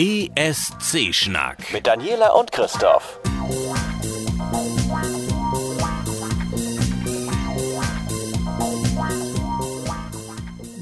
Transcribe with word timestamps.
ESC-Schnack. 0.00 1.72
Mit 1.72 1.88
Daniela 1.88 2.32
und 2.34 2.52
Christoph. 2.52 3.18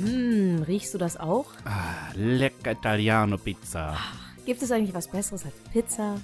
Hm, 0.05 0.63
riechst 0.65 0.93
du 0.93 0.99
das 0.99 1.17
auch? 1.17 1.47
Ah, 1.65 2.13
lecker 2.15 2.73
Italiano 2.73 3.39
Pizza. 3.39 3.97
Gibt 4.45 4.61
es 4.61 4.71
eigentlich 4.71 4.95
was 4.95 5.09
Besseres 5.09 5.47
als 5.47 5.55
Pizza? 5.73 6.17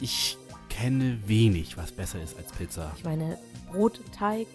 Ich 0.00 0.38
kenne 0.70 1.18
wenig, 1.26 1.76
was 1.76 1.92
besser 1.92 2.22
ist 2.22 2.38
als 2.38 2.50
Pizza. 2.52 2.92
Ich 2.96 3.04
meine, 3.04 3.36
Brotteig, 3.70 4.46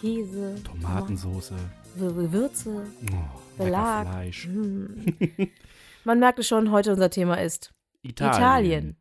Käse, 0.00 0.56
Tomatensoße, 0.64 1.54
Tomaten, 1.96 2.32
Würze, 2.32 2.86
oh, 3.12 3.62
Belag. 3.62 4.08
Fleisch. 4.08 4.46
Hm. 4.46 5.16
Man 6.06 6.20
merkt 6.20 6.38
es 6.38 6.46
schon, 6.46 6.70
heute 6.70 6.92
unser 6.92 7.10
Thema 7.10 7.34
ist 7.42 7.74
Italien. 8.02 8.36
Italien. 8.36 8.96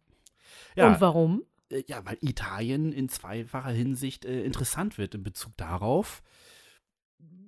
Ja, 0.76 0.88
Und 0.88 1.02
warum? 1.02 1.44
äh, 1.70 1.84
ja, 1.86 2.04
weil 2.04 2.18
Italien 2.22 2.92
in 2.92 3.10
zweifacher 3.10 3.70
Hinsicht 3.70 4.26
äh, 4.26 4.44
interessant 4.44 4.98
wird 4.98 5.14
in 5.14 5.22
Bezug 5.22 5.56
darauf, 5.56 6.24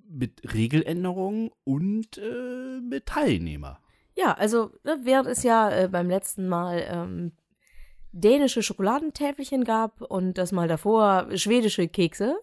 mit 0.08 0.54
Regeländerungen 0.54 1.50
und 1.64 2.20
äh, 2.20 2.80
mit 2.82 3.08
Teilnehmer. 3.08 3.80
Ja, 4.16 4.34
also 4.34 4.70
ne, 4.84 5.00
während 5.02 5.28
es 5.28 5.42
ja 5.42 5.72
äh, 5.72 5.88
beim 5.88 6.08
letzten 6.08 6.48
Mal 6.48 6.86
ähm, 6.88 7.32
dänische 8.12 8.62
Schokoladentäfelchen 8.62 9.64
gab 9.64 10.02
und 10.02 10.38
das 10.38 10.52
mal 10.52 10.68
davor 10.68 11.36
schwedische 11.36 11.88
Kekse. 11.88 12.38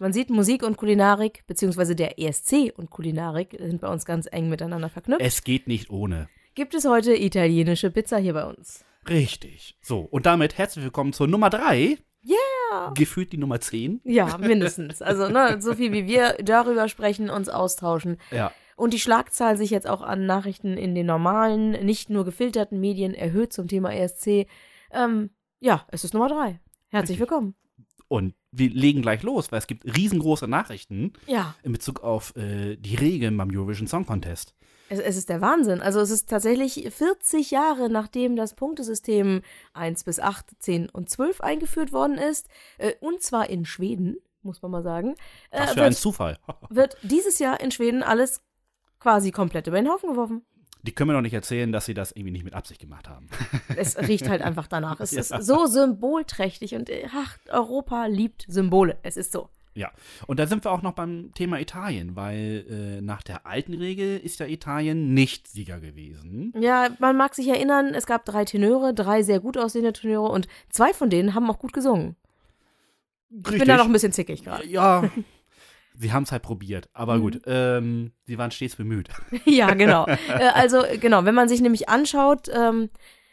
Man 0.00 0.12
sieht, 0.12 0.28
Musik 0.28 0.64
und 0.64 0.76
Kulinarik, 0.76 1.44
beziehungsweise 1.46 1.94
der 1.94 2.18
ESC 2.18 2.72
und 2.76 2.90
Kulinarik 2.90 3.56
sind 3.60 3.80
bei 3.80 3.88
uns 3.88 4.04
ganz 4.04 4.26
eng 4.30 4.48
miteinander 4.48 4.88
verknüpft. 4.88 5.22
Es 5.22 5.44
geht 5.44 5.68
nicht 5.68 5.90
ohne. 5.90 6.28
Gibt 6.58 6.74
es 6.74 6.86
heute 6.86 7.14
italienische 7.14 7.88
Pizza 7.88 8.16
hier 8.16 8.32
bei 8.32 8.44
uns? 8.44 8.84
Richtig. 9.08 9.76
So, 9.80 10.00
und 10.00 10.26
damit 10.26 10.58
herzlich 10.58 10.82
willkommen 10.82 11.12
zur 11.12 11.28
Nummer 11.28 11.50
3. 11.50 11.98
Yeah! 12.24 12.92
Gefühlt 12.96 13.32
die 13.32 13.36
Nummer 13.36 13.60
10. 13.60 14.00
Ja, 14.02 14.36
mindestens. 14.40 15.00
Also, 15.00 15.28
ne, 15.28 15.62
so 15.62 15.76
viel 15.76 15.92
wie 15.92 16.08
wir 16.08 16.32
darüber 16.42 16.88
sprechen, 16.88 17.30
uns 17.30 17.48
austauschen. 17.48 18.16
Ja. 18.32 18.50
Und 18.74 18.92
die 18.92 18.98
Schlagzahl 18.98 19.56
sich 19.56 19.70
jetzt 19.70 19.88
auch 19.88 20.02
an 20.02 20.26
Nachrichten 20.26 20.76
in 20.76 20.96
den 20.96 21.06
normalen, 21.06 21.86
nicht 21.86 22.10
nur 22.10 22.24
gefilterten 22.24 22.80
Medien 22.80 23.14
erhöht 23.14 23.52
zum 23.52 23.68
Thema 23.68 23.94
ESC. 23.94 24.48
Ähm, 24.90 25.30
ja, 25.60 25.86
es 25.92 26.02
ist 26.02 26.12
Nummer 26.12 26.28
drei. 26.28 26.58
Herzlich 26.88 27.20
Richtig. 27.20 27.20
willkommen. 27.20 27.54
Und 28.08 28.34
wir 28.50 28.70
legen 28.70 29.02
gleich 29.02 29.22
los, 29.22 29.52
weil 29.52 29.60
es 29.60 29.68
gibt 29.68 29.84
riesengroße 29.84 30.48
Nachrichten 30.48 31.12
Ja, 31.28 31.54
in 31.62 31.70
Bezug 31.70 32.02
auf 32.02 32.34
äh, 32.34 32.74
die 32.74 32.96
Regeln 32.96 33.36
beim 33.36 33.50
Eurovision 33.54 33.86
Song 33.86 34.06
Contest. 34.06 34.56
Es, 34.88 34.98
es 34.98 35.16
ist 35.16 35.28
der 35.28 35.40
Wahnsinn. 35.40 35.80
Also 35.80 36.00
es 36.00 36.10
ist 36.10 36.28
tatsächlich 36.30 36.86
40 36.92 37.50
Jahre, 37.50 37.88
nachdem 37.90 38.36
das 38.36 38.54
Punktesystem 38.54 39.42
1 39.74 40.04
bis 40.04 40.20
8, 40.20 40.46
10 40.58 40.88
und 40.88 41.10
12 41.10 41.40
eingeführt 41.40 41.92
worden 41.92 42.18
ist. 42.18 42.48
Äh, 42.78 42.94
und 43.00 43.22
zwar 43.22 43.48
in 43.50 43.64
Schweden, 43.64 44.16
muss 44.42 44.62
man 44.62 44.70
mal 44.70 44.82
sagen. 44.82 45.14
Äh, 45.50 45.60
Was 45.60 45.72
für 45.74 45.82
ein 45.84 45.92
Zufall. 45.92 46.38
wird 46.70 46.96
dieses 47.02 47.38
Jahr 47.38 47.60
in 47.60 47.70
Schweden 47.70 48.02
alles 48.02 48.40
quasi 49.00 49.30
komplett 49.30 49.66
über 49.66 49.76
den 49.80 49.88
Haufen 49.90 50.10
geworfen. 50.10 50.42
Die 50.82 50.92
können 50.94 51.08
mir 51.08 51.14
doch 51.14 51.22
nicht 51.22 51.34
erzählen, 51.34 51.72
dass 51.72 51.86
sie 51.86 51.94
das 51.94 52.12
irgendwie 52.12 52.30
nicht 52.30 52.44
mit 52.44 52.54
Absicht 52.54 52.80
gemacht 52.80 53.08
haben. 53.08 53.28
Es 53.76 53.98
riecht 53.98 54.28
halt 54.28 54.42
einfach 54.42 54.68
danach. 54.68 55.00
Es 55.00 55.10
Ja. 55.10 55.20
ist 55.20 55.28
so 55.44 55.66
symbolträchtig 55.66 56.74
und 56.76 56.88
äh, 56.88 57.06
ach, 57.14 57.36
Europa 57.48 58.06
liebt 58.06 58.44
Symbole. 58.48 58.96
Es 59.02 59.16
ist 59.16 59.32
so. 59.32 59.50
Ja, 59.78 59.92
und 60.26 60.40
da 60.40 60.46
sind 60.48 60.64
wir 60.64 60.72
auch 60.72 60.82
noch 60.82 60.94
beim 60.94 61.32
Thema 61.34 61.60
Italien, 61.60 62.16
weil 62.16 62.66
äh, 62.68 63.00
nach 63.00 63.22
der 63.22 63.46
alten 63.46 63.74
Regel 63.74 64.18
ist 64.18 64.40
ja 64.40 64.46
Italien 64.46 65.14
nicht 65.14 65.46
Sieger 65.46 65.78
gewesen. 65.78 66.52
Ja, 66.58 66.88
man 66.98 67.16
mag 67.16 67.34
sich 67.36 67.46
erinnern, 67.46 67.94
es 67.94 68.04
gab 68.06 68.24
drei 68.24 68.44
Tenöre, 68.44 68.92
drei 68.92 69.22
sehr 69.22 69.38
gut 69.38 69.56
aussehende 69.56 69.92
Tenöre 69.92 70.28
und 70.28 70.48
zwei 70.68 70.92
von 70.92 71.10
denen 71.10 71.34
haben 71.34 71.48
auch 71.48 71.60
gut 71.60 71.72
gesungen. 71.72 72.16
Ich 73.30 73.42
bin 73.42 73.68
da 73.68 73.76
noch 73.76 73.84
ein 73.86 73.92
bisschen 73.92 74.12
zickig 74.12 74.42
gerade. 74.42 74.66
Ja, 74.66 75.08
sie 75.94 76.12
haben 76.12 76.24
es 76.24 76.32
halt 76.32 76.42
probiert, 76.42 76.88
aber 76.92 77.16
Mhm. 77.16 77.20
gut, 77.20 77.40
ähm, 77.46 78.12
sie 78.24 78.36
waren 78.36 78.50
stets 78.50 78.74
bemüht. 78.74 79.08
ja, 79.44 79.74
genau. 79.74 80.06
Äh, 80.28 80.48
also, 80.54 80.82
genau, 81.00 81.24
wenn 81.24 81.34
man 81.36 81.48
sich 81.48 81.60
nämlich 81.60 81.88
anschaut, 81.88 82.48
ähm, 82.52 82.90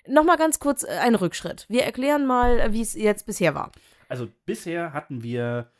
nochmal 0.07 0.37
ganz 0.37 0.59
kurz 0.59 0.83
äh, 0.83 0.89
ein 1.01 1.15
Rückschritt. 1.15 1.65
Wir 1.69 1.83
erklären 1.85 2.27
mal, 2.27 2.59
äh, 2.59 2.71
wie 2.73 2.81
es 2.81 2.93
jetzt 2.93 3.25
bisher 3.25 3.55
war. 3.55 3.71
Also 4.09 4.27
bisher 4.45 4.93
hatten 4.93 5.23
wir 5.23 5.71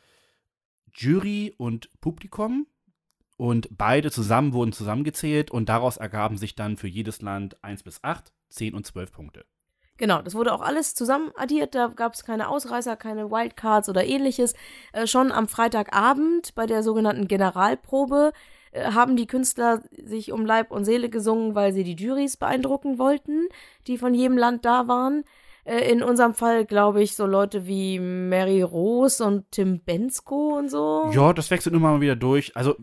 Jury 0.96 1.54
und 1.58 1.90
Publikum 2.00 2.66
und 3.36 3.68
beide 3.76 4.10
zusammen 4.10 4.54
wurden 4.54 4.72
zusammengezählt 4.72 5.50
und 5.50 5.68
daraus 5.68 5.98
ergaben 5.98 6.38
sich 6.38 6.54
dann 6.54 6.76
für 6.76 6.88
jedes 6.88 7.20
Land 7.20 7.62
1 7.62 7.82
bis 7.82 8.02
8, 8.02 8.32
10 8.48 8.74
und 8.74 8.86
12 8.86 9.12
Punkte. 9.12 9.44
Genau, 9.98 10.20
das 10.20 10.34
wurde 10.34 10.52
auch 10.52 10.60
alles 10.60 10.94
zusammen 10.94 11.32
addiert, 11.36 11.74
da 11.74 11.88
gab 11.88 12.14
es 12.14 12.24
keine 12.24 12.48
Ausreißer, 12.48 12.96
keine 12.96 13.30
Wildcards 13.30 13.88
oder 13.88 14.04
ähnliches. 14.04 14.54
Äh, 14.92 15.06
schon 15.06 15.32
am 15.32 15.48
Freitagabend 15.48 16.54
bei 16.54 16.66
der 16.66 16.82
sogenannten 16.82 17.28
Generalprobe 17.28 18.32
äh, 18.72 18.92
haben 18.92 19.16
die 19.16 19.26
Künstler 19.26 19.82
sich 20.02 20.32
um 20.32 20.44
Leib 20.44 20.70
und 20.70 20.84
Seele 20.84 21.08
gesungen, 21.08 21.54
weil 21.54 21.72
sie 21.72 21.84
die 21.84 21.94
Juries 21.94 22.36
beeindrucken 22.36 22.98
wollten, 22.98 23.48
die 23.86 23.96
von 23.96 24.12
jedem 24.12 24.36
Land 24.36 24.66
da 24.66 24.86
waren. 24.86 25.24
Äh, 25.66 25.90
in 25.90 26.02
unserem 26.02 26.32
Fall, 26.32 26.64
glaube 26.64 27.02
ich, 27.02 27.16
so 27.16 27.26
Leute 27.26 27.66
wie 27.66 27.98
Mary 27.98 28.62
Rose 28.62 29.24
und 29.24 29.50
Tim 29.50 29.80
Bensko 29.80 30.58
und 30.58 30.70
so. 30.70 31.10
Ja, 31.12 31.32
das 31.32 31.50
wechselt 31.50 31.74
immer 31.74 31.90
mal 31.90 32.00
wieder 32.00 32.14
durch. 32.14 32.56
Also, 32.56 32.76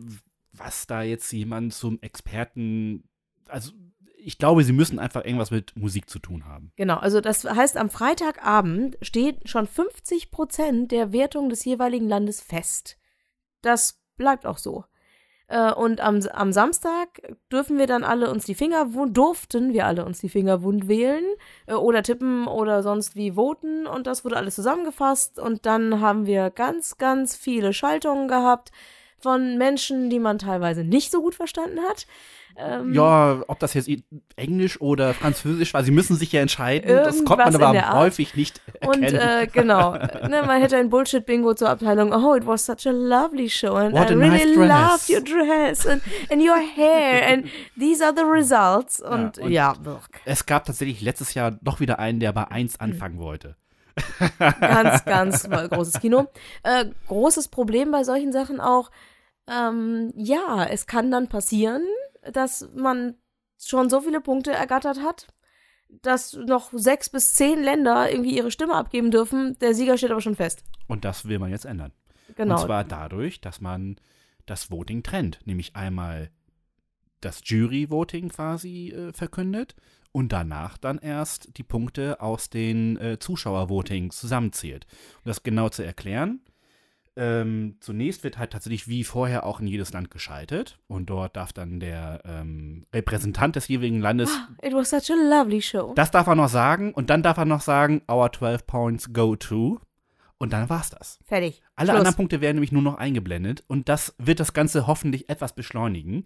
was 0.52 0.86
da 0.86 1.02
jetzt 1.02 1.32
jemand 1.32 1.72
zum 1.72 1.98
Experten, 2.02 3.08
also 3.48 3.72
ich 4.18 4.38
glaube, 4.38 4.64
sie 4.64 4.72
müssen 4.72 4.98
einfach 4.98 5.24
irgendwas 5.24 5.50
mit 5.50 5.74
Musik 5.76 6.10
zu 6.10 6.18
tun 6.18 6.44
haben. 6.44 6.72
Genau, 6.76 6.96
also 6.96 7.22
das 7.22 7.44
heißt, 7.44 7.78
am 7.78 7.88
Freitagabend 7.88 8.98
steht 9.00 9.48
schon 9.48 9.66
50 9.66 10.30
Prozent 10.30 10.92
der 10.92 11.12
Wertung 11.12 11.48
des 11.48 11.64
jeweiligen 11.64 12.08
Landes 12.08 12.42
fest. 12.42 12.98
Das 13.62 14.02
bleibt 14.16 14.44
auch 14.44 14.58
so. 14.58 14.84
Äh, 15.48 15.72
Und 15.72 16.00
am, 16.00 16.20
am 16.32 16.52
Samstag 16.52 17.20
dürfen 17.52 17.78
wir 17.78 17.86
dann 17.86 18.04
alle 18.04 18.30
uns 18.30 18.44
die 18.44 18.54
Finger 18.54 18.94
wund, 18.94 19.16
durften 19.16 19.72
wir 19.72 19.86
alle 19.86 20.04
uns 20.04 20.20
die 20.20 20.28
Finger 20.28 20.62
wund 20.62 20.88
wählen 20.88 21.24
äh, 21.66 21.74
oder 21.74 22.02
tippen 22.02 22.46
oder 22.46 22.82
sonst 22.82 23.16
wie 23.16 23.32
voten. 23.32 23.86
Und 23.86 24.06
das 24.06 24.24
wurde 24.24 24.36
alles 24.36 24.54
zusammengefasst. 24.54 25.38
Und 25.38 25.66
dann 25.66 26.00
haben 26.00 26.26
wir 26.26 26.50
ganz, 26.50 26.96
ganz 26.98 27.36
viele 27.36 27.72
Schaltungen 27.72 28.28
gehabt 28.28 28.70
von 29.24 29.56
Menschen, 29.58 30.10
die 30.10 30.18
man 30.20 30.38
teilweise 30.38 30.84
nicht 30.84 31.10
so 31.10 31.20
gut 31.22 31.34
verstanden 31.34 31.80
hat. 31.88 32.06
Ähm, 32.56 32.92
Ja, 32.94 33.42
ob 33.48 33.58
das 33.58 33.74
jetzt 33.74 33.90
Englisch 34.36 34.80
oder 34.80 35.12
Französisch 35.12 35.74
war, 35.74 35.82
sie 35.82 35.90
müssen 35.90 36.14
sich 36.14 36.30
ja 36.30 36.40
entscheiden. 36.40 36.88
Das 36.88 37.24
konnte 37.24 37.58
man 37.58 37.76
aber 37.76 37.98
häufig 37.98 38.36
nicht 38.36 38.60
Und 38.86 39.02
erkennen. 39.02 39.20
äh, 39.42 39.46
genau, 39.52 39.94
ne, 39.94 40.42
man 40.46 40.60
hätte 40.60 40.76
ein 40.76 40.88
Bullshit-Bingo 40.88 41.54
zur 41.54 41.70
Abteilung, 41.70 42.12
oh, 42.12 42.36
it 42.36 42.46
was 42.46 42.64
such 42.64 42.86
a 42.86 42.90
lovely 42.92 43.50
show 43.50 43.74
and 43.74 43.92
What 43.92 44.10
I 44.10 44.14
a 44.14 44.16
really 44.18 44.28
nice 44.28 44.54
dress." 44.54 44.68
loved 44.68 45.10
your 45.10 45.20
dress 45.22 45.86
and, 45.86 46.02
and 46.30 46.40
your 46.42 46.60
hair 46.76 47.26
and 47.26 47.46
these 47.76 48.04
are 48.04 48.12
the 48.14 48.22
results. 48.22 49.00
Und 49.00 49.38
und- 49.38 49.50
ja, 49.50 49.74
es 50.24 50.46
gab 50.46 50.64
tatsächlich 50.64 51.00
letztes 51.00 51.34
Jahr 51.34 51.58
doch 51.62 51.80
wieder 51.80 51.98
einen, 51.98 52.20
der 52.20 52.32
bei 52.32 52.46
1 52.48 52.74
Mhm. 52.74 52.84
anfangen 52.84 53.18
wollte. 53.18 53.56
ganz, 54.60 55.04
ganz 55.04 55.48
großes 55.48 56.00
Kino. 56.00 56.26
Äh, 56.62 56.86
großes 57.08 57.48
Problem 57.48 57.90
bei 57.90 58.04
solchen 58.04 58.32
Sachen 58.32 58.60
auch, 58.60 58.90
ähm, 59.48 60.12
ja, 60.16 60.64
es 60.64 60.86
kann 60.86 61.10
dann 61.10 61.28
passieren, 61.28 61.82
dass 62.32 62.68
man 62.74 63.16
schon 63.58 63.90
so 63.90 64.00
viele 64.00 64.20
Punkte 64.20 64.52
ergattert 64.52 65.00
hat, 65.00 65.28
dass 66.02 66.34
noch 66.34 66.70
sechs 66.72 67.08
bis 67.08 67.34
zehn 67.34 67.62
Länder 67.62 68.10
irgendwie 68.10 68.36
ihre 68.36 68.50
Stimme 68.50 68.74
abgeben 68.74 69.10
dürfen. 69.10 69.58
Der 69.60 69.74
Sieger 69.74 69.96
steht 69.96 70.10
aber 70.10 70.20
schon 70.20 70.36
fest. 70.36 70.64
Und 70.86 71.04
das 71.04 71.26
will 71.28 71.38
man 71.38 71.50
jetzt 71.50 71.66
ändern. 71.66 71.92
Genau. 72.36 72.54
Und 72.54 72.66
zwar 72.66 72.84
dadurch, 72.84 73.40
dass 73.40 73.60
man 73.60 73.96
das 74.46 74.70
Voting 74.70 75.02
trennt. 75.02 75.40
Nämlich 75.44 75.76
einmal 75.76 76.30
das 77.20 77.40
Jury-Voting 77.44 78.28
quasi 78.30 78.90
äh, 78.90 79.12
verkündet 79.12 79.74
und 80.12 80.32
danach 80.32 80.78
dann 80.78 80.98
erst 80.98 81.56
die 81.56 81.62
Punkte 81.62 82.20
aus 82.20 82.50
den 82.50 82.96
äh, 82.98 83.18
Zuschauer-Votings 83.18 84.16
zusammenzählt. 84.16 84.86
Um 85.24 85.28
das 85.28 85.42
genau 85.42 85.68
zu 85.70 85.82
erklären, 85.82 86.40
ähm, 87.16 87.76
zunächst 87.80 88.24
wird 88.24 88.38
halt 88.38 88.52
tatsächlich 88.52 88.88
wie 88.88 89.04
vorher 89.04 89.46
auch 89.46 89.60
in 89.60 89.66
jedes 89.66 89.92
Land 89.92 90.10
geschaltet 90.10 90.78
und 90.88 91.10
dort 91.10 91.36
darf 91.36 91.52
dann 91.52 91.78
der 91.80 92.22
ähm, 92.24 92.86
Repräsentant 92.92 93.56
des 93.56 93.68
jeweiligen 93.68 94.00
Landes, 94.00 94.30
It 94.62 94.74
was 94.74 94.90
such 94.90 95.10
a 95.10 95.14
lovely 95.14 95.62
show. 95.62 95.92
das 95.94 96.10
darf 96.10 96.26
er 96.26 96.34
noch 96.34 96.48
sagen 96.48 96.92
und 96.92 97.10
dann 97.10 97.22
darf 97.22 97.36
er 97.36 97.44
noch 97.44 97.60
sagen, 97.60 98.02
our 98.10 98.32
12 98.32 98.66
points 98.66 99.12
go 99.12 99.36
to 99.36 99.80
und 100.38 100.52
dann 100.52 100.68
war's 100.68 100.90
das. 100.90 101.20
Fertig. 101.24 101.62
Alle 101.76 101.88
Schluss. 101.88 101.98
anderen 101.98 102.16
Punkte 102.16 102.40
werden 102.40 102.56
nämlich 102.56 102.72
nur 102.72 102.82
noch 102.82 102.96
eingeblendet 102.96 103.64
und 103.68 103.88
das 103.88 104.14
wird 104.18 104.40
das 104.40 104.52
Ganze 104.52 104.86
hoffentlich 104.86 105.28
etwas 105.28 105.54
beschleunigen. 105.54 106.24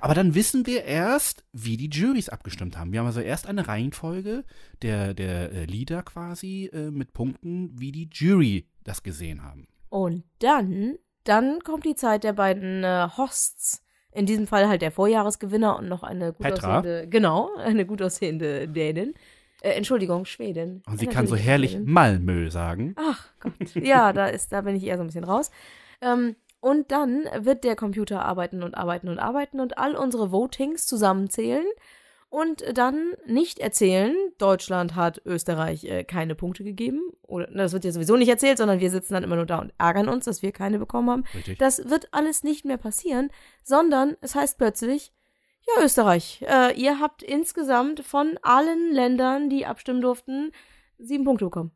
Aber 0.00 0.14
dann 0.14 0.34
wissen 0.34 0.66
wir 0.66 0.84
erst, 0.84 1.44
wie 1.52 1.76
die 1.76 1.88
Juries 1.88 2.28
abgestimmt 2.28 2.76
haben. 2.76 2.92
Wir 2.92 3.00
haben 3.00 3.06
also 3.06 3.20
erst 3.20 3.46
eine 3.46 3.68
Reihenfolge 3.68 4.44
der, 4.82 5.14
der 5.14 5.52
äh, 5.52 5.64
Lieder 5.64 6.02
quasi 6.02 6.68
äh, 6.72 6.90
mit 6.90 7.14
Punkten, 7.14 7.70
wie 7.80 7.92
die 7.92 8.10
Jury 8.12 8.66
das 8.82 9.02
gesehen 9.02 9.42
haben. 9.42 9.66
Und 9.88 10.24
dann, 10.40 10.98
dann 11.24 11.60
kommt 11.60 11.84
die 11.84 11.94
Zeit 11.94 12.24
der 12.24 12.32
beiden 12.32 12.84
äh, 12.84 13.08
Hosts 13.16 13.82
In 14.12 14.26
diesem 14.26 14.46
Fall 14.46 14.68
halt 14.68 14.80
der 14.80 14.92
Vorjahresgewinner 14.92 15.76
und 15.76 15.88
noch 15.88 16.04
eine 16.04 16.32
gut 16.32 16.38
Petra. 16.38 16.78
aussehende, 16.78 17.08
genau, 17.08 17.50
eine 17.56 17.84
gut 17.84 18.00
aussehende 18.00 18.68
Dänin. 18.68 19.14
Äh, 19.60 19.70
Entschuldigung, 19.70 20.24
Schwedin. 20.24 20.82
Und 20.86 20.98
sie 21.00 21.06
kann 21.06 21.26
so 21.26 21.36
herrlich 21.36 21.72
Schwedin. 21.72 21.90
Malmö 21.90 22.50
sagen. 22.50 22.94
Ach 22.96 23.28
Gott. 23.40 23.74
Ja, 23.74 24.12
da 24.12 24.26
ist, 24.26 24.52
da 24.52 24.60
bin 24.60 24.76
ich 24.76 24.84
eher 24.84 24.96
so 24.96 25.02
ein 25.02 25.06
bisschen 25.06 25.24
raus. 25.24 25.50
Ähm, 26.00 26.36
und 26.60 26.92
dann 26.92 27.24
wird 27.40 27.64
der 27.64 27.76
Computer 27.76 28.24
arbeiten 28.24 28.62
und 28.62 28.74
arbeiten 28.74 29.08
und 29.08 29.18
arbeiten 29.18 29.60
und 29.60 29.78
all 29.78 29.96
unsere 29.96 30.30
Votings 30.30 30.86
zusammenzählen 30.86 31.66
und 32.34 32.64
dann 32.76 33.12
nicht 33.26 33.60
erzählen, 33.60 34.12
Deutschland 34.38 34.96
hat 34.96 35.22
Österreich 35.24 35.84
äh, 35.84 36.02
keine 36.02 36.34
Punkte 36.34 36.64
gegeben. 36.64 37.12
Oder 37.22 37.46
na, 37.52 37.62
das 37.62 37.72
wird 37.72 37.84
ja 37.84 37.92
sowieso 37.92 38.16
nicht 38.16 38.28
erzählt, 38.28 38.58
sondern 38.58 38.80
wir 38.80 38.90
sitzen 38.90 39.14
dann 39.14 39.22
immer 39.22 39.36
nur 39.36 39.46
da 39.46 39.60
und 39.60 39.72
ärgern 39.78 40.08
uns, 40.08 40.24
dass 40.24 40.42
wir 40.42 40.50
keine 40.50 40.80
bekommen 40.80 41.10
haben. 41.10 41.24
Richtig. 41.32 41.58
Das 41.58 41.88
wird 41.88 42.08
alles 42.10 42.42
nicht 42.42 42.64
mehr 42.64 42.76
passieren, 42.76 43.30
sondern 43.62 44.16
es 44.20 44.34
heißt 44.34 44.58
plötzlich, 44.58 45.12
ja, 45.64 45.84
Österreich, 45.84 46.44
äh, 46.48 46.76
ihr 46.76 46.98
habt 46.98 47.22
insgesamt 47.22 48.00
von 48.00 48.36
allen 48.42 48.92
Ländern, 48.92 49.48
die 49.48 49.64
abstimmen 49.64 50.00
durften, 50.00 50.50
sieben 50.98 51.22
Punkte 51.22 51.44
bekommen. 51.44 51.70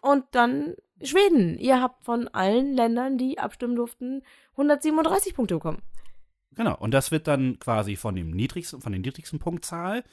Und 0.00 0.24
dann 0.32 0.74
Schweden, 1.00 1.56
ihr 1.58 1.80
habt 1.80 2.04
von 2.04 2.26
allen 2.26 2.74
Ländern, 2.74 3.18
die 3.18 3.38
abstimmen 3.38 3.76
durften, 3.76 4.22
137 4.56 5.36
Punkte 5.36 5.54
bekommen. 5.54 5.80
Genau. 6.56 6.76
Und 6.76 6.92
das 6.92 7.10
wird 7.10 7.26
dann 7.26 7.58
quasi 7.58 7.96
von 7.96 8.14
dem 8.14 8.30
niedrigsten, 8.30 8.80
von 8.80 8.92
der 8.92 9.00
niedrigsten 9.00 9.38
Punktzahl 9.38 10.04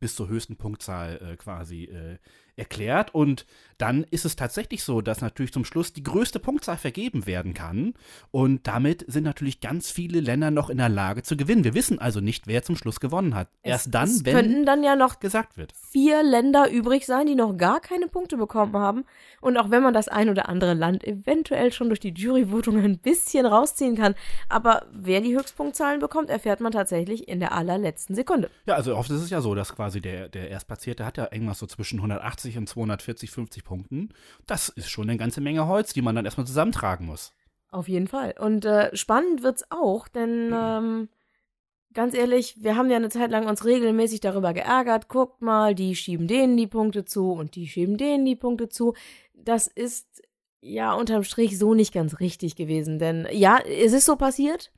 bis 0.00 0.16
zur 0.16 0.28
höchsten 0.28 0.56
Punktzahl 0.56 1.16
äh, 1.22 1.36
quasi 1.36 1.84
äh, 1.84 2.18
erklärt. 2.56 3.14
Und 3.14 3.46
dann 3.78 4.04
ist 4.10 4.24
es 4.24 4.36
tatsächlich 4.36 4.84
so, 4.84 5.00
dass 5.00 5.20
natürlich 5.20 5.52
zum 5.52 5.64
Schluss 5.64 5.92
die 5.92 6.02
größte 6.02 6.38
Punktzahl 6.38 6.76
vergeben 6.76 7.26
werden 7.26 7.54
kann. 7.54 7.94
Und 8.30 8.66
damit 8.66 9.04
sind 9.08 9.24
natürlich 9.24 9.60
ganz 9.60 9.90
viele 9.90 10.20
Länder 10.20 10.50
noch 10.50 10.70
in 10.70 10.78
der 10.78 10.88
Lage 10.88 11.22
zu 11.22 11.36
gewinnen. 11.36 11.64
Wir 11.64 11.74
wissen 11.74 11.98
also 11.98 12.20
nicht, 12.20 12.46
wer 12.46 12.62
zum 12.62 12.76
Schluss 12.76 13.00
gewonnen 13.00 13.34
hat. 13.34 13.48
Erst 13.62 13.86
es, 13.86 13.90
dann, 13.90 14.08
es 14.08 14.24
wenn 14.24 14.34
könnten 14.34 14.66
dann 14.66 14.84
ja 14.84 14.94
noch 14.94 15.20
gesagt 15.20 15.56
wird. 15.56 15.72
vier 15.90 16.22
Länder 16.22 16.70
übrig 16.70 17.06
sein, 17.06 17.26
die 17.26 17.34
noch 17.34 17.56
gar 17.56 17.80
keine 17.80 18.06
Punkte 18.06 18.36
bekommen 18.36 18.76
haben. 18.76 19.04
Und 19.40 19.56
auch 19.56 19.70
wenn 19.70 19.82
man 19.82 19.94
das 19.94 20.08
ein 20.08 20.28
oder 20.28 20.48
andere 20.48 20.74
Land 20.74 21.04
eventuell 21.04 21.72
schon 21.72 21.88
durch 21.88 22.00
die 22.00 22.14
Juryvotung 22.14 22.78
ein 22.78 22.98
bisschen 22.98 23.46
rausziehen 23.46 23.96
kann, 23.96 24.14
aber 24.48 24.86
wer 24.92 25.20
die 25.20 25.36
Höchstpunktzahlen 25.36 26.00
bekommt, 26.00 26.30
erfährt 26.30 26.60
man 26.60 26.72
tatsächlich 26.72 27.28
in 27.28 27.40
der 27.40 27.52
allerletzten 27.52 28.14
Sekunde. 28.14 28.50
Ja, 28.66 28.74
also 28.74 28.96
oft 28.96 29.10
ist 29.10 29.22
es 29.22 29.30
ja 29.30 29.40
so, 29.40 29.54
dass 29.54 29.74
quasi 29.74 30.00
der, 30.00 30.28
der 30.28 30.50
Erstplatzierte 30.50 31.04
hat 31.04 31.16
ja 31.16 31.28
irgendwas 31.32 31.58
so 31.58 31.66
zwischen 31.66 31.98
180 31.98 32.41
und 32.56 32.68
240, 32.68 33.30
50 33.30 33.64
Punkten. 33.64 34.10
Das 34.46 34.68
ist 34.68 34.90
schon 34.90 35.08
eine 35.08 35.18
ganze 35.18 35.40
Menge 35.40 35.66
Holz, 35.66 35.92
die 35.92 36.02
man 36.02 36.14
dann 36.14 36.24
erstmal 36.24 36.46
zusammentragen 36.46 37.06
muss. 37.06 37.32
Auf 37.70 37.88
jeden 37.88 38.06
Fall. 38.06 38.34
Und 38.38 38.64
äh, 38.64 38.94
spannend 38.94 39.42
wird's 39.42 39.64
auch, 39.70 40.06
denn 40.08 40.52
ähm, 40.54 41.08
ganz 41.94 42.14
ehrlich, 42.14 42.62
wir 42.62 42.76
haben 42.76 42.90
ja 42.90 42.96
eine 42.96 43.08
Zeit 43.08 43.30
lang 43.30 43.46
uns 43.46 43.64
regelmäßig 43.64 44.20
darüber 44.20 44.52
geärgert. 44.52 45.08
Guckt 45.08 45.40
mal, 45.40 45.74
die 45.74 45.96
schieben 45.96 46.26
denen 46.26 46.56
die 46.56 46.66
Punkte 46.66 47.04
zu 47.04 47.32
und 47.32 47.54
die 47.54 47.66
schieben 47.66 47.96
denen 47.96 48.24
die 48.24 48.36
Punkte 48.36 48.68
zu. 48.68 48.94
Das 49.34 49.66
ist 49.66 50.22
ja 50.60 50.92
unterm 50.92 51.24
Strich 51.24 51.58
so 51.58 51.74
nicht 51.74 51.92
ganz 51.92 52.20
richtig 52.20 52.56
gewesen, 52.56 52.98
denn 52.98 53.26
ja, 53.32 53.58
es 53.58 53.92
ist 53.92 54.04
so 54.04 54.16
passiert. 54.16 54.70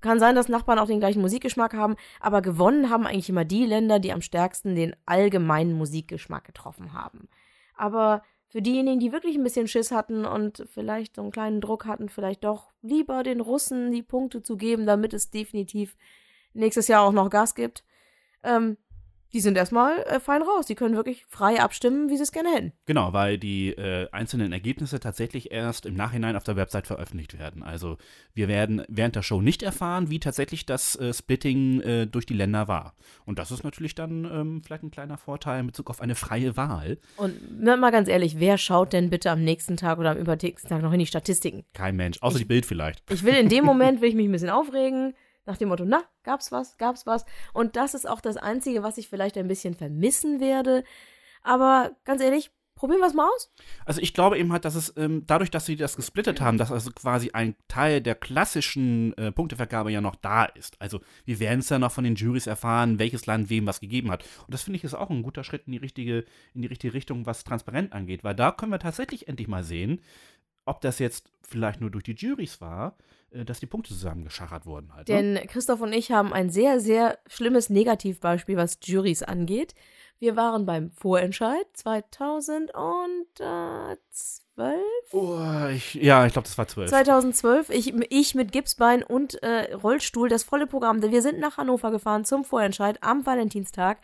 Kann 0.00 0.20
sein, 0.20 0.34
dass 0.34 0.48
Nachbarn 0.48 0.78
auch 0.78 0.86
den 0.86 1.00
gleichen 1.00 1.20
Musikgeschmack 1.20 1.74
haben, 1.74 1.96
aber 2.20 2.40
gewonnen 2.40 2.88
haben 2.88 3.06
eigentlich 3.06 3.28
immer 3.28 3.44
die 3.44 3.66
Länder, 3.66 3.98
die 3.98 4.12
am 4.12 4.22
stärksten 4.22 4.76
den 4.76 4.94
allgemeinen 5.06 5.72
Musikgeschmack 5.72 6.44
getroffen 6.44 6.92
haben. 6.92 7.28
Aber 7.74 8.22
für 8.48 8.62
diejenigen, 8.62 9.00
die 9.00 9.12
wirklich 9.12 9.36
ein 9.36 9.42
bisschen 9.42 9.68
Schiss 9.68 9.90
hatten 9.90 10.24
und 10.24 10.66
vielleicht 10.72 11.16
so 11.16 11.22
einen 11.22 11.32
kleinen 11.32 11.60
Druck 11.60 11.84
hatten, 11.84 12.08
vielleicht 12.08 12.44
doch 12.44 12.70
lieber 12.80 13.22
den 13.22 13.40
Russen 13.40 13.92
die 13.92 14.02
Punkte 14.02 14.42
zu 14.42 14.56
geben, 14.56 14.86
damit 14.86 15.12
es 15.12 15.30
definitiv 15.30 15.96
nächstes 16.54 16.88
Jahr 16.88 17.02
auch 17.02 17.12
noch 17.12 17.28
Gas 17.28 17.54
gibt, 17.54 17.84
ähm, 18.42 18.78
die 19.32 19.40
sind 19.40 19.56
erstmal 19.56 19.98
äh, 20.04 20.20
fein 20.20 20.42
raus. 20.42 20.66
Die 20.66 20.74
können 20.74 20.96
wirklich 20.96 21.24
frei 21.26 21.60
abstimmen, 21.60 22.08
wie 22.08 22.16
sie 22.16 22.22
es 22.22 22.32
gerne 22.32 22.50
hätten. 22.50 22.72
Genau, 22.86 23.12
weil 23.12 23.38
die 23.38 23.70
äh, 23.70 24.08
einzelnen 24.10 24.52
Ergebnisse 24.52 25.00
tatsächlich 25.00 25.52
erst 25.52 25.86
im 25.86 25.94
Nachhinein 25.94 26.36
auf 26.36 26.44
der 26.44 26.56
Website 26.56 26.86
veröffentlicht 26.86 27.38
werden. 27.38 27.62
Also 27.62 27.98
wir 28.34 28.48
werden 28.48 28.82
während 28.88 29.16
der 29.16 29.22
Show 29.22 29.40
nicht 29.40 29.62
erfahren, 29.62 30.10
wie 30.10 30.20
tatsächlich 30.20 30.66
das 30.66 30.96
äh, 30.96 31.12
Splitting 31.12 31.80
äh, 31.80 32.06
durch 32.06 32.26
die 32.26 32.34
Länder 32.34 32.68
war. 32.68 32.94
Und 33.26 33.38
das 33.38 33.50
ist 33.50 33.64
natürlich 33.64 33.94
dann 33.94 34.24
ähm, 34.24 34.62
vielleicht 34.64 34.82
ein 34.82 34.90
kleiner 34.90 35.18
Vorteil 35.18 35.60
in 35.60 35.66
Bezug 35.66 35.90
auf 35.90 36.00
eine 36.00 36.14
freie 36.14 36.56
Wahl. 36.56 36.98
Und 37.16 37.34
na, 37.60 37.76
mal 37.76 37.90
ganz 37.90 38.08
ehrlich, 38.08 38.38
wer 38.38 38.58
schaut 38.58 38.92
denn 38.92 39.10
bitte 39.10 39.30
am 39.30 39.42
nächsten 39.42 39.76
Tag 39.76 39.98
oder 39.98 40.12
am 40.12 40.18
übernächsten 40.18 40.70
Tag 40.70 40.82
noch 40.82 40.92
in 40.92 40.98
die 40.98 41.06
Statistiken? 41.06 41.64
Kein 41.74 41.96
Mensch, 41.96 42.22
außer 42.22 42.38
die 42.38 42.44
Bild 42.44 42.66
vielleicht. 42.66 43.02
Ich 43.10 43.24
will 43.24 43.34
in 43.34 43.48
dem 43.48 43.64
Moment, 43.68 44.00
will 44.00 44.08
ich 44.08 44.14
mich 44.14 44.28
ein 44.28 44.32
bisschen 44.32 44.50
aufregen, 44.50 45.14
nach 45.48 45.56
dem 45.56 45.70
Motto, 45.70 45.84
na, 45.84 46.04
gab's 46.22 46.52
was, 46.52 46.76
gab's 46.76 47.06
was. 47.06 47.24
Und 47.52 47.74
das 47.74 47.94
ist 47.94 48.08
auch 48.08 48.20
das 48.20 48.36
Einzige, 48.36 48.82
was 48.82 48.98
ich 48.98 49.08
vielleicht 49.08 49.36
ein 49.36 49.48
bisschen 49.48 49.74
vermissen 49.74 50.40
werde. 50.40 50.84
Aber 51.42 51.92
ganz 52.04 52.22
ehrlich, 52.22 52.50
probieren 52.74 53.00
wir 53.00 53.08
es 53.08 53.14
mal 53.14 53.28
aus. 53.28 53.52
Also 53.84 54.00
ich 54.00 54.14
glaube 54.14 54.38
eben 54.38 54.52
halt, 54.52 54.64
dass 54.64 54.74
es 54.74 54.92
ähm, 54.96 55.24
dadurch, 55.26 55.50
dass 55.50 55.66
sie 55.66 55.76
das 55.76 55.96
gesplittet 55.96 56.40
haben, 56.40 56.58
dass 56.58 56.70
also 56.70 56.90
quasi 56.90 57.30
ein 57.32 57.56
Teil 57.66 58.00
der 58.00 58.14
klassischen 58.14 59.16
äh, 59.18 59.32
Punktevergabe 59.32 59.90
ja 59.90 60.00
noch 60.00 60.14
da 60.14 60.44
ist. 60.44 60.80
Also 60.80 61.00
wir 61.24 61.40
werden 61.40 61.60
es 61.60 61.70
ja 61.70 61.78
noch 61.78 61.92
von 61.92 62.04
den 62.04 62.14
Juries 62.14 62.46
erfahren, 62.46 62.98
welches 62.98 63.26
Land 63.26 63.50
wem 63.50 63.66
was 63.66 63.80
gegeben 63.80 64.10
hat. 64.10 64.22
Und 64.46 64.54
das 64.54 64.62
finde 64.62 64.76
ich 64.76 64.84
ist 64.84 64.94
auch 64.94 65.10
ein 65.10 65.22
guter 65.22 65.44
Schritt 65.44 65.62
in 65.66 65.72
die 65.72 65.78
richtige, 65.78 66.24
in 66.54 66.62
die 66.62 66.68
richtige 66.68 66.94
Richtung, 66.94 67.26
was 67.26 67.44
transparent 67.44 67.92
angeht, 67.92 68.22
weil 68.22 68.34
da 68.34 68.52
können 68.52 68.72
wir 68.72 68.78
tatsächlich 68.78 69.28
endlich 69.28 69.48
mal 69.48 69.64
sehen, 69.64 70.00
ob 70.64 70.80
das 70.82 70.98
jetzt 70.98 71.32
vielleicht 71.42 71.80
nur 71.80 71.90
durch 71.90 72.04
die 72.04 72.14
Juries 72.14 72.60
war, 72.60 72.96
dass 73.30 73.60
die 73.60 73.66
Punkte 73.66 73.92
zusammengeschachert 73.92 74.66
wurden 74.66 74.92
halt. 74.94 75.08
Ne? 75.08 75.14
Denn 75.14 75.46
Christoph 75.48 75.80
und 75.80 75.92
ich 75.92 76.12
haben 76.12 76.32
ein 76.32 76.50
sehr, 76.50 76.80
sehr 76.80 77.18
schlimmes 77.26 77.70
Negativbeispiel, 77.70 78.56
was 78.56 78.78
Juries 78.82 79.22
angeht. 79.22 79.74
Wir 80.18 80.34
waren 80.34 80.66
beim 80.66 80.90
Vorentscheid 80.90 81.66
2012. 81.74 83.98
Oh, 85.12 85.38
ich, 85.72 85.94
ja, 85.94 86.26
ich 86.26 86.32
glaube, 86.32 86.48
das 86.48 86.58
war 86.58 86.66
zwölf. 86.66 86.90
2012, 86.90 87.70
ich, 87.70 87.94
ich 88.10 88.34
mit 88.34 88.50
Gipsbein 88.50 89.04
und 89.04 89.40
äh, 89.42 89.74
Rollstuhl, 89.74 90.28
das 90.28 90.42
volle 90.42 90.66
Programm. 90.66 91.02
Wir 91.02 91.22
sind 91.22 91.38
nach 91.38 91.56
Hannover 91.56 91.92
gefahren 91.92 92.24
zum 92.24 92.44
Vorentscheid 92.44 92.98
am 93.02 93.26
Valentinstag 93.26 93.98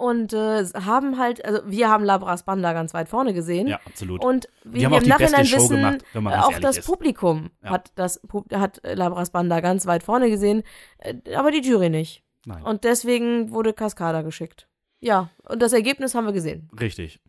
und 0.00 0.32
äh, 0.32 0.64
haben 0.86 1.18
halt, 1.18 1.44
also 1.44 1.60
wir 1.66 1.90
haben 1.90 2.04
Labras 2.04 2.44
Banda 2.44 2.72
ganz 2.72 2.94
weit 2.94 3.10
vorne 3.10 3.34
gesehen. 3.34 3.66
Ja, 3.66 3.80
absolut. 3.84 4.24
Und 4.24 4.48
haben 4.64 4.72
wir 4.72 4.90
auch 4.90 5.02
im 5.02 5.08
Nachhinein 5.08 5.44
wissen, 5.44 6.00
gemacht, 6.12 6.38
auch 6.38 6.58
das 6.58 6.78
ist. 6.78 6.86
Publikum 6.86 7.50
Ja. 7.62 7.70
hat 7.70 7.92
das 7.96 8.20
hat 8.54 8.80
Labras 8.82 9.30
Banda 9.30 9.60
ganz 9.60 9.86
weit 9.86 10.02
vorne 10.02 10.30
gesehen, 10.30 10.62
äh, 10.98 11.14
aber 11.34 11.50
die 11.50 11.60
Jury 11.60 11.90
nicht. 11.90 12.22
Nein. 12.46 12.62
Und 12.62 12.84
deswegen 12.84 13.50
wurde 13.52 13.74
Cascada 13.74 14.22
geschickt. 14.22 14.68
Ja, 15.00 15.28
und 15.46 15.60
das 15.60 15.74
Ergebnis 15.74 16.14
haben 16.14 16.24
wir 16.24 16.32
gesehen. 16.32 16.70
Richtig. 16.80 17.20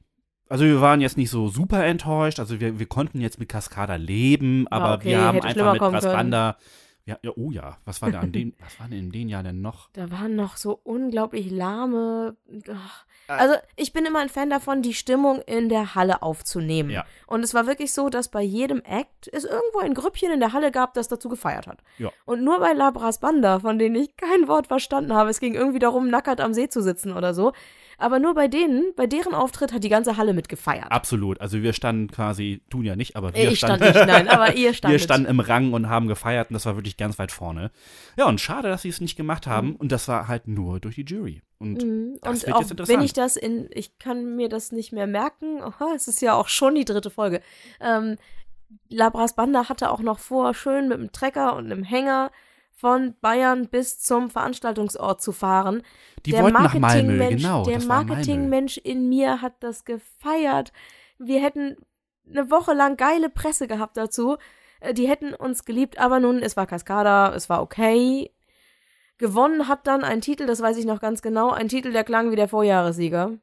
Also 0.47 0.63
wir 0.63 0.79
waren 0.79 1.01
jetzt 1.01 1.17
nicht 1.17 1.29
so 1.29 1.49
super 1.49 1.85
enttäuscht. 1.85 2.39
Also 2.39 2.61
wir, 2.61 2.79
wir 2.79 2.85
konnten 2.85 3.19
jetzt 3.19 3.37
mit 3.37 3.49
Cascada 3.49 3.95
leben, 3.95 4.67
aber 4.69 4.95
okay, 4.95 5.09
wir 5.09 5.21
haben 5.21 5.41
hätte 5.41 5.69
einfach 5.69 5.91
mit. 5.91 6.03
Rasbanda. 6.03 6.57
Ja, 7.05 7.17
ja, 7.23 7.31
oh 7.35 7.51
ja, 7.51 7.77
was 7.85 8.01
war 8.01 8.11
denn 8.11 8.19
an 8.19 8.31
den, 8.31 8.53
was 8.59 8.79
war 8.79 8.87
denn 8.87 8.99
in 8.99 9.11
den 9.11 9.27
Jahren 9.27 9.45
denn 9.45 9.61
noch? 9.61 9.89
Da 9.93 10.11
waren 10.11 10.35
noch 10.35 10.55
so 10.57 10.79
unglaublich 10.83 11.49
lahme. 11.49 12.35
Ach. 12.71 13.05
Äh. 13.27 13.33
Also, 13.33 13.55
ich 13.75 13.91
bin 13.91 14.05
immer 14.05 14.19
ein 14.19 14.29
Fan 14.29 14.49
davon, 14.49 14.81
die 14.81 14.93
Stimmung 14.93 15.41
in 15.41 15.69
der 15.69 15.95
Halle 15.95 16.21
aufzunehmen. 16.21 16.91
Ja. 16.91 17.05
Und 17.27 17.43
es 17.43 17.53
war 17.53 17.65
wirklich 17.65 17.93
so, 17.93 18.09
dass 18.09 18.29
bei 18.29 18.41
jedem 18.41 18.81
Act 18.83 19.29
es 19.31 19.45
irgendwo 19.45 19.79
ein 19.79 19.93
Grüppchen 19.93 20.31
in 20.31 20.39
der 20.39 20.53
Halle 20.53 20.71
gab, 20.71 20.93
das 20.93 21.07
dazu 21.07 21.27
gefeiert 21.29 21.67
hat. 21.67 21.79
Ja. 21.97 22.11
Und 22.25 22.43
nur 22.43 22.59
bei 22.59 22.73
Labras 22.73 23.19
Banda, 23.19 23.59
von 23.59 23.79
denen 23.79 23.95
ich 23.95 24.15
kein 24.15 24.47
Wort 24.47 24.67
verstanden 24.67 25.13
habe, 25.13 25.29
es 25.31 25.39
ging 25.39 25.55
irgendwie 25.55 25.79
darum, 25.79 26.09
nackert 26.09 26.39
am 26.39 26.53
See 26.53 26.69
zu 26.69 26.81
sitzen 26.81 27.13
oder 27.13 27.33
so. 27.33 27.53
Aber 28.01 28.19
nur 28.19 28.33
bei 28.33 28.47
denen, 28.47 28.93
bei 28.95 29.07
deren 29.07 29.33
Auftritt 29.33 29.71
hat 29.73 29.83
die 29.83 29.89
ganze 29.89 30.17
Halle 30.17 30.33
mitgefeiert. 30.33 30.91
Absolut. 30.91 31.39
Also 31.39 31.61
wir 31.61 31.73
standen 31.73 32.09
quasi, 32.09 32.61
tun 32.69 32.83
ja 32.83 32.95
nicht, 32.95 33.15
aber 33.15 33.33
wir 33.33 33.51
ich 33.51 33.59
stand 33.59 33.77
standen, 33.81 33.97
nicht, 33.97 34.07
nein, 34.07 34.27
aber 34.27 34.53
ihr 34.55 34.69
wir 34.69 34.73
standet. 34.73 35.01
standen 35.01 35.27
im 35.29 35.39
Rang 35.39 35.73
und 35.73 35.87
haben 35.89 36.07
gefeiert 36.07 36.49
und 36.49 36.55
das 36.55 36.65
war 36.65 36.75
wirklich 36.75 36.97
ganz 36.97 37.19
weit 37.19 37.31
vorne. 37.31 37.71
Ja, 38.17 38.25
und 38.27 38.41
schade, 38.41 38.69
dass 38.69 38.81
sie 38.81 38.89
es 38.89 39.01
nicht 39.01 39.15
gemacht 39.15 39.47
haben 39.47 39.75
und 39.75 39.91
das 39.91 40.07
war 40.07 40.27
halt 40.27 40.47
nur 40.47 40.79
durch 40.79 40.95
die 40.95 41.05
Jury. 41.05 41.41
Und 41.59 41.83
Mhm. 41.83 42.17
das 42.21 42.39
Und 42.41 42.47
wird 42.47 42.55
auch 42.55 42.61
jetzt 42.61 42.71
interessant. 42.71 42.97
wenn 42.99 43.05
ich 43.05 43.13
das 43.13 43.35
in, 43.37 43.69
ich 43.71 43.99
kann 43.99 44.35
mir 44.35 44.49
das 44.49 44.71
nicht 44.71 44.91
mehr 44.91 45.05
merken, 45.07 45.61
Aha, 45.61 45.89
es 45.95 46.07
ist 46.07 46.21
ja 46.21 46.33
auch 46.33 46.47
schon 46.47 46.73
die 46.75 46.85
dritte 46.85 47.11
Folge. 47.11 47.41
Ähm, 47.79 48.17
Labras 48.89 49.35
Banda 49.35 49.69
hatte 49.69 49.91
auch 49.91 49.99
noch 50.01 50.17
vor, 50.19 50.53
schön 50.53 50.87
mit 50.87 50.97
einem 50.97 51.11
Trecker 51.11 51.55
und 51.55 51.65
einem 51.65 51.83
Hänger 51.83 52.31
von 52.81 53.13
Bayern 53.21 53.67
bis 53.67 53.99
zum 53.99 54.31
Veranstaltungsort 54.31 55.21
zu 55.21 55.31
fahren. 55.31 55.83
die 56.25 56.31
der 56.31 56.41
wollten 56.41 56.63
nach 56.63 56.73
Malmö, 56.73 57.15
Marketingmensch, 57.15 57.43
genau. 57.43 57.63
der. 57.63 57.79
Marketingmensch 57.83 58.77
in 58.77 59.07
mir 59.07 59.43
hat 59.43 59.53
das 59.59 59.85
gefeiert. 59.85 60.73
Wir 61.19 61.41
hätten 61.41 61.77
eine 62.27 62.49
Woche 62.49 62.73
lang 62.73 62.97
geile 62.97 63.29
Presse 63.29 63.67
gehabt 63.67 63.97
dazu. 63.97 64.37
Äh, 64.79 64.95
Die 64.95 65.07
hätten 65.07 65.35
uns 65.35 65.63
geliebt, 65.63 65.99
aber 65.99 66.19
nun, 66.19 66.39
es 66.39 66.57
war 66.57 66.65
Cascada, 66.65 67.35
es 67.35 67.49
war 67.49 67.61
okay. 67.61 68.31
Gewonnen 69.19 69.67
hat 69.67 69.85
dann 69.85 70.03
ein 70.03 70.21
Titel, 70.21 70.47
das 70.47 70.59
weiß 70.59 70.77
ich 70.77 70.85
noch 70.85 71.01
ganz 71.01 71.21
genau, 71.21 71.51
ein 71.51 71.67
Titel, 71.67 71.91
der 71.91 72.03
klang 72.03 72.31
wie 72.31 72.35
der 72.35 72.47
Vorjahressieger. 72.47 73.37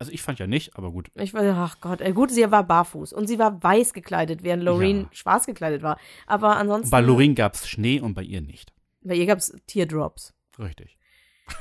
Also 0.00 0.12
ich 0.12 0.22
fand 0.22 0.38
ja 0.38 0.46
nicht, 0.46 0.76
aber 0.76 0.92
gut. 0.92 1.10
Ich 1.16 1.34
weiß, 1.34 1.54
ach 1.56 1.80
Gott, 1.80 2.00
gut, 2.14 2.30
sie 2.30 2.48
war 2.50 2.62
barfuß 2.62 3.12
und 3.12 3.26
sie 3.26 3.38
war 3.38 3.60
weiß 3.62 3.92
gekleidet, 3.92 4.44
während 4.44 4.62
Loreen 4.62 5.02
Ja. 5.02 5.08
schwarz 5.10 5.46
gekleidet 5.46 5.82
war. 5.82 5.98
Aber 6.26 6.56
ansonsten. 6.56 6.90
Bei 6.90 7.00
Lorin 7.00 7.34
gab 7.34 7.54
es 7.54 7.68
Schnee 7.68 8.00
und 8.00 8.14
bei 8.14 8.22
ihr 8.22 8.40
nicht. 8.40 8.72
Bei 9.02 9.14
ihr 9.14 9.26
gab 9.26 9.38
es 9.38 9.52
Teardrops. 9.66 10.34
Richtig. 10.58 10.98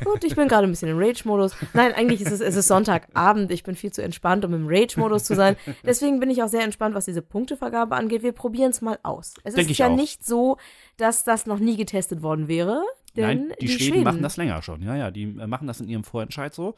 Gut, 0.04 0.24
ich 0.26 0.36
bin 0.36 0.48
gerade 0.50 0.68
ein 0.68 0.70
bisschen 0.70 0.90
im 0.90 0.98
Rage-Modus. 1.00 1.56
Nein, 1.74 1.94
eigentlich 1.94 2.22
ist 2.22 2.32
es, 2.32 2.42
es 2.42 2.56
ist 2.58 2.68
Sonntagabend. 2.68 3.52
Ich 3.52 3.64
bin 3.64 3.76
viel 3.76 3.92
zu 3.92 4.04
entspannt, 4.04 4.44
um 4.44 4.54
im 4.54 4.68
Rage-Modus 4.68 5.24
zu 5.24 5.34
sein. 5.34 5.56
Deswegen 5.86 6.20
bin 6.20 6.30
ich 6.30 6.44
auch 6.44 6.50
sehr 6.50 6.64
entspannt, 6.64 6.94
was 6.94 7.06
diese 7.06 7.22
Punktevergabe 7.22 7.96
angeht. 7.96 8.22
Wir 8.22 8.34
probieren 8.34 8.72
es 8.72 8.82
mal 8.82 9.00
aus. 9.04 9.34
Es 9.46 9.56
Denk 9.56 9.70
ist 9.70 9.78
ja 9.78 9.88
auch. 9.88 9.96
nicht 9.96 10.26
so, 10.26 10.58
dass 10.98 11.24
das 11.24 11.46
noch 11.46 11.60
nie 11.60 11.78
getestet 11.78 12.22
worden 12.22 12.48
wäre. 12.50 12.84
Nein, 13.16 13.54
die, 13.62 13.68
Schweden, 13.70 14.04
machen 14.04 14.22
das 14.22 14.38
länger 14.38 14.62
schon. 14.62 14.82
Ja, 14.84 14.96
ja, 14.96 15.10
die 15.10 15.24
äh, 15.24 15.48
machen 15.48 15.68
das 15.68 15.80
in 15.80 15.88
ihrem 15.88 16.04
Vorentscheid 16.04 16.54
so. 16.54 16.76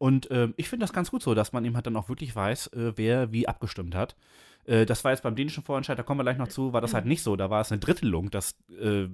Und 0.00 0.28
ähm, 0.30 0.54
ich 0.56 0.70
finde 0.70 0.84
das 0.84 0.94
ganz 0.94 1.10
gut 1.10 1.22
so, 1.22 1.34
dass 1.34 1.52
man 1.52 1.62
eben 1.62 1.74
halt 1.74 1.86
dann 1.86 1.94
auch 1.94 2.08
wirklich 2.08 2.34
weiß, 2.34 2.68
äh, 2.68 2.92
wer 2.96 3.32
wie 3.32 3.46
abgestimmt 3.46 3.94
hat. 3.94 4.16
Äh, 4.64 4.86
das 4.86 5.04
war 5.04 5.10
jetzt 5.10 5.22
beim 5.22 5.36
dänischen 5.36 5.62
Vorentscheid, 5.62 5.98
da 5.98 6.02
kommen 6.02 6.20
wir 6.20 6.24
gleich 6.24 6.38
noch 6.38 6.48
zu, 6.48 6.72
war 6.72 6.80
das 6.80 6.94
halt 6.94 7.04
nicht 7.04 7.22
so. 7.22 7.36
Da 7.36 7.50
war 7.50 7.60
es 7.60 7.70
eine 7.70 7.80
Drittelung, 7.80 8.30
dass 8.30 8.56
äh, 8.80 9.08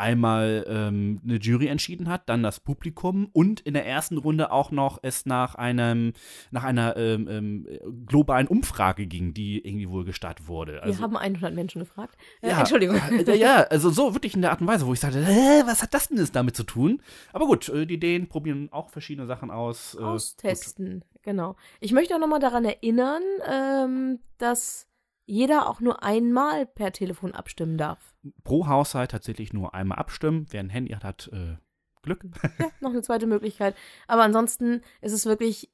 einmal 0.00 0.64
ähm, 0.68 1.20
eine 1.22 1.36
Jury 1.36 1.68
entschieden 1.68 2.08
hat, 2.08 2.28
dann 2.28 2.42
das 2.42 2.58
Publikum 2.58 3.28
und 3.32 3.60
in 3.60 3.74
der 3.74 3.86
ersten 3.86 4.18
Runde 4.18 4.50
auch 4.50 4.72
noch 4.72 4.98
es 5.02 5.26
nach 5.26 5.54
einem 5.54 6.14
nach 6.50 6.64
einer 6.64 6.96
ähm, 6.96 7.28
ähm, 7.28 7.66
globalen 8.06 8.48
Umfrage 8.48 9.06
ging, 9.06 9.32
die 9.34 9.64
irgendwie 9.64 9.88
wohl 9.88 10.04
gestartet 10.04 10.48
wurde. 10.48 10.72
Wir 10.72 10.82
Also, 10.82 11.02
haben 11.02 11.16
100 11.16 11.54
Menschen 11.54 11.80
gefragt. 11.80 12.16
Äh, 12.40 12.48
ja, 12.48 12.60
Entschuldigung. 12.60 12.96
äh, 12.96 13.36
Ja, 13.36 13.62
also 13.64 13.90
so 13.90 14.14
wirklich 14.14 14.34
in 14.34 14.42
der 14.42 14.50
Art 14.50 14.60
und 14.60 14.66
Weise, 14.66 14.86
wo 14.86 14.92
ich 14.92 15.00
sagte, 15.00 15.24
hä, 15.24 15.62
was 15.66 15.82
hat 15.82 15.94
das 15.94 16.08
denn 16.08 16.18
jetzt 16.18 16.34
damit 16.34 16.56
zu 16.56 16.64
tun? 16.64 17.00
Aber 17.32 17.46
gut, 17.46 17.68
äh, 17.68 17.86
die 17.86 18.00
Dänen 18.00 18.28
probieren 18.28 18.68
auch 18.72 18.90
verschiedene 18.90 19.26
Sachen 19.26 19.50
aus. 19.50 19.94
äh, 20.00 20.02
Austesten, 20.02 21.04
genau. 21.22 21.56
Ich 21.80 21.92
möchte 21.92 22.14
auch 22.14 22.20
nochmal 22.20 22.40
daran 22.40 22.64
erinnern, 22.64 23.22
ähm, 23.48 24.18
dass 24.38 24.86
jeder 25.30 25.68
auch 25.68 25.80
nur 25.80 26.02
einmal 26.02 26.66
per 26.66 26.92
Telefon 26.92 27.32
abstimmen 27.32 27.78
darf. 27.78 28.14
Pro 28.42 28.66
Haushalt 28.66 29.12
tatsächlich 29.12 29.52
nur 29.52 29.74
einmal 29.74 29.98
abstimmen. 29.98 30.46
Wer 30.50 30.60
ein 30.60 30.68
Handy 30.68 30.92
hat, 30.92 31.04
hat 31.04 31.30
äh, 31.32 31.56
Glück. 32.02 32.24
Ja, 32.58 32.70
noch 32.80 32.90
eine 32.90 33.02
zweite 33.02 33.26
Möglichkeit. 33.26 33.76
Aber 34.08 34.22
ansonsten 34.22 34.82
ist 35.00 35.12
es 35.12 35.26
wirklich, 35.26 35.70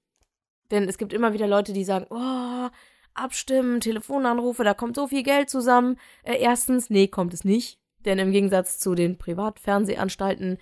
denn 0.70 0.88
es 0.88 0.98
gibt 0.98 1.12
immer 1.12 1.32
wieder 1.32 1.46
Leute, 1.46 1.72
die 1.72 1.84
sagen, 1.84 2.06
oh, 2.10 2.68
abstimmen, 3.14 3.80
Telefonanrufe, 3.80 4.62
da 4.62 4.74
kommt 4.74 4.94
so 4.94 5.08
viel 5.08 5.22
Geld 5.22 5.48
zusammen. 5.48 5.96
Äh, 6.22 6.36
erstens, 6.38 6.90
nee, 6.90 7.08
kommt 7.08 7.32
es 7.32 7.44
nicht. 7.44 7.80
Denn 8.04 8.18
im 8.18 8.32
Gegensatz 8.32 8.78
zu 8.78 8.94
den 8.94 9.16
Privatfernsehanstalten 9.16 10.58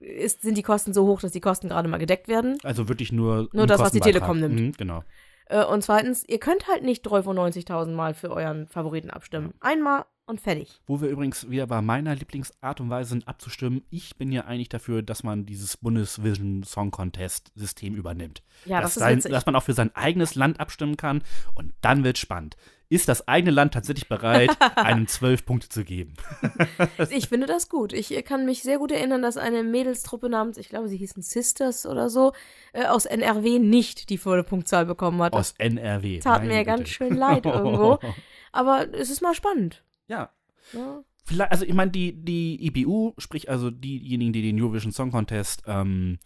ist, 0.00 0.40
sind 0.40 0.56
die 0.56 0.62
Kosten 0.62 0.94
so 0.94 1.06
hoch, 1.06 1.20
dass 1.20 1.32
die 1.32 1.42
Kosten 1.42 1.68
gerade 1.68 1.88
mal 1.88 1.98
gedeckt 1.98 2.26
werden. 2.26 2.58
Also 2.62 2.88
wirklich 2.88 3.12
nur. 3.12 3.50
Nur 3.52 3.66
das, 3.66 3.80
was 3.80 3.92
die. 3.92 4.00
Telekom 4.00 4.40
nimmt. 4.40 4.58
Mhm, 4.58 4.72
genau. 4.72 5.04
Äh, 5.50 5.64
und 5.64 5.82
zweitens, 5.82 6.24
ihr 6.26 6.38
könnt 6.38 6.68
halt 6.68 6.84
nicht 6.84 7.06
93.000 7.06 7.90
Mal 7.90 8.14
für 8.14 8.30
euren 8.30 8.68
Favoriten 8.68 9.10
abstimmen. 9.10 9.52
Einmal 9.60 10.04
und 10.26 10.40
fertig. 10.40 10.80
Wo 10.86 11.00
wir 11.00 11.08
übrigens 11.08 11.50
wieder 11.50 11.66
bei 11.66 11.82
meiner 11.82 12.14
Lieblingsart 12.14 12.80
und 12.80 12.88
Weise 12.88 13.10
sind, 13.10 13.26
abzustimmen. 13.26 13.82
Ich 13.90 14.16
bin 14.16 14.30
ja 14.30 14.44
eigentlich 14.44 14.68
dafür, 14.68 15.02
dass 15.02 15.24
man 15.24 15.44
dieses 15.44 15.76
Bundesvision 15.76 16.62
Song 16.62 16.92
Contest 16.92 17.50
System 17.56 17.96
übernimmt. 17.96 18.42
Ja, 18.64 18.80
dass, 18.80 18.94
das 18.94 19.16
ist 19.16 19.22
sein, 19.24 19.32
dass 19.32 19.46
man 19.46 19.56
auch 19.56 19.64
für 19.64 19.72
sein 19.72 19.94
eigenes 19.96 20.36
Land 20.36 20.60
abstimmen 20.60 20.96
kann 20.96 21.22
und 21.54 21.74
dann 21.80 22.04
wird 22.04 22.16
spannend. 22.16 22.56
Ist 22.90 23.08
das 23.08 23.26
eigene 23.26 23.50
Land 23.52 23.72
tatsächlich 23.72 24.08
bereit, 24.08 24.50
einem 24.76 25.06
zwölf 25.06 25.46
Punkte 25.46 25.68
zu 25.68 25.84
geben? 25.84 26.14
Ich 27.10 27.28
finde 27.28 27.46
das 27.46 27.68
gut. 27.68 27.92
Ich 27.92 28.14
äh, 28.14 28.22
kann 28.22 28.44
mich 28.44 28.62
sehr 28.62 28.78
gut 28.78 28.92
erinnern, 28.92 29.22
dass 29.22 29.36
eine 29.36 29.62
Mädelstruppe 29.62 30.28
namens, 30.28 30.58
ich 30.58 30.68
glaube, 30.68 30.88
sie 30.88 30.96
hießen 30.96 31.22
Sisters 31.22 31.86
oder 31.86 32.10
so, 32.10 32.32
äh, 32.72 32.84
aus 32.84 33.06
NRW 33.06 33.58
nicht 33.58 34.10
die 34.10 34.18
volle 34.18 34.44
Punktzahl 34.44 34.86
bekommen 34.86 35.22
hat. 35.22 35.32
Aus 35.32 35.54
NRW. 35.58 36.18
tat 36.18 36.42
mir 36.42 36.58
Güte. 36.58 36.64
ganz 36.64 36.88
schön 36.88 37.16
leid 37.16 37.46
irgendwo. 37.46 37.98
Aber 38.52 38.92
es 38.92 39.10
ist 39.10 39.22
mal 39.22 39.34
spannend. 39.34 39.82
Ja, 40.06 40.30
Ne? 40.72 41.04
Vielleicht, 41.24 41.52
also 41.52 41.64
ich 41.64 41.74
meine, 41.74 41.90
die, 41.90 42.12
die 42.12 42.66
IBU, 42.66 43.14
sprich 43.18 43.48
also 43.50 43.70
diejenigen, 43.70 44.32
die 44.32 44.42
den 44.42 44.60
Eurovision 44.60 44.92
Song 44.92 45.10
Contest 45.10 45.62
ähm, 45.66 46.18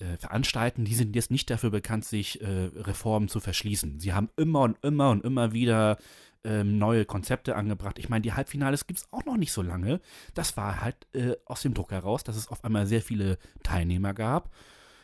äh, 0.00 0.16
veranstalten, 0.16 0.84
die 0.84 0.94
sind 0.94 1.14
jetzt 1.14 1.30
nicht 1.30 1.50
dafür 1.50 1.70
bekannt, 1.70 2.04
sich 2.04 2.40
äh, 2.40 2.70
Reformen 2.74 3.28
zu 3.28 3.40
verschließen. 3.40 4.00
Sie 4.00 4.12
haben 4.12 4.30
immer 4.36 4.62
und 4.62 4.76
immer 4.82 5.10
und 5.10 5.24
immer 5.24 5.52
wieder 5.52 5.98
ähm, 6.44 6.78
neue 6.78 7.04
Konzepte 7.04 7.56
angebracht. 7.56 7.98
Ich 7.98 8.08
meine, 8.08 8.22
die 8.22 8.32
Halbfinales 8.32 8.86
gibt 8.86 9.00
es 9.00 9.08
auch 9.10 9.24
noch 9.24 9.36
nicht 9.36 9.52
so 9.52 9.62
lange. 9.62 10.00
Das 10.34 10.56
war 10.56 10.80
halt 10.80 10.96
äh, 11.12 11.36
aus 11.44 11.62
dem 11.62 11.74
Druck 11.74 11.90
heraus, 11.90 12.24
dass 12.24 12.36
es 12.36 12.48
auf 12.48 12.64
einmal 12.64 12.86
sehr 12.86 13.02
viele 13.02 13.38
Teilnehmer 13.62 14.14
gab. 14.14 14.50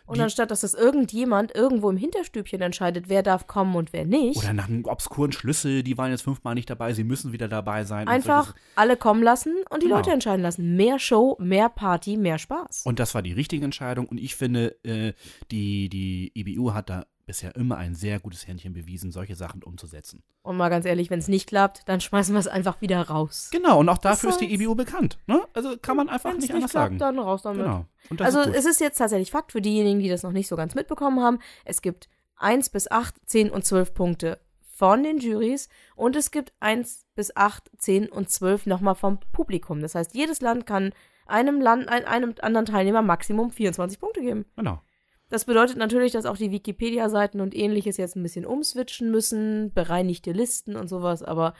Und 0.07 0.19
Die- 0.19 0.23
anstatt, 0.23 0.51
dass 0.53 0.61
das 0.61 0.75
irgendjemand 0.75 1.55
irgendwo 1.55 1.91
im 1.91 1.97
Hinterstübchen 1.97 2.61
entscheidet, 2.63 3.09
wer 3.09 3.23
darf 3.23 3.47
kommen 3.49 3.75
und 3.75 3.93
wer 3.93 4.05
nicht, 4.05 4.39
Oder 4.39 4.53
nach 4.53 4.69
einem 4.69 4.85
obskuren 4.85 5.33
Schlüssel, 5.33 5.83
die 5.83 5.99
waren 5.99 6.11
jetzt 6.13 6.23
fünfmal 6.23 6.55
nicht 6.55 6.71
dabei, 6.71 6.93
sie 6.93 7.03
müssen 7.05 7.33
wieder 7.33 7.49
dabei 7.49 7.85
sein. 7.85 8.07
einfach 8.07 8.55
alle 8.77 8.97
kommen 8.97 9.23
lassen 9.23 9.53
und 9.71 9.83
die 9.83 9.87
Genau. 9.87 9.97
Leute 9.97 10.13
entscheiden 10.13 10.43
lassen. 10.43 10.77
Mehr 10.77 10.99
Show, 10.99 11.37
mehr 11.41 11.69
Party, 11.69 12.17
mehr 12.17 12.39
Spaß. 12.39 12.83
Und 12.87 12.99
das 13.01 13.15
war 13.15 13.23
die 13.23 13.33
richtige 13.33 13.65
Entscheidung. 13.65 14.07
Und 14.07 14.19
ich 14.19 14.37
finde, 14.37 14.77
äh, 14.85 15.13
die, 15.51 15.89
die 15.89 16.31
IBU 16.35 16.73
hat 16.73 16.89
da 16.91 17.07
bisher 17.27 17.55
immer 17.57 17.77
ein 17.77 17.95
sehr 17.95 18.21
gutes 18.21 18.47
Händchen 18.47 18.73
bewiesen, 18.73 19.11
solche 19.11 19.35
Sachen 19.35 19.63
umzusetzen. 19.65 20.23
Und 20.43 20.57
mal 20.57 20.69
ganz 20.69 20.87
ehrlich, 20.87 21.11
wenn 21.11 21.19
es 21.19 21.27
nicht 21.29 21.49
klappt, 21.49 21.83
dann 21.89 22.01
schmeißen 22.01 22.33
wir 22.33 22.39
es 22.39 22.47
einfach 22.47 22.81
wieder 22.81 23.03
raus. 23.03 23.49
Genau, 23.51 23.81
und 23.81 23.89
auch 23.89 23.99
dafür 23.99 24.29
Das 24.31 24.41
ist 24.41 24.49
die 24.49 24.57
heißt- 24.57 24.63
IBU 24.63 24.75
bekannt. 24.77 25.19
Ne? 25.27 25.43
Also 25.53 25.77
kann 25.77 25.97
man 25.97 26.09
einfach 26.09 26.31
nicht 26.33 26.43
nicht 26.43 26.55
anders 26.55 26.71
klappt, 26.71 26.85
sagen. 26.87 26.99
dann 26.99 27.19
raus 27.19 27.43
damit. 27.43 27.65
Genau. 27.65 27.87
Also 28.21 28.41
ist 28.41 28.55
es 28.57 28.65
ist 28.67 28.81
jetzt 28.81 28.99
tatsächlich 28.99 29.33
Fakt 29.33 29.51
für 29.53 29.61
diejenigen, 29.61 29.99
die 29.99 30.09
das 30.09 30.23
noch 30.23 30.33
nicht 30.33 30.47
so 30.47 30.55
ganz 30.57 30.75
mitbekommen 30.77 31.21
haben. 31.21 31.41
Es 31.65 31.83
gibt 31.83 32.09
1 32.37 32.71
bis 32.71 32.91
8, 32.91 33.17
10 33.27 33.51
und 33.51 33.65
12 33.67 33.93
Punkte 33.93 34.39
von 34.61 35.03
den 35.03 35.19
Juries 35.19 35.69
und 35.97 36.15
es 36.15 36.31
gibt 36.31 36.53
1 36.61 37.07
bis 37.17 37.35
8, 37.35 37.71
10 37.79 38.09
und 38.09 38.31
12 38.31 38.67
nochmal 38.67 38.95
vom 38.95 39.19
Publikum. 39.33 39.81
Das 39.81 39.97
heißt, 39.97 40.15
jedes 40.15 40.41
Land 40.43 40.65
kann 40.67 40.93
einem 41.27 41.61
Land, 41.61 41.89
ein, 41.89 42.05
einem 42.05 42.35
anderen 42.41 42.67
Teilnehmer 42.67 43.03
Maximum 43.03 43.51
24 43.51 43.99
Punkte 43.99 44.21
geben. 44.21 44.45
genau. 44.55 44.81
Das 45.29 45.45
bedeutet 45.45 45.77
natürlich, 45.77 46.13
dass 46.13 46.27
auch 46.27 46.37
die 46.37 46.53
Wikipedia-Seiten 46.53 47.41
und 47.41 47.55
ähnliches 47.55 47.97
jetzt 47.97 48.17
ein 48.17 48.23
bisschen 48.23 48.47
umswitchen 48.47 49.11
müssen, 49.11 49.73
bereinigte 49.73 50.33
Listen 50.33 50.77
und 50.77 50.89
sowas, 50.89 51.23
aber 51.23 51.55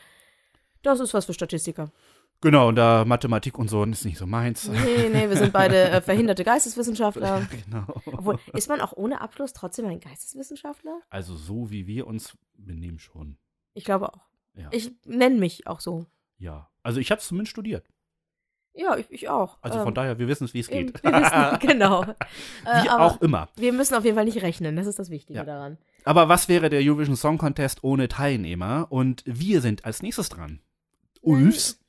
das 0.83 1.01
ist 1.01 1.15
was 1.15 1.25
für 1.25 1.35
Statistiker. 1.35 1.91
Genau, 2.43 2.69
und 2.69 2.77
da 2.77 3.05
Mathematik 3.05 3.59
und 3.59 3.69
so 3.69 3.83
ist 3.85 4.05
nicht 4.05 4.19
so 4.19 4.27
meins. 4.27 4.69
Nee, 4.69 5.09
nee, 5.11 5.29
wir 5.29 5.37
sind 5.37 5.53
beide 5.53 5.89
äh, 5.89 6.01
verhinderte 6.03 6.45
Geisteswissenschaftler. 6.45 7.49
genau. 7.65 7.87
Obwohl, 8.05 8.39
ist 8.53 8.69
man 8.69 8.81
auch 8.81 8.93
ohne 8.93 9.21
Abschluss 9.21 9.53
trotzdem 9.53 9.87
ein 9.87 10.01
Geisteswissenschaftler? 10.01 11.01
Also 11.09 11.35
so 11.35 11.71
wie 11.71 11.87
wir 11.87 12.07
uns 12.07 12.37
benehmen 12.55 12.99
schon. 12.99 13.39
Ich 13.73 13.85
glaube 13.85 14.13
auch. 14.13 14.27
Ja. 14.55 14.69
Ich 14.71 14.93
nenne 15.05 15.37
mich 15.39 15.67
auch 15.67 15.81
so. 15.81 16.07
ja. 16.39 16.71
Also 16.83 17.01
ich 17.01 17.11
habe 17.11 17.21
es 17.21 17.27
zumindest 17.27 17.51
studiert. 17.51 17.85
Ja, 18.77 18.97
ich, 18.97 19.07
ich 19.11 19.29
auch. 19.29 19.57
Also 19.63 19.79
von 19.79 19.89
Ähm, 19.89 19.95
daher, 19.95 20.19
wir 20.19 20.29
wissen 20.29 20.45
es, 20.45 20.53
wie 20.55 20.61
es 20.61 20.69
geht. 20.69 21.03
Wir 21.03 21.13
wissen, 21.13 21.59
genau. 21.61 22.03
Äh, 22.03 22.83
Wie 22.83 22.89
aber 22.91 23.05
auch 23.07 23.21
immer. 23.23 23.49
wir 23.57 23.73
müssen 23.73 23.95
auf 23.95 24.05
jeden 24.05 24.17
Fall 24.17 24.27
nicht 24.27 24.43
rechnen. 24.43 24.77
Das 24.77 24.87
ist 24.87 24.99
das 24.99 25.09
Wichtige 25.11 25.39
Ja. 25.39 25.45
daran. 25.45 25.79
Aber 26.05 26.29
was 26.29 26.49
wäre 26.49 26.69
der 26.69 26.81
Eurovision 26.83 27.17
Song 27.17 27.39
Contest 27.39 27.83
ohne 27.83 28.07
Teilnehmer? 28.09 28.87
Und 28.91 29.23
wir 29.27 29.61
sind 29.63 29.85
als 29.85 30.03
nächstes 30.03 30.29
dran. 30.29 30.61
Ulfs. 31.23 31.81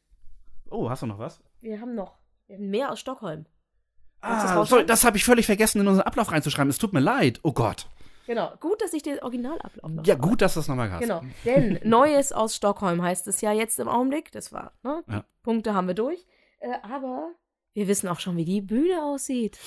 Oh, 0.69 0.89
hast 0.89 1.01
du 1.03 1.07
noch 1.07 1.19
was? 1.19 1.41
Wir 1.61 1.79
haben 1.81 1.93
noch 1.95 2.17
wir 2.47 2.55
haben 2.55 2.69
mehr 2.69 2.91
aus 2.91 2.99
Stockholm. 3.01 3.45
Das 4.21 4.45
Ah, 4.45 4.65
sorry, 4.65 4.85
das 4.85 5.03
habe 5.03 5.17
ich 5.17 5.25
völlig 5.25 5.45
vergessen, 5.45 5.81
in 5.81 5.87
unseren 5.87 6.05
Ablauf 6.07 6.31
reinzuschreiben. 6.31 6.69
Es 6.69 6.77
tut 6.77 6.93
mir 6.93 7.01
leid. 7.01 7.39
Oh 7.43 7.51
Gott. 7.51 7.87
Genau. 8.25 8.53
Gut, 8.59 8.81
dass 8.81 8.93
ich 8.93 9.03
den 9.03 9.19
Originalablauf 9.19 9.91
noch 9.91 10.05
Ja, 10.05 10.15
habe. 10.15 10.27
gut, 10.27 10.41
dass 10.41 10.53
du 10.55 10.61
es 10.61 10.67
nochmal 10.67 10.89
hast. 10.91 11.01
Genau. 11.01 11.21
Denn 11.45 11.79
Neues 11.83 12.31
aus 12.31 12.55
Stockholm 12.55 13.01
heißt 13.01 13.27
es 13.27 13.41
ja 13.41 13.51
jetzt 13.51 13.79
im 13.79 13.87
Augenblick. 13.87 14.31
Das 14.31 14.51
war, 14.51 14.71
ne? 14.83 15.03
Ja. 15.09 15.23
Punkte 15.43 15.73
haben 15.73 15.87
wir 15.87 15.93
durch. 15.93 16.25
Äh, 16.59 16.77
aber 16.81 17.33
wir 17.73 17.87
wissen 17.87 18.07
auch 18.07 18.19
schon, 18.19 18.37
wie 18.37 18.45
die 18.45 18.61
Bühne 18.61 19.03
aussieht. 19.03 19.59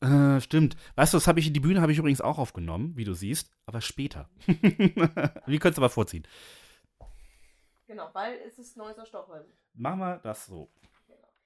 Äh, 0.00 0.40
stimmt. 0.40 0.76
Weißt 0.96 1.12
du, 1.12 1.18
das 1.18 1.26
habe 1.26 1.40
ich, 1.40 1.52
die 1.52 1.60
Bühne 1.60 1.82
habe 1.82 1.92
ich 1.92 1.98
übrigens 1.98 2.20
auch 2.22 2.38
aufgenommen, 2.38 2.96
wie 2.96 3.04
du 3.04 3.12
siehst, 3.12 3.50
aber 3.66 3.80
später. 3.80 4.30
wie 4.46 5.58
könntest 5.58 5.76
du 5.78 5.82
aber 5.82 5.90
vorziehen? 5.90 6.26
Genau, 7.86 8.08
weil 8.12 8.38
es 8.46 8.58
ist 8.58 8.76
Neues 8.76 8.98
aus 8.98 9.08
Stockholm. 9.08 9.44
Machen 9.74 9.98
wir 9.98 10.18
das 10.22 10.46
so. 10.46 10.70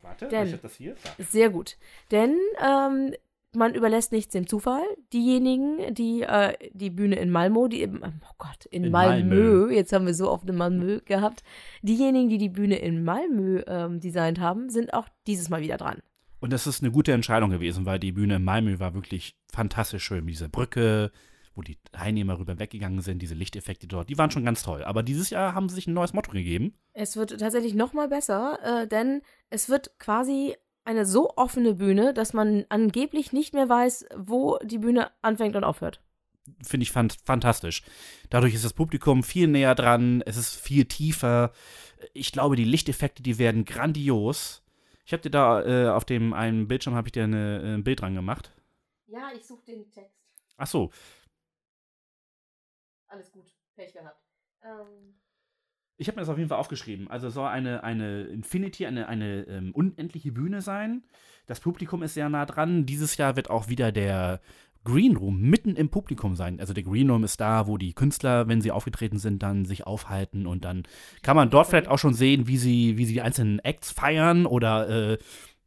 Warte, 0.03 0.29
Denn- 0.29 0.47
ich 0.47 0.53
habe 0.53 0.63
das 0.63 0.77
hier. 0.77 0.95
Da. 1.03 1.25
Sehr 1.25 1.51
gut. 1.51 1.79
Denn 2.11 2.39
ähm, 2.61 3.15
man 3.57 3.75
überlässt 3.75 4.13
nichts 4.13 4.33
dem 4.33 4.47
Zufall. 4.47 4.83
Diejenigen, 5.13 5.95
die 5.95 6.23
äh, 6.23 6.55
die 6.73 6.91
Bühne 6.91 7.17
in 7.17 7.31
Malmö, 7.31 7.69
die 7.69 7.83
im, 7.83 8.03
oh 8.05 8.35
Gott, 8.39 8.67
in, 8.71 8.85
In 8.85 8.93
Malmö, 8.93 9.35
Malmö. 9.35 9.75
jetzt 9.75 9.93
haben 9.93 10.07
wir 10.07 10.15
so 10.15 10.31
oft 10.31 10.49
in 10.49 10.57
Malmö 10.57 11.01
gehabt, 11.05 11.43
diejenigen, 11.83 12.29
die 12.29 12.39
die 12.39 12.49
Bühne 12.49 12.77
in 12.77 13.05
Malmö 13.05 13.63
ähm, 13.67 14.01
designt 14.01 14.41
haben, 14.41 14.69
sind 14.71 14.93
auch 14.95 15.09
dieses 15.27 15.49
Mal 15.49 15.61
wieder 15.63 15.77
dran. 15.77 15.99
Und 16.41 16.53
das 16.53 16.67
ist 16.67 16.83
eine 16.83 16.93
gute 16.93 17.13
Entscheidung 17.13 17.51
gewesen, 17.51 17.87
weil 17.87 17.99
die 17.99 18.13
Bühne 18.13 18.37
in 18.37 18.45
Malmö 18.45 18.79
war 18.79 18.95
wirklich 18.95 19.35
fantastisch 19.51 20.05
schön. 20.05 20.25
Mit 20.25 20.35
dieser 20.35 20.49
Brücke, 20.49 21.11
wo 21.55 21.63
die 21.63 21.79
Teilnehmer 21.93 22.39
rüber 22.39 22.59
weggegangen 22.59 23.01
sind, 23.01 23.23
diese 23.23 23.35
Lichteffekte 23.35 23.87
dort, 23.87 24.11
die 24.11 24.19
waren 24.19 24.31
schon 24.31 24.45
ganz 24.45 24.63
toll. 24.63 24.85
Aber 24.85 25.03
dieses 25.03 25.31
Jahr 25.31 25.55
haben 25.55 25.69
sie 25.69 25.77
sich 25.77 25.87
ein 25.87 25.95
neues 25.95 26.13
Motto 26.13 26.33
gegeben. 26.33 26.75
Es 26.93 27.17
wird 27.17 27.39
tatsächlich 27.41 27.75
noch 27.75 27.93
mal 27.93 28.09
besser, 28.09 28.59
äh, 28.63 28.87
denn 28.87 29.23
es 29.49 29.69
wird 29.69 29.99
quasi 29.99 30.55
eine 30.85 31.07
so 31.07 31.31
offene 31.37 31.75
Bühne, 31.75 32.15
dass 32.15 32.33
man 32.33 32.65
angeblich 32.69 33.33
nicht 33.33 33.55
mehr 33.55 33.69
weiß, 33.69 34.07
wo 34.17 34.59
die 34.63 34.79
Bühne 34.79 35.11
anfängt 35.23 35.57
und 35.57 35.65
aufhört. 35.65 36.01
Finde 36.63 36.83
ich 36.83 36.93
fand, 36.93 37.17
fantastisch. 37.25 37.83
Dadurch 38.29 38.55
ist 38.55 38.65
das 38.65 38.75
Publikum 38.75 39.23
viel 39.23 39.49
näher 39.49 39.75
dran, 39.75 40.23
es 40.27 40.37
ist 40.37 40.55
viel 40.55 40.85
tiefer. 40.85 41.53
Ich 42.13 42.33
glaube, 42.33 42.57
die 42.57 42.65
Lichteffekte, 42.65 43.23
die 43.23 43.39
werden 43.39 43.65
grandios. 43.65 44.63
Ich 45.07 45.13
habe 45.13 45.23
dir 45.23 45.31
da 45.31 45.63
äh, 45.63 45.89
auf 45.89 46.05
dem 46.05 46.35
einen 46.35 46.69
Bildschirm 46.69 46.95
habe 46.95 47.09
ich 47.09 47.13
dir 47.13 47.25
eine, 47.25 47.63
äh, 47.63 47.75
ein 47.75 47.85
Bild 47.85 48.01
dran 48.01 48.15
gemacht. 48.15 48.53
Ja, 49.07 49.31
ich 49.35 49.47
suche 49.47 49.65
den 49.65 49.91
Text. 49.91 50.19
Ach 50.57 50.67
so. 50.67 50.91
Alles 53.07 53.31
gut. 53.33 53.55
Pech 53.75 53.93
gehabt. 53.93 54.23
Ähm, 54.63 55.15
Ich 55.97 56.09
habe 56.09 56.17
mir 56.17 56.23
das 56.23 56.29
auf 56.29 56.39
jeden 56.39 56.49
Fall 56.49 56.59
aufgeschrieben. 56.59 57.09
Also 57.09 57.31
soll 57.31 57.47
eine, 57.49 57.85
eine 57.85 58.25
Infinity, 58.25 58.87
eine, 58.87 59.09
eine 59.09 59.47
ähm, 59.47 59.73
unendliche 59.73 60.33
Bühne 60.33 60.61
sein. 60.61 61.05
Das 61.47 61.61
Publikum 61.61 62.03
ist 62.03 62.15
sehr 62.15 62.29
nah 62.29 62.47
dran. 62.47 62.87
Dieses 62.87 63.17
Jahr 63.17 63.37
wird 63.37 63.51
auch 63.51 63.69
wieder 63.69 63.93
der 63.93 64.41
Green 64.85 65.17
Room 65.17 65.41
mitten 65.41 65.77
im 65.77 65.89
Publikum 65.89 66.37
sein. 66.37 66.61
Also 66.61 66.75
der 66.75 66.83
Green 66.83 67.11
Room 67.11 67.25
ist 67.25 67.41
da, 67.41 67.67
wo 67.67 67.79
die 67.79 67.95
Künstler, 67.95 68.49
wenn 68.49 68.61
sie 68.61 68.71
aufgetreten 68.71 69.19
sind, 69.19 69.43
dann 69.43 69.65
sich 69.65 69.87
aufhalten 69.87 70.47
und 70.47 70.65
dann 70.65 70.83
kann 71.23 71.37
man 71.37 71.49
dort 71.51 71.69
vielleicht 71.69 71.89
auch 71.89 71.99
schon 71.99 72.15
sehen, 72.15 72.47
wie 72.47 72.59
sie, 72.59 72.99
wie 72.99 73.07
sie 73.07 73.15
die 73.15 73.23
einzelnen 73.23 73.61
Acts 73.61 73.91
feiern 73.93 74.45
oder 74.47 74.89
äh, 74.89 75.19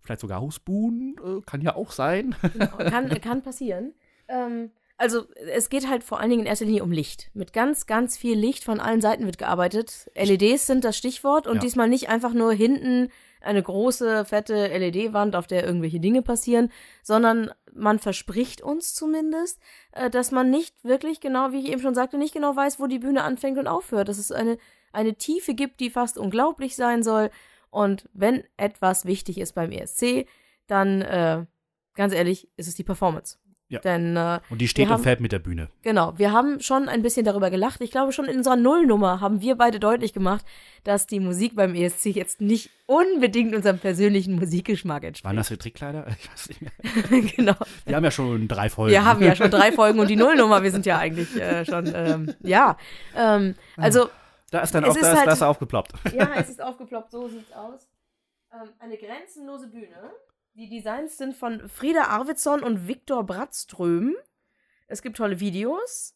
vielleicht 0.02 0.22
sogar 0.22 0.40
ausbuhen. 0.40 1.16
Äh, 1.24 1.42
kann 1.46 1.62
ja 1.62 1.76
auch 1.76 1.92
sein. 1.92 2.36
Genau, 2.54 2.78
kann, 2.78 3.10
kann 3.22 3.42
passieren. 3.42 3.94
Ähm, 4.28 4.72
also 4.98 5.26
es 5.54 5.70
geht 5.70 5.88
halt 5.88 6.04
vor 6.04 6.20
allen 6.20 6.30
Dingen 6.30 6.42
in 6.42 6.48
erster 6.48 6.66
Linie 6.66 6.84
um 6.84 6.92
Licht. 6.92 7.30
Mit 7.34 7.54
ganz, 7.54 7.86
ganz 7.86 8.18
viel 8.18 8.38
Licht 8.38 8.64
von 8.64 8.80
allen 8.80 9.02
Seiten 9.02 9.26
wird 9.26 9.38
gearbeitet. 9.38 10.10
LEDs 10.16 10.66
sind 10.68 10.84
das 10.84 10.98
Stichwort 10.98 11.48
und 11.48 11.56
Ja. 11.56 11.62
diesmal 11.62 11.88
nicht 11.88 12.10
einfach 12.10 12.34
nur 12.34 12.52
hinten 12.54 13.10
eine 13.40 13.62
große, 13.62 14.26
fette 14.26 14.68
LED-Wand, 14.68 15.36
auf 15.36 15.46
der 15.48 15.64
irgendwelche 15.64 16.00
Dinge 16.00 16.22
passieren, 16.24 16.72
sondern 17.04 17.52
man 17.72 18.00
verspricht 18.00 18.62
uns 18.62 18.96
zumindest, 18.96 19.60
äh, 19.92 20.10
dass 20.10 20.32
man 20.32 20.50
nicht 20.50 20.84
wirklich 20.84 21.22
genau, 21.22 21.52
wie 21.52 21.60
ich 21.60 21.68
eben 21.72 21.82
schon 21.82 21.96
sagte, 21.96 22.18
nicht 22.18 22.34
genau 22.34 22.56
weiß, 22.56 22.80
wo 22.80 22.88
die 22.88 23.00
Bühne 23.00 23.24
anfängt 23.24 23.60
und 23.60 23.68
aufhört. 23.68 24.10
Dass 24.10 24.18
es 24.18 24.32
eine, 24.32 24.58
eine 24.92 25.16
Tiefe 25.16 25.54
gibt, 25.54 25.80
die 25.80 25.92
fast 25.92 26.18
unglaublich 26.18 26.76
sein 26.76 27.04
soll. 27.04 27.30
Und 27.70 28.10
wenn 28.14 28.44
etwas 28.58 29.06
wichtig 29.06 29.38
ist 29.38 29.54
beim 29.54 29.72
ESC, 29.72 30.26
dann, 30.66 31.02
äh, 31.04 31.46
ganz 31.94 32.14
ehrlich, 32.14 32.50
ist 32.58 32.68
es 32.68 32.76
die 32.76 32.84
Performance. 32.84 33.38
Ja. 33.70 33.80
Denn, 33.82 34.16
äh, 34.16 34.40
Und 34.50 34.62
die 34.62 34.68
steht 34.70 34.86
und 34.88 34.94
haben- 34.94 35.04
fällt 35.04 35.20
mit 35.20 35.34
der 35.34 35.40
Bühne. 35.40 35.70
genau, 35.82 36.14
wir 36.18 36.32
haben 36.32 36.62
schon 36.62 36.88
ein 36.88 37.02
bisschen 37.02 37.26
darüber 37.26 37.50
gelacht. 37.50 37.82
Ich 37.82 37.92
glaube, 37.92 38.14
schon 38.14 38.24
in 38.26 38.38
unserer 38.38 38.56
Nullnummer 38.56 39.20
haben 39.20 39.42
wir 39.42 39.56
beide 39.56 39.78
deutlich 39.80 40.14
gemacht, 40.14 40.46
dass 40.86 41.06
die 41.06 41.20
Musik 41.20 41.54
beim 41.56 41.76
ESC 41.76 42.12
jetzt 42.12 42.40
nicht 42.40 42.70
unbedingt 42.86 43.54
unserem 43.54 43.78
persönlichen 43.80 44.36
Musikgeschmack 44.36 45.02
Waren 45.04 45.08
entspricht. 45.10 45.38
das 45.38 45.48
die 45.50 45.58
Trickkleider? 45.58 46.08
Ich 46.18 46.32
weiß 46.32 46.48
nicht 46.50 46.62
mehr. 46.62 47.22
genau. 47.36 47.56
Wir 47.86 47.96
haben 47.98 48.06
ja 48.06 48.12
schon 48.12 48.48
drei 48.48 48.70
Folgen. 48.70 48.92
Wir 48.94 49.04
haben 49.04 49.22
ja 49.22 49.36
schon 49.36 49.52
drei 49.52 49.74
Folgen 49.74 50.00
und 50.00 50.10
die 50.10 50.16
Nullnummer. 50.24 50.64
Wir 50.64 50.72
sind 50.72 50.86
ja 50.86 50.98
eigentlich 50.98 51.36
äh, 51.36 51.66
schon, 51.66 51.92
ähm, 51.94 52.34
ja. 52.42 52.78
Ähm, 53.18 53.56
also, 53.76 54.08
Da 54.50 54.62
ist 54.62 54.74
dann 54.74 54.86
auch, 54.86 54.94
da 54.94 55.00
ist, 55.02 55.18
halt- 55.18 55.28
da 55.28 55.34
ist 55.34 55.42
er 55.42 55.50
aufgeploppt. 55.50 55.92
Ja, 56.18 56.30
es 56.38 56.48
ist 56.50 56.62
aufgeploppt, 56.62 57.12
so 57.12 57.28
sieht's 57.28 57.52
aus. 57.52 57.86
Ähm, 58.54 58.70
eine 58.80 58.96
grenzenlose 58.98 59.68
Bühne. 59.68 60.12
Die 60.58 60.70
Designs 60.70 61.20
sind 61.20 61.36
von 61.36 61.70
Frieda 61.70 62.06
Arvidsson 62.06 62.64
und 62.64 62.88
Viktor 62.88 63.24
Brattström. 63.24 64.16
Es 64.88 65.04
gibt 65.04 65.18
tolle 65.18 65.40
Videos. 65.40 66.16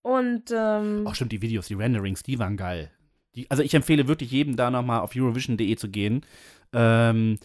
Und 0.00 0.50
ähm, 0.50 1.04
Ach 1.06 1.14
stimmt, 1.14 1.32
die 1.32 1.42
Videos, 1.42 1.66
die 1.66 1.74
Renderings, 1.74 2.22
die 2.22 2.38
waren 2.38 2.56
geil. 2.56 2.90
Die, 3.34 3.50
also 3.50 3.62
ich 3.62 3.74
empfehle 3.74 4.08
wirklich 4.08 4.30
jedem 4.30 4.56
da 4.56 4.70
nochmal 4.70 5.00
auf 5.00 5.14
Eurovision.de 5.14 5.76
zu 5.76 5.90
gehen. 5.90 6.24
Ähm, 6.72 7.38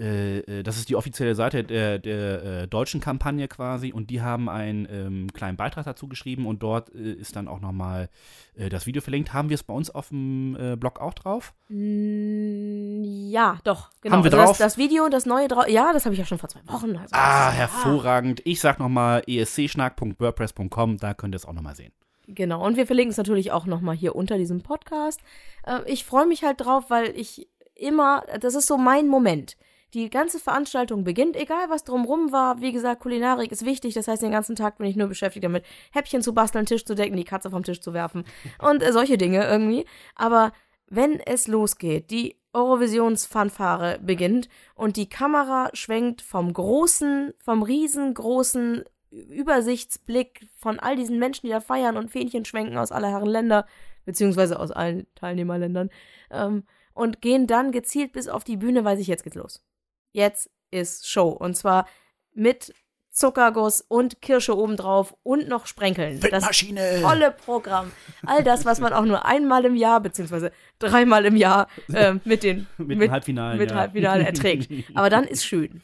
äh, 0.00 0.38
äh, 0.38 0.62
das 0.62 0.78
ist 0.78 0.88
die 0.88 0.96
offizielle 0.96 1.34
Seite 1.34 1.62
der, 1.62 1.98
der 1.98 2.42
äh, 2.42 2.66
deutschen 2.66 3.02
Kampagne 3.02 3.48
quasi 3.48 3.92
und 3.92 4.08
die 4.08 4.22
haben 4.22 4.48
einen 4.48 4.88
ähm, 4.90 5.30
kleinen 5.34 5.58
Beitrag 5.58 5.84
dazu 5.84 6.08
geschrieben 6.08 6.46
und 6.46 6.62
dort 6.62 6.94
äh, 6.94 7.12
ist 7.12 7.36
dann 7.36 7.48
auch 7.48 7.60
nochmal 7.60 8.08
äh, 8.54 8.70
das 8.70 8.86
Video 8.86 9.02
verlinkt. 9.02 9.34
Haben 9.34 9.50
wir 9.50 9.56
es 9.56 9.62
bei 9.62 9.74
uns 9.74 9.90
auf 9.90 10.08
dem 10.08 10.56
Blog 10.78 11.00
auch 11.00 11.12
drauf? 11.14 11.52
ja, 11.68 13.58
doch, 13.64 13.90
genau. 14.00 14.16
Haben 14.16 14.24
wir 14.24 14.32
also 14.32 14.36
drauf? 14.36 14.48
Das, 14.58 14.58
das 14.58 14.78
Video, 14.78 15.08
das 15.08 15.26
neue 15.26 15.48
drauf. 15.48 15.68
Ja, 15.68 15.92
das 15.92 16.04
habe 16.06 16.14
ich 16.14 16.18
ja 16.18 16.24
schon 16.24 16.38
vor 16.38 16.48
zwei 16.48 16.60
Wochen. 16.66 16.96
Also 16.96 17.10
Ah, 17.12 17.50
hervorragend. 17.50 18.40
Ich 18.44 18.60
sag 18.60 18.78
nochmal 18.78 19.22
escschnack.wordpress.com, 19.26 20.98
da 20.98 21.14
könnt 21.14 21.34
ihr 21.34 21.36
es 21.36 21.46
auch 21.46 21.52
nochmal 21.52 21.76
sehen. 21.76 21.92
Genau, 22.26 22.64
und 22.64 22.76
wir 22.76 22.86
verlinken 22.86 23.10
es 23.10 23.16
natürlich 23.18 23.52
auch 23.52 23.66
nochmal 23.66 23.96
hier 23.96 24.14
unter 24.14 24.38
diesem 24.38 24.62
Podcast. 24.62 25.20
Äh, 25.64 25.80
ich 25.86 26.04
freue 26.04 26.26
mich 26.26 26.44
halt 26.44 26.60
drauf, 26.60 26.84
weil 26.88 27.12
ich 27.16 27.48
immer, 27.74 28.24
das 28.40 28.54
ist 28.54 28.66
so 28.66 28.78
mein 28.78 29.08
Moment. 29.08 29.56
Die 29.94 30.08
ganze 30.08 30.38
Veranstaltung 30.38 31.02
beginnt, 31.04 31.36
egal 31.36 31.68
was 31.68 31.84
drumrum 31.84 32.30
war. 32.32 32.60
Wie 32.60 32.72
gesagt, 32.72 33.00
Kulinarik 33.00 33.50
ist 33.50 33.64
wichtig. 33.64 33.94
Das 33.94 34.06
heißt, 34.06 34.22
den 34.22 34.30
ganzen 34.30 34.54
Tag 34.54 34.78
bin 34.78 34.86
ich 34.86 34.96
nur 34.96 35.08
beschäftigt 35.08 35.44
damit, 35.44 35.64
Häppchen 35.92 36.22
zu 36.22 36.32
basteln, 36.32 36.66
Tisch 36.66 36.84
zu 36.84 36.94
decken, 36.94 37.16
die 37.16 37.24
Katze 37.24 37.50
vom 37.50 37.64
Tisch 37.64 37.80
zu 37.80 37.92
werfen 37.92 38.24
und 38.58 38.82
äh, 38.82 38.92
solche 38.92 39.18
Dinge 39.18 39.46
irgendwie. 39.46 39.84
Aber 40.14 40.52
wenn 40.86 41.20
es 41.20 41.48
losgeht, 41.48 42.10
die 42.10 42.36
Eurovisionsfanfare 42.52 44.00
beginnt 44.00 44.48
und 44.74 44.96
die 44.96 45.08
Kamera 45.08 45.70
schwenkt 45.72 46.20
vom 46.20 46.52
großen, 46.52 47.32
vom 47.38 47.62
riesengroßen 47.62 48.84
Übersichtsblick 49.10 50.48
von 50.56 50.78
all 50.78 50.96
diesen 50.96 51.18
Menschen, 51.18 51.46
die 51.46 51.52
da 51.52 51.60
feiern 51.60 51.96
und 51.96 52.10
Fähnchen 52.10 52.44
schwenken 52.44 52.78
aus 52.78 52.92
aller 52.92 53.08
Herren 53.08 53.28
Länder, 53.28 53.66
beziehungsweise 54.04 54.58
aus 54.58 54.70
allen 54.70 55.06
Teilnehmerländern, 55.14 55.90
ähm, 56.30 56.64
und 56.92 57.20
gehen 57.20 57.46
dann 57.46 57.72
gezielt 57.72 58.12
bis 58.12 58.28
auf 58.28 58.44
die 58.44 58.56
Bühne, 58.56 58.84
weiß 58.84 58.98
ich, 59.00 59.06
jetzt 59.06 59.24
geht's 59.24 59.36
los. 59.36 59.62
Jetzt 60.12 60.50
ist 60.70 61.08
Show. 61.08 61.28
Und 61.28 61.56
zwar 61.56 61.86
mit 62.32 62.74
Zuckerguss 63.10 63.84
und 63.86 64.22
Kirsche 64.22 64.56
obendrauf 64.56 65.14
und 65.22 65.48
noch 65.48 65.66
Sprenkeln. 65.66 66.20
Das 66.20 66.32
Windmaschine! 66.32 67.00
volle 67.02 67.32
Programm. 67.32 67.90
All 68.24 68.44
das, 68.44 68.64
was 68.64 68.80
man 68.80 68.92
auch 68.92 69.04
nur 69.04 69.26
einmal 69.26 69.64
im 69.64 69.74
Jahr, 69.74 70.00
beziehungsweise 70.00 70.52
dreimal 70.78 71.26
im 71.26 71.36
Jahr 71.36 71.68
äh, 71.92 72.14
mit 72.24 72.42
den 72.44 72.66
Mit 72.78 73.00
dem 73.00 73.10
Halbfinale, 73.10 73.58
mit 73.58 73.70
ja. 73.70 73.76
Halbfinale 73.76 74.24
erträgt. 74.24 74.70
Aber 74.94 75.10
dann 75.10 75.24
ist 75.24 75.44
schön. 75.44 75.82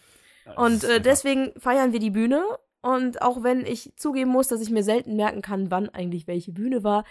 Und 0.54 0.84
äh, 0.84 1.00
deswegen 1.00 1.52
feiern 1.58 1.92
wir 1.92 2.00
die 2.00 2.10
Bühne. 2.10 2.44
Und 2.80 3.20
auch 3.20 3.42
wenn 3.42 3.66
ich 3.66 3.92
zugeben 3.96 4.30
muss, 4.30 4.46
dass 4.46 4.60
ich 4.60 4.70
mir 4.70 4.84
selten 4.84 5.16
merken 5.16 5.42
kann, 5.42 5.72
wann 5.72 5.88
eigentlich 5.88 6.28
welche 6.28 6.52
Bühne 6.52 6.84
war, 6.84 7.04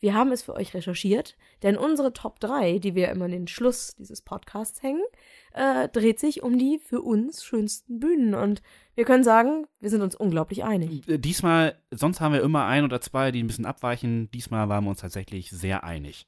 wir 0.00 0.14
haben 0.14 0.32
es 0.32 0.42
für 0.42 0.54
euch 0.54 0.74
recherchiert. 0.74 1.36
Denn 1.62 1.76
unsere 1.76 2.12
Top 2.12 2.40
3, 2.40 2.78
die 2.78 2.94
wir 2.94 3.10
immer 3.10 3.26
in 3.26 3.32
den 3.32 3.48
Schluss 3.48 3.94
dieses 3.96 4.22
Podcasts 4.22 4.82
hängen, 4.82 5.04
äh, 5.52 5.88
dreht 5.88 6.18
sich 6.18 6.42
um 6.42 6.58
die 6.58 6.78
für 6.78 7.02
uns 7.02 7.44
schönsten 7.44 8.00
Bühnen. 8.00 8.34
Und 8.34 8.62
wir 8.94 9.04
können 9.04 9.24
sagen, 9.24 9.66
wir 9.78 9.90
sind 9.90 10.02
uns 10.02 10.14
unglaublich 10.14 10.64
einig. 10.64 11.06
Äh, 11.08 11.18
Diesmal, 11.18 11.78
sonst 11.90 12.20
haben 12.20 12.32
wir 12.32 12.42
immer 12.42 12.66
ein 12.66 12.84
oder 12.84 13.00
zwei, 13.00 13.30
die 13.30 13.42
ein 13.42 13.46
bisschen 13.46 13.66
abweichen. 13.66 14.30
Diesmal 14.32 14.68
waren 14.68 14.84
wir 14.84 14.90
uns 14.90 15.00
tatsächlich 15.00 15.50
sehr 15.50 15.84
einig. 15.84 16.26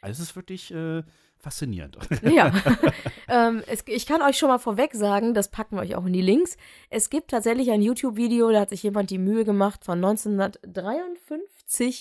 Also 0.00 0.22
es 0.22 0.28
ist 0.28 0.36
wirklich 0.36 0.72
äh, 0.72 1.02
faszinierend. 1.38 1.96
Ja. 2.22 2.52
ähm, 3.28 3.62
es, 3.66 3.84
ich 3.86 4.06
kann 4.06 4.22
euch 4.22 4.36
schon 4.36 4.48
mal 4.48 4.58
vorweg 4.58 4.94
sagen, 4.94 5.34
das 5.34 5.50
packen 5.50 5.76
wir 5.76 5.82
euch 5.82 5.94
auch 5.94 6.04
in 6.04 6.12
die 6.12 6.20
Links. 6.20 6.56
Es 6.90 7.10
gibt 7.10 7.30
tatsächlich 7.30 7.70
ein 7.70 7.82
YouTube-Video, 7.82 8.50
da 8.50 8.60
hat 8.60 8.70
sich 8.70 8.82
jemand 8.82 9.10
die 9.10 9.18
Mühe 9.18 9.44
gemacht, 9.44 9.84
von 9.84 10.02
1953 10.04 11.53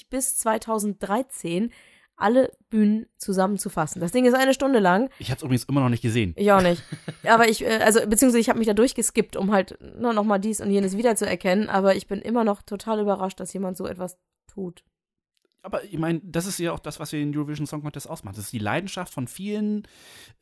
bis 0.09 0.37
2013 0.37 1.71
alle 2.15 2.51
Bühnen 2.69 3.07
zusammenzufassen. 3.17 3.99
Das 3.99 4.11
Ding 4.11 4.25
ist 4.25 4.33
eine 4.33 4.53
Stunde 4.53 4.79
lang. 4.79 5.09
Ich 5.19 5.29
habe 5.29 5.37
es 5.37 5.43
übrigens 5.43 5.63
immer 5.65 5.81
noch 5.81 5.89
nicht 5.89 6.03
gesehen. 6.03 6.33
Ich 6.37 6.51
auch 6.51 6.61
nicht. 6.61 6.83
Aber 7.23 7.49
ich, 7.49 7.63
äh, 7.63 7.79
also, 7.83 7.99
beziehungsweise 8.07 8.39
ich 8.39 8.49
habe 8.49 8.59
mich 8.59 8.67
da 8.67 8.73
durchgeskippt, 8.73 9.35
um 9.35 9.51
halt 9.51 9.77
nur 9.99 10.13
noch 10.13 10.23
mal 10.23 10.39
dies 10.39 10.61
und 10.61 10.69
jenes 10.69 10.95
wiederzuerkennen. 10.95 11.69
Aber 11.69 11.95
ich 11.95 12.07
bin 12.07 12.21
immer 12.21 12.43
noch 12.43 12.61
total 12.61 12.99
überrascht, 12.99 13.39
dass 13.39 13.53
jemand 13.53 13.77
so 13.77 13.87
etwas 13.87 14.17
tut. 14.47 14.83
Aber 15.65 15.81
ich 15.85 15.97
meine, 15.97 16.19
das 16.23 16.45
ist 16.45 16.59
ja 16.59 16.73
auch 16.73 16.79
das, 16.79 16.99
was 16.99 17.11
den 17.11 17.35
Eurovision 17.35 17.65
Song 17.65 17.81
Contest 17.81 18.09
ausmacht. 18.09 18.37
Das 18.37 18.45
ist 18.45 18.53
die 18.53 18.59
Leidenschaft 18.59 19.13
von 19.13 19.29
vielen 19.29 19.87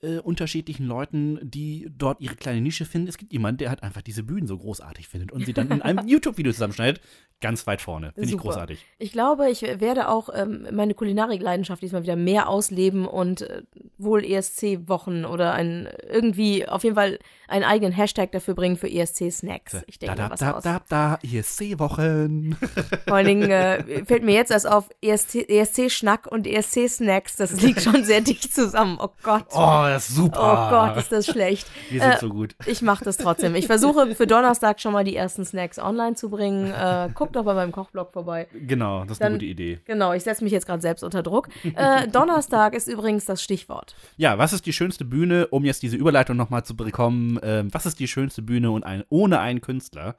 äh, 0.02 0.17
unterschiedlichen 0.17 0.88
Leuten, 0.88 1.39
die 1.44 1.88
dort 1.96 2.22
ihre 2.22 2.36
kleine 2.36 2.60
Nische 2.60 2.86
finden. 2.86 3.08
Es 3.08 3.20
gibt 3.20 3.32
jemanden, 3.32 3.60
der 3.60 3.70
halt 3.70 3.84
einfach 3.84 4.02
diese 4.02 4.24
Bühnen 4.24 4.48
so 4.48 4.58
großartig 4.58 5.08
findet 5.08 5.32
und 5.32 5.46
sie 5.46 5.54
dann 5.54 5.70
in 5.70 5.82
einem 5.84 6.08
YouTube-Video 6.08 6.52
zusammenschneidet. 6.52 7.02
Ganz 7.41 7.65
weit 7.67 7.82
vorne. 7.82 8.12
Finde 8.13 8.30
ich 8.30 8.38
großartig. 8.38 8.86
Ich 8.99 9.12
glaube, 9.12 9.49
ich 9.49 9.62
werde 9.63 10.08
auch 10.10 10.30
ähm, 10.34 10.67
meine 10.71 10.93
Kulinarik-Leidenschaft 10.93 11.82
diesmal 11.82 12.04
wieder 12.04 12.15
mehr 12.15 12.47
ausleben 12.47 13.08
und 13.08 13.41
äh, 13.41 13.63
wohl 13.97 14.23
ESC-Wochen 14.23 15.25
oder 15.25 15.54
ein 15.54 15.89
irgendwie 16.10 16.67
auf 16.67 16.84
jeden 16.84 16.95
Fall 16.95 17.19
einen 17.47 17.65
eigenen 17.65 17.91
Hashtag 17.93 18.32
dafür 18.32 18.54
bringen 18.54 18.77
für 18.77 18.88
ESC-Snacks. 18.88 19.82
Ich 19.88 19.99
denke 19.99 20.15
da, 20.15 20.21
mal 20.23 20.27
da, 20.30 20.32
was 20.34 20.39
da, 20.39 20.51
aus. 20.58 20.63
da, 20.63 20.82
da, 20.88 21.19
ESC-Wochen. 21.23 22.56
Vor 23.08 23.15
allen 23.17 23.25
Dingen 23.27 23.49
äh, 23.51 24.06
fällt 24.06 24.23
mir 24.23 24.34
jetzt 24.36 24.51
erst 24.51 24.67
auf 24.67 24.89
ESC 25.01 25.49
ESC-Schnack 25.49 26.27
und 26.27 26.47
ESC-Snacks. 26.47 27.36
Das 27.38 27.60
liegt 27.62 27.82
schon 27.84 28.04
sehr 28.04 28.21
dicht 28.21 28.54
zusammen. 28.54 28.97
Oh 29.01 29.10
Gott. 29.23 29.45
Oh, 29.51 29.84
das 29.86 30.10
ist 30.10 30.17
Oh 30.19 30.23
super. 30.23 30.67
Gott, 30.71 30.97
ist 30.97 31.12
das 31.12 31.25
schlecht. 31.25 31.67
Wir 31.89 32.01
sind 32.01 32.12
Äh, 32.12 32.17
so 32.19 32.30
gut. 32.30 32.56
Ich 32.65 32.82
mache 32.82 33.04
das 33.04 33.17
trotzdem. 33.17 33.56
Ich 33.56 33.67
versuche 33.67 34.15
für 34.15 34.27
Donnerstag 34.32 34.80
schon 34.80 34.93
mal 34.93 35.04
die 35.04 35.15
ersten 35.15 35.43
Snacks 35.45 35.80
online 35.80 36.15
zu 36.15 36.30
bringen. 36.30 36.71
Äh, 36.71 37.10
guckt 37.32 37.36
doch 37.38 37.46
bei 37.46 37.54
meinem 37.54 37.72
Kochblog 37.72 38.12
vorbei. 38.12 38.48
Genau, 38.54 39.02
das 39.04 39.13
ist 39.13 39.22
dann- 39.22 39.28
eine 39.28 39.36
gute 39.38 39.46
Idee. 39.46 39.80
Genau, 39.86 40.13
ich 40.13 40.24
setze 40.24 40.44
mich 40.44 40.52
jetzt 40.52 40.65
gerade 40.65 40.82
selbst 40.82 41.04
unter 41.04 41.24
Druck. 41.24 41.48
Äh, 41.76 42.08
Donnerstag 42.10 42.74
ist 42.76 42.88
übrigens 42.88 43.26
das 43.26 43.41
Stichwort. 43.41 43.96
Ja, 44.17 44.38
was 44.38 44.52
ist 44.54 44.65
die 44.65 44.74
schönste 44.74 45.06
Bühne, 45.06 45.48
um 45.48 45.63
jetzt 45.63 45.82
diese 45.84 45.96
Überleitung 45.98 46.36
nochmal 46.38 46.63
zu 46.65 46.76
bekommen? 46.76 47.39
Ähm, 47.44 47.74
was 47.74 47.86
ist 47.86 48.00
die 48.00 48.08
schönste 48.08 48.41
Bühne 48.41 48.72
und 48.72 48.84
ein, 48.84 49.04
ohne 49.10 49.39
einen 49.39 49.62
Künstler? 49.62 50.15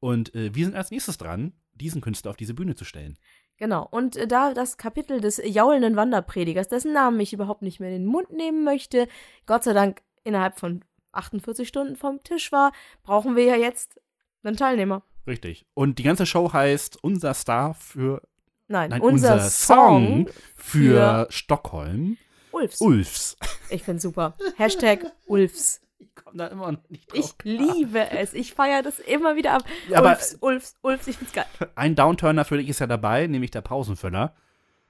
Und 0.00 0.34
äh, 0.34 0.54
wir 0.54 0.64
sind 0.64 0.74
als 0.76 0.90
nächstes 0.90 1.18
dran, 1.18 1.52
diesen 1.74 2.00
Künstler 2.00 2.30
auf 2.30 2.36
diese 2.36 2.54
Bühne 2.54 2.74
zu 2.74 2.84
stellen. 2.84 3.16
Genau. 3.56 3.86
Und 3.90 4.16
äh, 4.16 4.26
da 4.26 4.52
das 4.54 4.76
Kapitel 4.76 5.20
des 5.20 5.40
jaulenden 5.44 5.96
Wanderpredigers, 5.96 6.68
dessen 6.68 6.92
Namen 6.92 7.18
ich 7.20 7.32
überhaupt 7.32 7.62
nicht 7.62 7.80
mehr 7.80 7.90
in 7.90 8.02
den 8.02 8.06
Mund 8.06 8.30
nehmen 8.32 8.64
möchte, 8.64 9.08
Gott 9.46 9.64
sei 9.64 9.72
Dank 9.72 10.02
innerhalb 10.24 10.58
von 10.58 10.84
48 11.12 11.66
Stunden 11.68 11.96
vom 11.96 12.22
Tisch 12.22 12.52
war, 12.52 12.72
brauchen 13.02 13.36
wir 13.36 13.44
ja 13.44 13.56
jetzt 13.56 14.00
einen 14.44 14.56
Teilnehmer. 14.56 15.02
Richtig. 15.26 15.66
Und 15.74 15.98
die 15.98 16.02
ganze 16.02 16.26
Show 16.26 16.52
heißt 16.52 16.98
Unser 17.02 17.34
Star 17.34 17.74
für. 17.74 18.22
Nein, 18.68 18.90
Nein, 18.90 19.00
unser, 19.02 19.38
Song 19.40 20.28
für, 20.56 21.26
Stockholm. 21.30 22.16
Ulfs. 22.52 22.80
Ulfs. 22.80 23.36
Ich 23.70 23.82
find's 23.82 24.02
super. 24.02 24.34
Hashtag 24.56 25.12
Ulfs. 25.26 25.80
Ich 25.98 26.14
komme 26.14 26.36
da 26.38 26.46
immer 26.48 26.72
noch 26.72 26.78
nicht 26.88 27.08
Ich 27.12 27.32
liebe 27.44 28.10
es. 28.10 28.34
Ich 28.34 28.54
feiere 28.54 28.82
das 28.82 28.98
immer 28.98 29.36
wieder 29.36 29.52
ab. 29.54 29.64
Ja, 29.88 29.98
aber- 29.98 30.10
Ulfs, 30.10 30.36
Ulfs, 30.40 30.76
Ulfs, 30.82 31.06
ich 31.06 31.16
find's 31.18 31.32
geil. 31.32 31.46
Ein 31.74 31.94
Downturner 31.94 32.44
für 32.44 32.56
dich 32.58 32.68
ist 32.68 32.78
ja 32.80 32.86
dabei, 32.86 33.26
nämlich 33.26 33.50
der 33.50 33.60
Pausenfüller. 33.62 34.34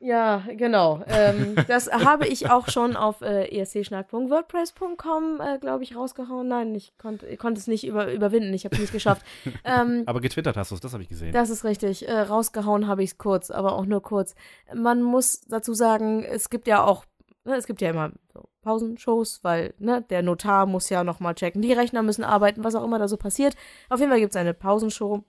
Ja, 0.02 0.42
genau. 0.56 1.04
Ähm, 1.06 1.54
das 1.68 1.88
habe 1.90 2.26
ich 2.26 2.50
auch 2.50 2.68
schon 2.68 2.96
auf 2.96 3.22
äh, 3.22 3.44
escschnack.wordpress.com, 3.56 5.40
äh, 5.40 5.58
glaube 5.60 5.84
ich, 5.84 5.94
rausgehauen. 5.94 6.48
Nein, 6.48 6.74
ich 6.74 6.98
konnte 6.98 7.26
ich 7.26 7.38
konnte 7.38 7.60
es 7.60 7.68
nicht 7.68 7.86
über, 7.86 8.12
überwinden. 8.12 8.52
Ich 8.52 8.64
habe 8.64 8.74
es 8.74 8.80
nicht 8.80 8.92
geschafft. 8.92 9.24
ähm, 9.64 10.02
Aber 10.06 10.20
getwittert 10.20 10.56
hast 10.56 10.72
du 10.72 10.74
es, 10.74 10.80
das 10.80 10.92
habe 10.92 11.04
ich 11.04 11.08
gesehen. 11.08 11.32
das 11.32 11.50
ist 11.50 11.64
richtig. 11.64 12.08
Äh, 12.08 12.22
rausgehauen 12.22 12.88
habe 12.88 13.04
ich 13.04 13.10
es 13.10 13.18
kurz, 13.18 13.52
aber 13.52 13.76
auch 13.76 13.86
nur 13.86 14.02
kurz. 14.02 14.34
Man 14.74 15.02
muss 15.02 15.42
dazu 15.42 15.72
sagen, 15.72 16.24
es 16.24 16.50
gibt 16.50 16.66
ja 16.66 16.82
auch, 16.82 17.04
ne, 17.44 17.54
es 17.54 17.68
gibt 17.68 17.80
ja 17.80 17.90
immer 17.90 18.10
so 18.34 18.48
Pausenshows, 18.62 19.44
weil 19.44 19.72
ne, 19.78 20.02
der 20.10 20.22
Notar 20.22 20.66
muss 20.66 20.88
ja 20.88 21.04
noch 21.04 21.20
mal 21.20 21.34
checken, 21.34 21.62
die 21.62 21.72
Rechner 21.72 22.02
müssen 22.02 22.24
arbeiten, 22.24 22.64
was 22.64 22.74
auch 22.74 22.82
immer 22.84 22.98
da 22.98 23.06
so 23.06 23.16
passiert. 23.16 23.54
Auf 23.88 24.00
jeden 24.00 24.10
Fall 24.10 24.20
gibt 24.20 24.32
es 24.32 24.36
eine 24.36 24.52
Pausenshow 24.52 25.22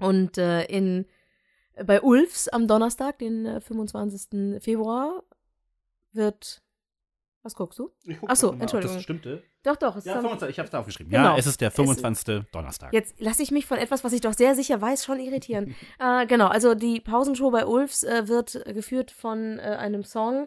und 0.00 0.38
äh, 0.38 0.64
in 0.64 1.06
bei 1.86 2.00
Ulfs 2.02 2.48
am 2.48 2.66
Donnerstag, 2.68 3.18
den 3.18 3.46
äh, 3.46 3.60
25. 3.60 4.62
Februar, 4.62 5.22
wird. 6.12 6.62
Was 7.44 7.56
guckst 7.56 7.78
du? 7.78 7.90
Ich 8.04 8.20
guck 8.20 8.30
Ach 8.30 8.36
so, 8.36 8.48
grad 8.48 8.52
mal, 8.52 8.56
ob 8.56 8.62
Entschuldigung. 8.62 8.94
Das 8.96 9.02
stimmte. 9.02 9.42
Doch, 9.64 9.76
doch. 9.76 9.96
Es 9.96 10.04
Ja, 10.04 10.12
ist 10.12 10.16
am- 10.18 10.22
25, 10.24 10.50
ich 10.50 10.58
habe 10.58 10.66
es 10.66 10.70
da 10.70 10.78
aufgeschrieben. 10.78 11.10
Genau. 11.10 11.24
Ja, 11.32 11.36
es 11.36 11.46
ist 11.46 11.60
der 11.60 11.72
25. 11.72 12.44
Donnerstag. 12.52 12.92
Jetzt 12.92 13.18
lasse 13.18 13.42
ich 13.42 13.50
mich 13.50 13.66
von 13.66 13.78
etwas, 13.78 14.04
was 14.04 14.12
ich 14.12 14.20
doch 14.20 14.32
sehr 14.34 14.54
sicher 14.54 14.80
weiß, 14.80 15.04
schon 15.04 15.18
irritieren. 15.18 15.74
äh, 15.98 16.26
genau, 16.26 16.46
also 16.46 16.74
die 16.74 17.00
Pausenshow 17.00 17.50
bei 17.50 17.66
Ulfs 17.66 18.04
äh, 18.04 18.28
wird 18.28 18.62
geführt 18.66 19.10
von 19.10 19.58
äh, 19.58 19.62
einem 19.62 20.04
Song, 20.04 20.46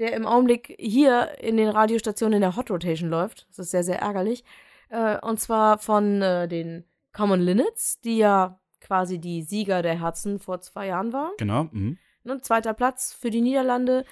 der 0.00 0.14
im 0.14 0.26
Augenblick 0.26 0.74
hier 0.80 1.38
in 1.40 1.56
den 1.56 1.68
Radiostationen 1.68 2.34
in 2.36 2.40
der 2.40 2.56
Hot 2.56 2.70
Rotation 2.72 3.08
läuft. 3.08 3.46
Das 3.50 3.60
ist 3.60 3.70
sehr, 3.70 3.84
sehr 3.84 4.00
ärgerlich. 4.00 4.42
Äh, 4.88 5.18
und 5.24 5.38
zwar 5.38 5.78
von 5.78 6.22
äh, 6.22 6.48
den 6.48 6.84
Common 7.12 7.40
Linnets, 7.40 8.00
die 8.00 8.16
ja 8.18 8.58
quasi 8.82 9.18
die 9.18 9.42
Sieger 9.42 9.82
der 9.82 9.98
Herzen 10.00 10.38
vor 10.38 10.60
zwei 10.60 10.88
Jahren 10.88 11.12
waren. 11.12 11.32
Genau. 11.38 11.68
Mhm. 11.72 11.98
Ne, 12.24 12.40
zweiter 12.40 12.74
Platz 12.74 13.12
für 13.12 13.30
die 13.30 13.40
Niederlande. 13.40 14.04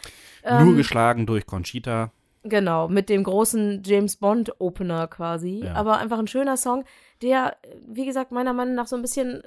Nur 0.42 0.60
Ähm, 0.60 0.76
geschlagen 0.76 1.26
durch 1.26 1.46
Conchita. 1.46 2.10
Genau, 2.42 2.88
mit 2.88 3.08
dem 3.10 3.22
großen 3.22 3.82
James 3.84 4.16
Bond 4.16 4.60
Opener 4.60 5.06
quasi. 5.08 5.60
Ja. 5.64 5.74
Aber 5.74 5.98
einfach 5.98 6.18
ein 6.18 6.26
schöner 6.26 6.56
Song, 6.56 6.84
der, 7.22 7.56
wie 7.86 8.06
gesagt, 8.06 8.32
meiner 8.32 8.52
Meinung 8.54 8.74
nach 8.74 8.86
so 8.86 8.96
ein 8.96 9.02
bisschen, 9.02 9.42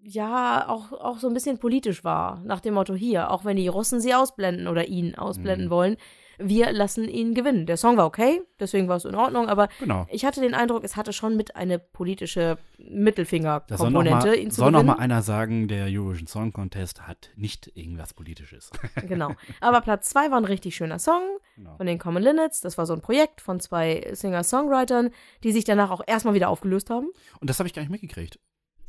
ja, 0.00 0.68
auch, 0.68 0.92
auch 0.92 1.18
so 1.18 1.26
ein 1.26 1.34
bisschen 1.34 1.58
politisch 1.58 2.04
war. 2.04 2.40
Nach 2.44 2.60
dem 2.60 2.74
Motto 2.74 2.94
hier, 2.94 3.30
auch 3.30 3.44
wenn 3.44 3.56
die 3.56 3.66
Russen 3.68 4.00
sie 4.00 4.14
ausblenden 4.14 4.68
oder 4.68 4.86
ihn 4.88 5.14
ausblenden 5.16 5.66
Mhm. 5.66 5.70
wollen, 5.70 5.96
wir 6.38 6.72
lassen 6.72 7.08
ihn 7.08 7.34
gewinnen. 7.34 7.66
Der 7.66 7.76
Song 7.76 7.96
war 7.96 8.06
okay, 8.06 8.40
deswegen 8.60 8.88
war 8.88 8.96
es 8.96 9.04
in 9.04 9.14
Ordnung, 9.14 9.48
aber 9.48 9.68
Genau. 9.80 10.06
ich 10.10 10.24
hatte 10.24 10.40
den 10.40 10.54
Eindruck, 10.54 10.84
es 10.84 10.96
hatte 10.96 11.12
schon 11.12 11.36
mit 11.36 11.56
eine 11.56 11.78
politische 11.78 12.58
soll 12.78 12.86
noch 12.88 13.02
Mittelfinger-Komponente, 13.02 14.28
mal, 14.28 14.38
ihn 14.38 14.50
zu 14.50 14.60
soll 14.60 14.70
noch 14.70 14.82
mal 14.82 14.94
einer 14.98 15.22
sagen, 15.22 15.68
der 15.68 15.86
Eurovision 15.86 16.26
Song 16.26 16.52
Contest 16.52 17.06
hat 17.06 17.30
nicht 17.36 17.70
irgendwas 17.74 18.14
Politisches. 18.14 18.70
Genau. 19.08 19.34
Aber 19.60 19.80
Platz 19.80 20.10
zwei 20.10 20.30
war 20.30 20.38
ein 20.38 20.44
richtig 20.44 20.76
schöner 20.76 20.98
Song. 20.98 21.22
genau. 21.56 21.76
von 21.76 21.86
den 21.86 21.98
Common 21.98 22.22
Linnets. 22.22 22.60
Das 22.60 22.78
war 22.78 22.86
so 22.86 22.92
ein 22.94 23.00
Projekt 23.00 23.40
von 23.40 23.60
zwei 23.60 24.06
Singer-Songwritern, 24.12 25.10
die 25.44 25.52
sich 25.52 25.64
danach 25.64 25.90
auch 25.90 26.02
erstmal 26.06 26.34
wieder 26.34 26.48
aufgelöst 26.48 26.90
haben. 26.90 27.08
Und 27.40 27.48
das 27.50 27.58
habe 27.58 27.66
ich 27.68 27.74
gar 27.74 27.82
nicht 27.82 27.90
mitgekriegt. 27.90 28.38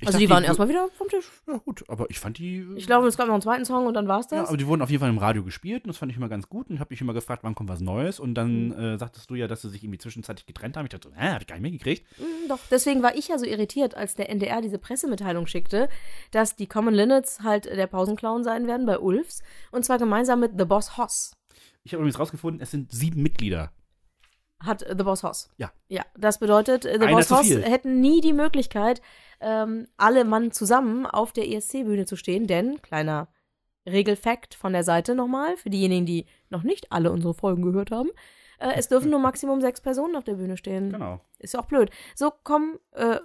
Ich 0.02 0.08
also 0.08 0.18
dachte, 0.18 0.26
die 0.26 0.30
waren 0.30 0.44
erstmal 0.46 0.70
wieder 0.70 0.88
vom 0.98 1.10
Tisch. 1.10 1.30
Ja, 1.46 1.58
gut, 1.58 1.84
aber 1.90 2.10
ich 2.10 2.20
fand 2.20 2.38
die. 2.38 2.66
Ich 2.78 2.86
glaube, 2.88 3.08
es 3.08 3.18
gab 3.18 3.28
noch 3.28 3.34
einen 3.34 3.42
zweiten 3.42 3.66
Song 3.66 3.86
und 3.86 3.94
dann 3.96 4.08
war 4.08 4.22
es 4.22 4.28
Ja, 4.32 4.40
das. 4.40 4.48
aber 4.48 4.58
die 4.58 4.66
wurden 4.66 4.82
auf 4.82 4.90
jeden 4.90 5.02
Fall 5.02 5.10
im 5.10 5.18
Radio 5.18 5.44
gespielt 5.44 5.84
und 5.84 5.90
das 5.90 5.98
fand 5.98 6.10
ich 6.12 6.18
immer 6.18 6.30
ganz 6.30 6.48
gut 6.48 6.70
und 6.70 6.76
ich 6.76 6.80
habe 6.80 6.94
mich 6.94 7.02
immer 7.02 7.14
gefragt, 7.14 7.44
wann 7.44 7.54
kommt 7.54 7.68
was 7.70 7.82
Neues 7.82 8.18
und 8.20 8.34
dann 8.36 8.68
Mhm. 8.70 8.72
äh, 8.80 8.98
sagtest 8.98 9.30
du 9.30 9.36
ja, 9.36 9.48
dass 9.48 9.62
sie 9.62 9.70
sich 9.70 9.84
irgendwie 9.84 9.98
zwischenzeitlich 10.00 10.46
getrennt 10.46 10.78
haben. 10.78 10.86
Ich 10.86 10.92
dachte, 10.92 11.10
so, 11.10 11.16
hä, 11.16 11.32
hab 11.34 11.42
ich 11.42 11.48
gar 11.48 11.56
nicht 11.58 11.64
mitgekriegt. 11.72 12.06
Mm, 12.18 12.48
Doch, 12.48 12.60
deswegen 12.72 13.04
war 13.04 13.14
ich 13.16 13.28
ja 13.28 13.38
so 13.38 13.46
irritiert, 13.46 13.96
als 13.96 14.16
der 14.16 14.30
NDR 14.30 14.62
diese 14.62 14.80
Pressemitteilung 14.80 15.48
schickte, 15.48 15.90
dass 16.32 16.56
die 16.56 16.68
Common 16.68 16.94
Linnets 16.94 17.42
halt 17.44 17.66
der 17.66 17.88
Pausenclown 17.88 18.46
sein 18.46 18.68
werden 18.68 18.86
bei 18.86 19.00
Ulfs. 19.00 19.42
Und 19.72 19.84
zwar 19.84 19.98
gemeinsam 19.98 20.40
mit 20.40 20.54
The 20.58 20.64
Boss 20.66 20.98
Hoss. 20.98 21.34
Ich 21.84 21.92
habe 21.94 22.02
übrigens 22.04 22.20
rausgefunden, 22.20 22.62
es 22.62 22.72
sind 22.72 22.92
sieben 22.92 23.22
Mitglieder. 23.22 23.72
Hat 24.62 24.86
The 24.88 25.04
Boss 25.04 25.24
Hoss. 25.24 25.50
Ja. 25.58 25.72
Ja, 25.88 26.04
das 26.18 26.38
bedeutet, 26.40 26.84
The 26.84 26.90
Einer 26.90 27.12
Boss 27.12 27.32
Hoss 27.32 27.50
hätten 27.50 28.02
nie 28.02 28.20
die 28.20 28.34
Möglichkeit, 28.34 29.02
ähm, 29.42 29.88
alle 29.98 30.26
Mann 30.26 30.52
zusammen 30.52 31.06
auf 31.06 31.32
der 31.32 31.48
ESC-Bühne 31.48 32.06
zu 32.06 32.16
stehen, 32.16 32.48
denn, 32.48 32.82
kleiner 32.82 33.28
Regelfact 33.88 34.56
von 34.56 34.74
der 34.74 34.84
Seite 34.84 35.16
nochmal, 35.16 35.58
für 35.58 35.70
diejenigen, 35.70 36.06
die 36.06 36.26
noch 36.50 36.64
nicht 36.64 36.92
alle 36.92 37.12
unsere 37.12 37.34
Folgen 37.34 37.64
gehört 37.64 37.92
haben, 37.92 38.10
äh, 38.60 38.74
es 38.76 38.88
dürfen 38.88 39.12
nur 39.12 39.20
Maximum 39.20 39.62
sechs 39.62 39.82
Personen 39.82 40.16
auf 40.16 40.24
der 40.24 40.36
Bühne 40.36 40.58
stehen. 40.58 40.92
Genau. 40.92 41.20
Ist 41.40 41.54
ja 41.54 41.60
auch 41.60 41.66
blöd. 41.66 41.90
So 42.16 42.32
kommen 42.44 42.78
äh, 42.92 43.20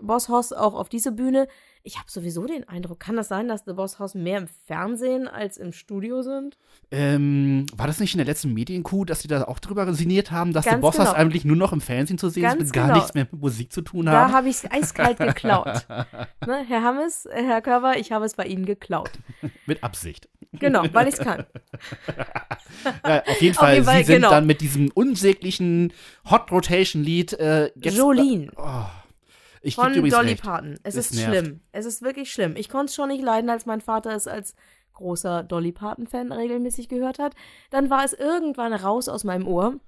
Boss 0.00 0.28
Hoss 0.28 0.52
auch 0.52 0.74
auf 0.74 0.88
diese 0.88 1.12
Bühne. 1.12 1.48
Ich 1.82 1.96
habe 1.96 2.10
sowieso 2.10 2.44
den 2.46 2.68
Eindruck, 2.68 3.00
kann 3.00 3.16
das 3.16 3.28
sein, 3.28 3.48
dass 3.48 3.64
The 3.64 3.72
Boss 3.72 3.98
Hoss 3.98 4.14
mehr 4.14 4.38
im 4.38 4.48
Fernsehen 4.66 5.28
als 5.28 5.56
im 5.56 5.72
Studio 5.72 6.22
sind? 6.22 6.58
Ähm, 6.90 7.64
war 7.74 7.86
das 7.86 8.00
nicht 8.00 8.12
in 8.12 8.18
der 8.18 8.26
letzten 8.26 8.52
Medienkuh, 8.52 9.04
dass 9.06 9.20
sie 9.20 9.28
da 9.28 9.44
auch 9.44 9.58
drüber 9.58 9.86
resigniert 9.86 10.30
haben, 10.30 10.52
dass 10.52 10.66
Ganz 10.66 10.82
Boss 10.82 10.96
genau. 10.96 11.12
eigentlich 11.12 11.44
nur 11.46 11.56
noch 11.56 11.72
im 11.72 11.80
Fernsehen 11.80 12.18
zu 12.18 12.28
sehen 12.28 12.42
Ganz 12.42 12.56
ist, 12.62 12.66
mit 12.68 12.72
gar 12.74 12.86
genau. 12.88 12.98
nichts 12.98 13.14
mehr 13.14 13.26
mit 13.30 13.40
Musik 13.40 13.72
zu 13.72 13.80
tun 13.80 14.06
Da 14.06 14.12
haben? 14.12 14.32
habe 14.34 14.48
ich 14.50 14.56
es 14.56 14.70
eiskalt 14.70 15.18
geklaut. 15.18 15.86
ne, 16.46 16.64
Herr 16.68 16.82
Hammes, 16.82 17.26
Herr 17.32 17.62
Körber, 17.62 17.96
ich 17.96 18.12
habe 18.12 18.26
es 18.26 18.34
bei 18.34 18.44
Ihnen 18.44 18.66
geklaut. 18.66 19.12
mit 19.66 19.82
Absicht. 19.82 20.28
Genau, 20.52 20.84
weil 20.92 21.08
ich 21.08 21.14
es 21.14 21.20
kann. 21.20 21.46
Ja, 23.06 23.22
auf 23.26 23.40
jeden 23.42 23.56
Auf 23.56 23.60
Fall, 23.60 23.74
jeden 23.74 23.84
Fall, 23.84 23.98
sie 23.98 24.04
sind 24.04 24.14
genau. 24.16 24.30
dann 24.30 24.46
mit 24.46 24.60
diesem 24.60 24.90
unsäglichen 24.92 25.92
Hot 26.30 26.50
Rotation 26.50 27.02
Lied 27.02 27.32
äh, 27.34 27.70
jetzt. 27.74 27.96
Jolene 27.96 28.50
Oh, 28.56 28.84
ich 29.60 29.74
von 29.74 29.92
Dolly 29.92 30.30
recht. 30.30 30.42
Parton. 30.42 30.78
Es 30.82 30.94
Es 30.96 31.10
ist 31.10 31.16
nervt. 31.16 31.28
schlimm. 31.36 31.60
Es 31.72 31.86
ist 31.86 32.02
wirklich 32.02 32.32
schlimm. 32.32 32.54
Ich 32.56 32.68
konnte 32.68 32.86
es 32.86 32.94
schon 32.94 33.08
nicht 33.08 33.22
leiden, 33.22 33.50
als 33.50 33.66
mein 33.66 33.80
Vater 33.80 34.14
es 34.14 34.26
als 34.26 34.54
großer 34.94 35.42
Dolly 35.42 35.72
Parton-Fan 35.72 36.32
regelmäßig 36.32 36.88
gehört 36.88 37.18
hat. 37.18 37.34
Dann 37.70 37.90
war 37.90 38.04
es 38.04 38.12
irgendwann 38.12 38.72
raus 38.72 39.08
aus 39.08 39.24
meinem 39.24 39.46
Ohr. 39.46 39.78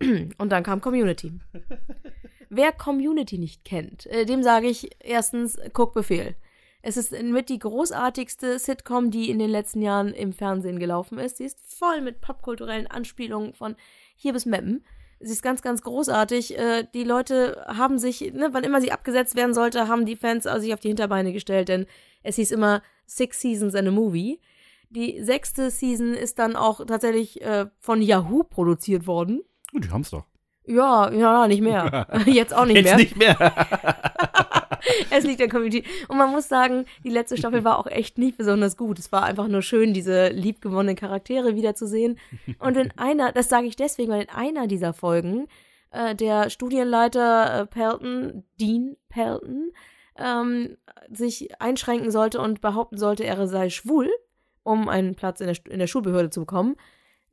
Und 0.00 0.50
dann 0.52 0.62
kam 0.62 0.80
Community. 0.80 1.32
Wer 2.50 2.72
Community 2.72 3.36
nicht 3.38 3.64
kennt, 3.64 4.06
äh, 4.06 4.24
dem 4.24 4.42
sage 4.42 4.68
ich 4.68 4.90
erstens, 5.00 5.58
guck 5.74 5.92
Befehl. 5.92 6.34
Es 6.80 6.96
ist 6.96 7.12
mit 7.12 7.48
die 7.48 7.58
großartigste 7.58 8.58
Sitcom, 8.58 9.10
die 9.10 9.30
in 9.30 9.38
den 9.38 9.50
letzten 9.50 9.82
Jahren 9.82 10.14
im 10.14 10.32
Fernsehen 10.32 10.78
gelaufen 10.78 11.18
ist. 11.18 11.38
Sie 11.38 11.44
ist 11.44 11.58
voll 11.60 12.00
mit 12.00 12.20
popkulturellen 12.20 12.86
Anspielungen 12.86 13.52
von 13.52 13.74
hier 14.14 14.32
bis 14.32 14.46
Meppen. 14.46 14.84
Sie 15.20 15.32
ist 15.32 15.42
ganz, 15.42 15.62
ganz 15.62 15.82
großartig. 15.82 16.56
Äh, 16.58 16.86
die 16.94 17.04
Leute 17.04 17.64
haben 17.66 17.98
sich, 17.98 18.32
ne, 18.32 18.48
wann 18.52 18.64
immer 18.64 18.80
sie 18.80 18.92
abgesetzt 18.92 19.36
werden 19.36 19.54
sollte, 19.54 19.88
haben 19.88 20.06
die 20.06 20.16
Fans 20.16 20.46
also 20.46 20.62
sich 20.62 20.74
auf 20.74 20.80
die 20.80 20.88
Hinterbeine 20.88 21.32
gestellt, 21.32 21.68
denn 21.68 21.86
es 22.22 22.36
hieß 22.36 22.52
immer 22.52 22.82
Six 23.06 23.40
Seasons 23.40 23.74
and 23.74 23.88
a 23.88 23.90
Movie. 23.90 24.40
Die 24.90 25.22
sechste 25.22 25.70
Season 25.70 26.14
ist 26.14 26.38
dann 26.38 26.56
auch 26.56 26.84
tatsächlich 26.86 27.42
äh, 27.42 27.66
von 27.78 28.00
Yahoo 28.00 28.42
produziert 28.44 29.06
worden. 29.06 29.42
Oh, 29.74 29.78
die 29.78 29.90
haben's 29.90 30.10
doch. 30.10 30.24
Ja, 30.66 31.10
ja, 31.12 31.48
nicht 31.48 31.62
mehr. 31.62 32.06
Jetzt 32.26 32.54
auch 32.54 32.66
nicht 32.66 32.76
Jetzt 32.76 32.84
mehr. 32.86 32.96
nicht 32.96 33.16
mehr. 33.16 33.36
Es 35.10 35.24
liegt 35.24 35.40
der 35.40 35.48
Community. 35.48 35.84
Und 36.08 36.18
man 36.18 36.30
muss 36.30 36.48
sagen, 36.48 36.84
die 37.04 37.10
letzte 37.10 37.36
Staffel 37.36 37.64
war 37.64 37.78
auch 37.78 37.86
echt 37.86 38.18
nicht 38.18 38.36
besonders 38.36 38.76
gut. 38.76 38.98
Es 38.98 39.12
war 39.12 39.24
einfach 39.24 39.48
nur 39.48 39.62
schön, 39.62 39.94
diese 39.94 40.28
liebgewonnenen 40.28 40.96
Charaktere 40.96 41.56
wiederzusehen. 41.56 42.18
Und 42.58 42.76
in 42.76 42.92
einer, 42.96 43.32
das 43.32 43.48
sage 43.48 43.66
ich 43.66 43.76
deswegen, 43.76 44.10
weil 44.10 44.22
in 44.22 44.30
einer 44.30 44.66
dieser 44.66 44.92
Folgen 44.92 45.48
äh, 45.90 46.14
der 46.14 46.50
Studienleiter 46.50 47.60
äh, 47.60 47.66
Pelton, 47.66 48.44
Dean 48.60 48.96
Pelton, 49.08 49.72
ähm, 50.16 50.76
sich 51.10 51.60
einschränken 51.60 52.10
sollte 52.10 52.40
und 52.40 52.60
behaupten 52.60 52.98
sollte, 52.98 53.24
er 53.24 53.46
sei 53.46 53.70
schwul, 53.70 54.10
um 54.62 54.88
einen 54.88 55.14
Platz 55.14 55.40
in 55.40 55.46
der, 55.46 55.56
in 55.70 55.78
der 55.78 55.86
Schulbehörde 55.86 56.30
zu 56.30 56.40
bekommen. 56.40 56.76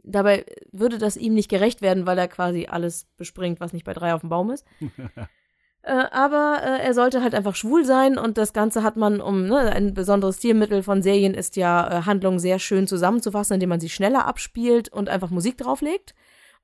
Dabei 0.03 0.45
würde 0.71 0.99
das 0.99 1.17
ihm 1.17 1.33
nicht 1.33 1.49
gerecht 1.49 1.81
werden, 1.81 2.05
weil 2.05 2.17
er 2.17 2.27
quasi 2.27 2.67
alles 2.67 3.07
bespringt, 3.17 3.59
was 3.59 3.73
nicht 3.73 3.85
bei 3.85 3.93
drei 3.93 4.13
auf 4.13 4.21
dem 4.21 4.29
Baum 4.29 4.51
ist. 4.51 4.65
Äh, 5.85 6.05
aber 6.09 6.61
äh, 6.63 6.83
er 6.83 6.95
sollte 6.95 7.21
halt 7.21 7.35
einfach 7.35 7.55
schwul 7.55 7.85
sein 7.85 8.17
und 8.17 8.39
das 8.39 8.53
Ganze 8.53 8.81
hat 8.81 8.97
man, 8.97 9.21
um 9.21 9.45
ne, 9.45 9.71
ein 9.71 9.93
besonderes 9.93 10.37
Stilmittel 10.37 10.81
von 10.81 11.03
Serien 11.03 11.35
ist 11.35 11.57
ja, 11.57 11.87
äh, 11.87 12.01
Handlungen 12.05 12.39
sehr 12.39 12.57
schön 12.57 12.87
zusammenzufassen, 12.87 13.53
indem 13.53 13.69
man 13.69 13.79
sie 13.79 13.89
schneller 13.89 14.25
abspielt 14.25 14.89
und 14.89 15.09
einfach 15.09 15.29
Musik 15.29 15.59
drauflegt. 15.59 16.15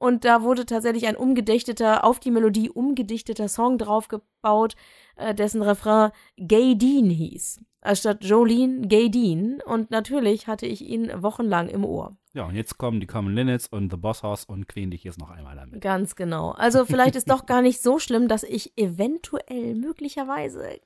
Und 0.02 0.26
da 0.26 0.42
wurde 0.42 0.66
tatsächlich 0.66 1.06
ein 1.06 1.16
umgedichteter, 1.16 2.04
auf 2.04 2.20
die 2.20 2.32
Melodie 2.32 2.72
umgedichteter 2.72 3.48
Song 3.48 3.78
draufgebaut, 3.78 4.76
äh, 5.16 5.36
dessen 5.36 5.62
Refrain 5.62 6.10
Gay 6.38 6.76
Dean 6.76 7.12
hieß. 7.12 7.64
Anstatt 7.82 8.24
Jolene 8.24 8.88
Gay 8.88 9.12
Dean. 9.12 9.62
Und 9.64 9.92
natürlich 9.92 10.48
hatte 10.48 10.66
ich 10.66 10.82
ihn 10.82 11.12
wochenlang 11.22 11.70
im 11.70 11.86
Ohr. 11.86 12.18
Ja, 12.34 12.48
und 12.48 12.56
jetzt 12.56 12.80
kommen 12.80 13.00
die 13.00 13.06
Common 13.06 13.36
Linnets 13.36 13.68
und 13.68 13.92
The 13.92 13.98
Boss 13.98 14.24
House 14.24 14.44
und 14.44 14.68
quälen 14.68 14.90
dich 14.90 15.04
jetzt 15.04 15.20
noch 15.20 15.30
einmal 15.30 15.56
damit. 15.56 15.82
Ganz 15.82 16.16
genau. 16.16 16.50
Also 16.50 16.84
vielleicht 16.86 17.16
ist 17.16 17.30
doch 17.30 17.46
gar 17.46 17.62
nicht 17.62 17.80
so 17.80 18.00
schlimm, 18.00 18.28
dass 18.28 18.42
ich 18.42 18.76
eventuell 18.80 19.76
möglicherweise 19.76 20.80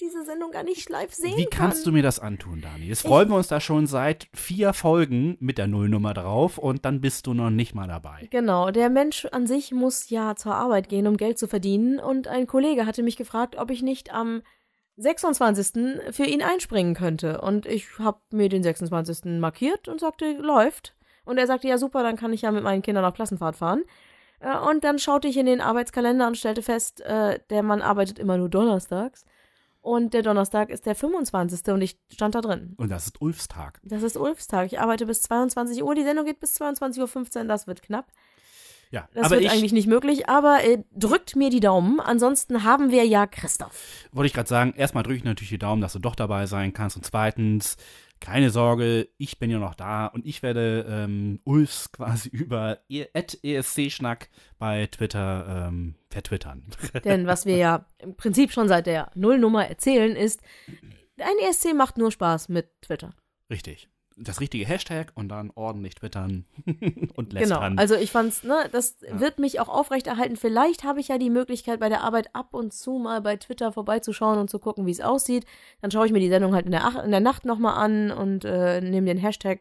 diese 0.00 0.24
Sendung 0.24 0.50
gar 0.50 0.62
nicht 0.62 0.88
live 0.88 1.12
sehen 1.12 1.36
Wie 1.36 1.44
kann. 1.46 1.68
kannst 1.68 1.86
du 1.86 1.92
mir 1.92 2.02
das 2.02 2.18
antun, 2.20 2.60
Dani? 2.60 2.86
Jetzt 2.86 3.02
freuen 3.02 3.28
wir 3.28 3.36
uns 3.36 3.48
da 3.48 3.60
schon 3.60 3.86
seit 3.86 4.28
vier 4.34 4.72
Folgen 4.72 5.36
mit 5.40 5.58
der 5.58 5.66
Nullnummer 5.66 6.14
drauf 6.14 6.58
und 6.58 6.84
dann 6.84 7.00
bist 7.00 7.26
du 7.26 7.34
noch 7.34 7.50
nicht 7.50 7.74
mal 7.74 7.88
dabei. 7.88 8.28
Genau, 8.30 8.70
der 8.70 8.90
Mensch 8.90 9.24
an 9.26 9.46
sich 9.46 9.72
muss 9.72 10.10
ja 10.10 10.36
zur 10.36 10.54
Arbeit 10.54 10.88
gehen, 10.88 11.06
um 11.06 11.16
Geld 11.16 11.38
zu 11.38 11.48
verdienen. 11.48 11.98
Und 11.98 12.28
ein 12.28 12.46
Kollege 12.46 12.86
hatte 12.86 13.02
mich 13.02 13.16
gefragt, 13.16 13.56
ob 13.56 13.70
ich 13.70 13.82
nicht 13.82 14.12
am 14.12 14.42
26. 14.96 16.12
für 16.12 16.24
ihn 16.24 16.42
einspringen 16.42 16.94
könnte. 16.94 17.40
Und 17.40 17.66
ich 17.66 17.86
habe 17.98 18.20
mir 18.30 18.48
den 18.48 18.62
26. 18.62 19.38
markiert 19.40 19.88
und 19.88 20.00
sagte, 20.00 20.32
läuft. 20.32 20.94
Und 21.24 21.38
er 21.38 21.46
sagte, 21.46 21.68
ja 21.68 21.78
super, 21.78 22.02
dann 22.02 22.16
kann 22.16 22.32
ich 22.32 22.42
ja 22.42 22.50
mit 22.50 22.64
meinen 22.64 22.82
Kindern 22.82 23.04
auf 23.04 23.14
Klassenfahrt 23.14 23.56
fahren. 23.56 23.84
Äh, 24.40 24.56
Und 24.56 24.84
dann 24.84 24.98
schaute 24.98 25.28
ich 25.28 25.36
in 25.36 25.46
den 25.46 25.60
Arbeitskalender 25.60 26.26
und 26.26 26.36
stellte 26.36 26.62
fest, 26.62 27.00
äh, 27.02 27.38
der 27.50 27.62
Mann 27.62 27.82
arbeitet 27.82 28.18
immer 28.18 28.36
nur 28.38 28.48
donnerstags. 28.48 29.24
Und 29.88 30.12
der 30.12 30.20
Donnerstag 30.20 30.68
ist 30.68 30.84
der 30.84 30.94
25. 30.94 31.66
und 31.72 31.80
ich 31.80 31.98
stand 32.12 32.34
da 32.34 32.42
drin. 32.42 32.74
Und 32.76 32.90
das 32.90 33.06
ist 33.06 33.22
Ulfs 33.22 33.48
Tag. 33.48 33.80
Das 33.84 34.02
ist 34.02 34.18
Ulfstag. 34.18 34.66
Ich 34.66 34.78
arbeite 34.78 35.06
bis 35.06 35.22
22 35.22 35.82
Uhr. 35.82 35.94
Die 35.94 36.02
Sendung 36.02 36.26
geht 36.26 36.40
bis 36.40 36.60
22.15 36.60 37.38
Uhr. 37.38 37.44
Das 37.44 37.66
wird 37.66 37.80
knapp. 37.80 38.04
Ja, 38.90 39.08
Das 39.14 39.30
wird 39.30 39.40
ich 39.40 39.50
eigentlich 39.50 39.72
nicht 39.72 39.86
möglich, 39.86 40.28
aber 40.28 40.62
äh, 40.62 40.82
drückt 40.94 41.36
mir 41.36 41.48
die 41.48 41.60
Daumen. 41.60 42.00
Ansonsten 42.00 42.64
haben 42.64 42.90
wir 42.90 43.06
ja 43.06 43.26
Christoph. 43.26 43.80
wollte 44.12 44.26
ich 44.26 44.34
gerade 44.34 44.48
sagen, 44.50 44.74
erstmal 44.76 45.04
drücke 45.04 45.16
ich 45.16 45.24
natürlich 45.24 45.48
die 45.48 45.58
Daumen, 45.58 45.80
dass 45.80 45.94
du 45.94 46.00
doch 46.00 46.14
dabei 46.16 46.44
sein 46.44 46.74
kannst. 46.74 46.96
Und 46.96 47.06
zweitens, 47.06 47.78
keine 48.20 48.50
Sorge, 48.50 49.08
ich 49.16 49.38
bin 49.38 49.50
ja 49.50 49.58
noch 49.58 49.74
da 49.74 50.06
und 50.06 50.26
ich 50.26 50.42
werde 50.42 50.86
ähm, 50.88 51.40
Ulfs 51.44 51.92
quasi 51.92 52.28
über 52.28 52.80
E- 52.88 53.06
ESC-Schnack 53.14 54.28
bei 54.58 54.86
Twitter 54.86 55.66
ähm, 55.68 55.94
vertwittern. 56.10 56.64
Denn 57.04 57.26
was 57.26 57.46
wir 57.46 57.56
ja 57.56 57.86
im 57.98 58.16
Prinzip 58.16 58.52
schon 58.52 58.68
seit 58.68 58.86
der 58.86 59.10
Nullnummer 59.14 59.66
erzählen, 59.66 60.16
ist, 60.16 60.40
ein 61.18 61.48
ESC 61.48 61.74
macht 61.74 61.98
nur 61.98 62.12
Spaß 62.12 62.48
mit 62.48 62.70
Twitter. 62.82 63.14
Richtig. 63.50 63.88
Das 64.20 64.40
richtige 64.40 64.66
Hashtag 64.66 65.12
und 65.14 65.28
dann 65.28 65.50
ordentlich 65.54 65.94
twittern 65.94 66.44
und 66.66 67.30
Genau. 67.30 67.40
lästern. 67.40 67.78
Also 67.78 67.94
ich 67.94 68.10
fand's, 68.10 68.42
ne, 68.42 68.68
das 68.72 68.96
wird 69.10 69.38
mich 69.38 69.60
auch 69.60 69.68
aufrechterhalten. 69.68 70.36
Vielleicht 70.36 70.84
habe 70.84 71.00
ich 71.00 71.08
ja 71.08 71.18
die 71.18 71.30
Möglichkeit, 71.30 71.80
bei 71.80 71.88
der 71.88 72.02
Arbeit 72.02 72.34
ab 72.34 72.54
und 72.54 72.72
zu 72.72 72.98
mal 72.98 73.20
bei 73.20 73.36
Twitter 73.36 73.72
vorbeizuschauen 73.72 74.38
und 74.38 74.50
zu 74.50 74.58
gucken, 74.58 74.86
wie 74.86 74.90
es 74.90 75.00
aussieht. 75.00 75.44
Dann 75.80 75.90
schaue 75.90 76.06
ich 76.06 76.12
mir 76.12 76.20
die 76.20 76.28
Sendung 76.28 76.54
halt 76.54 76.66
in 76.66 76.72
der, 76.72 76.84
Ach 76.84 77.02
in 77.04 77.10
der 77.10 77.20
Nacht 77.20 77.44
nochmal 77.44 77.74
an 77.82 78.10
und 78.10 78.44
äh, 78.44 78.80
nehme 78.80 79.06
den 79.06 79.18
Hashtag 79.18 79.60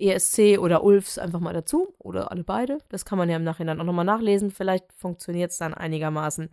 ESC 0.00 0.58
oder 0.58 0.84
Ulfs 0.84 1.18
einfach 1.18 1.40
mal 1.40 1.52
dazu. 1.52 1.94
Oder 1.98 2.30
alle 2.30 2.44
beide. 2.44 2.78
Das 2.88 3.04
kann 3.04 3.18
man 3.18 3.28
ja 3.28 3.36
im 3.36 3.44
Nachhinein 3.44 3.80
auch 3.80 3.84
nochmal 3.84 4.04
nachlesen. 4.04 4.50
Vielleicht 4.50 4.92
funktioniert 4.92 5.50
es 5.50 5.58
dann 5.58 5.74
einigermaßen. 5.74 6.50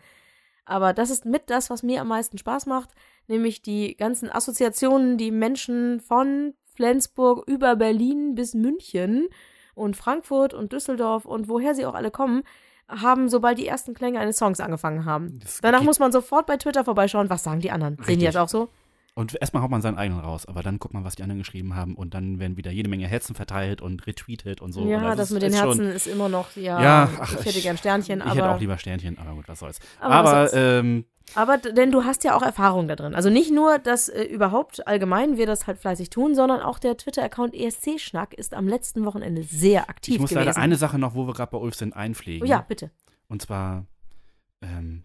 Aber 0.65 0.93
das 0.93 1.11
ist 1.11 1.25
mit 1.25 1.49
das, 1.51 1.69
was 1.69 1.83
mir 1.83 2.01
am 2.01 2.07
meisten 2.07 2.39
Spaß 2.39 2.65
macht, 2.65 2.89
nämlich 3.27 3.61
die 3.61 3.95
ganzen 3.95 4.31
Assoziationen, 4.31 5.17
die 5.19 5.29
Menschen 5.29 5.99
von 6.01 6.55
Flensburg 6.75 7.47
über 7.47 7.75
Berlin 7.75 8.35
bis 8.35 8.53
München 8.53 9.27
und 9.73 9.95
Frankfurt 9.97 10.53
und 10.53 10.71
Düsseldorf 10.73 11.25
und 11.25 11.47
woher 11.49 11.73
sie 11.75 11.85
auch 11.85 11.95
alle 11.95 12.11
kommen, 12.11 12.43
haben, 12.87 13.29
sobald 13.29 13.57
die 13.57 13.65
ersten 13.67 13.93
Klänge 13.93 14.19
eines 14.19 14.37
Songs 14.37 14.59
angefangen 14.59 15.05
haben. 15.05 15.39
Das 15.41 15.59
Danach 15.61 15.81
muss 15.81 15.97
man 15.99 16.11
sofort 16.11 16.45
bei 16.45 16.57
Twitter 16.57 16.85
vorbeischauen, 16.85 17.29
was 17.29 17.43
sagen 17.43 17.59
die 17.61 17.71
anderen. 17.71 17.95
Sehen 17.97 18.19
die 18.19 18.25
Richtig. 18.25 18.33
das 18.33 18.35
auch 18.37 18.49
so? 18.49 18.69
Und 19.15 19.33
erstmal 19.39 19.63
haut 19.63 19.71
man 19.71 19.81
seinen 19.81 19.97
eigenen 19.97 20.19
raus, 20.21 20.45
aber 20.45 20.61
dann 20.61 20.77
guckt 20.77 20.93
man, 20.93 21.05
was 21.05 21.15
die 21.15 21.23
anderen 21.23 21.39
geschrieben 21.39 21.73
haben 21.75 21.95
und 21.95 22.13
dann 22.13 22.37
werden 22.37 22.57
wieder 22.57 22.69
jede 22.69 22.89
Menge 22.89 23.07
Herzen 23.07 23.33
verteilt 23.33 23.81
und 23.81 24.05
retweetet 24.05 24.59
und 24.61 24.73
so. 24.73 24.85
ja, 24.85 24.97
und 25.11 25.17
das, 25.17 25.29
ist- 25.29 25.33
mit 25.33 25.41
den 25.41 25.51
ist 25.53 25.57
schon- 25.59 25.67
Herzen 25.69 25.87
ist 25.89 26.07
immer 26.07 26.27
noch, 26.27 26.53
ja, 26.57 26.81
Ja, 26.83 27.09
ach, 27.21 27.31
ich 27.31 27.45
hätte 27.45 27.57
ich- 27.57 27.63
gern 27.63 27.77
Sternchen, 27.77 28.19
Ich 28.19 28.25
aber, 28.25 28.35
hätte 28.35 28.49
auch 28.51 28.59
lieber 28.59 28.77
Sternchen, 28.77 29.17
aber 29.17 29.33
gut, 29.35 29.47
was 29.47 29.59
soll's. 29.59 29.79
Aber 30.01 30.13
Aber, 30.15 30.31
was 30.33 30.51
soll's. 30.51 30.63
ähm, 30.83 31.05
aber 31.33 31.57
denn 31.57 31.91
du 31.91 32.03
hast 32.03 32.23
ja 32.23 32.35
auch 32.35 32.41
Erfahrung 32.41 32.87
da 32.87 32.95
drin. 32.95 33.15
Also 33.15 33.29
nicht 33.29 33.51
nur, 33.51 33.79
dass 33.79 34.09
äh, 34.09 34.23
überhaupt 34.23 34.87
allgemein 34.87 35.37
wir 35.37 35.45
das 35.47 35.67
halt 35.67 35.79
fleißig 35.79 36.09
tun, 36.09 36.35
sondern 36.35 36.61
auch 36.61 36.79
der 36.79 36.97
Twitter-Account 36.97 37.53
ESC-Schnack 37.53 38.33
ist 38.33 38.53
am 38.53 38.67
letzten 38.67 39.05
Wochenende 39.05 39.43
sehr 39.43 39.89
aktiv 39.89 40.15
ich 40.15 40.21
muss 40.21 40.29
gewesen. 40.29 40.45
leider 40.45 40.57
eine 40.57 40.75
Sache 40.75 40.99
noch, 40.99 41.15
wo 41.15 41.27
wir 41.27 41.33
gerade 41.33 41.51
bei 41.51 41.57
Ulf 41.57 41.75
sind, 41.75 41.95
einpflegen. 41.95 42.47
oh 42.47 42.49
ja, 42.49 42.61
bitte. 42.61 42.91
Und 43.27 43.41
zwar, 43.41 43.85
ähm. 44.61 45.03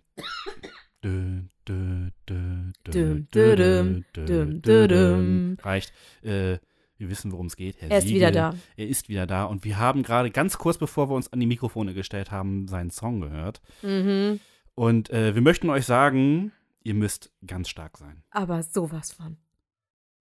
Reicht. 5.63 5.93
Äh, 6.23 6.59
wir 6.99 7.09
wissen, 7.09 7.33
worum 7.33 7.47
es 7.47 7.57
geht. 7.57 7.81
Herr 7.81 7.91
Er 7.91 7.99
ist 7.99 8.05
Siegel, 8.05 8.17
wieder 8.17 8.31
da. 8.31 8.55
Er 8.77 8.87
ist 8.87 9.09
wieder 9.09 9.27
da. 9.27 9.45
Und 9.45 9.65
wir 9.65 9.79
haben 9.79 10.03
gerade 10.03 10.31
ganz 10.31 10.59
kurz 10.59 10.77
bevor 10.77 11.09
wir 11.09 11.15
uns 11.15 11.33
an 11.33 11.41
die 11.41 11.47
Mikrofone 11.47 11.95
gestellt 11.95 12.31
haben, 12.31 12.69
seinen 12.69 12.91
Song 12.91 13.23
gehört. 13.23 13.63
Mhm. 13.81 14.41
Und 14.81 15.11
äh, 15.11 15.35
wir 15.35 15.43
möchten 15.43 15.69
euch 15.69 15.85
sagen, 15.85 16.53
ihr 16.83 16.95
müsst 16.95 17.31
ganz 17.47 17.69
stark 17.69 17.99
sein. 17.99 18.23
Aber 18.31 18.63
sowas 18.63 19.13
von. 19.13 19.37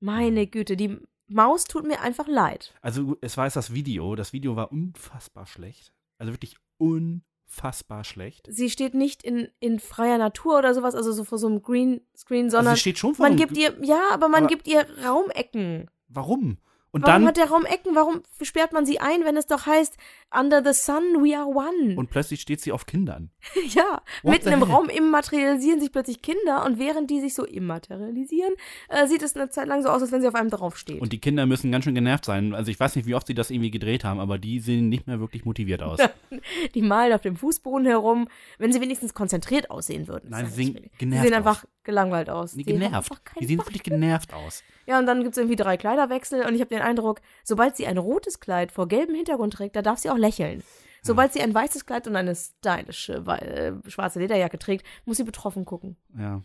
Meine 0.02 0.48
Güte, 0.48 0.76
die 0.76 0.98
Maus 1.28 1.64
tut 1.64 1.88
mir 1.88 2.02
einfach 2.02 2.28
leid. 2.28 2.74
Also 2.82 3.16
es 3.22 3.38
war 3.38 3.46
jetzt 3.46 3.56
das 3.56 3.74
Video. 3.74 4.16
Das 4.16 4.34
Video 4.34 4.58
war 4.58 4.70
unfassbar 4.74 5.46
schlecht. 5.46 5.94
Also 6.18 6.34
wirklich 6.34 6.58
unfassbar 6.78 8.04
schlecht. 8.04 8.48
Sie 8.52 8.70
steht 8.70 8.96
nicht 8.96 9.24
in, 9.24 9.48
in 9.62 9.80
freier 9.80 10.18
Natur 10.18 10.58
oder 10.60 10.74
sowas, 10.74 10.94
also 10.94 11.14
so 11.14 11.24
vor 11.24 11.38
so 11.38 11.48
einem 11.48 11.62
Greenscreen, 11.62 12.48
Also 12.48 12.58
sondern 12.58 12.76
sie 12.76 12.82
steht 12.82 13.00
schon 13.00 13.16
vor 13.16 13.24
man 13.24 13.38
einem 13.38 13.40
gibt 13.40 13.58
ihr, 13.58 13.78
ja, 13.82 14.10
aber 14.12 14.28
man 14.28 14.44
aber- 14.44 14.54
gibt 14.54 14.68
ihr 14.68 14.86
Raumecken. 15.06 15.90
Warum? 16.10 16.58
Und 16.92 17.04
Warum 17.04 17.22
dann 17.22 17.28
hat 17.28 17.38
der 17.38 17.50
Raum 17.50 17.66
Ecken? 17.66 17.94
Warum 17.96 18.24
sperrt 18.42 18.74
man 18.74 18.86
sie 18.86 19.00
ein, 19.00 19.24
wenn 19.24 19.38
es 19.38 19.46
doch 19.46 19.68
heißt, 19.68 19.96
under 20.36 20.64
the 20.64 20.74
sun 20.74 21.04
we 21.24 21.38
are 21.38 21.48
one? 21.48 21.96
und 21.96 22.10
plötzlich 22.10 22.42
steht 22.42 22.62
sie 22.62 22.72
auf 22.72 22.86
Kindern. 22.86 23.30
ja, 23.70 24.02
What 24.24 24.34
mitten 24.34 24.54
im 24.54 24.60
heck? 24.64 24.70
Raum 24.70 24.90
immaterialisieren 24.90 25.80
sich 25.80 25.92
plötzlich 25.92 26.22
Kinder 26.22 26.66
und 26.66 26.80
während 26.80 27.10
die 27.12 27.20
sich 27.22 27.36
so 27.36 27.46
immaterialisieren, 27.46 28.54
äh, 28.90 29.08
sieht 29.08 29.22
es 29.22 29.36
eine 29.36 29.50
Zeit 29.50 29.68
lang 29.68 29.84
so 29.84 29.90
aus, 29.90 30.02
als 30.02 30.12
wenn 30.12 30.22
sie 30.22 30.28
auf 30.28 30.36
einem 30.36 30.50
draufsteht. 30.50 31.00
Und 31.02 31.14
die 31.14 31.20
Kinder 31.20 31.46
müssen 31.46 31.72
ganz 31.72 31.84
schön 31.84 31.96
genervt 31.96 32.26
sein. 32.26 32.56
Also 32.56 32.72
ich 32.72 32.80
weiß 32.80 32.96
nicht, 32.96 33.06
wie 33.06 33.16
oft 33.16 33.28
sie 33.28 33.34
das 33.36 33.52
irgendwie 33.52 33.72
gedreht 33.72 34.04
haben, 34.04 34.20
aber 34.20 34.38
die 34.40 34.60
sehen 34.60 34.90
nicht 34.90 35.06
mehr 35.08 35.20
wirklich 35.20 35.46
motiviert 35.46 35.84
aus. 35.84 36.00
die 36.74 36.82
malen 36.82 37.14
auf 37.14 37.22
dem 37.22 37.36
Fußboden 37.36 37.86
herum, 37.86 38.28
wenn 38.58 38.74
sie 38.74 38.82
wenigstens 38.82 39.14
konzentriert 39.14 39.70
aussehen 39.70 40.08
würden. 40.08 40.30
Nein, 40.32 40.48
sie 40.48 40.52
sehen 40.64 40.90
genervt 40.98 41.22
Sie 41.24 41.28
sehen 41.28 41.34
aus. 41.34 41.38
einfach 41.38 41.66
gelangweilt 41.84 42.30
aus. 42.30 42.56
Nee, 42.56 42.64
genervt. 42.64 43.12
Die 43.40 43.46
sehen 43.46 43.60
wirklich 43.60 43.84
genervt 43.84 44.34
aus. 44.34 44.64
Ja, 44.86 44.98
und 45.00 45.06
dann 45.06 45.22
gibt 45.22 45.34
es 45.34 45.38
irgendwie 45.38 45.56
drei 45.56 45.78
Kleiderwechsel 45.78 46.46
und 46.46 46.56
ich 46.56 46.62
habe 46.62 46.70
den 46.70 46.79
Eindruck, 46.82 47.22
sobald 47.44 47.76
sie 47.78 47.88
ein 47.88 47.98
rotes 47.98 48.40
Kleid 48.40 48.72
vor 48.72 48.88
gelbem 48.88 49.16
Hintergrund 49.16 49.54
trägt, 49.54 49.76
da 49.76 49.82
darf 49.82 50.00
sie 50.00 50.10
auch 50.10 50.18
lächeln. 50.18 50.64
Sobald 51.02 51.32
sie 51.34 51.42
ein 51.42 51.54
weißes 51.54 51.86
Kleid 51.86 52.08
und 52.08 52.16
eine 52.16 52.36
stylische 52.36 53.14
äh, 53.14 53.90
schwarze 53.90 54.20
Lederjacke 54.20 54.60
trägt, 54.60 54.86
muss 55.06 55.18
sie 55.18 55.24
betroffen 55.24 55.66
gucken. 55.66 55.96
Ja. 56.18 56.42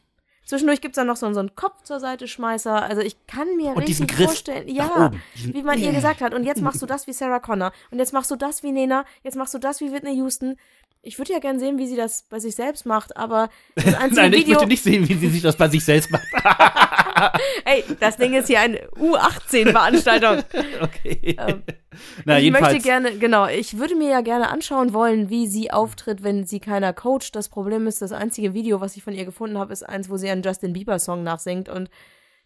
Zwischendurch 0.46 0.80
gibt 0.82 0.92
es 0.94 0.96
dann 0.96 1.06
noch 1.06 1.16
so, 1.16 1.32
so 1.32 1.40
einen 1.40 1.54
Kopf 1.54 1.82
zur 1.84 2.00
Seite 2.00 2.28
Schmeißer. 2.28 2.82
Also 2.82 3.00
ich 3.00 3.26
kann 3.26 3.56
mir 3.56 3.70
Und 3.70 3.78
richtig 3.78 4.08
Griff 4.08 4.26
vorstellen, 4.26 4.68
ja, 4.68 5.10
wie 5.34 5.62
man 5.62 5.78
ihr 5.78 5.92
gesagt 5.94 6.20
hat. 6.20 6.34
Und 6.34 6.44
jetzt 6.44 6.60
machst 6.60 6.82
du 6.82 6.86
das 6.86 7.06
wie 7.06 7.12
Sarah 7.14 7.40
Connor. 7.40 7.72
Und 7.90 7.98
jetzt 7.98 8.12
machst 8.12 8.30
du 8.30 8.36
das 8.36 8.62
wie 8.62 8.70
Nena. 8.70 9.04
Jetzt 9.22 9.36
machst 9.36 9.54
du 9.54 9.58
das 9.58 9.80
wie 9.80 9.90
Whitney 9.90 10.14
Houston. 10.16 10.56
Ich 11.00 11.18
würde 11.18 11.32
ja 11.32 11.38
gern 11.38 11.58
sehen, 11.58 11.78
wie 11.78 11.86
sie 11.86 11.96
das 11.96 12.22
bei 12.28 12.40
sich 12.40 12.54
selbst 12.54 12.86
macht, 12.86 13.16
aber 13.16 13.48
das 13.74 13.94
einzige 13.94 14.20
Nein, 14.22 14.32
ich 14.32 14.40
Video. 14.40 14.54
möchte 14.54 14.68
nicht 14.68 14.82
sehen, 14.82 15.08
wie 15.08 15.14
sie 15.14 15.28
sich 15.28 15.42
das 15.42 15.56
bei 15.56 15.68
sich 15.68 15.84
selbst 15.84 16.10
macht. 16.10 16.24
Ey, 17.64 17.84
das 18.00 18.16
Ding 18.16 18.34
ist 18.34 18.46
hier 18.48 18.60
eine 18.60 18.86
U18-Veranstaltung. 18.90 20.42
okay. 20.80 21.36
Ähm, 21.38 21.62
Na, 22.24 22.38
ich 22.38 22.44
jedenfalls. 22.44 22.72
möchte 22.74 22.88
gerne, 22.88 23.18
genau, 23.18 23.46
ich 23.46 23.78
würde 23.78 23.94
mir 23.94 24.10
ja 24.10 24.20
gerne 24.20 24.48
anschauen 24.50 24.92
wollen, 24.92 25.30
wie 25.30 25.46
sie 25.46 25.70
auftritt, 25.70 26.22
wenn 26.22 26.44
sie 26.46 26.60
keiner 26.60 26.92
coacht. 26.92 27.34
Das 27.34 27.48
Problem 27.48 27.86
ist, 27.86 28.02
das 28.02 28.12
einzige 28.12 28.54
Video, 28.54 28.80
was 28.80 28.96
ich 28.96 29.02
von 29.02 29.14
ihr 29.14 29.24
gefunden 29.24 29.58
habe, 29.58 29.72
ist 29.72 29.82
eins, 29.82 30.08
wo 30.10 30.16
sie 30.16 30.28
einen 30.30 30.42
Justin 30.42 30.72
Bieber-Song 30.72 31.22
nachsingt 31.22 31.68
und 31.68 31.90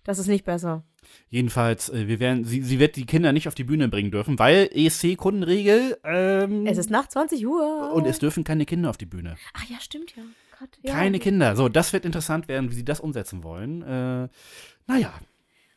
das 0.04 0.18
ist 0.18 0.26
nicht 0.28 0.44
besser. 0.44 0.84
Jedenfalls, 1.28 1.88
äh, 1.90 2.06
wir 2.08 2.18
werden, 2.20 2.44
sie, 2.44 2.62
sie 2.62 2.78
wird 2.78 2.96
die 2.96 3.04
Kinder 3.06 3.32
nicht 3.32 3.48
auf 3.48 3.54
die 3.54 3.64
Bühne 3.64 3.88
bringen 3.88 4.10
dürfen, 4.10 4.38
weil 4.38 4.68
ESC-Kundenregel 4.72 5.98
ähm, 6.04 6.66
Es 6.66 6.78
ist 6.78 6.90
nach 6.90 7.08
20 7.08 7.46
Uhr. 7.46 7.92
und 7.92 8.06
es 8.06 8.18
dürfen 8.18 8.44
keine 8.44 8.64
Kinder 8.64 8.90
auf 8.90 8.96
die 8.96 9.06
Bühne. 9.06 9.36
Ach 9.54 9.64
ja, 9.68 9.76
stimmt 9.80 10.14
ja. 10.16 10.22
Gott, 10.58 10.70
ja. 10.82 10.92
Keine 10.92 11.18
Kinder. 11.18 11.56
So, 11.56 11.68
das 11.68 11.92
wird 11.92 12.04
interessant 12.04 12.48
werden, 12.48 12.70
wie 12.70 12.74
sie 12.74 12.84
das 12.84 13.00
umsetzen 13.00 13.44
wollen. 13.44 13.82
Äh, 13.82 14.28
naja, 14.86 15.12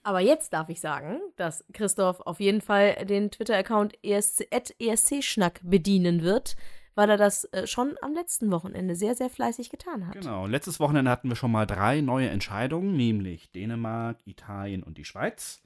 Aber 0.03 0.19
jetzt 0.19 0.53
darf 0.53 0.69
ich 0.69 0.79
sagen, 0.81 1.19
dass 1.35 1.63
Christoph 1.73 2.21
auf 2.21 2.39
jeden 2.39 2.61
Fall 2.61 3.05
den 3.05 3.29
Twitter-Account 3.29 3.93
E 4.01 4.13
ESC, 4.13 4.47
ESC-Schnack 4.79 5.59
bedienen 5.63 6.23
wird, 6.23 6.55
weil 6.95 7.09
er 7.09 7.17
das 7.17 7.45
äh, 7.45 7.67
schon 7.67 7.95
am 8.01 8.13
letzten 8.13 8.51
Wochenende 8.51 8.95
sehr, 8.95 9.15
sehr 9.15 9.29
fleißig 9.29 9.69
getan 9.69 10.07
hat. 10.07 10.13
genau. 10.15 10.47
Letztes 10.47 10.79
Wochenende 10.79 11.11
hatten 11.11 11.29
wir 11.29 11.35
schon 11.35 11.51
mal 11.51 11.65
drei 11.65 12.01
neue 12.01 12.29
Entscheidungen, 12.29 12.95
nämlich 12.97 13.51
Dänemark, 13.51 14.17
Italien 14.25 14.83
und 14.83 14.97
die 14.97 15.05
Schweiz. 15.05 15.61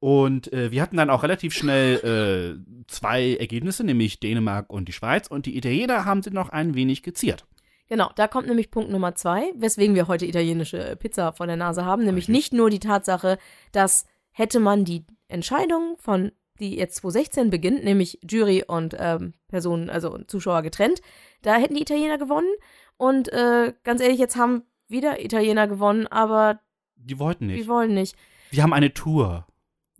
Und 0.00 0.52
äh, 0.52 0.70
wir 0.70 0.82
hatten 0.82 0.96
dann 0.96 1.08
auch 1.10 1.22
relativ 1.22 1.54
schnell 1.54 2.58
äh, 2.58 2.84
zwei 2.88 3.36
Ergebnisse, 3.36 3.84
nämlich 3.84 4.20
Dänemark 4.20 4.68
und 4.70 4.86
die 4.86 4.92
Schweiz. 4.92 5.28
Und 5.28 5.46
die 5.46 5.56
Italiener 5.56 6.04
haben 6.04 6.22
sie 6.22 6.30
noch 6.30 6.50
ein 6.50 6.74
wenig 6.74 7.02
geziert. 7.02 7.46
Genau, 7.88 8.10
da 8.16 8.28
kommt 8.28 8.46
nämlich 8.48 8.70
Punkt 8.70 8.90
Nummer 8.90 9.14
zwei, 9.14 9.52
weswegen 9.56 9.94
wir 9.94 10.08
heute 10.08 10.26
italienische 10.26 10.96
Pizza 10.96 11.32
vor 11.32 11.46
der 11.46 11.56
Nase 11.56 11.84
haben. 11.84 12.04
Nämlich 12.04 12.28
Richtig. 12.28 12.34
nicht 12.34 12.52
nur 12.54 12.70
die 12.70 12.78
Tatsache, 12.80 13.38
dass 13.72 14.06
hätte 14.32 14.58
man 14.58 14.84
die 14.84 15.04
Entscheidung 15.28 15.96
von, 15.98 16.32
die 16.60 16.76
jetzt 16.76 16.96
2016 16.96 17.50
beginnt, 17.50 17.84
nämlich 17.84 18.18
Jury 18.28 18.64
und 18.66 18.96
ähm, 18.98 19.34
Personen, 19.48 19.90
also 19.90 20.18
Zuschauer 20.26 20.62
getrennt, 20.62 21.02
da 21.42 21.56
hätten 21.56 21.74
die 21.74 21.82
Italiener 21.82 22.18
gewonnen. 22.18 22.52
Und 22.96 23.32
äh, 23.32 23.74
ganz 23.82 24.00
ehrlich, 24.00 24.18
jetzt 24.18 24.36
haben 24.36 24.62
wieder 24.88 25.22
Italiener 25.22 25.66
gewonnen, 25.66 26.06
aber 26.06 26.60
Die 26.96 27.18
wollten 27.18 27.48
die 27.48 27.54
nicht. 27.54 27.68
wollen 27.68 27.94
nicht. 27.94 28.16
Wir 28.50 28.62
haben 28.62 28.72
eine 28.72 28.94
Tour. 28.94 29.46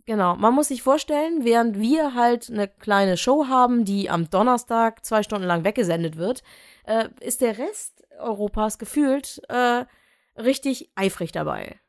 Genau, 0.05 0.35
man 0.35 0.53
muss 0.53 0.67
sich 0.67 0.83
vorstellen, 0.83 1.43
während 1.43 1.79
wir 1.79 2.13
halt 2.13 2.49
eine 2.51 2.67
kleine 2.67 3.17
Show 3.17 3.47
haben, 3.47 3.85
die 3.85 4.09
am 4.09 4.29
Donnerstag 4.29 5.03
zwei 5.03 5.23
Stunden 5.23 5.47
lang 5.47 5.63
weggesendet 5.63 6.15
wird, 6.15 6.43
äh, 6.85 7.09
ist 7.19 7.41
der 7.41 7.57
Rest 7.57 8.03
Europas 8.19 8.77
gefühlt 8.77 9.41
äh, 9.49 9.85
richtig 10.37 10.91
eifrig 10.95 11.31
dabei. 11.31 11.79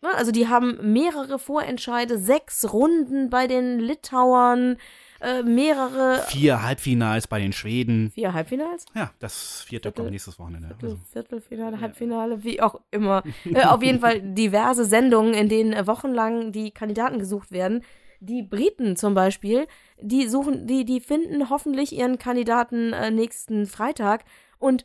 Ne, 0.00 0.08
Also 0.14 0.30
die 0.30 0.46
haben 0.48 0.92
mehrere 0.92 1.38
Vorentscheide, 1.38 2.18
sechs 2.18 2.72
Runden 2.72 3.30
bei 3.30 3.46
den 3.48 3.80
Litauern, 3.80 4.76
äh, 5.20 5.42
mehrere 5.42 6.22
Vier 6.28 6.62
Halbfinals 6.62 7.26
bei 7.26 7.40
den 7.40 7.52
Schweden. 7.52 8.12
vier 8.12 8.32
Halbfinals, 8.32 8.84
Ja, 8.94 9.10
das 9.18 9.62
vierte 9.62 9.88
Viertel- 9.88 9.92
kommt 10.02 10.10
nächstes 10.12 10.38
Wochenende. 10.38 10.68
Viertel, 10.68 10.90
Also, 10.90 11.02
Viertelfinale, 11.12 11.80
Halbfinale, 11.80 12.44
wie 12.44 12.60
auch 12.62 12.80
immer. 12.92 13.24
äh, 13.52 13.64
auf 13.64 13.82
jeden 13.82 13.98
Fall 13.98 14.20
diverse 14.22 14.84
Sendungen, 14.84 15.34
in 15.34 15.48
denen 15.48 15.72
äh, 15.72 15.86
wochenlang 15.88 16.52
die 16.52 16.70
Kandidaten 16.70 17.18
gesucht 17.18 17.50
werden. 17.50 17.82
Die 18.20 18.42
Briten 18.42 18.96
zum 18.96 19.14
Beispiel, 19.14 19.66
die 20.00 20.28
suchen, 20.28 20.66
die, 20.66 20.84
die 20.84 21.00
finden 21.00 21.50
hoffentlich 21.50 21.92
ihren 21.92 22.18
Kandidaten 22.18 22.92
äh, 22.92 23.10
nächsten 23.10 23.66
Freitag 23.66 24.24
und 24.58 24.84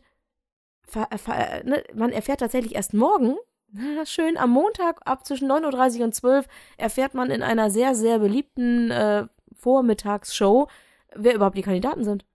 ver, 0.83 1.07
ver, 1.15 1.61
äh, 1.61 1.63
ne, 1.63 1.83
man 1.95 2.11
erfährt 2.11 2.41
tatsächlich 2.41 2.75
erst 2.75 2.93
morgen, 2.93 3.35
schön 4.05 4.37
am 4.37 4.51
Montag 4.51 4.99
ab 5.05 5.25
zwischen 5.25 5.51
9.30 5.51 5.99
Uhr 5.99 6.05
und 6.05 6.15
12 6.15 6.47
erfährt 6.77 7.13
man 7.13 7.31
in 7.31 7.41
einer 7.41 7.69
sehr, 7.69 7.95
sehr 7.95 8.19
beliebten 8.19 8.91
äh, 8.91 9.25
Vormittagsshow, 9.55 10.67
wer 11.15 11.35
überhaupt 11.35 11.57
die 11.57 11.63
Kandidaten 11.63 12.03
sind. 12.03 12.25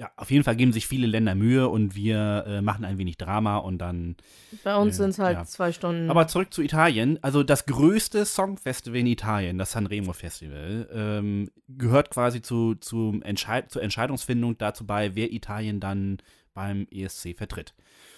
Ja, 0.00 0.10
auf 0.16 0.30
jeden 0.30 0.44
Fall 0.44 0.56
geben 0.56 0.72
sich 0.72 0.86
viele 0.86 1.06
Länder 1.06 1.34
Mühe 1.34 1.68
und 1.68 1.94
wir 1.94 2.44
äh, 2.46 2.62
machen 2.62 2.86
ein 2.86 2.96
wenig 2.96 3.18
Drama 3.18 3.58
und 3.58 3.76
dann. 3.78 4.16
Bei 4.64 4.74
uns 4.74 4.96
Ja, 4.96 5.04
sind 5.04 5.10
es 5.10 5.18
halt 5.18 5.36
ja. 5.36 5.44
zwei 5.44 5.72
Stunden. 5.72 6.08
Aber 6.10 6.26
zurück 6.26 6.54
zu 6.54 6.62
Italien. 6.62 7.18
Also 7.20 7.42
das 7.42 7.66
größte 7.66 8.24
Songfestival 8.24 8.98
in 9.00 9.06
Italien, 9.06 9.58
das 9.58 9.72
Sanremo 9.72 10.14
Festival, 10.14 10.88
ähm, 10.90 11.50
gehört 11.68 12.08
quasi 12.08 12.40
zu, 12.40 12.76
zum 12.76 13.20
Entscheid 13.20 13.70
zur 13.70 13.82
Entscheidungsfindung 13.82 14.56
dazu 14.56 14.86
bei, 14.86 15.14
wer 15.14 15.30
Italien 15.32 15.80
dann 15.80 16.16
beim 16.54 16.86
ESC 16.90 17.36
vertritt. 17.36 17.74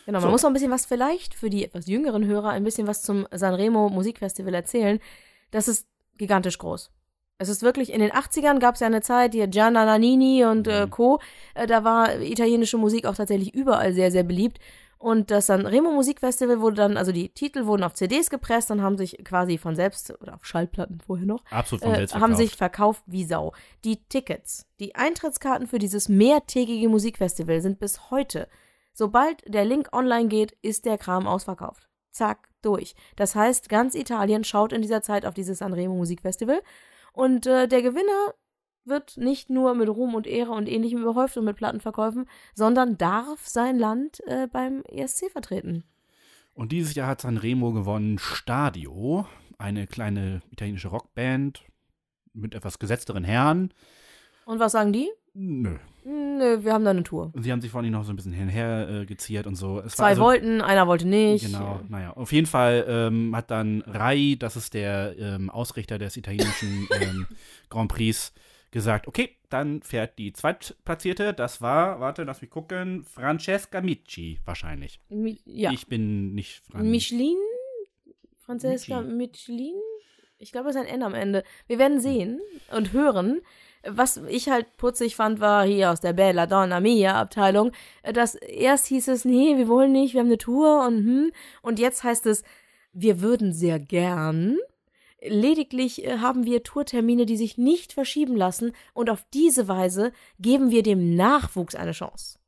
Genau, 0.06 0.18
man 0.20 0.28
So. 0.28 0.30
muss 0.30 0.42
noch 0.42 0.50
ein 0.50 0.54
bisschen 0.54 0.70
was 0.70 0.86
vielleicht 0.86 1.34
für 1.34 1.50
die 1.50 1.64
etwas 1.64 1.88
jüngeren 1.88 2.24
Hörer 2.24 2.50
ein 2.50 2.62
bisschen 2.62 2.86
was 2.86 3.02
zum 3.02 3.26
Sanremo 3.32 3.88
Musikfestival 3.88 4.54
erzählen. 4.54 5.00
Das 5.50 5.66
ist 5.66 5.88
gigantisch 6.16 6.58
groß. 6.58 6.92
Es 7.42 7.48
ist 7.48 7.62
wirklich, 7.62 7.92
in 7.92 8.00
den 8.00 8.10
80ern 8.12 8.58
gab 8.58 8.74
es 8.76 8.80
ja 8.80 8.86
eine 8.86 9.02
Zeit, 9.02 9.34
die 9.34 9.46
Gianna 9.48 9.84
Nannini 9.84 10.44
und 10.44 10.66
äh, 10.68 10.86
Mhm. 10.86 10.90
Co., 10.90 11.20
äh, 11.54 11.66
da 11.66 11.84
war 11.84 12.20
italienische 12.20 12.78
Musik 12.78 13.04
auch 13.06 13.14
tatsächlich 13.14 13.54
überall 13.54 13.92
sehr, 13.92 14.10
sehr 14.10 14.22
beliebt. 14.22 14.58
Und 14.98 15.32
das 15.32 15.46
Sanremo 15.46 15.90
Musikfestival 15.90 16.60
wurde 16.60 16.76
dann, 16.76 16.96
also 16.96 17.10
die 17.10 17.28
Titel 17.30 17.66
wurden 17.66 17.82
auf 17.82 17.94
CDs 17.94 18.30
gepresst 18.30 18.70
und 18.70 18.82
haben 18.82 18.96
sich 18.96 19.18
quasi 19.24 19.58
von 19.58 19.74
selbst, 19.74 20.14
oder 20.22 20.34
auf 20.34 20.44
Schallplatten 20.46 21.00
vorher 21.04 21.26
noch, 21.26 21.42
Absolut 21.50 21.82
von 21.82 21.92
äh, 21.94 21.96
haben 21.96 22.06
verkauft. 22.08 22.36
sich 22.36 22.56
verkauft 22.56 23.02
wie 23.06 23.24
Sau. 23.24 23.52
Die 23.84 24.04
Tickets, 24.08 24.66
die 24.78 24.94
Eintrittskarten 24.94 25.66
für 25.66 25.80
dieses 25.80 26.08
mehrtägige 26.08 26.88
Musikfestival 26.88 27.60
sind 27.60 27.80
bis 27.80 28.10
heute. 28.12 28.46
Sobald 28.94 29.42
der 29.52 29.64
Link 29.64 29.88
online 29.92 30.28
geht, 30.28 30.52
ist 30.62 30.84
der 30.84 30.98
Kram 30.98 31.26
ausverkauft. 31.26 31.88
Zack, 32.12 32.48
durch. 32.62 32.94
Das 33.16 33.34
heißt, 33.34 33.68
ganz 33.68 33.96
Italien 33.96 34.44
schaut 34.44 34.72
in 34.72 34.82
dieser 34.82 35.02
Zeit 35.02 35.26
auf 35.26 35.34
dieses 35.34 35.58
Sanremo 35.58 35.94
Musikfestival 35.96 36.62
und 37.12 37.46
äh, 37.46 37.68
der 37.68 37.82
Gewinner 37.82 38.34
wird 38.84 39.16
nicht 39.16 39.50
nur 39.50 39.74
mit 39.74 39.88
Ruhm 39.88 40.14
und 40.14 40.26
Ehre 40.26 40.52
und 40.52 40.68
ähnlichem 40.68 41.02
überhäuft 41.02 41.36
und 41.36 41.44
mit 41.44 41.56
Plattenverkäufen, 41.56 42.28
sondern 42.54 42.98
darf 42.98 43.46
sein 43.46 43.78
Land 43.78 44.20
äh, 44.26 44.48
beim 44.48 44.82
ESC 44.88 45.30
vertreten. 45.30 45.84
Und 46.54 46.72
dieses 46.72 46.94
Jahr 46.94 47.08
hat 47.08 47.20
Sanremo 47.20 47.72
gewonnen 47.72 48.18
Stadio, 48.18 49.26
eine 49.58 49.86
kleine 49.86 50.42
italienische 50.50 50.88
Rockband 50.88 51.62
mit 52.32 52.54
etwas 52.54 52.78
gesetzteren 52.78 53.24
Herren. 53.24 53.72
Und 54.44 54.58
was 54.58 54.72
sagen 54.72 54.92
die? 54.92 55.10
Nö. 55.34 55.76
Nö, 56.04 56.64
wir 56.64 56.72
haben 56.72 56.84
da 56.84 56.90
eine 56.90 57.04
Tour. 57.04 57.32
Sie 57.40 57.52
haben 57.52 57.60
sich 57.60 57.70
vorhin 57.70 57.92
noch 57.92 58.04
so 58.04 58.12
ein 58.12 58.16
bisschen 58.16 58.32
hin 58.32 58.44
und 58.44 58.48
her 58.50 58.88
äh, 58.88 59.06
geziert 59.06 59.46
und 59.46 59.54
so. 59.54 59.80
Es 59.80 59.94
Zwei 59.94 60.08
also- 60.08 60.22
wollten, 60.22 60.60
einer 60.60 60.86
wollte 60.86 61.06
nicht. 61.06 61.46
Genau, 61.46 61.80
naja. 61.88 62.12
Auf 62.12 62.32
jeden 62.32 62.46
Fall 62.46 62.84
ähm, 62.88 63.34
hat 63.36 63.50
dann 63.50 63.82
Rai, 63.82 64.36
das 64.38 64.56
ist 64.56 64.74
der 64.74 65.14
ähm, 65.18 65.48
Ausrichter 65.48 65.98
des 65.98 66.16
italienischen 66.16 66.88
ähm, 67.00 67.26
Grand 67.70 67.90
Prix, 67.90 68.32
gesagt, 68.72 69.06
okay, 69.06 69.36
dann 69.48 69.82
fährt 69.82 70.18
die 70.18 70.32
Zweitplatzierte, 70.32 71.34
das 71.34 71.60
war, 71.60 72.00
warte, 72.00 72.24
lass 72.24 72.40
mich 72.40 72.50
gucken, 72.50 73.04
Francesca 73.04 73.80
Mici 73.80 74.40
wahrscheinlich. 74.44 74.98
Mi 75.10 75.38
ja. 75.44 75.70
Ich 75.72 75.86
bin 75.86 76.34
nicht 76.34 76.62
Fran 76.64 76.90
Michelin? 76.90 77.36
Francesca 78.38 79.02
Michelin? 79.02 79.74
Ich 80.38 80.50
glaube, 80.52 80.70
es 80.70 80.74
ist 80.74 80.82
ein 80.82 80.88
N 80.88 81.02
am 81.04 81.14
Ende. 81.14 81.44
Wir 81.68 81.78
werden 81.78 82.00
sehen 82.00 82.40
und 82.74 82.92
hören. 82.92 83.40
Was 83.84 84.18
ich 84.28 84.48
halt 84.48 84.76
putzig 84.76 85.16
fand, 85.16 85.40
war 85.40 85.64
hier 85.64 85.90
aus 85.90 86.00
der 86.00 86.12
Bella 86.12 86.46
Donna 86.46 86.80
Mia 86.80 87.20
Abteilung, 87.20 87.72
äh, 88.02 88.12
dass 88.12 88.34
erst 88.34 88.86
hieß 88.86 89.08
es, 89.08 89.24
nee, 89.24 89.56
wir 89.56 89.68
wollen 89.68 89.92
nicht, 89.92 90.14
wir 90.14 90.20
haben 90.20 90.28
eine 90.28 90.38
Tour 90.38 90.86
und 90.86 90.98
hm, 90.98 91.32
und 91.62 91.78
jetzt 91.78 92.04
heißt 92.04 92.26
es, 92.26 92.44
wir 92.92 93.20
würden 93.20 93.52
sehr 93.52 93.80
gern. 93.80 94.58
Lediglich 95.20 96.04
äh, 96.04 96.18
haben 96.18 96.44
wir 96.44 96.62
Tourtermine, 96.62 97.26
die 97.26 97.36
sich 97.36 97.58
nicht 97.58 97.92
verschieben 97.92 98.36
lassen 98.36 98.72
und 98.92 99.10
auf 99.10 99.24
diese 99.32 99.68
Weise 99.68 100.12
geben 100.38 100.70
wir 100.70 100.82
dem 100.82 101.14
Nachwuchs 101.16 101.74
eine 101.74 101.92
Chance. 101.92 102.38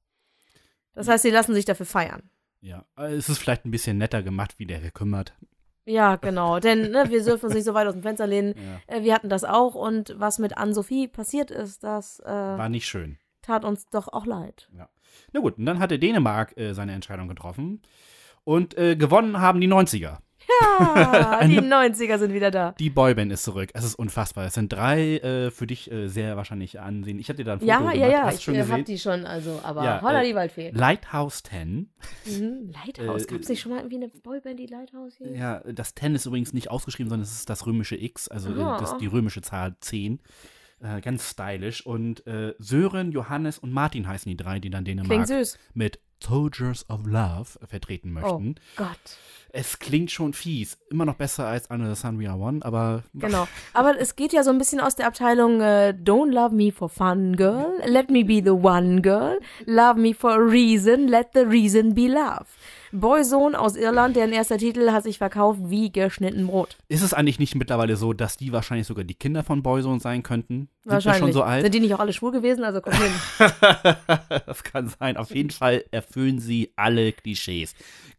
Das 0.94 1.09
heißt, 1.09 1.23
sie 1.23 1.31
lassen 1.31 1.55
sich 1.55 1.64
dafür 1.64 1.87
feiern. 1.87 2.31
Ja, 2.61 2.85
äh, 2.97 3.12
es 3.12 3.29
ist 3.29 3.38
vielleicht 3.38 3.64
ein 3.64 3.70
bisschen 3.70 3.99
netter 3.99 4.23
gemacht, 4.23 4.59
wie 4.59 4.66
der 4.66 4.81
gekümmert. 4.81 5.35
Ja, 5.87 6.16
genau. 6.16 6.61
Denn 6.61 6.90
ne, 6.90 7.05
wir 7.09 7.23
dürfen 7.23 7.47
uns 7.47 7.55
nicht 7.55 7.64
so 7.64 7.75
weit 7.75 7.87
aus 7.87 7.92
dem 7.92 8.03
Fenster 8.03 8.27
lehnen. 8.27 8.55
Ja. 8.88 8.97
Äh, 8.97 9.03
wir 9.03 9.14
hatten 9.14 9.29
das 9.29 9.44
auch 9.44 9.75
und 9.75 10.14
was 10.18 10.38
mit 10.38 10.57
Anne-Sophie 10.57 11.09
passiert 11.09 11.51
ist, 11.51 11.85
das 11.85 12.20
äh, 12.20 12.29
War 12.29 12.68
nicht 12.68 12.87
schön. 12.87 13.18
tat 13.42 13.64
uns 13.64 13.88
doch 13.90 14.09
auch 14.09 14.27
leid. 14.27 14.70
Na 15.33 15.40
gut, 15.40 15.59
und 15.59 15.66
dann 15.66 15.79
hatte 15.79 15.99
Dänemark 15.99 16.57
äh, 16.57 16.73
seine 16.73 16.92
Entscheidung 16.92 17.29
getroffen. 17.29 17.83
Und 18.44 18.77
äh, 18.77 18.97
gewonnen 18.97 19.40
haben 19.40 19.61
die 19.61 19.68
90er. 19.68 20.18
Ja, 20.48 21.40
die 21.46 21.61
90er 21.61 22.18
sind 22.18 22.33
wieder 22.35 22.50
da. 22.50 22.72
Die 22.78 22.90
Boyband 22.90 23.33
ist 23.33 23.42
zurück. 23.44 23.70
Es 23.74 23.85
ist 23.85 23.94
unfassbar. 23.94 24.44
Es 24.46 24.54
sind 24.54 24.72
drei 24.72 25.18
äh, 25.18 25.50
für 25.50 25.66
dich 25.66 25.90
äh, 25.90 26.09
sehr 26.09 26.37
wahrscheinlich 26.37 26.80
ansehen. 26.80 27.18
Ich 27.18 27.28
hatte 27.28 27.38
dir 27.38 27.44
da 27.44 27.52
ein 27.54 27.59
Foto 27.61 27.68
Ja, 27.70 27.78
gemacht. 27.78 27.96
ja, 27.96 28.09
ja, 28.09 28.22
Hast 28.24 28.38
ich 28.38 28.44
schon 28.44 28.54
äh, 28.54 28.59
gesehen? 28.59 28.74
hab 28.78 28.85
die 28.85 28.98
schon, 28.98 29.26
also, 29.26 29.61
aber 29.62 29.85
Ja, 29.85 30.02
holla 30.02 30.22
äh, 30.22 30.28
die 30.28 30.35
Waldfee. 30.35 30.70
Lighthouse 30.74 31.42
10. 31.44 31.90
Mhm. 32.26 32.72
Lighthouse, 32.87 33.24
äh, 33.24 33.26
gab 33.26 33.40
es 33.40 33.48
nicht 33.48 33.61
schon 33.61 33.72
mal 33.72 33.78
irgendwie 33.78 33.96
eine 33.96 34.09
Boyband, 34.09 34.59
die 34.59 34.66
Lighthouse 34.66 35.16
hieß? 35.18 35.37
Ja, 35.37 35.61
das 35.61 35.94
10 35.94 36.14
ist 36.14 36.26
übrigens 36.26 36.52
nicht 36.52 36.70
ausgeschrieben, 36.70 37.09
sondern 37.11 37.24
es 37.24 37.33
ist 37.33 37.48
das 37.50 37.66
römische 37.66 37.96
X, 37.96 38.28
also 38.28 38.50
Aha. 38.50 38.78
das, 38.78 38.96
die 38.98 39.07
römische 39.07 39.42
Zahl 39.42 39.76
10. 39.80 40.20
Äh, 40.83 41.00
ganz 41.00 41.30
stylisch. 41.30 41.85
Und 41.87 42.22
Sören, 42.59 43.12
Johannes 43.12 43.59
und 43.59 43.72
Martin 43.72 44.07
heißen 44.07 44.28
die 44.28 44.37
drei, 44.37 44.59
die 44.59 44.70
dann 44.70 44.85
Klingt 44.85 45.00
Dänemark 45.09 45.26
süß. 45.28 45.59
mit 45.72 46.00
Soldiers 46.22 46.88
of 46.88 47.07
Love 47.07 47.59
vertreten 47.68 48.12
möchten. 48.12 48.57
Gott. 48.77 48.98
Es 49.57 49.79
klingt 49.79 50.11
schon 50.11 50.33
fies. 50.33 50.79
Immer 50.90 51.05
noch 51.05 51.14
besser 51.14 51.46
als 51.46 51.70
Under 51.70 51.94
the 51.94 52.00
Sun 52.00 52.18
We 52.18 52.29
Are 52.29 52.38
One, 52.38 52.61
aber 52.64 53.05
Genau. 53.14 53.46
Aber 53.72 53.98
es 54.00 54.16
geht 54.16 54.33
ja 54.33 54.42
so 54.42 54.50
ein 54.50 54.59
bisschen 54.59 54.81
aus 54.81 54.96
der 54.96 55.07
Abteilung 55.07 55.61
äh, 55.61 55.94
Don't 55.96 56.33
love 56.33 56.55
me 56.55 56.72
for 56.72 56.88
fun, 56.88 57.37
girl. 57.37 57.81
Let 57.87 58.11
me 58.11 58.24
be 58.24 58.42
the 58.42 58.50
one, 58.50 59.00
girl. 59.00 59.38
Love 59.66 60.00
me 60.00 60.12
for 60.12 60.33
a 60.33 60.38
reason. 60.38 61.07
Let 61.07 61.29
the 61.35 61.46
reason 61.46 61.94
be 61.94 62.09
love. 62.09 62.46
Boyzone 62.94 63.59
aus 63.59 63.76
Irland, 63.76 64.14
deren 64.14 64.33
erster 64.33 64.57
Titel 64.57 64.92
hat 64.92 65.02
sich 65.02 65.18
verkauft 65.18 65.59
wie 65.64 65.90
geschnitten 65.90 66.46
Brot. 66.46 66.76
ist 66.88 67.02
es 67.02 67.12
eigentlich 67.12 67.38
nicht 67.40 67.57
mittlerweile 67.57 67.96
so, 67.96 68.12
dass 68.12 68.37
die 68.37 68.52
wahrscheinlich 68.52 68.87
sogar 68.87 69.04
die 69.04 69.14
Kinder 69.14 69.42
von 69.42 69.62
Boyzone 69.62 70.00
sein 70.00 70.22
könnten? 70.22 70.68
Sind 70.83 70.92
Wahrscheinlich. 70.92 71.20
schon 71.20 71.33
so 71.33 71.42
alt? 71.42 71.62
Sind 71.62 71.74
die 71.74 71.80
nicht 71.80 71.94
auch 71.94 71.98
alle 71.98 72.12
schwul 72.12 72.31
gewesen? 72.31 72.62
Also 72.62 72.81
komm 72.81 72.92
hin. 72.92 73.12
das 74.46 74.62
kann 74.62 74.88
sein. 74.88 75.16
Auf 75.16 75.35
jeden 75.35 75.50
Fall 75.50 75.85
erfüllen 75.90 76.38
sie 76.38 76.73
alle 76.77 77.12
Klischees. 77.12 77.75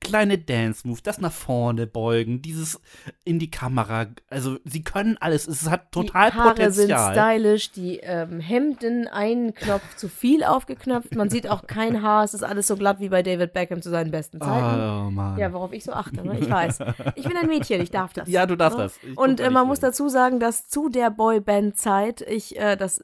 Kleine 0.06 0.38
Dance-Moves, 0.38 1.04
das 1.04 1.20
nach 1.20 1.32
vorne 1.32 1.88
beugen, 1.88 2.42
dieses 2.42 2.80
in 3.24 3.40
die 3.40 3.50
Kamera. 3.50 4.08
Also, 4.30 4.58
sie 4.64 4.84
können 4.84 5.18
alles. 5.20 5.48
Es 5.48 5.70
hat 5.70 5.92
total 5.92 6.32
die 6.32 6.38
Haare 6.38 6.50
Potenzial. 6.50 7.14
sind 7.14 7.24
stylisch, 7.24 7.72
die 7.72 7.98
ähm, 7.98 8.40
Hemden, 8.40 9.08
ein 9.08 9.54
Knopf 9.54 9.96
zu 9.96 10.08
viel 10.08 10.44
aufgeknöpft. 10.44 11.16
Man 11.16 11.30
sieht 11.30 11.50
auch 11.50 11.68
kein 11.68 12.02
Haar. 12.02 12.24
Es 12.24 12.34
ist 12.34 12.44
alles 12.44 12.68
so 12.68 12.76
glatt 12.76 13.00
wie 13.00 13.10
bei 13.10 13.24
David 13.24 13.54
Beckham 13.54 13.82
zu 13.82 13.90
seinen 13.90 14.12
besten 14.12 14.40
Zeiten. 14.40 14.80
Oh, 14.80 15.12
Mann. 15.12 15.38
Ja, 15.38 15.52
worauf 15.54 15.74
ich 15.74 15.84
so 15.84 15.92
achte, 15.92 16.26
ne? 16.26 16.38
ich 16.40 16.50
weiß. 16.50 16.80
Ich 17.16 17.28
bin 17.28 17.38
ein 17.38 17.48
Mädchen, 17.48 17.82
ich 17.82 17.92
darf 17.92 18.14
das. 18.14 18.30
Ja, 18.30 18.46
du 18.46 18.56
darfst 18.56 18.78
ne? 18.78 18.84
das. 18.84 19.00
Ich 19.04 19.18
Und 19.18 19.40
äh, 19.40 19.50
man 19.50 19.68
muss 19.68 19.80
dazu 19.80 20.10
sagen, 20.10 20.40
dass 20.40 20.68
zu 20.68 20.90
der 20.90 21.10
Boyband-Zeit 21.10 22.22
ich 22.22 22.58
äh, 22.58 22.76
das 22.76 23.04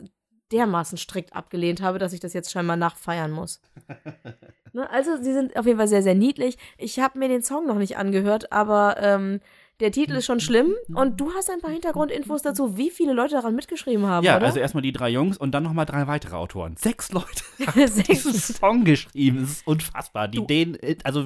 dermaßen 0.51 0.97
strikt 0.97 1.33
abgelehnt 1.33 1.81
habe, 1.81 1.99
dass 1.99 2.13
ich 2.13 2.19
das 2.19 2.33
jetzt 2.33 2.51
scheinbar 2.51 2.75
nachfeiern 2.77 3.31
muss. 3.31 3.61
ne? 4.73 4.89
Also, 4.89 5.17
sie 5.21 5.33
sind 5.33 5.55
auf 5.57 5.65
jeden 5.65 5.77
Fall 5.77 5.87
sehr, 5.87 6.03
sehr 6.03 6.15
niedlich. 6.15 6.57
Ich 6.77 6.99
habe 6.99 7.19
mir 7.19 7.27
den 7.27 7.41
Song 7.43 7.67
noch 7.67 7.77
nicht 7.77 7.97
angehört, 7.97 8.51
aber 8.51 8.97
ähm, 8.99 9.39
der 9.79 9.91
Titel 9.91 10.13
ist 10.13 10.25
schon 10.25 10.39
schlimm. 10.39 10.75
Und 10.93 11.19
du 11.19 11.33
hast 11.33 11.49
ein 11.49 11.59
paar 11.61 11.71
Hintergrundinfos 11.71 12.41
dazu, 12.43 12.77
wie 12.77 12.91
viele 12.91 13.13
Leute 13.13 13.33
daran 13.35 13.55
mitgeschrieben 13.55 14.05
haben, 14.05 14.23
Ja, 14.25 14.37
oder? 14.37 14.45
also 14.47 14.59
erstmal 14.59 14.83
die 14.83 14.91
drei 14.91 15.09
Jungs 15.09 15.37
und 15.37 15.51
dann 15.53 15.63
nochmal 15.63 15.85
drei 15.87 16.05
weitere 16.07 16.35
Autoren. 16.35 16.75
Sechs 16.77 17.11
Leute 17.11 17.43
haben 17.65 17.79
diesen 17.79 18.03
Sechs. 18.03 18.57
Song 18.59 18.83
geschrieben. 18.83 19.39
Das 19.41 19.49
ist 19.51 19.67
unfassbar. 19.67 20.27
Die 20.27 20.37
Du- 20.37 20.45
den, 20.45 20.77
also, 21.03 21.25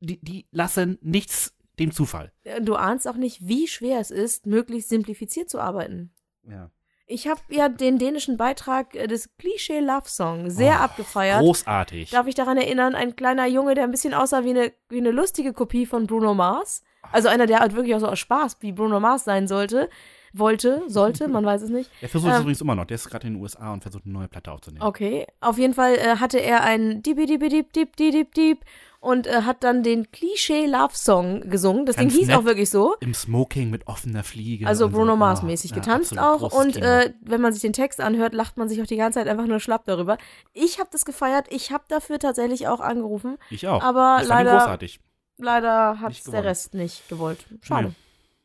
die, 0.00 0.18
die 0.24 0.46
lassen 0.50 0.96
nichts 1.02 1.54
dem 1.78 1.92
Zufall. 1.92 2.32
Du 2.62 2.74
ahnst 2.74 3.06
auch 3.06 3.16
nicht, 3.16 3.46
wie 3.46 3.68
schwer 3.68 4.00
es 4.00 4.10
ist, 4.10 4.46
möglichst 4.46 4.88
simplifiziert 4.88 5.48
zu 5.50 5.60
arbeiten. 5.60 6.10
Ja. 6.48 6.70
Ich 7.10 7.26
habe 7.26 7.40
ja 7.48 7.70
den 7.70 7.98
dänischen 7.98 8.36
Beitrag 8.36 8.94
äh, 8.94 9.06
des 9.06 9.30
Klischee 9.38 9.80
Love 9.80 10.08
Song 10.08 10.50
sehr 10.50 10.76
Oh, 10.80 10.84
abgefeiert. 10.84 11.40
Großartig. 11.40 12.10
Darf 12.10 12.26
ich 12.26 12.34
daran 12.34 12.58
erinnern, 12.58 12.94
ein 12.94 13.16
kleiner 13.16 13.46
Junge, 13.46 13.74
der 13.74 13.84
ein 13.84 13.90
bisschen 13.90 14.12
aussah 14.12 14.44
wie 14.44 14.50
eine, 14.50 14.72
wie 14.90 14.98
eine 14.98 15.10
lustige 15.10 15.52
Kopie 15.54 15.86
von 15.86 16.06
Bruno 16.06 16.34
Mars. 16.34 16.82
Also 17.10 17.28
einer, 17.28 17.46
der 17.46 17.60
halt 17.60 17.74
wirklich 17.74 17.94
auch 17.94 18.00
so 18.00 18.08
aus 18.08 18.18
Spaß 18.18 18.58
wie 18.60 18.72
Bruno 18.72 19.00
Mars 19.00 19.24
sein 19.24 19.48
sollte. 19.48 19.88
Wollte, 20.34 20.82
sollte, 20.88 21.26
man 21.26 21.46
weiß 21.46 21.62
es 21.62 21.70
nicht. 21.70 21.90
Er 22.02 22.10
versucht 22.10 22.30
es 22.30 22.36
Ähm, 22.36 22.42
übrigens 22.42 22.60
immer 22.60 22.74
noch. 22.74 22.84
Der 22.84 22.96
ist 22.96 23.08
gerade 23.08 23.26
in 23.26 23.32
den 23.34 23.42
USA 23.42 23.72
und 23.72 23.80
versucht 23.80 24.04
eine 24.04 24.12
neue 24.12 24.28
Platte 24.28 24.52
aufzunehmen. 24.52 24.82
Okay, 24.84 25.26
auf 25.40 25.56
jeden 25.56 25.72
Fall 25.72 25.94
äh, 25.94 26.16
hatte 26.16 26.38
er 26.38 26.62
ein 26.62 27.02
Dibi 27.02 27.24
Dibi 27.24 27.48
Dip 27.48 27.72
Dip 27.72 27.96
Dip 27.96 28.12
Dip 28.12 28.34
Dip 28.34 28.58
und 29.00 29.26
äh, 29.26 29.42
hat 29.42 29.62
dann 29.62 29.82
den 29.82 30.10
Klischee 30.10 30.66
Love 30.66 30.94
Song 30.96 31.48
gesungen. 31.50 31.86
Das 31.86 31.96
Ganz 31.96 32.12
Ding 32.14 32.26
hieß 32.26 32.34
auch 32.36 32.44
wirklich 32.44 32.68
so. 32.70 32.96
Im 33.00 33.14
Smoking 33.14 33.70
mit 33.70 33.86
offener 33.86 34.24
Fliege. 34.24 34.66
Also 34.66 34.86
und 34.86 34.90
so. 34.92 34.98
Bruno 34.98 35.16
Mars 35.16 35.40
Oh, 35.42 35.46
mäßig 35.46 35.70
ja, 35.70 35.76
getanzt 35.76 36.18
absolut 36.18 36.52
auch 36.52 36.58
und 36.60 36.76
äh, 36.78 37.14
wenn 37.20 37.40
man 37.40 37.52
sich 37.52 37.62
den 37.62 37.72
Text 37.72 38.00
anhört, 38.00 38.34
lacht 38.34 38.56
man 38.56 38.68
sich 38.68 38.82
auch 38.82 38.86
die 38.86 38.96
ganze 38.96 39.18
Zeit 39.20 39.28
einfach 39.28 39.46
nur 39.46 39.60
schlapp 39.60 39.84
darüber. 39.84 40.18
Ich 40.52 40.78
habe 40.80 40.88
das 40.92 41.04
gefeiert, 41.04 41.46
ich 41.50 41.70
habe 41.70 41.84
dafür 41.88 42.18
tatsächlich 42.18 42.66
auch 42.68 42.80
angerufen. 42.80 43.38
ich 43.50 43.68
auch. 43.68 43.82
aber 43.82 44.18
ich 44.22 44.28
leider- 44.28 44.52
großartig. 44.58 45.00
Leider 45.40 46.00
hat 46.00 46.08
Nicht 46.08 46.26
der. 46.32 46.42
Rest 46.42 46.74
nicht 46.74 47.08
gewollt. 47.08 47.46
Schade. 47.62 47.88
Nee. 47.88 47.94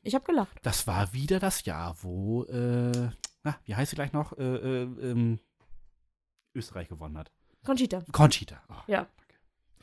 Ich 0.03 0.13
habe 0.13 0.25
gelacht. 0.25 0.51
Das 0.61 0.85
war 0.85 1.11
wieder 1.13 1.39
das 1.39 1.65
Jahr, 1.65 1.95
wo, 2.01 2.43
äh, 2.43 3.09
na, 3.43 3.55
wie 3.65 3.73
heißt 3.75 3.89
sie 3.89 3.95
gleich 3.95 4.13
noch? 4.13 4.37
Äh, 4.37 4.43
äh, 4.43 4.83
ähm, 4.83 5.39
Österreich 6.53 6.87
gewonnen 6.89 7.17
hat. 7.17 7.31
Conchita. 7.65 8.03
Conchita. 8.11 8.61
Oh, 8.69 8.73
Ja. 8.87 9.07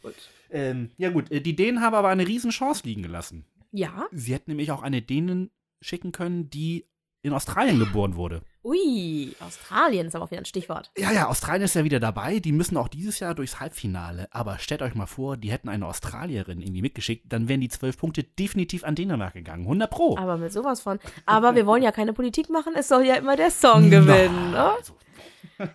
Gut. 0.03 0.15
Ähm, 0.51 0.91
ja 0.97 1.11
gut, 1.11 1.31
äh, 1.31 1.41
die 1.41 1.55
Dänen 1.57 1.81
haben 1.81 1.95
aber 1.95 2.09
eine 2.09 2.27
riesen 2.27 2.51
Chance 2.51 2.83
liegen 2.85 3.03
gelassen. 3.03 3.45
Ja. 3.73 4.07
Sie 4.13 4.33
hätten 4.35 4.51
nämlich 4.51 4.73
auch 4.73 4.83
eine 4.83 5.03
Dänen 5.03 5.51
schicken 5.81 6.13
können, 6.13 6.51
die 6.51 6.87
in 7.23 7.33
Australien 7.35 7.79
geboren 7.79 8.17
wurde. 8.17 8.41
Ui, 8.65 9.35
Australien 9.41 10.07
ist 10.07 10.15
aber 10.15 10.25
auch 10.25 10.31
wieder 10.31 10.41
ein 10.41 10.47
Stichwort. 10.47 10.91
Ja, 10.97 11.13
ja, 11.13 11.29
Australien 11.29 11.63
ist 11.65 11.75
ja 11.75 11.85
wieder 11.85 12.01
dabei. 12.01 12.41
Die 12.41 12.53
müssen 12.53 12.77
auch 12.79 12.89
dieses 12.89 13.21
Jahr 13.21 13.35
durchs 13.35 13.61
Halbfinale. 13.61 14.29
Aber 14.33 14.59
stellt 14.59 14.81
euch 14.83 14.95
mal 14.95 15.07
vor, 15.07 15.37
die 15.37 15.51
hätten 15.51 15.69
eine 15.69 15.87
Australierin 15.87 16.61
irgendwie 16.61 16.83
mitgeschickt, 16.83 17.31
dann 17.31 17.49
wären 17.49 17.61
die 17.61 17.69
zwölf 17.69 17.99
Punkte 17.99 18.23
definitiv 18.25 18.85
an 18.85 18.95
Dänemark 18.95 19.35
gegangen. 19.35 19.63
100 19.63 19.91
Pro. 19.91 20.17
Aber 20.19 20.37
mit 20.39 20.53
sowas 20.53 20.81
von. 20.81 20.99
Aber 21.27 21.55
wir 21.55 21.67
wollen 21.67 21.83
ja 21.83 21.93
keine 21.93 22.13
Politik 22.15 22.49
machen, 22.51 22.73
es 22.75 22.89
soll 22.89 23.05
ja 23.05 23.17
immer 23.17 23.37
der 23.37 23.51
Song 23.51 23.91
gewinnen. 23.91 24.51
Na, 24.53 24.69
Ne? 24.69 24.73
also, 24.79 24.95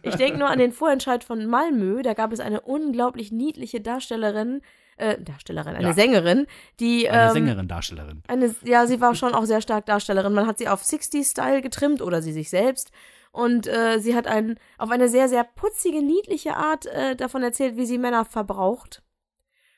Ich 0.03 0.15
denke 0.15 0.38
nur 0.38 0.49
an 0.49 0.59
den 0.59 0.71
Vorentscheid 0.71 1.23
von 1.23 1.45
Malmö. 1.45 2.01
Da 2.01 2.13
gab 2.13 2.31
es 2.31 2.39
eine 2.39 2.61
unglaublich 2.61 3.31
niedliche 3.31 3.81
Darstellerin, 3.81 4.61
äh, 4.97 5.17
Darstellerin, 5.21 5.75
eine 5.75 5.88
Ja. 5.88 5.93
Sängerin, 5.93 6.47
die. 6.79 7.09
eine 7.09 7.27
ähm, 7.27 7.33
Sängerin, 7.33 7.67
Darstellerin. 7.67 8.23
Eine, 8.27 8.55
ja, 8.63 8.88
sie 8.88 9.01
war 9.01 9.15
schon 9.15 9.33
auch 9.33 9.45
sehr 9.45 9.61
stark 9.61 9.86
Darstellerin. 9.86 10.33
Man 10.33 10.47
hat 10.47 10.57
sie 10.57 10.67
auf 10.67 10.83
60-Style 10.83 11.61
getrimmt 11.61 12.01
oder 12.01 12.21
sie 12.21 12.31
sich 12.33 12.49
selbst. 12.49 12.91
Und 13.31 13.67
äh, 13.67 13.99
sie 13.99 14.15
hat 14.15 14.27
einen, 14.27 14.57
auf 14.77 14.91
eine 14.91 15.09
sehr, 15.09 15.27
sehr 15.27 15.43
putzige, 15.43 16.01
niedliche 16.01 16.55
Art 16.55 16.86
äh, 16.86 17.15
davon 17.17 17.43
erzählt, 17.43 17.75
wie 17.75 17.86
sie 17.86 17.97
Männer 17.97 18.23
verbraucht. 18.23 19.03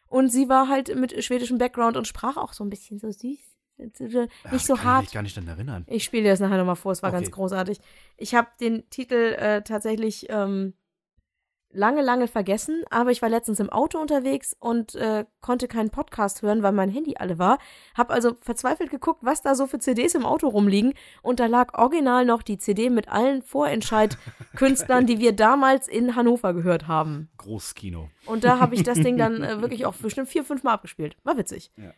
Und 0.08 0.30
sie 0.30 0.48
war 0.48 0.70
halt 0.70 0.96
mit 0.96 1.24
schwedischem 1.24 1.58
Background 1.58 1.98
und 1.98 2.08
sprach 2.08 2.38
auch 2.38 2.54
so 2.54 2.64
ein 2.64 2.70
bisschen 2.70 3.00
so 3.00 3.12
süß. 3.12 3.57
Nicht 3.78 4.30
Ach, 4.46 4.60
so 4.60 4.76
kann 4.76 4.84
hart. 4.86 5.04
Ich 5.04 5.10
mich 5.10 5.14
gar 5.14 5.22
nicht 5.24 5.38
daran 5.38 5.50
erinnern. 5.50 5.86
Ich 5.88 6.04
spiele 6.04 6.24
dir 6.24 6.30
das 6.30 6.40
nachher 6.40 6.58
nochmal 6.58 6.76
vor, 6.76 6.92
es 6.92 7.04
war 7.04 7.10
Okay. 7.10 7.20
ganz 7.22 7.32
großartig. 7.32 7.80
Ich 8.18 8.36
habe 8.36 8.48
den 8.60 8.90
Titel 8.90 9.36
äh, 9.38 9.62
tatsächlich 9.62 10.28
ähm, 10.30 10.74
lange, 11.70 12.02
lange 12.02 12.28
vergessen, 12.28 12.84
aber 12.90 13.12
ich 13.12 13.22
war 13.22 13.30
letztens 13.30 13.60
im 13.60 13.70
Auto 13.70 14.00
unterwegs 14.00 14.56
und 14.60 14.96
äh, 14.96 15.26
konnte 15.42 15.68
keinen 15.68 15.90
Podcast 15.92 16.42
hören, 16.42 16.64
weil 16.64 16.72
mein 16.72 16.90
Handy 16.90 17.16
alle 17.18 17.38
war. 17.38 17.60
Hab 17.96 18.10
also 18.10 18.36
verzweifelt 18.42 18.90
geguckt, 18.90 19.20
was 19.24 19.42
da 19.42 19.54
so 19.54 19.68
für 19.68 19.78
CDs 19.78 20.16
im 20.16 20.26
Auto 20.26 20.48
rumliegen 20.48 20.94
und 21.22 21.40
da 21.40 21.46
lag 21.46 21.78
original 21.78 22.26
noch 22.26 22.42
die 22.42 22.58
CD 22.58 22.90
mit 22.90 23.10
allen 23.10 23.44
Vorentscheid-Künstlern, 23.44 25.06
die 25.06 25.20
wir 25.20 25.34
damals 25.34 25.88
in 25.88 26.16
Hannover 26.16 26.54
gehört 26.54 26.88
haben. 26.88 27.30
Großes 27.38 27.76
Kino. 27.76 28.10
Und 28.26 28.44
da 28.44 28.60
habe 28.60 28.74
ich 28.76 28.84
das 28.84 29.00
Ding 29.00 29.18
dann 29.18 29.44
äh, 29.44 29.62
wirklich 29.62 29.86
auch 29.86 29.94
bestimmt 29.96 30.30
vier, 30.30 30.44
fünf 30.44 30.64
Mal 30.64 30.74
abgespielt. 30.74 31.16
War 31.24 31.38
witzig. 31.38 31.72
Ja, 31.78 31.94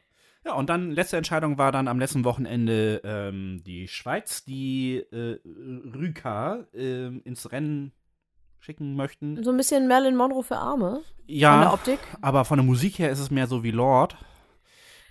und 0.56 0.70
dann 0.70 0.92
letzte 0.92 1.18
Entscheidung 1.18 1.58
war 1.58 1.72
dann 1.72 1.88
am 1.88 2.00
letzten 2.00 2.24
Wochenende 2.24 3.02
ähm, 3.04 3.62
die 3.66 3.88
Schweiz, 3.88 4.44
die 4.46 4.98
äh, 5.12 5.40
Rüka 5.46 6.66
ähm, 6.74 7.22
ins 7.26 7.52
Rennen 7.52 7.92
schicken 8.60 8.96
möchten. 8.96 9.42
So 9.44 9.52
ein 9.52 9.58
bisschen 9.58 9.88
Marilyn 9.88 10.16
Monroe 10.16 10.44
für 10.44 10.58
Arme 10.58 10.92
von 10.96 11.04
der 11.28 11.36
Ja, 11.36 11.74
Optik. 11.74 12.00
aber 12.22 12.46
von 12.46 12.58
der 12.58 12.66
Musik 12.66 13.00
her 13.00 13.10
ist 13.12 13.20
es 13.20 13.32
mehr 13.32 13.48
so 13.48 13.64
wie 13.64 13.72
Lord. 13.72 14.18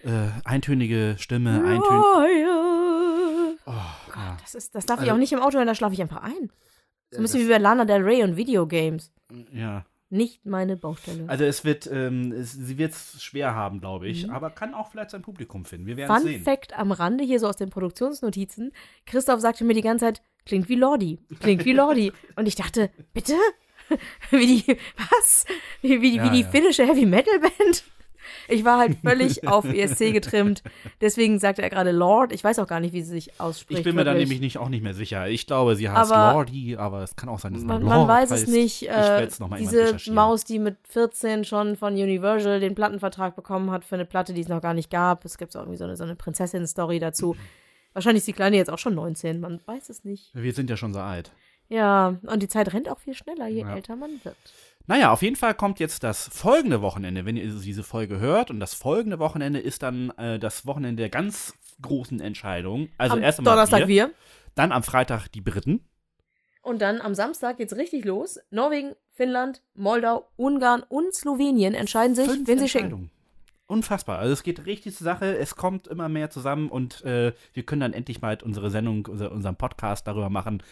Äh, 0.03 0.29
eintönige 0.45 1.17
Stimme, 1.19 1.53
eintönige. 1.65 1.89
Royal. 1.89 3.57
Oh, 3.67 3.73
ja. 4.15 4.37
Das, 4.41 4.55
ist, 4.55 4.75
das 4.75 4.87
darf 4.87 4.99
ich 4.99 5.03
Also- 5.03 5.15
auch 5.15 5.19
nicht 5.19 5.33
im 5.33 5.41
Auto 5.41 5.57
hören, 5.59 5.67
da 5.67 5.75
schlafe 5.75 5.95
ich 5.95 6.01
einfach 6.03 6.23
ein. 6.23 6.51
So 7.11 7.19
ein 7.19 7.21
Äh, 7.21 7.23
bisschen 7.23 7.41
wie 7.47 7.49
bei 7.51 7.59
Lana 7.59 7.85
Del 7.85 8.03
Rey 8.03 8.23
und 8.23 8.37
Videogames. 8.37 9.13
ja. 9.53 9.85
Nicht 10.11 10.47
meine 10.47 10.77
Baustelle. 10.77 11.25
Also 11.29 11.45
es 11.45 11.65
wird, 11.65 11.87
ähm, 11.93 12.33
es, 12.33 12.53
sie 12.53 12.79
wird 12.79 12.93
es 12.93 13.23
schwer 13.23 13.55
haben, 13.55 13.81
glaube 13.81 14.09
ich, 14.09 14.27
Mhm. 14.27 14.33
aber 14.33 14.51
kann 14.51 14.73
auch 14.73 14.91
vielleicht 14.91 15.11
sein 15.11 15.21
Publikum 15.23 15.65
finden. 15.67 15.87
Wir 15.87 15.97
werden 15.99 16.15
Fun 16.17 16.23
sehen. 16.27 16.43
Fact 16.43 16.73
am 16.79 16.93
Rande, 16.93 17.25
hier 17.25 17.39
so 17.41 17.47
aus 17.47 17.57
den 17.57 17.69
Produktionsnotizen. 17.71 18.73
Christoph 19.07 19.41
sagte 19.41 19.65
mir 19.65 19.75
die 19.75 19.83
ganze 19.83 20.07
Zeit, 20.07 20.23
klingt 20.47 20.69
wie 20.71 20.77
Lordi, 20.77 21.19
klingt 21.41 21.65
wie 21.67 21.73
Lordi. 21.75 22.13
Und 22.37 22.49
ich 22.49 22.55
dachte, 22.55 22.91
bitte? 23.13 23.35
wie 24.31 24.47
die, 24.65 24.77
was? 25.11 25.45
Wie, 25.83 26.01
wie, 26.01 26.17
Ja, 26.17 26.25
wie 26.25 26.31
die 26.31 26.43
ja. 26.43 26.49
finnische 26.49 26.87
Heavy 26.87 27.05
Metal 27.07 27.39
Band? 27.41 27.85
Ich 28.49 28.65
war 28.65 28.79
halt 28.79 28.97
völlig 29.05 29.47
auf 29.49 29.65
ESC 29.65 30.13
getrimmt. 30.13 30.63
Deswegen 31.01 31.39
sagte 31.39 31.63
er 31.63 31.71
gerade 31.71 31.91
Lord. 31.93 32.33
Ich 32.33 32.43
weiß 32.45 32.59
auch 32.59 32.67
gar 32.67 32.81
nicht, 32.81 32.93
wie 32.93 33.03
sie 33.03 33.11
sich 33.11 33.41
ausspricht. 33.41 33.79
Ich 33.81 33.85
bin 33.85 33.95
mir 33.97 34.05
da 34.05 34.15
nämlich 34.15 34.41
nicht, 34.41 34.59
auch 34.59 34.69
nicht 34.69 34.83
mehr 34.83 34.95
sicher. 34.95 35.29
Ich 35.29 35.47
glaube, 35.47 35.77
sie 35.77 35.89
heißt 35.89 36.13
Aber- 36.13 36.33
Lordi, 36.35 36.77
aber 36.77 37.03
es 37.03 37.17
kann 37.17 37.29
auch 37.29 37.39
sein, 37.39 37.55
dass 37.55 37.63
Man, 37.63 37.83
Lord 37.83 37.93
man 37.95 38.09
weiß 38.09 38.31
es 38.31 38.43
heißt. 38.43 38.49
nicht. 38.51 38.83
Äh, 38.89 39.29
noch 39.39 39.49
mal 39.49 39.61
irgendwann 39.61 39.97
diese. 39.99 40.13
Maus, 40.13 40.45
die 40.45 40.59
mit 40.59 40.77
14 40.89 41.45
schon 41.45 41.77
von 41.77 41.95
Universal 41.95 42.61
den 42.61 42.75
Plattenvertrag 42.75 43.37
bekommen 43.37 43.71
hat 43.71 43.85
für 43.85 43.95
eine 43.97 44.05
Platte, 44.05 44.33
die 44.33 44.41
es 44.41 44.49
noch 44.49 44.63
gar 44.63 44.75
nicht 44.75 44.91
gab. 44.91 45.25
Es 45.25 45.39
gibt 45.39 45.57
auch 45.57 45.61
irgendwie 45.61 45.79
so 45.79 45.85
eine, 45.85 45.97
so 45.97 46.05
eine 46.05 46.17
Prinzessin-Story 46.17 46.99
dazu. 46.99 47.37
Wahrscheinlich 47.95 48.21
ist 48.21 48.29
die 48.29 48.33
Kleine 48.33 48.57
jetzt 48.57 48.71
auch 48.71 48.79
schon 48.79 48.95
19, 48.95 49.41
man 49.41 49.61
weiß 49.67 49.89
es 49.89 50.05
nicht. 50.05 50.31
Wir 50.35 50.53
sind 50.53 50.71
ja 50.71 50.77
schon 50.77 50.93
so 50.93 51.01
alt. 51.01 51.33
Ja, 51.69 52.17
und 52.27 52.43
die 52.43 52.49
Zeit 52.49 52.73
rennt 52.73 52.89
auch 52.89 52.99
viel 52.99 53.15
schneller, 53.15 53.47
je 53.49 53.63
Ja. 53.63 53.75
älter 53.75 53.97
man 53.97 54.11
wird. 54.25 54.37
Naja, 54.89 55.13
auf 55.13 55.21
jeden 55.21 55.37
Fall 55.37 55.55
kommt 55.55 55.81
jetzt 55.81 56.03
das 56.03 56.31
folgende 56.33 56.81
Wochenende, 56.81 57.27
wenn 57.27 57.37
ihr 57.37 57.47
diese 57.47 57.83
Folge 57.83 58.21
hört. 58.21 58.51
Und 58.51 58.59
das 58.59 58.73
folgende 58.73 59.19
Wochenende 59.19 59.61
ist 59.61 59.83
dann 59.83 60.11
äh, 60.17 60.39
das 60.39 60.67
Wochenende 60.67 61.03
der 61.03 61.11
ganz 61.11 61.53
großen 61.83 62.21
Entscheidung. 62.21 62.89
Also 62.97 63.17
am 63.17 63.23
erst 63.23 63.39
einmal 63.39 63.55
Donnerstag 63.55 63.81
wir, 63.81 63.87
wir. 63.87 64.11
dann 64.55 64.73
am 64.73 64.83
Freitag 64.83 65.29
die 65.29 65.43
Briten. 65.43 65.85
Und 66.63 66.81
dann 66.81 67.03
am 67.03 67.15
Samstag 67.15 67.59
geht's 67.59 67.77
richtig 67.77 68.07
los. 68.07 68.41
Norwegen, 68.51 68.95
Finnland, 69.11 69.63
Moldau, 69.75 70.27
Ungarn 70.37 70.83
und 70.89 71.15
Slowenien 71.15 71.75
entscheiden 71.75 72.17
sich, 72.17 72.27
Fünf 72.27 72.49
wen 72.49 72.59
sie 72.59 72.69
schicken. 72.69 73.11
Unfassbar. 73.67 74.19
Also 74.19 74.33
es 74.33 74.43
geht 74.43 74.65
richtig 74.65 74.97
zur 74.97 75.05
Sache. 75.05 75.37
Es 75.37 75.55
kommt 75.55 75.87
immer 75.87 76.09
mehr 76.09 76.31
zusammen 76.31 76.71
und 76.71 77.05
äh, 77.05 77.35
wir 77.53 77.63
können 77.65 77.83
dann 77.83 77.93
endlich 77.93 78.23
mal 78.23 78.39
unsere 78.43 78.71
Sendung, 78.71 79.05
unser, 79.05 79.33
unseren 79.33 79.57
Podcast 79.57 80.07
darüber 80.07 80.31
machen, 80.31 80.63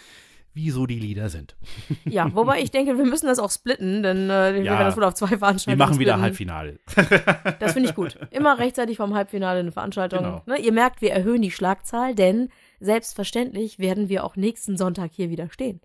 wie 0.57 0.71
so 0.71 0.87
die 0.87 0.99
Lieder 0.99 1.29
sind. 1.29 1.57
Ja, 2.05 2.35
wobei 2.35 2.61
ich 2.61 2.71
denke, 2.71 2.97
wir 2.99 3.05
müssen 3.05 3.27
das 3.27 3.39
auch 3.39 3.51
splitten, 3.51 4.03
denn 4.03 4.29
äh, 4.31 4.55
wir 4.55 4.63
Ja. 4.63 4.73
werden 4.73 4.87
das 4.87 4.97
wohl 4.97 5.05
auf 5.05 5.15
zwei 5.15 5.31
Wir 5.31 5.39
Veranstaltungen 5.39 5.79
machen 5.89 5.99
wieder 6.01 6.15
splitten. 6.19 6.23
Halbfinale. 6.23 6.79
Das 7.61 7.73
finde 7.75 7.89
ich 7.91 7.95
gut. 7.95 8.19
Immer 8.31 8.59
rechtzeitig 8.59 8.97
vom 8.97 9.15
Halbfinale 9.15 9.61
eine 9.61 9.73
Veranstaltung. 9.73 10.19
Genau. 10.21 10.43
Ne, 10.47 10.59
ihr 10.59 10.73
merkt, 10.73 11.01
wir 11.03 11.13
erhöhen 11.13 11.43
die 11.43 11.51
Schlagzahl, 11.51 12.15
denn 12.15 12.49
selbstverständlich 12.81 13.79
werden 13.79 14.09
wir 14.09 14.25
auch 14.25 14.37
nächsten 14.37 14.77
Sonntag 14.77 15.11
hier 15.13 15.31
wieder 15.31 15.51
stehen. 15.51 15.81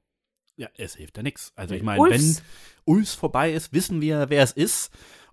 Ja, 0.57 0.67
es 0.77 0.95
hilft 0.95 1.17
ja 1.17 1.23
nichts. 1.23 1.53
Also 1.55 1.75
ich 1.75 1.83
meine, 1.83 2.03
wenn 2.09 2.37
Ulfs 2.85 3.15
vorbei 3.15 3.51
ist, 3.51 3.73
wissen 3.73 4.01
wir, 4.01 4.29
wer 4.29 4.43
es 4.43 4.51
ist. 4.51 4.91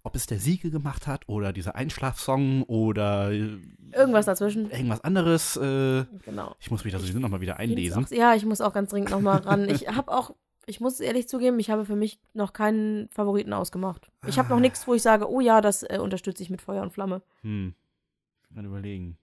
Ob 0.08 0.14
es 0.16 0.24
der 0.26 0.38
Siege 0.38 0.70
gemacht 0.70 1.06
hat 1.06 1.28
oder 1.28 1.52
dieser 1.52 1.74
Einschlafsong 1.76 2.62
oder 2.62 3.30
äh, 3.30 3.58
Irgendwas 3.94 4.24
dazwischen. 4.24 4.70
irgendwas 4.70 5.04
anderes. 5.04 5.56
Äh, 5.58 6.06
Genau. 6.24 6.54
ich 6.58 6.70
muss 6.70 6.82
mich 6.84 6.94
da 6.94 6.98
sowieso 6.98 7.18
nochmal 7.18 7.42
wieder 7.42 7.58
einlesen. 7.58 8.06
Auch, 8.06 8.10
ja, 8.10 8.34
ich 8.34 8.46
muss 8.46 8.62
auch 8.62 8.72
ganz 8.72 8.88
dringend 8.90 9.10
nochmal 9.10 9.40
ran. 9.40 9.68
Ich 9.68 9.86
habe 9.88 10.10
auch 10.10 10.34
Ich 10.66 10.80
muss 10.80 10.98
ehrlich 11.00 11.28
zugeben, 11.28 11.58
ich 11.60 11.68
habe 11.70 11.84
für 11.84 11.94
mich 11.96 12.18
noch 12.32 12.52
keinen 12.54 13.08
Favoriten 13.10 13.52
ausgemacht. 13.52 14.10
Ich 14.26 14.38
habe 14.38 14.48
noch 14.48 14.56
Ah. 14.56 14.60
nichts, 14.60 14.86
wo 14.88 14.94
ich 14.94 15.02
sage, 15.02 15.30
oh 15.30 15.40
ja, 15.40 15.60
das 15.60 15.82
äh, 15.82 15.98
unterstütze 16.00 16.42
ich 16.42 16.48
mit 16.50 16.62
Feuer 16.62 16.82
und 16.82 16.92
Flamme. 16.92 17.20
Hm. 17.42 17.74
Mal 18.50 18.64
überlegen. 18.64 19.18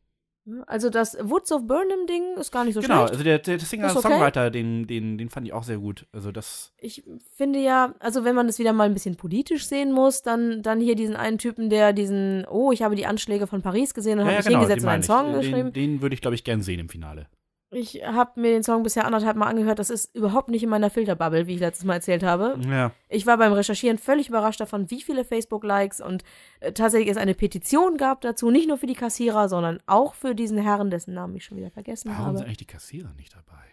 Also 0.67 0.91
das 0.91 1.17
Woods 1.19 1.51
of 1.51 1.65
Burnham 1.65 2.05
Ding 2.07 2.37
ist 2.37 2.51
gar 2.51 2.65
nicht 2.65 2.75
so 2.75 2.81
genau, 2.81 2.97
schlecht. 2.99 3.11
also 3.13 3.23
der, 3.23 3.39
der 3.39 3.59
Singer, 3.59 3.87
Ist 3.87 3.95
okay. 3.95 4.09
Songwriter, 4.09 4.51
den, 4.51 4.85
den, 4.85 5.17
den 5.17 5.29
fand 5.29 5.47
ich 5.47 5.53
auch 5.53 5.63
sehr 5.63 5.79
gut. 5.79 6.05
Also 6.13 6.31
das. 6.31 6.71
Ich 6.79 7.03
finde 7.35 7.59
ja, 7.59 7.95
also 7.99 8.23
wenn 8.23 8.35
man 8.35 8.45
das 8.45 8.59
wieder 8.59 8.71
mal 8.71 8.83
ein 8.83 8.93
bisschen 8.93 9.15
politisch 9.15 9.65
sehen 9.65 9.91
muss, 9.91 10.21
dann, 10.21 10.61
dann 10.61 10.79
hier 10.79 10.95
diesen 10.95 11.15
einen 11.15 11.39
Typen, 11.39 11.69
der 11.71 11.93
diesen, 11.93 12.45
oh, 12.47 12.71
ich 12.71 12.83
habe 12.83 12.95
die 12.95 13.07
Anschläge 13.07 13.47
von 13.47 13.63
Paris 13.63 13.93
gesehen 13.95 14.19
und 14.19 14.27
Ja, 14.27 14.33
habe 14.33 14.33
ja, 14.33 14.37
mich 14.39 14.45
genau, 14.47 14.59
hingesetzt 14.59 14.83
und 14.83 14.89
einen 14.89 15.03
Song 15.03 15.29
ich. 15.31 15.37
geschrieben. 15.37 15.73
Den, 15.73 15.91
den 15.93 16.01
würde 16.03 16.13
ich, 16.13 16.21
glaube 16.21 16.35
ich, 16.35 16.43
gern 16.43 16.61
sehen 16.61 16.79
im 16.79 16.89
Finale. 16.89 17.27
Ich 17.75 18.01
habe 18.05 18.39
mir 18.39 18.51
den 18.51 18.63
Song 18.63 18.83
bisher 18.83 19.05
anderthalb 19.05 19.35
Mal 19.35 19.47
angehört. 19.47 19.79
Das 19.79 19.89
ist 19.89 20.15
überhaupt 20.15 20.47
nicht 20.47 20.63
in 20.63 20.69
meiner 20.69 20.89
Filterbubble, 20.89 21.45
wie 21.45 21.55
ich 21.55 21.59
letztes 21.59 21.83
Mal 21.83 21.95
erzählt 21.95 22.23
habe. 22.23 22.57
Ja. 22.65 22.93
Ich 23.09 23.25
war 23.27 23.37
beim 23.37 23.51
Recherchieren 23.51 23.97
völlig 23.97 24.29
überrascht 24.29 24.61
davon, 24.61 24.89
wie 24.89 25.01
viele 25.01 25.25
Facebook-Likes 25.25 25.99
und 25.99 26.23
äh, 26.61 26.71
tatsächlich 26.71 27.11
es 27.11 27.17
eine 27.17 27.33
Petition 27.33 27.97
gab 27.97 28.21
dazu, 28.21 28.49
nicht 28.49 28.69
nur 28.69 28.77
für 28.77 28.87
die 28.87 28.93
Kassierer, 28.93 29.49
sondern 29.49 29.81
auch 29.87 30.13
für 30.13 30.35
diesen 30.35 30.57
Herrn, 30.57 30.89
dessen 30.89 31.13
Namen 31.13 31.35
ich 31.35 31.43
schon 31.43 31.57
wieder 31.57 31.69
vergessen 31.69 32.11
Warum 32.11 32.25
habe. 32.27 32.37
sind 32.37 32.45
eigentlich 32.45 32.57
die 32.59 32.65
Kassierer 32.65 33.11
nicht 33.17 33.33
dabei? 33.33 33.64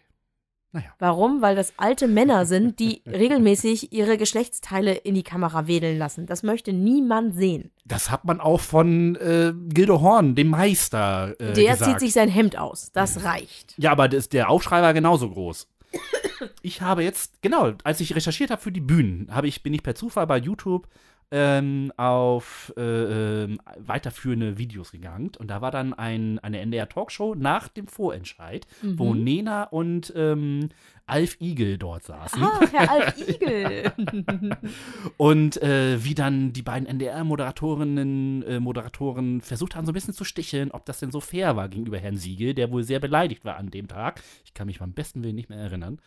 Naja. 0.72 0.86
Warum? 0.98 1.42
Weil 1.42 1.54
das 1.54 1.74
alte 1.76 2.08
Männer 2.08 2.46
sind, 2.46 2.78
die 2.80 3.02
regelmäßig 3.06 3.92
ihre 3.92 4.16
Geschlechtsteile 4.16 4.94
in 4.94 5.14
die 5.14 5.22
Kamera 5.22 5.66
wedeln 5.66 5.98
lassen. 5.98 6.26
Das 6.26 6.42
möchte 6.42 6.72
niemand 6.72 7.34
sehen. 7.34 7.70
Das 7.84 8.10
hat 8.10 8.24
man 8.24 8.40
auch 8.40 8.60
von 8.60 9.16
äh, 9.16 9.52
Gildo 9.68 10.00
Horn, 10.00 10.34
dem 10.34 10.48
Meister, 10.48 11.34
äh, 11.38 11.52
Der 11.52 11.72
gesagt. 11.72 11.84
zieht 11.84 12.00
sich 12.00 12.12
sein 12.14 12.28
Hemd 12.28 12.56
aus. 12.56 12.90
Das 12.92 13.24
reicht. 13.24 13.74
Ja, 13.76 13.92
aber 13.92 14.08
das, 14.08 14.28
der 14.30 14.48
Aufschrei 14.48 14.80
war 14.82 14.94
genauso 14.94 15.28
groß. 15.30 15.68
Ich 16.62 16.80
habe 16.80 17.02
jetzt, 17.04 17.42
genau, 17.42 17.72
als 17.84 18.00
ich 18.00 18.16
recherchiert 18.16 18.50
habe 18.50 18.60
für 18.62 18.72
die 18.72 18.80
Bühnen, 18.80 19.28
habe 19.30 19.46
ich, 19.48 19.62
bin 19.62 19.74
ich 19.74 19.82
per 19.82 19.94
Zufall 19.94 20.26
bei 20.26 20.38
YouTube 20.38 20.88
ähm, 21.34 21.90
auf 21.96 22.72
äh, 22.76 23.44
ähm, 23.44 23.58
weiterführende 23.78 24.58
Videos 24.58 24.92
gegangen. 24.92 25.32
Und 25.38 25.48
da 25.48 25.60
war 25.62 25.70
dann 25.70 25.94
ein, 25.94 26.38
eine 26.40 26.60
NDR-Talkshow 26.60 27.34
nach 27.34 27.68
dem 27.68 27.86
Vorentscheid, 27.86 28.66
wo 28.82 29.14
Mhm. 29.14 29.24
Nena 29.24 29.62
und 29.64 30.12
ähm, 30.14 30.68
Alf 31.06 31.38
Igel 31.40 31.78
dort 31.78 32.04
saßen. 32.04 32.42
Ah, 32.42 32.60
Herr 32.72 32.90
Alf 32.90 33.18
Igel. 33.28 33.92
Und 35.16 35.60
äh, 35.62 36.04
wie 36.04 36.14
dann 36.14 36.52
die 36.52 36.62
beiden 36.62 36.86
NDR-Moderatorinnen, 36.86 38.42
äh, 38.44 38.60
Moderatoren 38.60 39.40
versucht 39.40 39.74
haben, 39.74 39.86
so 39.86 39.92
ein 39.92 39.94
bisschen 39.94 40.14
zu 40.14 40.24
sticheln, 40.24 40.70
ob 40.70 40.84
das 40.86 41.00
denn 41.00 41.10
so 41.10 41.20
fair 41.20 41.56
war 41.56 41.68
gegenüber 41.68 41.98
Herrn 41.98 42.16
Siegel, 42.16 42.54
der 42.54 42.70
wohl 42.70 42.82
sehr 42.82 43.00
beleidigt 43.00 43.44
war 43.44 43.56
an 43.56 43.70
dem 43.70 43.88
Tag. 43.88 44.22
Ich 44.44 44.54
kann 44.54 44.66
mich 44.66 44.78
beim 44.78 44.92
besten 44.92 45.22
Willen 45.22 45.34
nicht 45.34 45.48
mehr 45.50 45.58
erinnern. 45.58 45.98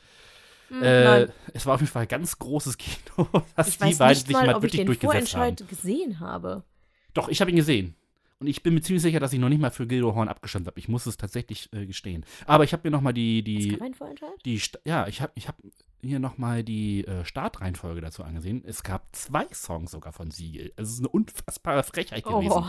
Hm, 0.69 0.81
Äh, 0.83 1.27
es 1.53 1.65
war 1.65 1.75
auf 1.75 1.81
jeden 1.81 1.91
Fall 1.91 2.03
ein 2.03 2.07
ganz 2.07 2.37
großes 2.39 2.77
Kino, 2.77 3.27
dass 3.55 3.67
Ich 3.69 3.77
die 3.77 3.83
weiß 3.83 3.97
beiden 3.97 4.23
sich 4.25 4.33
mal, 4.33 4.45
mal 4.47 4.55
ich 4.57 4.61
wirklich 4.63 4.85
durchgesetzt 4.85 5.35
haben. 5.35 5.41
Vorentscheid 5.55 5.69
gesehen 5.69 6.19
habe. 6.19 6.63
Doch, 7.13 7.29
ich 7.29 7.39
habe 7.41 7.51
ihn 7.51 7.57
gesehen. 7.57 7.95
Und 8.39 8.47
ich 8.47 8.61
bin 8.63 8.73
mir 8.73 8.81
ziemlich 8.81 9.01
sicher, 9.01 9.21
dass 9.21 9.31
ich 9.31 9.39
noch 9.39 9.47
nicht 9.47 9.61
mal 9.61 9.71
für 9.71 9.87
Gildo 9.87 10.13
Horn 10.13 10.27
abgestimmt 10.27 10.67
habe. 10.67 10.77
Ich 10.77 10.89
muss 10.89 11.05
es 11.05 11.15
tatsächlich 11.15 11.71
äh, 11.71 11.85
gestehen. 11.85 12.25
Aber 12.45 12.65
ich 12.65 12.73
habe 12.73 12.81
mir 12.85 12.91
noch 12.91 12.99
mal 12.99 13.13
die, 13.13 13.41
die, 13.43 13.79
die, 14.43 14.59
Sta- 14.59 14.79
ja, 14.83 15.07
ich 15.07 15.21
habe 15.21 15.31
ich 15.35 15.47
hab 15.47 15.55
hier 16.01 16.19
noch 16.19 16.37
mal 16.37 16.61
die 16.61 17.05
äh, 17.07 17.23
Startreihenfolge 17.23 18.01
dazu 18.01 18.23
angesehen. 18.23 18.61
Es 18.65 18.83
gab 18.83 19.15
zwei 19.15 19.47
Songs 19.53 19.91
sogar 19.91 20.11
von 20.11 20.31
Siegel. 20.31 20.73
Es 20.75 20.89
ist 20.89 20.99
eine 20.99 21.07
unfassbare 21.07 21.83
Frechheit 21.83 22.25
gewesen. 22.25 22.51
Oh. 22.51 22.65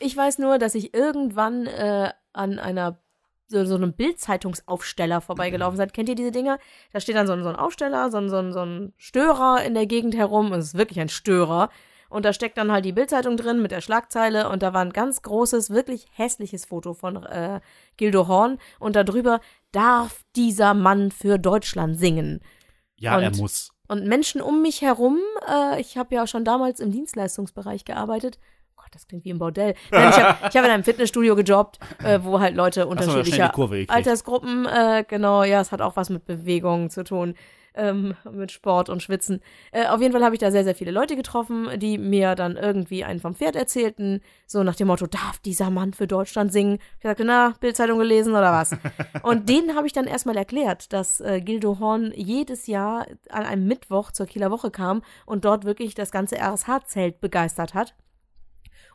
Ich 0.00 0.16
weiß 0.16 0.38
nur, 0.38 0.58
dass 0.58 0.74
ich 0.74 0.92
irgendwann 0.94 1.66
äh, 1.68 2.10
an 2.32 2.58
einer 2.58 2.98
so, 3.46 3.64
so 3.64 3.74
einem 3.74 3.92
Bildzeitungsaufsteller 3.92 5.20
vorbeigelaufen 5.20 5.76
seid. 5.76 5.92
Kennt 5.94 6.08
ihr 6.08 6.14
diese 6.14 6.32
Dinger? 6.32 6.58
Da 6.92 7.00
steht 7.00 7.16
dann 7.16 7.26
so 7.26 7.32
ein, 7.32 7.42
so 7.42 7.48
ein 7.48 7.56
Aufsteller, 7.56 8.10
so 8.10 8.18
ein, 8.18 8.28
so, 8.28 8.36
ein, 8.36 8.52
so 8.52 8.60
ein 8.60 8.92
Störer 8.96 9.62
in 9.64 9.74
der 9.74 9.86
Gegend 9.86 10.14
herum. 10.16 10.52
Es 10.52 10.66
ist 10.66 10.74
wirklich 10.78 11.00
ein 11.00 11.08
Störer. 11.08 11.70
Und 12.08 12.24
da 12.24 12.32
steckt 12.32 12.58
dann 12.58 12.70
halt 12.70 12.84
die 12.84 12.92
Bildzeitung 12.92 13.36
drin 13.36 13.60
mit 13.60 13.70
der 13.72 13.80
Schlagzeile 13.80 14.48
und 14.48 14.62
da 14.62 14.72
war 14.72 14.82
ein 14.82 14.92
ganz 14.92 15.22
großes, 15.22 15.70
wirklich 15.70 16.06
hässliches 16.12 16.64
Foto 16.64 16.94
von 16.94 17.24
äh, 17.24 17.60
Gildo 17.96 18.28
Horn 18.28 18.58
und 18.78 18.94
darüber 18.94 19.40
darf 19.72 20.22
dieser 20.36 20.74
Mann 20.74 21.10
für 21.10 21.38
Deutschland 21.38 21.98
singen. 21.98 22.40
Ja, 22.96 23.18
er 23.20 23.28
Und- 23.28 23.38
muss. 23.38 23.70
Und 23.88 24.06
Menschen 24.06 24.40
um 24.40 24.62
mich 24.62 24.80
herum, 24.80 25.18
äh, 25.50 25.80
ich 25.80 25.98
habe 25.98 26.14
ja 26.14 26.26
schon 26.26 26.44
damals 26.44 26.78
im 26.80 26.90
Dienstleistungsbereich 26.92 27.84
gearbeitet. 27.84 28.38
Gott, 28.84 28.94
das 28.94 29.08
klingt 29.08 29.24
wie 29.24 29.32
ein 29.32 29.38
Bordell. 29.38 29.74
Nein, 29.90 30.10
ich 30.10 30.18
habe 30.18 30.38
hab 30.42 30.54
in 30.54 30.70
einem 30.70 30.84
Fitnessstudio 30.84 31.34
gejobbt, 31.36 31.78
äh, 32.02 32.18
wo 32.22 32.38
halt 32.38 32.54
Leute 32.54 32.86
unterschiedlicher. 32.86 33.44
Altersgruppen, 33.88 34.66
äh, 34.66 35.04
genau, 35.08 35.42
ja, 35.42 35.62
es 35.62 35.72
hat 35.72 35.80
auch 35.80 35.96
was 35.96 36.10
mit 36.10 36.26
Bewegung 36.26 36.90
zu 36.90 37.02
tun, 37.02 37.34
ähm, 37.74 38.14
mit 38.30 38.52
Sport 38.52 38.90
und 38.90 39.02
Schwitzen. 39.02 39.40
Äh, 39.72 39.86
auf 39.86 40.02
jeden 40.02 40.12
Fall 40.12 40.22
habe 40.22 40.34
ich 40.34 40.38
da 40.38 40.50
sehr, 40.50 40.64
sehr 40.64 40.74
viele 40.74 40.90
Leute 40.90 41.16
getroffen, 41.16 41.70
die 41.76 41.96
mir 41.96 42.34
dann 42.34 42.58
irgendwie 42.58 43.04
einen 43.04 43.20
vom 43.20 43.34
Pferd 43.34 43.56
erzählten, 43.56 44.20
so 44.46 44.62
nach 44.62 44.76
dem 44.76 44.88
Motto, 44.88 45.06
darf 45.06 45.38
dieser 45.38 45.70
Mann 45.70 45.94
für 45.94 46.06
Deutschland 46.06 46.52
singen? 46.52 46.78
Ich 46.98 47.04
sagte, 47.04 47.24
na, 47.24 47.54
Bildzeitung 47.60 47.98
gelesen 47.98 48.32
oder 48.34 48.52
was? 48.52 48.76
und 49.22 49.48
denen 49.48 49.74
habe 49.76 49.86
ich 49.86 49.94
dann 49.94 50.06
erstmal 50.06 50.36
erklärt, 50.36 50.92
dass 50.92 51.22
äh, 51.22 51.40
Gildo 51.40 51.78
Horn 51.78 52.12
jedes 52.14 52.66
Jahr 52.66 53.06
an 53.30 53.44
einem 53.44 53.66
Mittwoch 53.66 54.12
zur 54.12 54.26
Kieler 54.26 54.50
Woche 54.50 54.70
kam 54.70 55.00
und 55.24 55.46
dort 55.46 55.64
wirklich 55.64 55.94
das 55.94 56.10
ganze 56.10 56.36
RSH-Zelt 56.36 57.22
begeistert 57.22 57.72
hat. 57.72 57.94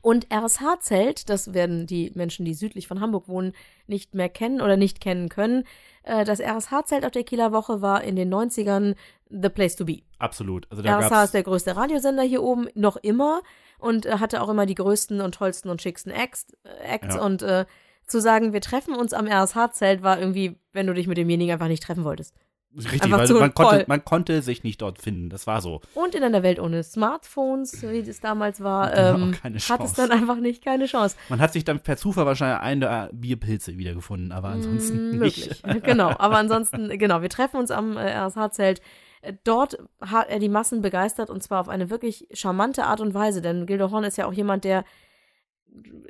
Und 0.01 0.27
RSH-Zelt, 0.33 1.29
das 1.29 1.53
werden 1.53 1.85
die 1.85 2.11
Menschen, 2.15 2.45
die 2.45 2.53
südlich 2.53 2.87
von 2.87 3.01
Hamburg 3.01 3.27
wohnen, 3.27 3.53
nicht 3.87 4.15
mehr 4.15 4.29
kennen 4.29 4.61
oder 4.61 4.77
nicht 4.77 5.01
kennen 5.01 5.29
können. 5.29 5.63
Äh, 6.03 6.25
Das 6.25 6.39
RSH-Zelt 6.39 7.05
auf 7.05 7.11
der 7.11 7.23
Kieler 7.23 7.51
Woche 7.51 7.81
war 7.81 8.03
in 8.03 8.15
den 8.15 8.33
90ern 8.33 8.95
the 9.29 9.49
place 9.49 9.75
to 9.75 9.85
be. 9.85 10.01
Absolut. 10.17 10.67
Also 10.71 10.83
RSH 10.83 11.23
ist 11.25 11.33
der 11.33 11.43
größte 11.43 11.75
Radiosender 11.75 12.23
hier 12.23 12.41
oben, 12.43 12.67
noch 12.75 12.97
immer. 12.97 13.41
Und 13.77 14.05
äh, 14.05 14.17
hatte 14.19 14.41
auch 14.41 14.49
immer 14.49 14.65
die 14.65 14.75
größten 14.75 15.21
und 15.21 15.35
tollsten 15.35 15.69
und 15.69 15.81
schicksten 15.81 16.11
Acts. 16.11 16.47
Äh, 16.63 16.95
Acts. 16.95 17.15
Ja. 17.15 17.23
Und 17.23 17.41
äh, 17.41 17.65
zu 18.07 18.19
sagen, 18.19 18.53
wir 18.53 18.61
treffen 18.61 18.95
uns 18.95 19.13
am 19.13 19.27
RSH-Zelt, 19.27 20.01
war 20.01 20.19
irgendwie, 20.19 20.59
wenn 20.73 20.87
du 20.87 20.93
dich 20.93 21.07
mit 21.07 21.17
demjenigen 21.17 21.53
einfach 21.53 21.67
nicht 21.67 21.83
treffen 21.83 22.03
wolltest. 22.03 22.33
Richtig, 22.75 23.03
einfach 23.03 23.19
weil 23.19 23.33
man 23.39 23.53
konnte, 23.53 23.85
man 23.87 24.05
konnte 24.05 24.41
sich 24.41 24.63
nicht 24.63 24.81
dort 24.81 25.01
finden. 25.01 25.29
Das 25.29 25.47
war 25.47 25.61
so. 25.61 25.81
Und 25.95 26.15
in 26.15 26.23
einer 26.23 26.43
Welt 26.43 26.59
ohne 26.59 26.83
Smartphones, 26.83 27.81
wie 27.83 28.03
das 28.03 28.19
damals 28.19 28.61
war, 28.61 28.89
Genau, 28.91 29.27
ähm, 29.27 29.35
hat 29.43 29.83
es 29.83 29.93
dann 29.93 30.11
einfach 30.11 30.37
nicht 30.37 30.63
keine 30.63 30.85
Chance. 30.85 31.15
Man 31.29 31.41
hat 31.41 31.53
sich 31.53 31.63
dann 31.63 31.79
per 31.81 31.97
Zufall 31.97 32.25
wahrscheinlich 32.25 32.59
eine 32.61 33.09
Bierpilze 33.13 33.77
wiedergefunden, 33.77 34.31
aber 34.31 34.49
ansonsten 34.49 35.17
Mm, 35.17 35.19
nicht. 35.19 35.63
Genau. 35.83 36.09
Aber 36.17 36.37
ansonsten, 36.37 36.89
genau, 36.97 37.21
wir 37.21 37.29
treffen 37.29 37.57
uns 37.57 37.71
am 37.71 37.97
äh, 37.97 38.11
RSH-Zelt. 38.11 38.81
Äh, 39.21 39.33
Dort 39.43 39.77
hat 40.01 40.29
er 40.29 40.39
die 40.39 40.49
Massen 40.49 40.81
begeistert 40.81 41.29
und 41.29 41.41
zwar 41.43 41.61
auf 41.61 41.69
eine 41.69 41.89
wirklich 41.89 42.27
charmante 42.33 42.85
Art 42.85 43.01
und 43.01 43.13
Weise, 43.13 43.41
denn 43.41 43.65
Gildo 43.65 43.91
Horn 43.91 44.03
ist 44.03 44.17
ja 44.17 44.25
auch 44.27 44.33
jemand, 44.33 44.63
der, 44.63 44.85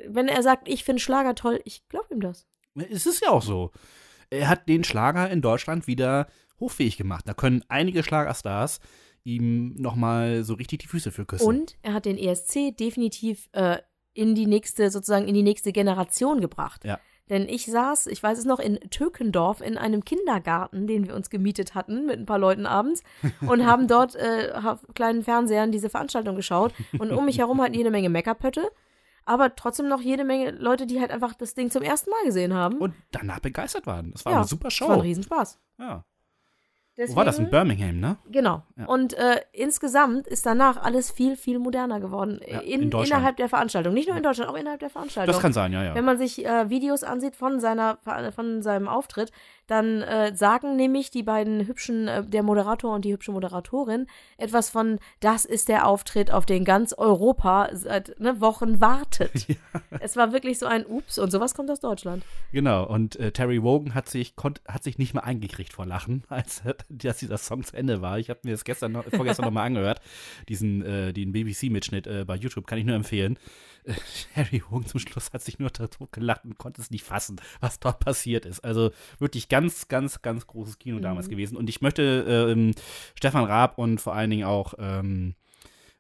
wenn 0.08 0.28
er 0.28 0.44
sagt, 0.44 0.68
ich 0.68 0.84
finde 0.84 1.02
Schlager 1.02 1.36
toll, 1.36 1.60
ich 1.66 1.88
glaube 1.90 2.08
ihm 2.14 2.22
das. 2.22 2.48
Es 2.92 3.06
ist 3.06 3.22
ja 3.22 3.30
auch 3.30 3.42
so. 3.42 3.72
Er 4.30 4.48
hat 4.48 4.70
den 4.70 4.84
Schlager 4.84 5.30
in 5.30 5.42
Deutschland 5.42 5.88
wieder 5.88 6.28
hochfähig 6.60 6.98
gemacht. 6.98 7.26
Da 7.28 7.34
können 7.34 7.64
einige 7.68 8.04
Schlagerstars 8.04 8.80
ihm 9.24 9.76
nochmal 9.76 10.44
so 10.44 10.54
richtig 10.54 10.80
die 10.80 10.88
Füße 10.88 11.12
für 11.12 11.26
küssen. 11.26 11.46
Und 11.48 11.78
er 11.82 11.94
hat 11.94 12.06
den 12.06 12.18
ESC 12.18 12.76
definitiv 12.78 13.50
äh, 13.52 13.78
in 14.14 14.36
die 14.36 14.48
nächste, 14.48 14.90
sozusagen 14.90 15.28
in 15.28 15.34
die 15.34 15.44
nächste 15.44 15.72
Generation 15.72 16.42
gebracht. 16.42 16.84
Ja. 16.86 17.00
Denn 17.30 17.48
ich 17.48 17.68
saß, 17.68 18.08
ich 18.08 18.24
weiß 18.24 18.40
es 18.40 18.46
noch, 18.46 18.60
in 18.60 18.80
Tökendorf 18.90 19.62
in 19.62 19.78
einem 19.78 20.04
Kindergarten, 20.04 20.88
den 20.88 21.08
wir 21.08 21.16
uns 21.16 21.30
gemietet 21.30 21.76
hatten 21.76 22.08
mit 22.08 22.18
ein 22.18 22.26
paar 22.26 22.40
Leuten 22.40 22.66
abends 22.66 23.04
und 23.42 23.66
haben 23.66 23.88
dort 23.88 24.16
äh, 24.16 24.52
auf 24.54 24.80
kleinen 24.96 25.24
Fernsehern 25.24 25.72
diese 25.72 25.90
Veranstaltung 25.90 26.36
geschaut. 26.36 26.74
Und 26.98 27.12
um 27.12 27.26
mich 27.26 27.38
herum 27.38 27.62
hatten 27.62 27.76
jede 27.76 27.92
Menge 27.92 28.10
Meckerpötte, 28.10 28.72
aber 29.26 29.56
trotzdem 29.56 29.88
noch 29.88 30.02
jede 30.02 30.24
Menge 30.24 30.52
Leute, 30.52 30.88
die 30.88 31.00
halt 31.00 31.12
einfach 31.12 31.36
das 31.36 31.54
Ding 31.54 31.70
zum 31.70 31.84
ersten 31.84 32.10
Mal 32.10 32.24
gesehen 32.26 32.56
haben. 32.56 32.80
Und 32.80 32.96
danach 33.12 33.40
begeistert 33.40 33.86
waren. 33.86 34.12
Das 34.12 34.26
war 34.26 34.32
ja, 34.32 34.40
eine 34.40 34.48
super 34.48 34.70
Das 34.70 34.82
war 34.82 34.90
ein 34.90 34.96
Show. 34.96 35.02
Riesenspaß. 35.02 35.60
Ja. 35.78 36.06
Deswegen, 37.00 37.16
Wo 37.16 37.20
war 37.20 37.26
das? 37.26 37.40
In 37.40 37.50
Birmingham, 37.50 38.02
ne? 38.02 38.18
Genau. 38.30 38.62
Ja. 38.76 38.86
Und 38.88 39.14
äh, 39.14 39.40
insgesamt 39.54 40.28
ist 40.28 40.46
danach 40.46 40.76
alles 40.76 41.10
viel, 41.12 41.38
viel 41.38 41.58
moderner 41.58 42.02
geworden. 42.02 42.42
Ja, 42.46 42.60
in, 42.60 42.82
in 42.82 42.90
Deutschland. 42.90 43.20
innerhalb 43.22 43.38
der 43.38 43.48
Veranstaltung. 43.48 43.94
Nicht 43.94 44.10
nur 44.10 44.18
in 44.18 44.24
Deutschland, 44.24 44.52
auch 44.52 44.56
innerhalb 44.56 44.82
der 44.82 44.90
Veranstaltung. 44.90 45.32
Das 45.32 45.42
kann 45.42 45.54
sein, 45.54 45.72
ja, 45.72 45.82
ja. 45.82 45.96
Wenn 45.96 46.04
man 46.04 46.18
sich 46.18 46.46
äh, 46.46 46.70
Videos 46.70 47.04
ansieht 47.04 47.38
von 47.38 47.62
seiner 47.62 48.00
von 48.36 48.62
seinem 48.62 48.90
Auftritt, 48.90 49.32
dann 49.70 50.02
äh, 50.02 50.36
sagen 50.36 50.76
nämlich 50.76 51.12
die 51.12 51.24
beiden 51.24 51.66
hübschen, 51.68 52.08
äh, 52.08 52.26
der 52.26 52.44
Moderator 52.44 52.94
und 52.94 53.06
die 53.06 53.14
hübsche 53.14 53.32
Moderatorin, 53.32 54.08
etwas 54.38 54.70
von, 54.70 55.00
das 55.20 55.46
ist 55.46 55.70
der 55.70 55.88
Auftritt, 55.88 56.32
auf 56.32 56.46
den 56.46 56.66
ganz 56.66 56.94
Europa 56.94 57.70
seit 57.74 58.20
ne, 58.20 58.42
Wochen 58.42 58.82
wartet. 58.82 59.48
Es 60.02 60.16
war 60.16 60.32
wirklich 60.32 60.60
so 60.60 60.66
ein 60.66 60.86
Ups 60.86 61.18
und 61.20 61.32
sowas 61.32 61.54
kommt 61.54 61.70
aus 61.70 61.80
Deutschland. 61.80 62.24
Genau. 62.52 62.86
Und 62.86 63.18
äh, 63.18 63.32
Terry 63.32 63.62
Wogan 63.62 63.94
hat 63.94 64.10
sich, 64.10 64.34
hat 64.68 64.84
sich 64.84 64.98
nicht 64.98 65.14
mehr 65.14 65.24
eingekriegt 65.24 65.74
vor 65.74 65.86
Lachen, 65.86 66.24
als 66.30 66.62
er 66.66 66.76
dass 67.04 67.18
dieser 67.18 67.38
Song 67.38 67.64
zu 67.64 67.76
Ende 67.76 68.02
war. 68.02 68.20
Ich 68.20 68.30
habe 68.30 68.40
mir 68.44 68.52
das 68.52 68.64
gestern 68.64 68.92
noch, 68.94 69.06
vorgestern 69.06 69.46
nochmal 69.46 69.68
angehört. 69.68 70.02
Diesen, 70.48 70.82
äh, 70.84 71.14
den 71.14 71.32
BBC-Mitschnitt 71.32 72.08
äh, 72.08 72.26
bei 72.26 72.36
YouTube 72.36 72.68
kann 72.68 72.78
ich 72.80 72.86
nur 72.86 72.96
empfehlen. 72.96 73.38
Äh, 73.84 73.94
Harry 74.36 74.62
Hogan 74.70 74.86
zum 74.88 75.00
Schluss 75.00 75.32
hat 75.32 75.42
sich 75.42 75.60
nur 75.60 75.72
tot 75.72 75.98
gelacht 76.12 76.44
und 76.46 76.58
konnte 76.58 76.82
es 76.82 76.92
nicht 76.92 77.04
fassen, 77.04 77.40
was 77.60 77.80
dort 77.80 78.00
passiert 78.00 78.46
ist. 78.46 78.62
Also 78.64 78.92
wirklich 79.20 79.50
ganz, 79.50 79.88
ganz, 79.88 80.22
ganz 80.22 80.48
großes 80.48 80.80
Kino 80.80 80.98
Mhm. 80.98 81.02
damals 81.04 81.30
gewesen. 81.30 81.58
Und 81.58 81.70
ich 81.70 81.82
möchte 81.82 82.48
ähm, 82.52 82.74
Stefan 83.16 83.46
Raab 83.46 83.78
und 83.78 84.02
vor 84.02 84.14
allen 84.16 84.30
Dingen 84.30 84.46
auch 84.46 84.74
ähm, 84.80 85.36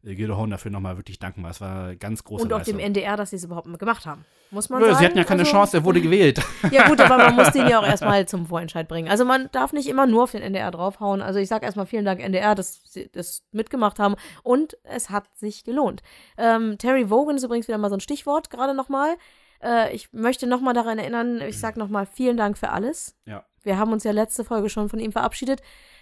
Gildo 0.01 0.37
Horn 0.37 0.49
dafür 0.49 0.71
nochmal 0.71 0.95
wirklich 0.97 1.19
danken, 1.19 1.43
weil 1.43 1.51
es 1.51 1.59
war 1.59 1.95
ganz 1.95 2.23
große 2.23 2.43
Und 2.45 2.53
auch 2.53 2.61
dem. 2.63 2.79
NDR, 2.79 3.17
dass 3.17 3.31
sie 3.31 3.35
es 3.35 3.43
überhaupt 3.43 3.67
gemacht 3.79 4.05
haben. 4.05 4.23
Muss 4.49 4.69
man 4.69 4.79
Nö, 4.79 4.85
sagen. 4.87 4.97
Sie 4.99 5.05
hatten 5.05 5.17
ja 5.17 5.23
keine 5.25 5.41
Also- 5.41 5.51
Chance, 5.51 5.77
er 5.77 5.83
wurde 5.83 5.99
gewählt. 6.01 6.41
Ja 6.71 6.87
gut, 6.87 7.01
aber 7.01 7.17
man 7.17 7.35
muss 7.35 7.51
den 7.51 7.67
ja 7.67 7.79
auch 7.79 7.85
erstmal 7.87 8.25
zum 8.27 8.45
Vorentscheid 8.45 8.87
bringen. 8.87 9.09
Also 9.09 9.25
man 9.25 9.49
darf 9.51 9.73
nicht 9.73 9.89
immer 9.89 10.07
nur 10.07 10.23
auf 10.23 10.31
den 10.31 10.41
NDR 10.41 10.71
draufhauen. 10.71 11.21
Also 11.21 11.39
ich 11.39 11.49
sage 11.49 11.65
erstmal 11.65 11.85
vielen 11.85 12.05
Dank 12.05 12.21
NDR, 12.21 12.55
dass 12.55 12.81
sie 12.85 13.09
das 13.11 13.43
mitgemacht 13.51 13.99
haben. 13.99 14.15
Und 14.43 14.77
es 14.83 15.09
hat 15.09 15.25
sich 15.37 15.65
gelohnt. 15.65 16.01
Ähm, 16.37 16.77
Terry 16.77 17.09
Wogan 17.09 17.35
ist 17.35 17.43
übrigens 17.43 17.67
wieder 17.67 17.77
mal 17.77 17.89
so 17.89 17.97
ein 17.97 18.01
Stichwort, 18.01 18.49
gerade 18.49 18.73
nochmal. 18.73 19.17
Äh, 19.61 19.93
ich 19.93 20.13
möchte 20.13 20.47
nochmal 20.47 20.73
daran 20.73 20.97
erinnern, 20.97 21.41
ich 21.41 21.59
sage 21.59 21.77
nochmal 21.77 22.05
vielen 22.05 22.37
Dank 22.37 22.57
für 22.57 22.69
alles. 22.69 23.17
Ja. 23.25 23.43
Wir 23.63 23.77
haben 23.77 23.91
uns 23.91 24.05
ja 24.05 24.11
letzte 24.13 24.45
Folge 24.45 24.69
schon 24.69 24.87
von 24.87 24.99
ihm 24.99 25.11
verabschiedet. 25.11 25.61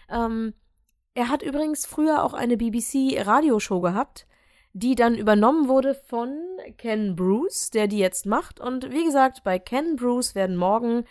Ähm, 0.10 0.54
er 1.18 1.30
hat 1.30 1.42
übrigens 1.42 1.88
früher 1.88 2.24
auch 2.24 2.36
eine 2.36 2.58
BBC-Radioshow 2.58 3.82
gehabt, 3.82 4.28
die 4.74 4.94
dann 4.94 5.16
übernommen 5.16 5.68
wurde 5.68 5.96
von 5.96 6.30
Ken 6.78 7.16
Bruce, 7.16 7.72
der 7.72 7.88
die 7.88 7.98
jetzt 7.98 8.28
macht. 8.28 8.60
Und 8.60 8.92
wie 8.92 9.04
gesagt, 9.04 9.44
bei 9.44 9.58
Ken 9.58 9.96
Bruce 9.96 10.36
werden 10.36 10.56
morgen 10.56 11.06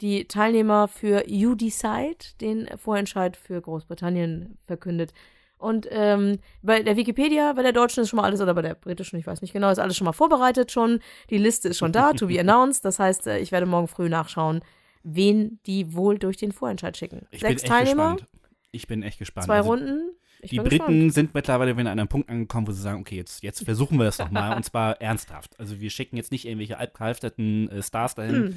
die 0.00 0.26
Teilnehmer 0.26 0.88
für 0.88 1.28
You 1.28 1.54
Decide, 1.54 2.16
den 2.40 2.68
Vorentscheid 2.76 3.36
für 3.36 3.60
Großbritannien, 3.60 4.58
verkündet. 4.66 5.12
Und 5.58 5.86
ähm, 5.92 6.40
bei 6.62 6.82
der 6.82 6.96
Wikipedia, 6.96 7.52
bei 7.52 7.62
der 7.62 7.72
deutschen 7.72 8.02
ist 8.02 8.08
schon 8.08 8.16
mal 8.16 8.24
alles, 8.24 8.40
oder 8.40 8.54
bei 8.54 8.62
der 8.62 8.74
britischen, 8.74 9.20
ich 9.20 9.28
weiß 9.28 9.42
nicht 9.42 9.52
genau, 9.52 9.70
ist 9.70 9.78
alles 9.78 9.96
schon 9.96 10.06
mal 10.06 10.12
vorbereitet 10.12 10.72
schon. 10.72 10.98
Die 11.30 11.38
Liste 11.38 11.68
ist 11.68 11.78
schon 11.78 11.92
da, 11.92 12.14
to 12.14 12.26
be 12.26 12.40
announced. 12.40 12.84
Das 12.84 12.98
heißt, 12.98 13.28
äh, 13.28 13.38
ich 13.38 13.52
werde 13.52 13.66
morgen 13.66 13.86
früh 13.86 14.08
nachschauen, 14.08 14.60
wen 15.04 15.60
die 15.66 15.94
wohl 15.94 16.18
durch 16.18 16.36
den 16.36 16.50
Vorentscheid 16.50 16.96
schicken. 16.96 17.28
Ich 17.30 17.42
Sechs 17.42 17.62
Teilnehmer, 17.62 18.14
gespannt. 18.14 18.31
Ich 18.72 18.86
bin 18.86 19.02
echt 19.02 19.18
gespannt. 19.18 19.46
zwei 19.46 19.58
Also, 19.58 19.70
Runden. 19.70 20.10
Ich 20.40 20.50
die 20.50 20.58
Briten 20.58 20.70
gespannt. 20.78 21.14
sind 21.14 21.34
mittlerweile 21.34 21.76
wieder 21.76 21.90
an 21.92 22.00
einem 22.00 22.08
Punkt 22.08 22.28
angekommen, 22.28 22.66
wo 22.66 22.72
sie 22.72 22.82
sagen, 22.82 23.00
okay, 23.00 23.14
jetzt, 23.16 23.44
jetzt 23.44 23.62
versuchen 23.64 23.96
wir 23.98 24.04
das 24.04 24.16
doch 24.16 24.30
mal 24.32 24.56
und 24.56 24.64
zwar 24.64 25.00
ernsthaft. 25.00 25.58
Also 25.60 25.80
wir 25.80 25.88
schicken 25.90 26.16
jetzt 26.16 26.32
nicht 26.32 26.46
irgendwelche 26.46 26.78
altgehalfterten 26.78 27.68
äh, 27.70 27.82
Stars 27.82 28.16
dahin, 28.16 28.56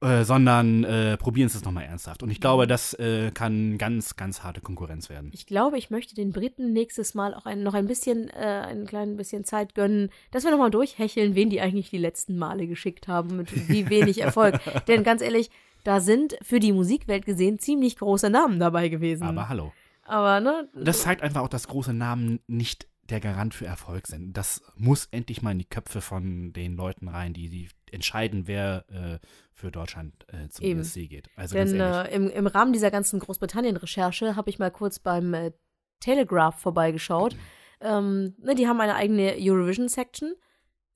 Hm. 0.00 0.08
äh, 0.08 0.24
sondern 0.24 0.82
äh, 0.82 1.16
probieren 1.16 1.46
es 1.46 1.64
nochmal 1.64 1.84
ernsthaft. 1.84 2.24
Und 2.24 2.30
ich 2.30 2.40
glaube, 2.40 2.66
das 2.66 2.94
äh, 2.94 3.30
kann 3.32 3.78
ganz, 3.78 4.16
ganz 4.16 4.42
harte 4.42 4.60
Konkurrenz 4.60 5.08
werden. 5.08 5.30
Ich 5.32 5.46
glaube, 5.46 5.78
ich 5.78 5.90
möchte 5.90 6.16
den 6.16 6.32
Briten 6.32 6.72
nächstes 6.72 7.14
Mal 7.14 7.32
auch 7.32 7.46
ein, 7.46 7.62
noch 7.62 7.74
ein 7.74 7.86
bisschen, 7.86 8.28
äh, 8.30 8.64
ein 8.66 8.84
klein 8.86 9.16
bisschen 9.16 9.44
Zeit 9.44 9.76
gönnen, 9.76 10.10
dass 10.32 10.42
wir 10.42 10.50
nochmal 10.50 10.72
durchhecheln, 10.72 11.36
wen 11.36 11.48
die 11.50 11.60
eigentlich 11.60 11.90
die 11.90 11.98
letzten 11.98 12.38
Male 12.38 12.66
geschickt 12.66 13.06
haben, 13.06 13.36
mit 13.36 13.68
wie 13.68 13.88
wenig 13.88 14.20
Erfolg. 14.20 14.58
Denn 14.88 15.04
ganz 15.04 15.22
ehrlich, 15.22 15.50
da 15.88 16.00
sind 16.00 16.36
für 16.42 16.60
die 16.60 16.72
Musikwelt 16.72 17.24
gesehen 17.24 17.58
ziemlich 17.58 17.96
große 17.96 18.28
Namen 18.28 18.58
dabei 18.58 18.90
gewesen. 18.90 19.22
Aber 19.22 19.48
hallo. 19.48 19.72
Aber, 20.02 20.38
ne? 20.38 20.68
Das 20.74 21.00
zeigt 21.00 21.22
einfach 21.22 21.40
auch, 21.40 21.48
dass 21.48 21.66
große 21.66 21.94
Namen 21.94 22.40
nicht 22.46 22.88
der 23.04 23.20
Garant 23.20 23.54
für 23.54 23.64
Erfolg 23.64 24.06
sind. 24.06 24.36
Das 24.36 24.60
muss 24.76 25.06
endlich 25.12 25.40
mal 25.40 25.52
in 25.52 25.60
die 25.60 25.64
Köpfe 25.64 26.02
von 26.02 26.52
den 26.52 26.76
Leuten 26.76 27.08
rein, 27.08 27.32
die, 27.32 27.48
die 27.48 27.70
entscheiden, 27.90 28.46
wer 28.46 28.84
äh, 28.90 29.26
für 29.54 29.70
Deutschland 29.70 30.26
äh, 30.28 30.50
zum 30.50 30.66
Eben. 30.66 30.80
ESC 30.80 31.08
geht. 31.08 31.30
Also 31.36 31.54
Denn 31.54 31.80
äh, 31.80 32.14
im, 32.14 32.28
im 32.28 32.46
Rahmen 32.46 32.74
dieser 32.74 32.90
ganzen 32.90 33.18
Großbritannien-Recherche 33.18 34.36
habe 34.36 34.50
ich 34.50 34.58
mal 34.58 34.70
kurz 34.70 34.98
beim 34.98 35.32
äh, 35.32 35.52
Telegraph 36.00 36.60
vorbeigeschaut. 36.60 37.34
Ähm, 37.80 38.34
ne, 38.42 38.54
die 38.54 38.68
haben 38.68 38.80
eine 38.82 38.94
eigene 38.94 39.36
Eurovision-Section, 39.38 40.34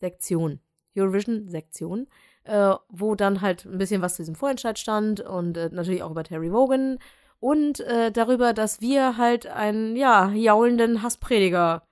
Sektion, 0.01 0.61
Eurovision-Sektion, 0.95 2.09
äh, 2.45 2.75
wo 2.89 3.15
dann 3.15 3.41
halt 3.41 3.65
ein 3.65 3.79
bisschen 3.79 4.03
was 4.03 4.17
zu 4.17 4.23
diesem 4.23 4.35
Vorentscheid 4.35 4.79
stand 4.79 5.21
und 5.21 5.57
äh, 5.57 5.71
natürlich 5.73 6.03
auch 6.03 6.11
über 6.11 6.25
Terry 6.25 6.53
Wogan 6.53 6.99
und 7.41 7.81
äh, 7.81 8.11
darüber, 8.13 8.53
dass 8.53 8.81
wir 8.81 9.17
halt 9.17 9.47
einen, 9.47 9.97
ja, 9.97 10.31
jaulenden 10.31 11.03
Hassprediger 11.03 11.83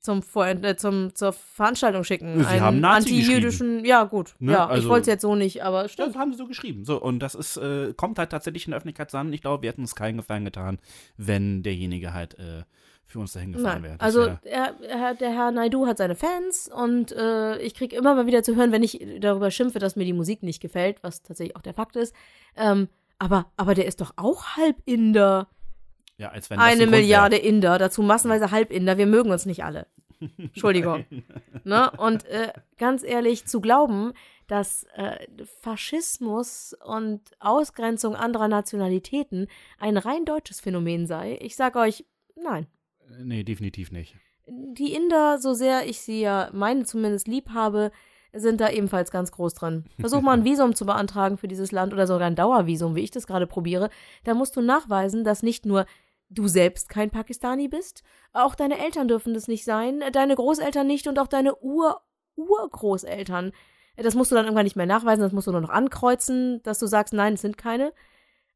zum, 0.00 0.22
Vorent 0.22 0.64
äh, 0.64 0.76
zum 0.76 1.14
zur 1.14 1.32
Veranstaltung 1.32 2.04
schicken. 2.04 2.38
Sie 2.38 2.46
einen 2.46 2.60
haben 2.60 2.80
Nazi 2.80 3.10
antijüdischen, 3.10 3.84
ja 3.84 4.04
gut, 4.04 4.34
Ne, 4.38 4.52
ja, 4.52 4.64
ich 4.66 4.70
also- 4.70 4.88
wollte 4.90 5.02
es 5.02 5.06
jetzt 5.08 5.22
so 5.22 5.34
nicht, 5.34 5.62
aber 5.64 5.82
Das 5.82 5.92
stimmt. 5.92 6.16
haben 6.16 6.32
sie 6.32 6.38
so 6.38 6.46
geschrieben. 6.46 6.84
So, 6.84 7.00
und 7.02 7.18
das 7.18 7.34
ist, 7.34 7.56
äh, 7.56 7.92
kommt 7.94 8.18
halt 8.18 8.30
tatsächlich 8.30 8.66
in 8.66 8.70
der 8.70 8.78
Öffentlichkeit 8.78 9.12
an. 9.14 9.32
Ich 9.32 9.40
glaube, 9.42 9.62
wir 9.62 9.70
hätten 9.70 9.80
uns 9.82 9.94
keinen 9.96 10.18
Gefallen 10.18 10.44
getan, 10.44 10.78
wenn 11.16 11.62
derjenige 11.62 12.12
halt 12.14 12.38
äh, 12.38 12.62
für 13.08 13.18
uns 13.20 13.32
dahin 13.32 13.52
gefahren 13.52 13.82
wäre. 13.82 13.96
Also 14.00 14.20
wär- 14.26 14.38
er, 14.44 14.74
er, 14.82 15.14
der 15.14 15.30
Herr 15.30 15.50
Naidu 15.50 15.86
hat 15.86 15.96
seine 15.98 16.14
Fans 16.14 16.68
und 16.72 17.10
äh, 17.12 17.58
ich 17.58 17.74
kriege 17.74 17.96
immer 17.96 18.14
mal 18.14 18.26
wieder 18.26 18.42
zu 18.42 18.54
hören, 18.54 18.70
wenn 18.70 18.82
ich 18.82 19.04
darüber 19.20 19.50
schimpfe, 19.50 19.78
dass 19.78 19.96
mir 19.96 20.04
die 20.04 20.12
Musik 20.12 20.42
nicht 20.42 20.60
gefällt, 20.60 21.02
was 21.02 21.22
tatsächlich 21.22 21.56
auch 21.56 21.62
der 21.62 21.72
Fakt 21.74 21.96
ist. 21.96 22.14
Ähm, 22.54 22.88
aber, 23.18 23.46
aber 23.56 23.74
der 23.74 23.86
ist 23.86 24.00
doch 24.02 24.12
auch 24.16 24.56
Halbinder. 24.56 25.48
ja, 26.18 26.28
als 26.28 26.50
wenn 26.50 26.58
Eine 26.60 26.86
Milliarde 26.86 27.36
Inder, 27.38 27.78
dazu 27.78 28.02
massenweise 28.02 28.50
Halbinder. 28.50 28.98
Wir 28.98 29.06
mögen 29.06 29.30
uns 29.30 29.46
nicht 29.46 29.64
alle. 29.64 29.86
Entschuldigung. 30.36 31.06
ne? 31.64 31.90
Und 31.96 32.26
äh, 32.26 32.52
ganz 32.76 33.02
ehrlich, 33.04 33.46
zu 33.46 33.60
glauben, 33.60 34.12
dass 34.48 34.84
äh, 34.94 35.16
Faschismus 35.62 36.76
und 36.84 37.20
Ausgrenzung 37.38 38.16
anderer 38.16 38.48
Nationalitäten 38.48 39.46
ein 39.78 39.96
rein 39.96 40.24
deutsches 40.24 40.60
Phänomen 40.60 41.06
sei, 41.06 41.38
ich 41.40 41.56
sage 41.56 41.78
euch, 41.78 42.04
nein. 42.36 42.66
Nee, 43.22 43.42
definitiv 43.44 43.90
nicht. 43.90 44.16
Die 44.46 44.94
Inder, 44.94 45.38
so 45.38 45.54
sehr 45.54 45.86
ich 45.86 46.00
sie 46.00 46.20
ja 46.20 46.50
meine 46.52 46.84
zumindest 46.84 47.28
lieb 47.28 47.50
habe, 47.50 47.90
sind 48.32 48.60
da 48.60 48.70
ebenfalls 48.70 49.10
ganz 49.10 49.32
groß 49.32 49.54
dran. 49.54 49.84
Versuch 49.98 50.20
mal 50.20 50.32
ein 50.32 50.44
Visum 50.44 50.74
zu 50.74 50.86
beantragen 50.86 51.38
für 51.38 51.48
dieses 51.48 51.72
Land 51.72 51.92
oder 51.92 52.06
sogar 52.06 52.26
ein 52.26 52.36
Dauervisum, 52.36 52.94
wie 52.94 53.02
ich 53.02 53.10
das 53.10 53.26
gerade 53.26 53.46
probiere. 53.46 53.90
Da 54.24 54.34
musst 54.34 54.56
du 54.56 54.60
nachweisen, 54.60 55.24
dass 55.24 55.42
nicht 55.42 55.66
nur 55.66 55.86
du 56.30 56.46
selbst 56.46 56.88
kein 56.88 57.10
Pakistani 57.10 57.68
bist, 57.68 58.02
auch 58.32 58.54
deine 58.54 58.78
Eltern 58.78 59.08
dürfen 59.08 59.32
das 59.32 59.48
nicht 59.48 59.64
sein, 59.64 60.02
deine 60.12 60.34
Großeltern 60.34 60.86
nicht 60.86 61.06
und 61.06 61.18
auch 61.18 61.26
deine 61.26 61.56
Ur 61.62 62.02
Urgroßeltern. 62.36 63.52
Das 63.96 64.14
musst 64.14 64.30
du 64.30 64.36
dann 64.36 64.44
irgendwann 64.44 64.64
nicht 64.64 64.76
mehr 64.76 64.86
nachweisen, 64.86 65.22
das 65.22 65.32
musst 65.32 65.48
du 65.48 65.52
nur 65.52 65.60
noch 65.60 65.70
ankreuzen, 65.70 66.62
dass 66.62 66.78
du 66.78 66.86
sagst, 66.86 67.12
nein, 67.12 67.34
es 67.34 67.40
sind 67.40 67.58
keine. 67.58 67.92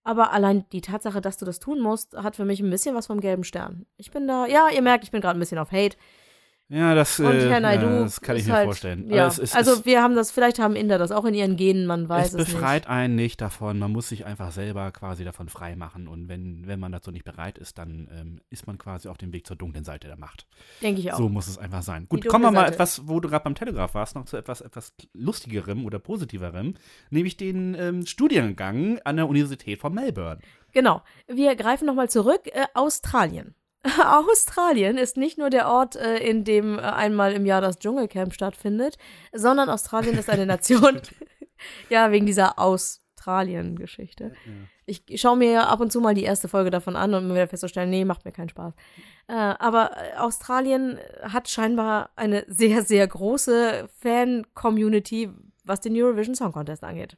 Aber 0.05 0.33
allein 0.33 0.65
die 0.73 0.81
Tatsache, 0.81 1.21
dass 1.21 1.37
du 1.37 1.45
das 1.45 1.61
tun 1.61 1.81
musst, 1.81 2.17
hat 2.17 2.37
für 2.37 2.45
mich 2.45 2.61
ein 2.61 2.71
bisschen 2.71 2.95
was 2.95 3.07
vom 3.07 3.21
gelben 3.21 3.45
Stern. 3.45 3.87
Ich 3.97 4.11
bin 4.11 4.27
da, 4.27 4.47
ja, 4.47 4.69
ihr 4.69 4.83
merkt, 4.83 5.05
ich 5.05 5.11
bin 5.11 5.21
gerade 5.21 5.39
ein 5.39 5.41
bisschen 5.41 5.59
auf 5.59 5.71
Hate. 5.71 5.97
Ja, 6.69 6.95
das, 6.95 7.21
Und 7.21 7.33
äh, 7.33 7.49
Herr 7.49 7.61
Naidu. 7.61 7.87
ja, 7.87 8.03
das 8.03 8.21
kann 8.21 8.37
ich 8.37 8.43
ist 8.43 8.49
mir 8.49 8.55
halt, 8.55 8.65
vorstellen. 8.65 9.11
Ja, 9.11 9.27
es, 9.27 9.39
es, 9.39 9.55
also 9.55 9.73
es, 9.73 9.85
wir 9.85 10.03
haben 10.03 10.15
das, 10.15 10.31
vielleicht 10.31 10.59
haben 10.59 10.75
Inder 10.75 10.99
das 10.99 11.13
auch 11.13 11.25
in 11.25 11.35
ihren 11.35 11.57
Genen, 11.57 11.87
man 11.87 12.09
weiß 12.09 12.35
es 12.35 12.35
es, 12.35 12.53
befreit 12.53 12.87
einen 12.87 13.15
nicht 13.15 13.41
davon. 13.41 13.79
Man 13.79 13.93
muss 13.93 14.09
sich 14.09 14.25
einfach 14.25 14.53
selber 14.53 14.91
quasi 14.91 15.25
davon 15.25 15.49
frei 15.49 15.77
machen. 15.77 16.09
Und 16.09 16.29
wenn, 16.29 16.67
wenn 16.67 16.81
man 16.81 16.93
dazu 16.93 17.11
nicht 17.11 17.25
bereit 17.25 17.59
ist, 17.59 17.79
dann 17.79 18.09
ähm, 18.13 18.41
ist 18.51 18.67
man 18.67 18.79
quasi 18.79 19.09
auf 19.09 19.19
dem 19.19 19.33
Weg 19.33 19.47
zur 19.47 19.57
dunklen 19.57 19.85
Seite 19.85 20.09
der 20.09 20.19
Macht. 20.19 20.33
nicht. 20.33 20.83
Denke 20.83 21.01
ich 21.01 21.13
auch. 21.13 21.19
So 21.19 21.29
muss 21.29 21.47
es 21.47 21.59
einfach 21.59 21.83
sein. 21.83 22.07
Gut, 22.09 22.27
kommen 22.27 22.45
wir 22.45 22.51
mal 22.51 22.61
Seite. 22.63 22.75
etwas, 22.75 23.09
wo 23.09 23.21
du 23.21 23.29
gerade 23.29 23.45
beim 23.45 23.55
Telegraph 23.55 23.95
warst, 23.95 24.15
noch 24.15 24.25
zu 24.25 24.37
etwas, 24.37 24.61
etwas 24.61 24.95
lustigerem 25.13 25.85
oder 25.85 25.99
positiverem, 25.99 26.75
nämlich 27.11 27.37
den 27.37 27.75
ähm, 27.79 28.07
Studiengang 28.07 28.99
an 29.05 29.17
der 29.17 29.29
Universität 29.29 29.79
von 29.79 29.95
Melbourne. 29.95 30.41
Genau. 30.73 31.03
Wir 31.27 31.55
greifen 31.57 31.87
nochmal 31.87 32.09
zurück. 32.09 32.47
Äh, 32.47 32.67
Australien. 32.75 33.55
Australien 34.31 34.97
ist 34.97 35.17
nicht 35.17 35.39
nur 35.39 35.51
der 35.51 35.69
Ort, 35.69 35.97
äh, 35.97 36.19
in 36.19 36.45
dem 36.45 36.79
äh, 36.79 36.83
einmal 36.83 37.33
im 37.33 37.47
Jahr 37.47 37.61
das 37.61 37.79
Dschungelcamp 37.79 38.33
stattfindet, 38.33 38.97
sondern 39.33 39.69
Australien 39.69 40.17
ist 40.17 40.31
eine 40.31 40.47
Nation. 40.47 41.01
ja, 41.89 42.13
wegen 42.13 42.27
dieser 42.27 42.59
Australien-Geschichte. 42.59 44.33
Ich 44.87 45.05
schaue 45.21 45.37
mir 45.37 45.51
ja 45.51 45.69
ab 45.69 45.81
und 45.81 45.91
zu 45.93 46.01
mal 46.01 46.15
die 46.15 46.25
erste 46.25 46.49
Folge 46.49 46.71
davon 46.71 46.97
an 46.97 47.15
und 47.15 47.27
mir 47.27 47.35
wieder 47.35 47.49
festzustellen, 47.49 47.91
nee, 47.91 48.05
macht 48.05 48.25
mir 48.25 48.33
keinen 48.33 48.49
Spaß. 48.49 48.75
Äh, 49.29 49.35
aber 49.35 49.93
Australien 50.19 50.99
hat 51.23 51.49
scheinbar 51.49 52.11
eine 52.17 52.45
sehr, 52.49 52.83
sehr 52.83 53.07
große 53.07 53.89
Fan-Community, 54.01 55.31
was 55.65 55.81
den 55.81 55.97
Eurovision 55.97 56.35
Song 56.35 56.53
Contest 56.53 56.85
angeht. 56.85 57.17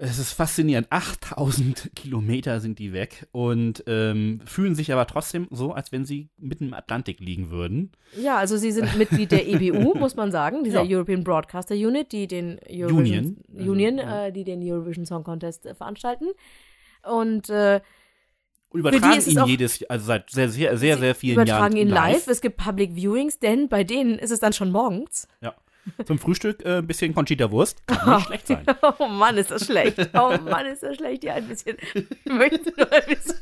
Es 0.00 0.20
ist 0.20 0.32
faszinierend. 0.32 0.86
8000 0.90 1.90
Kilometer 1.96 2.60
sind 2.60 2.78
die 2.78 2.92
weg 2.92 3.26
und 3.32 3.82
ähm, 3.88 4.40
fühlen 4.46 4.76
sich 4.76 4.92
aber 4.92 5.06
trotzdem 5.06 5.48
so, 5.50 5.72
als 5.72 5.90
wenn 5.90 6.04
sie 6.04 6.28
mitten 6.38 6.68
im 6.68 6.74
Atlantik 6.74 7.18
liegen 7.18 7.50
würden. 7.50 7.90
Ja, 8.16 8.36
also 8.36 8.56
sie 8.56 8.70
sind 8.70 8.96
Mitglied 8.96 9.32
der 9.32 9.46
EBU, 9.48 9.94
muss 9.98 10.14
man 10.14 10.30
sagen, 10.30 10.62
dieser 10.62 10.84
Ja. 10.84 10.96
European 10.98 11.24
Broadcaster 11.24 11.74
Unit, 11.74 12.12
die 12.12 12.28
den 12.28 12.60
Eurovision, 12.70 12.96
Union. 12.96 13.36
Also, 13.58 13.70
Union, 13.72 13.98
ja. 13.98 14.26
äh, 14.26 14.32
die 14.32 14.44
den 14.44 14.62
Eurovision 14.62 15.04
Song 15.04 15.24
Contest 15.24 15.66
äh, 15.66 15.74
veranstalten. 15.74 16.26
Und 17.02 17.50
äh, 17.50 17.80
übertragen 18.72 19.20
ihn 19.26 19.38
auch- 19.38 19.48
also 19.88 20.04
seit 20.06 20.30
sehr, 20.30 20.48
sehr, 20.48 20.76
sehr, 20.76 20.98
sehr 20.98 21.14
vielen 21.16 21.34
übertragen 21.34 21.76
Jahren 21.76 21.88
ihn 21.88 21.92
live. 21.92 22.28
Es 22.28 22.40
gibt 22.40 22.56
Public 22.58 22.94
Viewings, 22.94 23.38
denn 23.40 23.68
bei 23.68 23.82
denen 23.82 24.18
ist 24.18 24.30
es 24.30 24.38
dann 24.40 24.52
schon 24.52 24.70
morgens. 24.70 25.26
Ja. 25.40 25.54
Zum 26.04 26.18
Frühstück 26.18 26.64
äh, 26.64 26.78
ein 26.78 26.86
bisschen 26.86 27.14
Conchita 27.14 27.50
Wurst. 27.50 27.86
Kann 27.86 28.16
nicht 28.16 28.26
schlecht 28.26 28.46
sein. 28.46 28.64
Oh 28.98 29.06
Mann, 29.06 29.36
ist 29.36 29.50
das 29.50 29.66
schlecht. 29.66 29.98
Oh 30.14 30.36
Mann, 30.42 30.66
ist 30.66 30.82
das 30.82 30.96
schlecht. 30.96 31.24
Ja, 31.24 31.34
ein 31.34 31.46
bisschen. 31.48 31.76
Möchtest 32.24 32.66
du 32.66 32.90
ein 32.90 33.06
bisschen. 33.06 33.36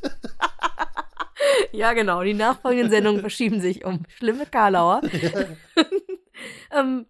ja, 1.73 1.93
genau. 1.93 2.23
Die 2.23 2.35
nachfolgenden 2.35 2.91
Sendungen 2.91 3.21
verschieben 3.21 3.61
sich 3.61 3.85
um 3.85 4.03
schlimme 4.09 4.47
Karlauer. 4.47 5.01
ähm, 6.77 7.07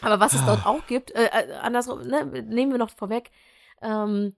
aber 0.00 0.20
was 0.20 0.34
es 0.34 0.44
dort 0.44 0.66
auch 0.66 0.86
gibt, 0.86 1.12
äh, 1.12 1.26
äh, 1.26 1.52
andersrum, 1.60 2.02
ne, 2.02 2.24
nehmen 2.24 2.72
wir 2.72 2.78
noch 2.78 2.90
vorweg. 2.90 3.30
Ähm, 3.80 4.34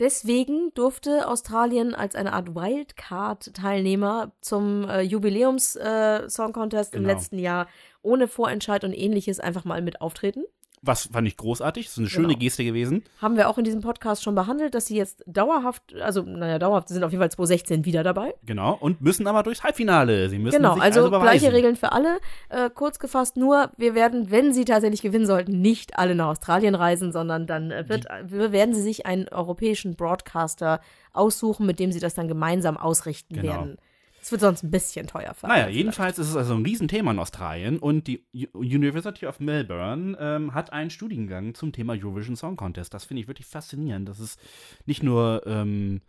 deswegen 0.00 0.72
durfte 0.74 1.28
Australien 1.28 1.94
als 1.94 2.14
eine 2.14 2.32
Art 2.32 2.54
Wildcard-Teilnehmer 2.54 4.32
zum 4.40 4.88
äh, 4.88 5.00
Jubiläums-Song 5.02 6.52
Contest 6.52 6.94
im 6.94 7.02
Genau. 7.02 7.14
letzten 7.14 7.38
Jahr 7.38 7.66
ohne 8.02 8.28
Vorentscheid 8.28 8.84
und 8.84 8.92
ähnliches 8.92 9.40
einfach 9.40 9.64
mal 9.64 9.82
mit 9.82 10.00
auftreten. 10.00 10.44
Was 10.82 11.08
fand 11.12 11.26
ich 11.26 11.36
großartig. 11.36 11.86
Das 11.86 11.92
ist 11.92 11.98
eine 11.98 12.08
schöne 12.08 12.28
Genau. 12.28 12.38
Geste 12.38 12.64
gewesen. 12.64 13.02
Haben 13.20 13.36
wir 13.36 13.48
auch 13.48 13.58
in 13.58 13.64
diesem 13.64 13.80
Podcast 13.80 14.22
schon 14.22 14.34
behandelt, 14.34 14.74
dass 14.74 14.86
sie 14.86 14.96
jetzt 14.96 15.24
dauerhaft, 15.26 15.94
also 15.96 16.22
naja, 16.22 16.58
dauerhaft, 16.58 16.88
sie 16.88 16.94
sind 16.94 17.02
auf 17.04 17.10
jeden 17.10 17.20
Fall 17.20 17.30
2016 17.30 17.84
wieder 17.84 18.02
dabei. 18.04 18.34
Genau. 18.44 18.76
Und 18.80 19.00
müssen 19.00 19.26
aber 19.26 19.42
durchs 19.42 19.62
Halbfinale. 19.64 20.28
Sie 20.28 20.38
müssen 20.38 20.56
Genau, 20.56 20.74
sich 20.74 20.82
also, 20.82 21.04
also, 21.06 21.20
gleiche 21.20 21.52
Regeln 21.52 21.76
für 21.76 21.92
alle. 21.92 22.18
Äh, 22.48 22.70
kurz 22.72 22.98
gefasst 22.98 23.36
nur, 23.36 23.70
wir 23.76 23.94
werden, 23.94 24.30
wenn 24.30 24.52
sie 24.52 24.64
tatsächlich 24.64 25.02
gewinnen 25.02 25.26
sollten, 25.26 25.60
nicht 25.60 25.98
alle 25.98 26.14
nach 26.14 26.28
Australien 26.28 26.74
reisen, 26.74 27.10
sondern 27.12 27.46
dann 27.46 27.70
äh, 27.70 27.88
wird, 27.88 28.06
wir 28.26 28.52
werden 28.52 28.74
sie 28.74 28.82
sich 28.82 29.04
einen 29.06 29.28
europäischen 29.28 29.96
Broadcaster 29.96 30.80
aussuchen, 31.12 31.66
mit 31.66 31.80
dem 31.80 31.90
sie 31.92 32.00
das 32.00 32.14
dann 32.14 32.28
gemeinsam 32.28 32.76
ausrichten 32.76 33.34
Genau. 33.34 33.48
werden. 33.48 33.76
Das 34.20 34.30
wird 34.30 34.40
sonst 34.40 34.62
ein 34.62 34.70
bisschen 34.70 35.06
teuer 35.06 35.34
für 35.34 35.46
Naja, 35.46 35.68
jedenfalls 35.68 36.18
ist 36.18 36.28
es 36.28 36.36
also 36.36 36.54
ein 36.54 36.64
Riesenthema 36.64 37.10
in 37.10 37.18
Australien 37.18 37.78
und 37.78 38.06
die 38.06 38.26
University 38.52 39.26
of 39.26 39.40
Melbourne 39.40 40.16
ähm, 40.20 40.54
hat 40.54 40.72
einen 40.72 40.90
Studiengang 40.90 41.54
zum 41.54 41.72
Thema 41.72 41.94
Eurovision 41.94 42.36
Song 42.36 42.56
Contest. 42.56 42.92
Das 42.94 43.04
finde 43.04 43.22
ich 43.22 43.28
wirklich 43.28 43.46
faszinierend. 43.46 44.08
Das 44.08 44.20
ist 44.20 44.38
nicht 44.86 45.02
nur 45.02 45.42
ähm, 45.46 46.00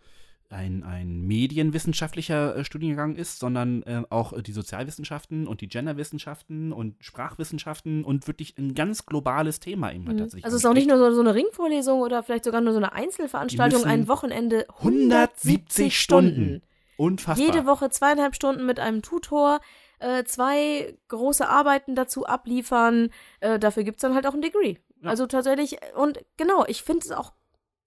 ein, 0.52 0.84
ein 0.84 1.22
medienwissenschaftlicher 1.22 2.56
äh, 2.56 2.66
Studiengang 2.66 3.16
ist, 3.16 3.40
sondern 3.40 3.84
äh, 3.84 4.02
auch 4.10 4.34
äh, 4.34 4.42
die 4.42 4.52
Sozialwissenschaften 4.52 5.48
und 5.48 5.62
die 5.62 5.68
Genderwissenschaften 5.68 6.74
und 6.74 6.96
Sprachwissenschaften 7.04 8.04
und 8.04 8.28
wirklich 8.28 8.58
ein 8.58 8.74
ganz 8.74 9.06
globales 9.06 9.60
Thema 9.60 9.94
eben 9.94 10.06
Mhm. 10.06 10.18
tatsächlich. 10.18 10.46
Also 10.46 10.58
es 10.58 10.64
ist 10.64 10.70
auch 10.70 10.74
nicht 10.74 10.88
nur 10.88 10.98
so, 10.98 11.12
so 11.12 11.22
eine 11.22 11.36
Ringvorlesung 11.36 12.02
oder 12.02 12.24
vielleicht 12.24 12.46
sogar 12.46 12.62
nur 12.62 12.74
so 12.74 12.80
eine 12.80 12.94
Einzelveranstaltung, 12.94 13.86
ein 13.86 14.08
Wochenende 14.08 14.66
170 14.80 16.00
Stunden. 16.00 16.64
Unfassbar. 17.00 17.46
Jede 17.46 17.66
Woche 17.66 17.90
zweieinhalb 17.90 18.36
Stunden 18.36 18.66
mit 18.66 18.78
einem 18.80 19.02
Tutor, 19.02 19.62
äh, 20.00 20.26
zwei 20.26 20.98
große 21.08 21.48
Arbeiten 21.48 21.96
dazu 21.96 22.26
abliefern. 22.26 23.10
Äh, 23.40 23.58
dafür 23.58 23.84
gibt's 23.84 24.02
dann 24.02 24.16
halt 24.16 24.28
auch 24.28 24.34
ein 24.34 24.42
Degree. 24.42 24.76
Ja. 25.02 25.10
Also 25.10 25.26
tatsächlich, 25.26 25.78
und 25.96 26.20
genau, 26.36 26.66
ich 26.68 26.84
finde 26.84 27.06
es 27.06 27.12
auch, 27.12 27.32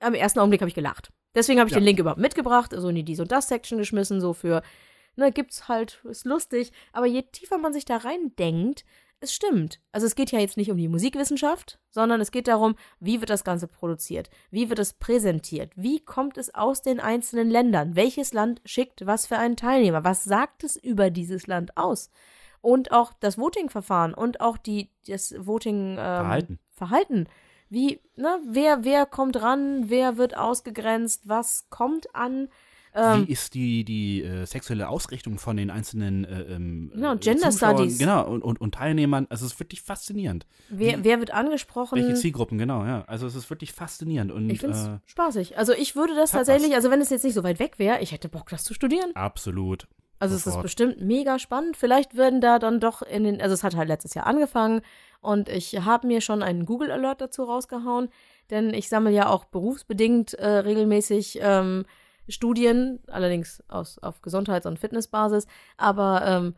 am 0.01 0.15
ersten 0.15 0.39
Augenblick 0.39 0.63
habe 0.63 0.71
ich 0.71 0.75
gelacht. 0.75 1.11
Deswegen 1.35 1.61
habe 1.61 1.69
ich 1.69 1.75
Ja. 1.75 1.81
den 1.81 1.85
Link 1.85 1.99
überhaupt 1.99 2.21
mitgebracht, 2.21 2.73
also 2.73 2.89
in 2.89 2.95
die 2.95 3.05
Dies 3.05 3.21
und 3.21 3.31
Das 3.31 3.49
Section 3.49 3.77
geschmissen, 3.77 4.21
so 4.23 4.33
für, 4.33 4.63
ne, 5.17 5.31
gibt's 5.31 5.69
halt, 5.69 6.01
ist 6.05 6.25
lustig. 6.25 6.73
Aber 6.95 7.05
je 7.07 7.21
tiefer 7.23 7.59
man 7.59 7.75
sich 7.75 7.85
da 7.85 7.99
rein 7.99 8.35
denkt, 8.39 8.85
es 9.23 9.33
stimmt. 9.33 9.81
Also 9.93 10.07
es 10.07 10.15
geht 10.15 10.33
ja 10.33 10.41
jetzt 10.41 10.57
nicht 10.57 10.71
um 10.71 10.77
die 10.77 10.89
Musikwissenschaft, 10.89 11.79
sondern 11.91 12.21
es 12.21 12.31
geht 12.31 12.49
darum, 12.49 12.75
wie 13.01 13.21
wird 13.21 13.31
das 13.31 13.45
Ganze 13.45 13.69
produziert? 13.69 14.31
Wie 14.51 14.69
wird 14.69 14.79
es 14.79 14.93
präsentiert? 14.93 15.73
Wie 15.77 16.01
kommt 16.01 16.39
es 16.39 16.55
aus 16.55 16.83
den 16.83 17.01
einzelnen 17.01 17.49
Ländern? 17.49 17.95
Welches 17.95 18.33
Land 18.33 18.61
schickt 18.65 19.07
was 19.07 19.27
für 19.27 19.39
einen 19.39 19.57
Teilnehmer? 19.57 20.05
Was 20.05 20.25
sagt 20.25 20.65
es 20.65 20.77
über 20.77 21.11
dieses 21.11 21.47
Land 21.47 21.77
aus? 21.77 22.11
Und 22.61 22.93
auch 22.93 23.13
das 23.21 23.39
Voting-Verfahren 23.39 24.15
und 24.15 24.41
auch 24.41 24.57
die, 24.57 24.91
das 25.07 25.35
Voting 25.39 25.93
ähm, 25.93 25.97
Verhalten. 25.97 26.59
Verhalten. 26.71 27.27
Wie, 27.69 28.01
ne, 28.17 28.41
wer, 28.47 28.85
wer 28.85 29.07
kommt 29.07 29.41
ran, 29.41 29.89
wer 29.89 30.17
wird 30.19 30.37
ausgegrenzt, 30.37 31.29
was 31.29 31.71
kommt 31.71 32.15
an? 32.15 32.49
Ähm, 32.95 33.27
Wie 33.27 33.33
ist 33.33 33.55
die, 33.55 33.85
die 33.85 34.23
äh, 34.23 34.45
sexuelle 34.45 34.89
Ausrichtung 34.89 35.39
von 35.39 35.57
den 35.57 35.71
einzelnen 35.71 36.25
äh, 36.25 36.43
ähm, 36.43 36.91
Genau, 36.95 37.15
äh, 37.15 37.17
Gender 37.17 37.51
Zuschauern, 37.51 37.77
Studies. 37.77 37.99
Genau, 37.99 38.27
und, 38.27 38.43
und, 38.43 38.61
und 38.61 38.75
Teilnehmern. 38.75 39.27
Also 39.31 39.47
es 39.47 39.53
ist 39.53 39.61
wirklich 39.61 39.81
faszinierend. 39.83 40.47
wer, 40.69 41.03
wer 41.03 41.19
wird 41.19 41.31
angesprochen? 41.33 41.99
Welche 41.99 42.15
Zielgruppen, 42.15 42.59
genau, 42.59 42.85
ja. 42.85 43.05
Also 43.07 43.27
es 43.27 43.35
ist 43.35 43.49
wirklich 43.49 43.73
faszinierend. 43.73 44.31
Und 44.31 44.51
Ich 44.51 44.61
finde 44.61 44.77
es 44.77 44.87
äh, 44.87 44.99
spaßig. 45.07 45.57
Also 45.57 45.73
ich 45.73 45.97
würde 45.97 46.15
das 46.15 46.33
tatsächlich, 46.33 46.75
also 46.75 46.91
wenn 46.91 47.01
es 47.01 47.09
jetzt 47.09 47.25
nicht 47.25 47.35
so 47.35 47.43
weit 47.45 47.59
weg 47.59 47.79
wäre, 47.79 48.01
ich 48.01 48.13
hätte 48.13 48.29
Bock, 48.29 48.51
das 48.51 48.65
zu 48.65 48.75
studieren. 48.75 49.11
absolut. 49.15 49.89
Also 50.19 50.37
es 50.37 50.43
ist 50.43 50.45
Sofort. 50.45 50.63
bestimmt 50.63 51.01
mega 51.01 51.41
spannend. 51.41 51.77
Vielleicht 51.77 52.15
würden 52.15 52.41
da 52.41 52.61
dann 52.61 52.79
doch 52.79 53.03
in 53.03 53.25
den, 53.25 53.43
also 53.43 53.55
es 53.55 53.65
hat 53.65 53.75
halt 53.75 53.89
letztes 53.89 54.15
Jahr 54.15 54.27
angefangen 54.29 54.83
und 55.21 55.49
ich 55.49 55.77
habe 55.81 56.07
mir 56.07 56.21
schon 56.21 56.45
einen 56.45 56.65
Google 56.65 56.93
Alert 56.93 57.21
dazu 57.21 57.43
rausgehauen, 57.43 58.09
denn 58.51 58.73
ich 58.73 58.89
sammle 58.89 59.11
ja 59.11 59.29
auch 59.29 59.47
berufsbedingt 59.47 60.35
äh, 60.35 60.47
regelmäßig 60.47 61.41
ähm, 61.43 61.87
Studien, 62.29 63.01
allerdings 63.09 63.63
aus, 63.69 63.99
auf 63.99 64.23
Gesundheits- 64.23 64.67
und 64.67 64.79
Fitnessbasis, 64.79 65.47
aber 65.77 66.23
ähm, 66.27 66.55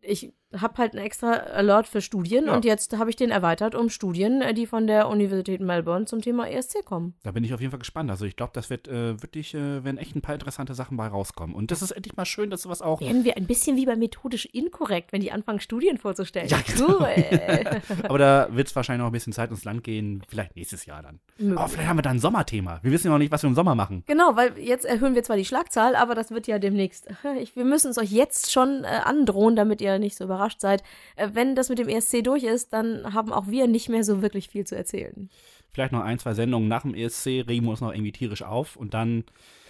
ich 0.00 0.32
habe 0.56 0.78
halt 0.78 0.94
einen 0.94 1.04
extra 1.04 1.32
Alert 1.32 1.86
für 1.86 2.00
Studien 2.00 2.46
Ja. 2.46 2.54
und 2.54 2.64
jetzt 2.64 2.96
habe 2.98 3.10
ich 3.10 3.16
den 3.16 3.30
erweitert 3.30 3.74
um 3.74 3.90
Studien, 3.90 4.40
äh, 4.40 4.54
die 4.54 4.66
von 4.66 4.86
der 4.86 5.08
Universität 5.08 5.60
Melbourne 5.60 6.06
zum 6.06 6.22
Thema 6.22 6.48
ESC 6.48 6.84
kommen. 6.84 7.14
Da 7.22 7.32
bin 7.32 7.44
ich 7.44 7.52
auf 7.52 7.60
jeden 7.60 7.70
Fall 7.70 7.78
gespannt. 7.78 8.10
Also 8.10 8.24
ich 8.24 8.36
glaube, 8.36 8.52
das 8.54 8.70
wird 8.70 8.88
äh, 8.88 9.20
wirklich, 9.22 9.54
äh, 9.54 9.84
werden 9.84 9.98
echt 9.98 10.16
ein 10.16 10.22
paar 10.22 10.34
interessante 10.34 10.74
Sachen 10.74 10.96
bei 10.96 11.06
rauskommen. 11.06 11.54
Und 11.54 11.70
das 11.70 11.82
ist 11.82 11.90
endlich 11.90 12.16
mal 12.16 12.24
schön, 12.24 12.48
dass 12.50 12.62
sowas 12.62 12.80
auch. 12.80 13.00
Werden 13.00 13.24
wir 13.24 13.36
ein 13.36 13.46
bisschen 13.46 13.76
wie 13.76 13.84
bei 13.86 13.96
methodisch 13.96 14.46
inkorrekt, 14.46 15.12
wenn 15.12 15.20
die 15.20 15.32
anfangen, 15.32 15.60
Studien 15.60 15.98
vorzustellen. 15.98 16.48
Ja, 16.48 16.58
genau. 16.66 16.98
Cool. 17.00 17.82
Aber 18.04 18.18
da 18.18 18.48
wird 18.50 18.68
es 18.68 18.76
wahrscheinlich 18.76 19.00
noch 19.00 19.10
ein 19.10 19.12
bisschen 19.12 19.32
Zeit 19.34 19.50
ins 19.50 19.64
Land 19.64 19.84
gehen. 19.84 20.22
Vielleicht 20.28 20.56
nächstes 20.56 20.86
Jahr 20.86 21.02
dann. 21.02 21.20
Möglich. 21.38 21.58
Aber 21.58 21.68
vielleicht 21.68 21.88
haben 21.88 21.98
wir 21.98 22.02
da 22.02 22.10
ein 22.10 22.18
Sommerthema. 22.20 22.80
Wir 22.82 22.90
wissen 22.92 23.08
ja 23.08 23.12
noch 23.12 23.18
nicht, 23.18 23.32
was 23.32 23.42
wir 23.42 23.48
im 23.48 23.54
Sommer 23.54 23.74
machen. 23.74 24.02
Genau, 24.06 24.34
weil 24.36 24.58
jetzt 24.58 24.86
erhöhen 24.86 25.14
wir 25.14 25.22
zwar 25.22 25.36
die 25.36 25.44
Schlagzahl, 25.44 25.94
aber 25.94 26.14
das 26.14 26.30
wird 26.30 26.46
ja 26.46 26.58
demnächst. 26.58 27.08
Ich, 27.40 27.54
wir 27.54 27.64
müssen 27.64 27.90
es 27.90 27.98
euch 27.98 28.10
jetzt 28.10 28.50
schon 28.50 28.84
äh, 28.84 28.86
androhen, 29.04 29.54
damit 29.54 29.80
ihr 29.82 29.98
nicht 29.98 30.16
so 30.16 30.24
überrascht 30.24 30.37
seid. 30.60 30.82
Äh, 31.16 31.30
wenn 31.32 31.54
das 31.54 31.68
mit 31.68 31.78
dem 31.78 31.88
ESC 31.88 32.22
durch 32.22 32.44
ist, 32.44 32.72
dann 32.72 33.14
haben 33.14 33.32
auch 33.32 33.48
wir 33.48 33.66
nicht 33.66 33.88
mehr 33.88 34.04
so 34.04 34.22
wirklich 34.22 34.48
viel 34.48 34.66
zu 34.66 34.76
erzählen. 34.76 35.28
Vielleicht 35.72 35.92
noch 35.92 36.02
ein, 36.02 36.18
zwei 36.18 36.34
Sendungen 36.34 36.68
nach 36.68 36.82
dem 36.82 36.94
ESC 36.94 37.26
regen 37.46 37.64
wir 37.64 37.70
uns 37.70 37.80
noch 37.80 37.92
irgendwie 37.92 38.12
tierisch 38.12 38.42
auf 38.42 38.76
und 38.76 38.94
dann, 38.94 39.24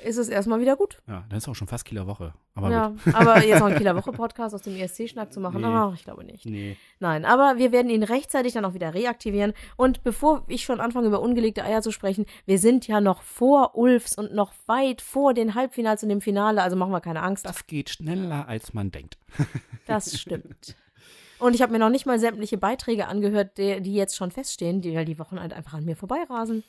Ist 0.04 0.16
es 0.16 0.28
erstmal 0.28 0.60
wieder 0.60 0.76
gut. 0.76 0.98
ja, 1.08 1.24
dann 1.28 1.38
ist 1.38 1.48
auch 1.48 1.54
schon 1.54 1.66
fast 1.68 1.84
Kieler 1.84 2.06
Woche. 2.06 2.32
Aber 2.54 2.70
ja, 2.70 2.88
gut. 2.88 3.14
aber 3.14 3.42
jetzt 3.44 3.60
noch 3.60 3.66
einen 3.66 3.78
Kieler 3.78 3.96
Woche 3.96 4.12
Podcast 4.12 4.54
aus 4.54 4.62
dem 4.62 4.76
ESC-Schnack 4.76 5.32
zu 5.32 5.40
machen, 5.40 5.60
Nee. 5.60 5.66
ach, 5.68 5.94
ich 5.94 6.04
glaube 6.04 6.24
nicht. 6.24 6.44
Nee. 6.46 6.76
Nein, 7.00 7.24
aber 7.24 7.58
wir 7.58 7.72
werden 7.72 7.90
ihn 7.90 8.02
rechtzeitig 8.02 8.52
dann 8.52 8.64
auch 8.64 8.74
wieder 8.74 8.94
reaktivieren. 8.94 9.52
Und 9.76 10.02
bevor 10.04 10.44
ich 10.48 10.62
schon 10.64 10.80
anfange, 10.80 11.08
über 11.08 11.20
ungelegte 11.20 11.64
Eier 11.64 11.82
zu 11.82 11.90
sprechen, 11.92 12.26
wir 12.46 12.58
sind 12.58 12.86
ja 12.86 13.00
noch 13.00 13.22
vor 13.22 13.76
Ulfs 13.76 14.16
und 14.16 14.34
noch 14.34 14.52
weit 14.66 15.00
vor 15.00 15.34
den 15.34 15.54
Halbfinals 15.54 16.02
und 16.02 16.08
dem 16.10 16.20
Finale, 16.20 16.62
also 16.62 16.76
machen 16.76 16.92
wir 16.92 17.00
keine 17.00 17.22
Angst. 17.22 17.44
Das 17.46 17.66
geht 17.66 17.90
schneller, 17.90 18.48
als 18.48 18.74
man 18.74 18.90
denkt. 18.90 19.18
Das 19.86 20.18
stimmt. 20.18 20.76
Und 21.38 21.54
ich 21.54 21.62
habe 21.62 21.72
mir 21.72 21.78
noch 21.78 21.88
nicht 21.88 22.04
mal 22.04 22.18
sämtliche 22.18 22.58
Beiträge 22.58 23.06
angehört, 23.06 23.56
die, 23.58 23.80
die 23.80 23.94
jetzt 23.94 24.16
schon 24.16 24.30
feststehen, 24.30 24.80
die, 24.82 24.94
weil 24.94 25.04
die 25.06 25.18
Wochen 25.18 25.40
halt 25.40 25.52
einfach 25.54 25.74
an 25.74 25.84
mir 25.84 25.96
vorbeirasen. 25.96 26.62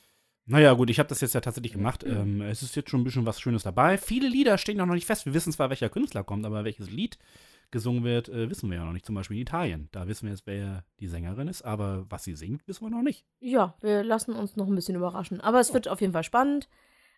Naja, 0.50 0.72
gut, 0.72 0.90
ich 0.90 0.98
habe 0.98 1.08
das 1.08 1.20
jetzt 1.20 1.32
ja 1.32 1.40
tatsächlich 1.40 1.72
gemacht. 1.72 2.02
Ähm, 2.02 2.42
es 2.42 2.62
ist 2.62 2.74
jetzt 2.74 2.90
schon 2.90 3.02
ein 3.02 3.04
bisschen 3.04 3.24
was 3.24 3.40
Schönes 3.40 3.62
dabei. 3.62 3.96
Viele 3.96 4.28
Lieder 4.28 4.58
stehen 4.58 4.78
noch 4.78 4.86
nicht 4.86 5.06
fest. 5.06 5.24
Wir 5.24 5.32
wissen 5.32 5.52
zwar, 5.52 5.70
welcher 5.70 5.88
Künstler 5.88 6.24
kommt, 6.24 6.44
aber 6.44 6.64
welches 6.64 6.90
Lied 6.90 7.18
gesungen 7.70 8.02
wird, 8.02 8.28
äh, 8.28 8.50
wissen 8.50 8.68
wir 8.68 8.78
ja 8.78 8.84
noch 8.84 8.92
nicht. 8.92 9.06
Zum 9.06 9.14
Beispiel 9.14 9.36
in 9.36 9.42
Italien. 9.42 9.88
Da 9.92 10.08
wissen 10.08 10.24
wir 10.24 10.32
jetzt, 10.32 10.48
wer 10.48 10.82
die 10.98 11.06
Sängerin 11.06 11.46
ist, 11.46 11.62
aber 11.62 12.04
was 12.08 12.24
sie 12.24 12.34
singt, 12.34 12.66
wissen 12.66 12.84
wir 12.84 12.90
noch 12.90 13.02
nicht. 13.02 13.24
Ja, 13.38 13.76
wir 13.80 14.02
lassen 14.02 14.32
uns 14.32 14.56
noch 14.56 14.66
ein 14.66 14.74
bisschen 14.74 14.96
überraschen. 14.96 15.40
Aber 15.40 15.60
es 15.60 15.72
wird 15.72 15.86
auf 15.86 16.00
jeden 16.00 16.12
Fall 16.12 16.24
spannend. 16.24 16.68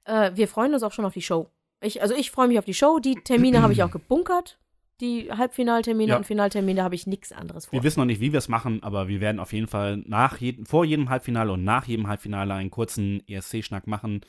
Äh, 0.05 0.33
wir 0.35 0.47
freuen 0.47 0.75
uns 0.75 0.83
auch 0.83 0.93
schon 0.93 1.07
auf 1.07 1.15
die 1.15 1.23
Show. 1.23 1.49
Ich, 1.81 2.03
also 2.03 2.15
ich 2.15 2.31
freue 2.31 2.49
mich 2.49 2.59
auf 2.59 2.67
die 2.67 2.75
Show. 2.75 2.99
Die 2.99 3.15
Termine 3.15 3.63
habe 3.63 3.73
ich 3.73 3.83
auch 3.83 3.91
gebunkert. 3.91 4.59
Die 5.03 5.29
Halbfinaltermine 5.31 6.11
Ja. 6.13 6.17
und 6.17 6.25
Finaltermine 6.25 6.77
da 6.77 6.85
habe 6.85 6.95
ich 6.95 7.07
nichts 7.07 7.33
anderes 7.33 7.67
vor. 7.67 7.73
Wir 7.79 7.83
wissen 7.83 8.01
noch 8.01 8.07
nicht, 8.07 8.21
wie 8.21 8.33
wir 8.33 8.39
es 8.39 8.49
machen, 8.49 8.83
aber 8.83 9.09
wir 9.09 9.21
werden 9.21 9.41
auf 9.41 9.53
jeden 9.53 9.67
Fall 9.67 9.99
nach 10.07 10.39
jedem, 10.39 10.65
vor 10.65 10.85
jedem 10.85 11.11
Halbfinale 11.11 11.53
und 11.53 11.65
nach 11.65 11.87
jedem 11.87 12.07
Halbfinale 12.07 12.55
einen 12.55 12.71
kurzen 12.71 13.23
ESC-Schnack 13.29 13.87
machen. 13.89 14.21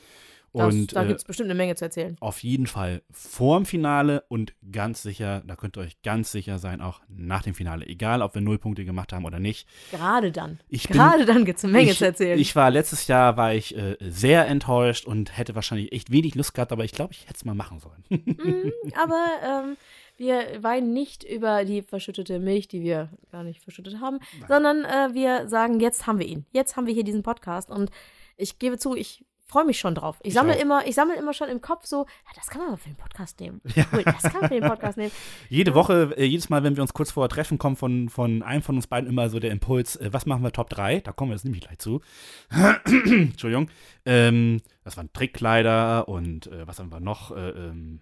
das, 0.51 0.74
Und 0.74 0.95
da 0.95 1.03
äh, 1.03 1.07
gibt 1.07 1.19
es 1.19 1.24
bestimmt 1.26 1.47
eine 1.49 1.55
Menge 1.57 1.76
zu 1.76 1.86
erzählen. 1.86 2.15
auf 2.19 2.41
jeden 2.43 2.65
Fall 2.67 3.01
vorm 3.11 3.65
Finale 3.65 4.24
und 4.30 4.53
ganz 4.71 5.01
sicher, 5.03 5.41
da 5.45 5.55
könnt 5.55 5.78
ihr 5.78 5.82
euch 5.82 6.01
ganz 6.01 6.32
sicher 6.32 6.57
sein, 6.59 6.82
auch 6.82 7.01
nach 7.07 7.43
dem 7.43 7.53
Finale. 7.53 7.86
Egal, 7.88 8.21
ob 8.24 8.34
wir 8.34 8.41
null 8.41 8.57
Punkte 8.57 8.84
gemacht 8.86 9.13
haben 9.13 9.26
oder 9.26 9.39
nicht. 9.39 9.67
Gerade 9.91 10.32
dann. 10.32 10.59
Ich 10.69 10.88
bin- 10.88 10.97
Gerade 10.97 11.26
dann 11.26 11.45
gibt 11.45 11.59
es 11.59 11.63
eine 11.65 11.74
Menge 11.74 11.91
ich, 11.91 11.97
zu 11.99 12.05
erzählen. 12.05 12.39
Ich 12.39 12.55
war 12.55 12.71
letztes 12.71 13.05
Jahr 13.07 13.38
war 13.38 13.53
ich 13.53 13.76
äh, 13.78 13.95
sehr 13.99 14.47
enttäuscht 14.47 15.05
und 15.05 15.38
hätte 15.38 15.53
wahrscheinlich 15.55 15.91
echt 15.91 16.11
wenig 16.11 16.34
Lust 16.36 16.53
gehabt, 16.55 16.71
aber 16.71 16.84
ich 16.84 16.91
glaube, 16.93 17.13
ich 17.13 17.21
hätte 17.26 17.36
es 17.36 17.45
mal 17.45 17.55
machen 17.55 17.80
sollen. 17.80 18.03
Mhm, 18.09 18.71
aber 19.01 19.26
ähm, 19.43 19.78
wir 20.18 20.61
weinen 20.61 20.93
nicht 20.93 21.24
über 21.24 21.66
die 21.66 21.82
verschüttete 21.82 22.39
Milch, 22.39 22.68
die 22.68 22.82
wir 22.82 23.09
gar 23.32 23.43
nicht 23.43 23.61
verschüttet 23.61 23.99
haben, 23.99 24.20
sondern 24.47 24.86
äh, 24.86 25.14
wir 25.14 25.47
sagen, 25.49 25.80
jetzt 25.80 26.07
haben 26.07 26.20
wir 26.20 26.28
ihn. 26.28 26.45
Jetzt 26.51 26.76
haben 26.76 26.88
wir 26.88 26.93
hier 26.93 27.03
diesen 27.03 27.24
Podcast 27.24 27.72
und 27.72 27.89
ich 28.38 28.59
gebe 28.59 28.78
zu, 28.78 28.95
ich 28.95 29.26
freue 29.45 29.66
mich 29.66 29.80
schon 29.80 29.93
drauf. 29.93 30.18
Ich 30.22 30.30
Ich 30.30 30.34
sammle 30.34 30.55
auch. 30.55 30.59
immer, 30.59 30.88
ich 30.88 30.95
sammle 30.95 31.16
immer 31.16 31.34
schon 31.34 31.47
im 31.49 31.61
Kopf 31.61 31.86
so, 31.86 32.05
ja, 32.26 32.32
das 32.36 32.47
kann 32.47 32.59
man 32.61 32.70
aber 32.70 32.78
für 32.78 32.89
den 32.89 32.95
Podcast 32.95 33.39
nehmen. 33.39 33.61
Ja. 33.76 33.86
Cool, 33.91 34.03
das 34.03 34.24
kann 34.24 34.41
man 34.41 34.47
für 34.49 34.59
den 34.59 34.68
Podcast 34.68 34.97
nehmen. 34.97 35.11
Jede 35.49 35.76
Woche, 35.76 36.14
äh, 36.18 36.26
jedes 36.26 36.49
Mal, 36.49 36.64
wenn 36.64 36.76
wir 36.76 36.82
uns 36.82 36.93
kurz 36.93 37.11
vorher 37.11 37.30
treffen, 37.30 37.57
kommt 37.59 37.78
von, 37.78 38.09
von 38.09 38.41
einem 38.41 38.64
von 38.64 38.76
uns 38.76 38.88
beiden 38.88 39.07
immer 39.09 39.30
so 39.30 39.39
der 39.39 39.51
Impuls, 39.51 39.95
äh, 39.97 40.09
was 40.11 40.26
machen 40.26 40.43
wir 40.43 40.51
Top 40.51 40.70
3? 40.70 41.01
Da 41.01 41.11
kommen 41.11 41.30
wir 41.32 41.36
jetzt 41.36 41.43
nämlich 41.43 41.61
gleich 41.61 41.78
zu. 41.80 42.01
Entschuldigung. 42.86 43.70
Ähm, 44.05 44.61
das 44.84 44.97
waren 44.97 45.11
Trickkleider 45.14 46.07
und 46.07 46.47
äh, 46.47 46.66
was 46.68 46.80
haben 46.80 46.91
wir 46.91 46.99
noch? 46.99 47.32
Äh, 47.32 47.49
ähm, 47.49 47.99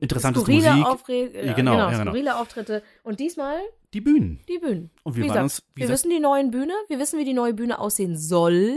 interessantes 0.00 0.42
Skurrile, 0.42 0.70
Musik. 0.72 0.86
Aufre 0.86 1.12
äh, 1.12 1.46
Ja, 1.46 1.52
genau, 1.54 1.72
genau, 1.72 1.84
ja, 1.84 1.90
genau. 1.90 2.02
skurrile 2.10 2.36
Auftritte. 2.36 2.82
Und 3.02 3.20
diesmal 3.20 3.58
Die 3.94 4.00
Bühnen. 4.00 4.40
die 4.48 4.58
Bühnen. 4.58 4.90
Und 5.02 5.16
wir 5.16 5.24
Wie 5.24 5.28
waren 5.28 5.44
gesagt, 5.44 5.62
uns, 5.68 5.76
wir 5.76 5.88
wissen 5.88 6.10
die 6.10 6.20
neuen 6.20 6.50
Bühne, 6.50 6.72
wir 6.88 6.98
wissen, 6.98 7.18
wie 7.18 7.24
die 7.24 7.34
neue 7.34 7.54
Bühne 7.54 7.78
aussehen 7.78 8.16
soll. 8.16 8.76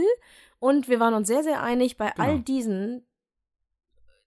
Und 0.58 0.88
wir 0.88 1.00
waren 1.00 1.14
uns 1.14 1.26
sehr, 1.28 1.42
sehr 1.42 1.62
einig 1.62 1.96
bei 1.96 2.14
all 2.16 2.32
Genau. 2.34 2.42
diesen 2.44 3.02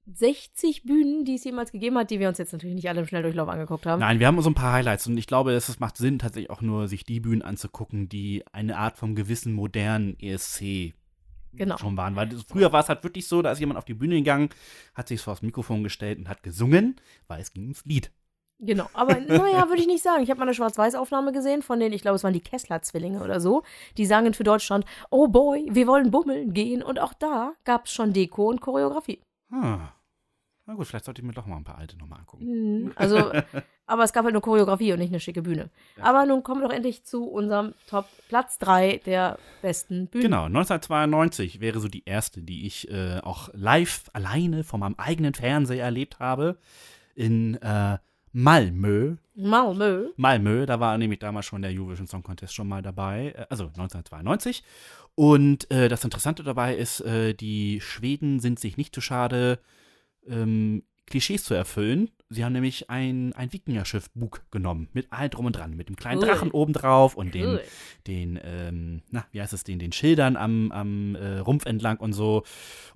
60 0.08 0.84
Bühnen, 0.84 1.26
die 1.26 1.36
es 1.36 1.44
jemals 1.44 1.72
gegeben 1.72 1.98
hat, 1.98 2.12
die 2.12 2.20
wir 2.20 2.28
uns 2.30 2.38
jetzt 2.38 2.54
natürlich 2.54 2.76
nicht 2.76 2.90
alle 2.90 3.00
im 3.02 3.08
Schnelldurchlauf 3.08 3.50
angeguckt 3.50 3.86
haben. 3.88 4.00
Nein, 4.02 4.20
wir 4.20 4.28
haben 4.28 4.40
so 4.42 4.50
ein 4.50 4.54
paar 4.56 4.74
Highlights 4.74 5.08
und 5.08 5.18
ich 5.18 5.26
glaube, 5.26 5.54
es 5.54 5.80
macht 5.80 5.98
Sinn, 5.98 6.20
tatsächlich 6.20 6.52
auch 6.52 6.62
nur 6.62 6.88
sich 6.88 7.04
die 7.06 7.20
Bühnen 7.20 7.42
anzugucken, 7.42 8.08
die 8.08 8.44
eine 8.52 8.78
Art 8.78 8.98
vom 8.98 9.16
gewissen 9.16 9.54
modernen 9.54 10.16
ESC 10.20 10.94
Genau. 11.58 11.78
schon 11.78 11.98
waren. 11.98 12.16
Weil 12.16 12.30
früher 12.48 12.72
war 12.72 12.82
es 12.82 12.90
halt 12.90 13.04
wirklich 13.04 13.28
so, 13.28 13.42
da 13.42 13.52
ist 13.52 13.60
jemand 13.60 13.78
auf 13.78 13.86
die 13.86 13.94
Bühne 13.94 14.16
gegangen, 14.16 14.50
hat 14.94 15.08
sich 15.08 15.22
vor 15.22 15.34
das 15.34 15.42
Mikrofon 15.42 15.84
gestellt 15.84 16.20
und 16.20 16.30
hat 16.30 16.44
gesungen, 16.44 16.96
weil 17.28 17.42
es 17.42 17.54
ging 17.54 17.64
ums 17.64 17.86
Lied. 17.86 18.12
Genau, 18.60 18.90
aber 18.94 19.20
naja, 19.28 19.68
würde 19.68 19.82
ich 19.82 19.88
nicht 19.88 20.04
sagen. 20.04 20.24
Ich 20.24 20.30
habe 20.30 20.40
mal 20.40 20.46
eine 20.46 20.54
Schwarz-Weiß-Aufnahme 20.54 21.32
gesehen 21.32 21.62
von 21.62 21.80
denen, 21.80 21.94
ich 21.94 22.02
glaube, 22.02 22.16
es 22.16 22.24
waren 22.24 22.34
die 22.34 22.42
Kessler-Zwillinge 22.42 23.24
oder 23.24 23.40
so. 23.40 23.64
Die 23.98 24.06
sangen 24.06 24.34
für 24.34 24.44
Deutschland, 24.44 24.86
oh 25.10 25.28
boy, 25.28 25.68
wir 25.72 25.88
wollen 25.88 26.12
bummeln 26.12 26.54
gehen. 26.54 26.82
Und 26.82 27.00
auch 27.00 27.14
da 27.14 27.54
gab 27.64 27.86
es 27.86 27.94
schon 27.94 28.14
Deko 28.14 28.50
und 28.50 28.62
Choreografie. 28.62 29.22
Ah. 29.52 29.90
Na 30.68 30.74
gut, 30.74 30.88
vielleicht 30.88 31.06
sollte 31.06 31.22
ich 31.22 31.28
mir 31.28 31.34
doch 31.34 31.46
mal 31.46 31.58
ein 31.58 31.64
paar 31.64 31.78
alte 31.78 31.96
nochmal 31.98 32.20
angucken. 32.20 32.46
Mhm, 32.86 32.92
Also, 32.96 33.18
aber 33.86 34.04
es 34.04 34.14
gab 34.14 34.24
halt 34.24 34.34
nur 34.34 34.42
Choreografie 34.42 34.94
und 34.94 35.00
nicht 35.00 35.12
eine 35.12 35.20
schicke 35.20 35.44
Bühne. 35.44 35.70
Aber 36.02 36.26
nun 36.26 36.42
kommen 36.42 36.62
wir 36.62 36.68
doch 36.68 36.76
endlich 36.76 37.04
zu 37.04 37.26
unserem 37.26 37.76
Top 37.88 38.08
Platz 38.30 38.58
3 38.58 39.02
der 39.06 39.38
besten 39.62 40.08
Bühnen. 40.08 40.24
Genau, 40.24 40.46
1992 40.46 41.60
wäre 41.60 41.80
so 41.80 41.88
die 41.88 42.04
erste, 42.06 42.42
die 42.42 42.66
ich 42.66 42.90
äh, 42.90 43.20
auch 43.20 43.50
live 43.54 44.06
alleine 44.14 44.64
von 44.64 44.80
meinem 44.80 44.96
eigenen 44.98 45.36
Fernseher 45.36 45.84
erlebt 45.86 46.20
habe. 46.20 46.58
In 47.14 47.62
äh, 47.62 48.00
Malmö. 48.34 49.16
Malmö. 49.36 50.10
Malmö, 50.18 50.66
da 50.66 50.80
war 50.80 50.98
nämlich 50.98 51.20
damals 51.20 51.46
schon 51.46 51.62
der 51.62 51.72
Eurovision 51.72 52.08
Song 52.08 52.24
Contest 52.24 52.54
schon 52.54 52.68
mal 52.68 52.82
dabei, 52.82 53.34
äh, 53.38 53.46
also 53.50 53.66
1992. 53.66 54.64
Und 55.14 55.72
äh, 55.72 55.88
das 55.88 56.04
Interessante 56.04 56.44
dabei 56.44 56.76
ist, 56.76 57.00
äh, 57.02 57.34
die 57.34 57.80
Schweden 57.82 58.40
sind 58.40 58.60
sich 58.60 58.76
nicht 58.78 58.94
zu 58.94 59.00
schade, 59.00 59.60
ähm, 60.28 60.84
Klischees 61.08 61.44
zu 61.44 61.54
erfüllen. 61.54 62.10
Sie 62.30 62.44
haben 62.44 62.54
nämlich 62.54 62.90
ein, 62.90 63.34
ein 63.34 63.54
Wikingerschiff 63.54 64.10
Bug 64.16 64.42
genommen, 64.50 64.90
mit 64.94 65.14
allem 65.14 65.30
drum 65.30 65.46
und 65.46 65.56
dran, 65.56 65.76
mit 65.76 65.88
dem 65.88 65.96
kleinen 65.96 66.20
Cool. 66.20 66.28
Drachen 66.28 66.52
obendrauf 66.52 67.16
und 67.16 67.36
den, 67.36 67.46
Cool. 67.46 67.62
den 68.08 68.40
ähm, 68.44 69.02
na, 69.12 69.26
wie 69.32 69.42
heißt 69.42 69.54
es, 69.54 69.64
den, 69.64 69.78
den 69.78 69.92
Schildern 69.92 70.36
am, 70.36 70.72
am 70.72 71.16
äh, 71.16 71.38
Rumpf 71.38 71.66
entlang 71.68 71.98
und 71.98 72.14
so. 72.14 72.44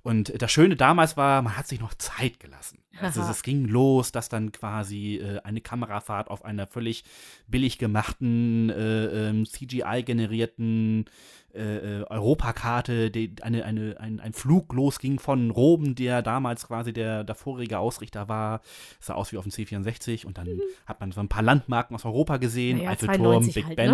Und 0.02 0.42
das 0.42 0.50
Schöne 0.50 0.74
damals 0.74 1.16
war, 1.16 1.42
man 1.42 1.56
hat 1.56 1.68
sich 1.68 1.78
noch 1.80 1.94
Zeit 1.94 2.40
gelassen. 2.40 2.78
Also 3.00 3.22
es 3.22 3.42
ging 3.42 3.64
los, 3.66 4.12
dass 4.12 4.28
dann 4.28 4.52
quasi 4.52 5.16
äh, 5.16 5.40
eine 5.42 5.60
Kamerafahrt 5.60 6.28
auf 6.28 6.44
einer 6.44 6.66
völlig 6.66 7.04
billig 7.46 7.78
gemachten, 7.78 8.68
äh, 8.70 9.28
ähm, 9.28 9.46
CGI-generierten 9.46 11.06
äh, 11.54 12.00
äh, 12.00 12.04
Europakarte, 12.08 13.10
die, 13.10 13.32
eine, 13.42 13.64
eine, 13.64 13.96
ein, 13.98 14.20
ein 14.20 14.32
Flug 14.32 14.72
losging 14.72 15.18
von 15.18 15.50
Roben, 15.50 15.94
der 15.94 16.22
damals 16.22 16.66
quasi 16.68 16.92
der, 16.92 17.24
der 17.24 17.34
vorige 17.34 17.78
Ausrichter 17.78 18.28
war. 18.28 18.60
sah 19.00 19.14
aus 19.14 19.32
wie 19.32 19.38
auf 19.38 19.44
dem 19.44 19.52
C64 19.52 20.26
und 20.26 20.38
dann 20.38 20.60
hat 20.86 21.00
man 21.00 21.12
so 21.12 21.20
ein 21.20 21.28
paar 21.28 21.42
Landmarken 21.42 21.94
aus 21.94 22.04
Europa 22.04 22.36
gesehen, 22.36 22.78
Naja, 22.78 22.90
Eiffelturm, 22.90 23.42
92 23.42 23.54
Big 23.54 23.66
halt, 23.66 23.76
Ben. 23.76 23.90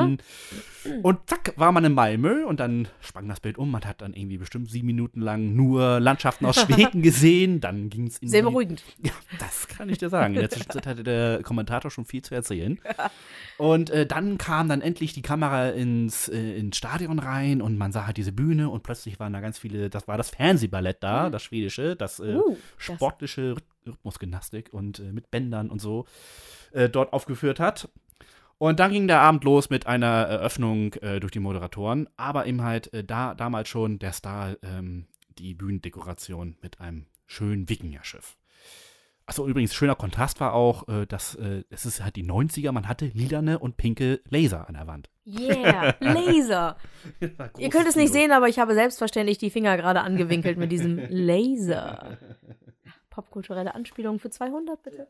ne? 0.84 1.00
Und 1.02 1.18
zack, 1.26 1.52
war 1.56 1.72
man 1.72 1.84
in 1.84 1.94
Malmö 1.94 2.44
und 2.44 2.60
dann 2.60 2.88
sprang 3.00 3.28
das 3.28 3.40
Bild 3.40 3.58
um. 3.58 3.70
Man 3.70 3.84
hat 3.84 4.00
dann 4.02 4.14
irgendwie 4.14 4.38
bestimmt 4.38 4.70
sieben 4.70 4.86
Minuten 4.86 5.20
lang 5.20 5.54
nur 5.56 5.98
Landschaften 6.00 6.46
aus 6.46 6.56
Schweden 6.60 7.02
gesehen. 7.02 7.60
Dann 7.60 7.90
ging 7.90 8.06
es 8.06 8.18
in 8.18 8.28
Sehr 8.28 8.42
die, 8.42 8.48
beruhigend. 8.48 8.84
ja, 9.02 9.12
das 9.38 9.66
kann 9.68 9.88
ich 9.88 9.98
dir 9.98 10.08
sagen. 10.08 10.34
In 10.34 10.40
der 10.40 10.50
Zwischenzeit 10.50 10.86
hatte 10.86 11.02
der 11.02 11.42
Kommentator 11.42 11.90
schon 11.90 12.04
viel 12.04 12.22
zu 12.22 12.34
erzählen. 12.34 12.78
Und 13.58 13.90
äh, 13.90 14.06
dann 14.06 14.38
kam 14.38 14.68
dann 14.68 14.80
endlich 14.82 15.12
die 15.14 15.22
Kamera 15.22 15.70
ins, 15.70 16.28
äh, 16.28 16.58
ins 16.58 16.76
Stadion 16.76 17.18
rein 17.18 17.45
und 17.62 17.76
man 17.78 17.92
sah 17.92 18.06
halt 18.06 18.16
diese 18.16 18.32
Bühne 18.32 18.68
und 18.70 18.82
plötzlich 18.82 19.18
waren 19.20 19.32
da 19.32 19.40
ganz 19.40 19.58
viele, 19.58 19.88
das 19.90 20.06
war 20.08 20.16
das 20.16 20.30
Fernsehballett 20.30 21.02
da, 21.02 21.30
das 21.30 21.42
schwedische, 21.42 21.96
das, 21.96 22.20
äh, 22.20 22.34
Uh, 22.36 22.56
das- 22.76 22.84
sportliche 22.96 23.52
Rhyth- 23.54 23.62
Rhythmusgymnastik 23.86 24.72
und 24.72 24.98
äh, 24.98 25.12
mit 25.12 25.30
Bändern 25.30 25.70
und 25.70 25.80
so 25.80 26.06
äh, 26.72 26.88
dort 26.88 27.12
aufgeführt 27.12 27.60
hat. 27.60 27.88
Und 28.58 28.80
dann 28.80 28.90
ging 28.90 29.06
der 29.06 29.20
Abend 29.20 29.44
los 29.44 29.68
mit 29.70 29.86
einer 29.86 30.06
Eröffnung 30.06 30.94
äh, 30.94 31.20
durch 31.20 31.30
die 31.32 31.40
Moderatoren, 31.40 32.08
aber 32.16 32.46
eben 32.46 32.62
halt 32.62 32.92
äh, 32.94 33.04
da 33.04 33.34
damals 33.34 33.68
schon 33.68 33.98
der 33.98 34.12
Star, 34.12 34.56
ähm, 34.62 35.06
die 35.38 35.54
Bühnendekoration 35.54 36.56
mit 36.62 36.80
einem 36.80 37.06
schönen 37.26 37.68
Wikingerschiff. 37.68 38.36
Achso, 39.28 39.46
übrigens, 39.48 39.74
schöner 39.74 39.96
Kontrast 39.96 40.38
war 40.40 40.54
auch, 40.54 40.86
äh, 40.88 41.04
dass 41.06 41.34
äh, 41.34 41.64
es 41.68 41.84
ist 41.84 42.02
halt 42.02 42.14
die 42.14 42.24
90er, 42.24 42.70
man 42.70 42.86
hatte 42.88 43.06
lilane 43.06 43.58
und 43.58 43.76
pinke 43.76 44.20
Laser 44.30 44.68
an 44.68 44.74
der 44.74 44.86
Wand. 44.86 45.10
Yeah, 45.26 45.96
Laser. 46.00 46.76
Ihr 47.58 47.70
könnt 47.70 47.88
es 47.88 47.96
nicht 47.96 48.12
sehen, 48.12 48.30
aber 48.30 48.48
ich 48.48 48.60
habe 48.60 48.74
selbstverständlich 48.74 49.38
die 49.38 49.50
Finger 49.50 49.76
gerade 49.76 50.00
angewinkelt 50.02 50.58
mit 50.58 50.70
diesem 50.70 50.98
Laser. 51.10 52.18
Popkulturelle 53.10 53.74
Anspielung 53.74 54.20
für 54.20 54.30
200, 54.30 54.80
bitte. 54.82 55.08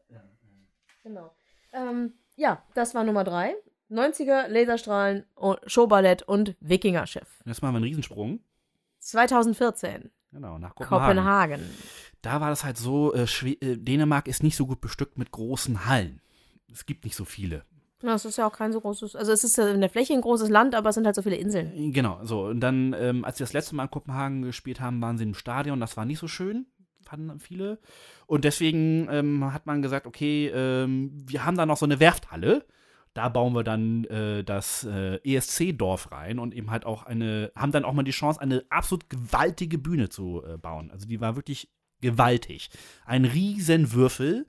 Genau. 1.03 1.35
Ähm, 1.75 2.15
ja, 2.37 2.63
das 2.75 2.95
war 2.95 3.05
Nummer 3.05 3.25
3. 3.25 3.55
90er, 3.91 4.49
Laserstrahlen, 4.49 5.27
Showballett 5.67 6.23
und 6.23 6.57
Wikingerschiff. 6.61 7.43
Jetzt 7.45 7.61
machen 7.63 7.75
wir 7.75 7.77
einen 7.77 7.85
Riesensprung. 7.85 8.41
2014, 9.01 10.11
Genau, 10.33 10.59
nach 10.59 10.75
Kopenhagen. 10.75 11.07
Kopenhagen. 11.07 11.71
Da 12.27 12.41
war 12.41 12.51
das 12.51 12.65
halt 12.65 12.77
so, 12.77 13.15
äh, 13.15 13.23
äh, 13.23 13.77
Dänemark 13.77 14.27
ist 14.27 14.43
nicht 14.43 14.57
so 14.57 14.67
gut 14.67 14.81
bestückt 14.81 15.17
mit 15.17 15.31
großen 15.31 15.87
Hallen. 15.87 16.21
Es 16.73 16.85
gibt 16.85 17.05
nicht 17.05 17.15
so 17.15 17.25
viele. 17.25 17.63
Na, 18.03 18.15
es 18.15 18.25
ist 18.25 18.37
ja 18.37 18.49
auch 18.49 18.53
kein 18.53 18.73
so 18.73 18.81
großes, 18.81 19.15
also 19.15 19.31
es 19.31 19.45
ist 19.45 19.57
ja 19.57 19.69
in 19.69 19.81
der 19.81 19.89
Fläche 19.89 20.13
ein 20.13 20.23
großes 20.23 20.49
Land, 20.49 20.75
aber 20.75 20.89
es 20.89 20.97
sind 20.97 21.07
halt 21.07 21.15
so 21.15 21.23
viele 21.23 21.37
Inseln. 21.37 21.93
Genau, 21.93 22.19
so. 22.25 22.47
Und 22.47 22.59
dann, 22.59 22.97
ähm, 22.99 23.25
als 23.25 23.39
sie 23.39 23.45
das 23.45 23.53
letzte 23.53 23.77
Mal 23.77 23.85
in 23.85 23.93
Kopenhagen 23.93 24.43
gespielt 24.43 24.81
haben, 24.81 25.01
waren 25.01 25.19
sie 25.19 25.23
im 25.23 25.35
Stadion. 25.35 25.79
Das 25.79 25.97
war 25.97 26.05
nicht 26.05 26.19
so 26.19 26.27
schön, 26.27 26.67
fanden 27.05 27.39
viele. 27.39 27.79
Und 28.27 28.45
deswegen 28.45 29.07
ähm, 29.09 29.53
hat 29.53 29.67
man 29.67 29.81
gesagt, 29.81 30.09
okay, 30.09 30.49
ähm, 30.49 31.13
wir 31.29 31.45
haben 31.45 31.57
da 31.57 31.65
noch 31.65 31.77
so 31.77 31.87
eine 31.87 32.01
Werfthalle. 32.01 32.67
Da 33.15 33.29
bauen 33.29 33.55
wir 33.55 33.63
dann 33.63 34.05
äh, 34.07 34.43
das 34.43 34.83
äh, 34.83 35.21
ESC-Dorf 35.23 36.11
rein 36.11 36.41
und 36.41 36.57
eben 36.57 36.73
halt 36.73 36.87
auch 36.87 37.05
eine, 37.05 37.53
haben 37.55 37.71
dann 37.71 37.85
auch 37.85 37.93
mal 37.93 38.03
die 38.03 38.11
Chance, 38.11 38.41
eine 38.41 38.65
absolut 38.69 39.09
gewaltige 39.09 39.79
Bühne 39.79 40.09
zu 40.09 40.43
äh, 40.45 40.59
bauen. 40.59 40.91
Also 40.91 41.07
die 41.07 41.21
war 41.21 41.37
wirklich 41.37 41.71
gewaltig. 42.01 42.69
Ein 43.05 43.25
riesen 43.25 43.93
Würfel, 43.93 44.47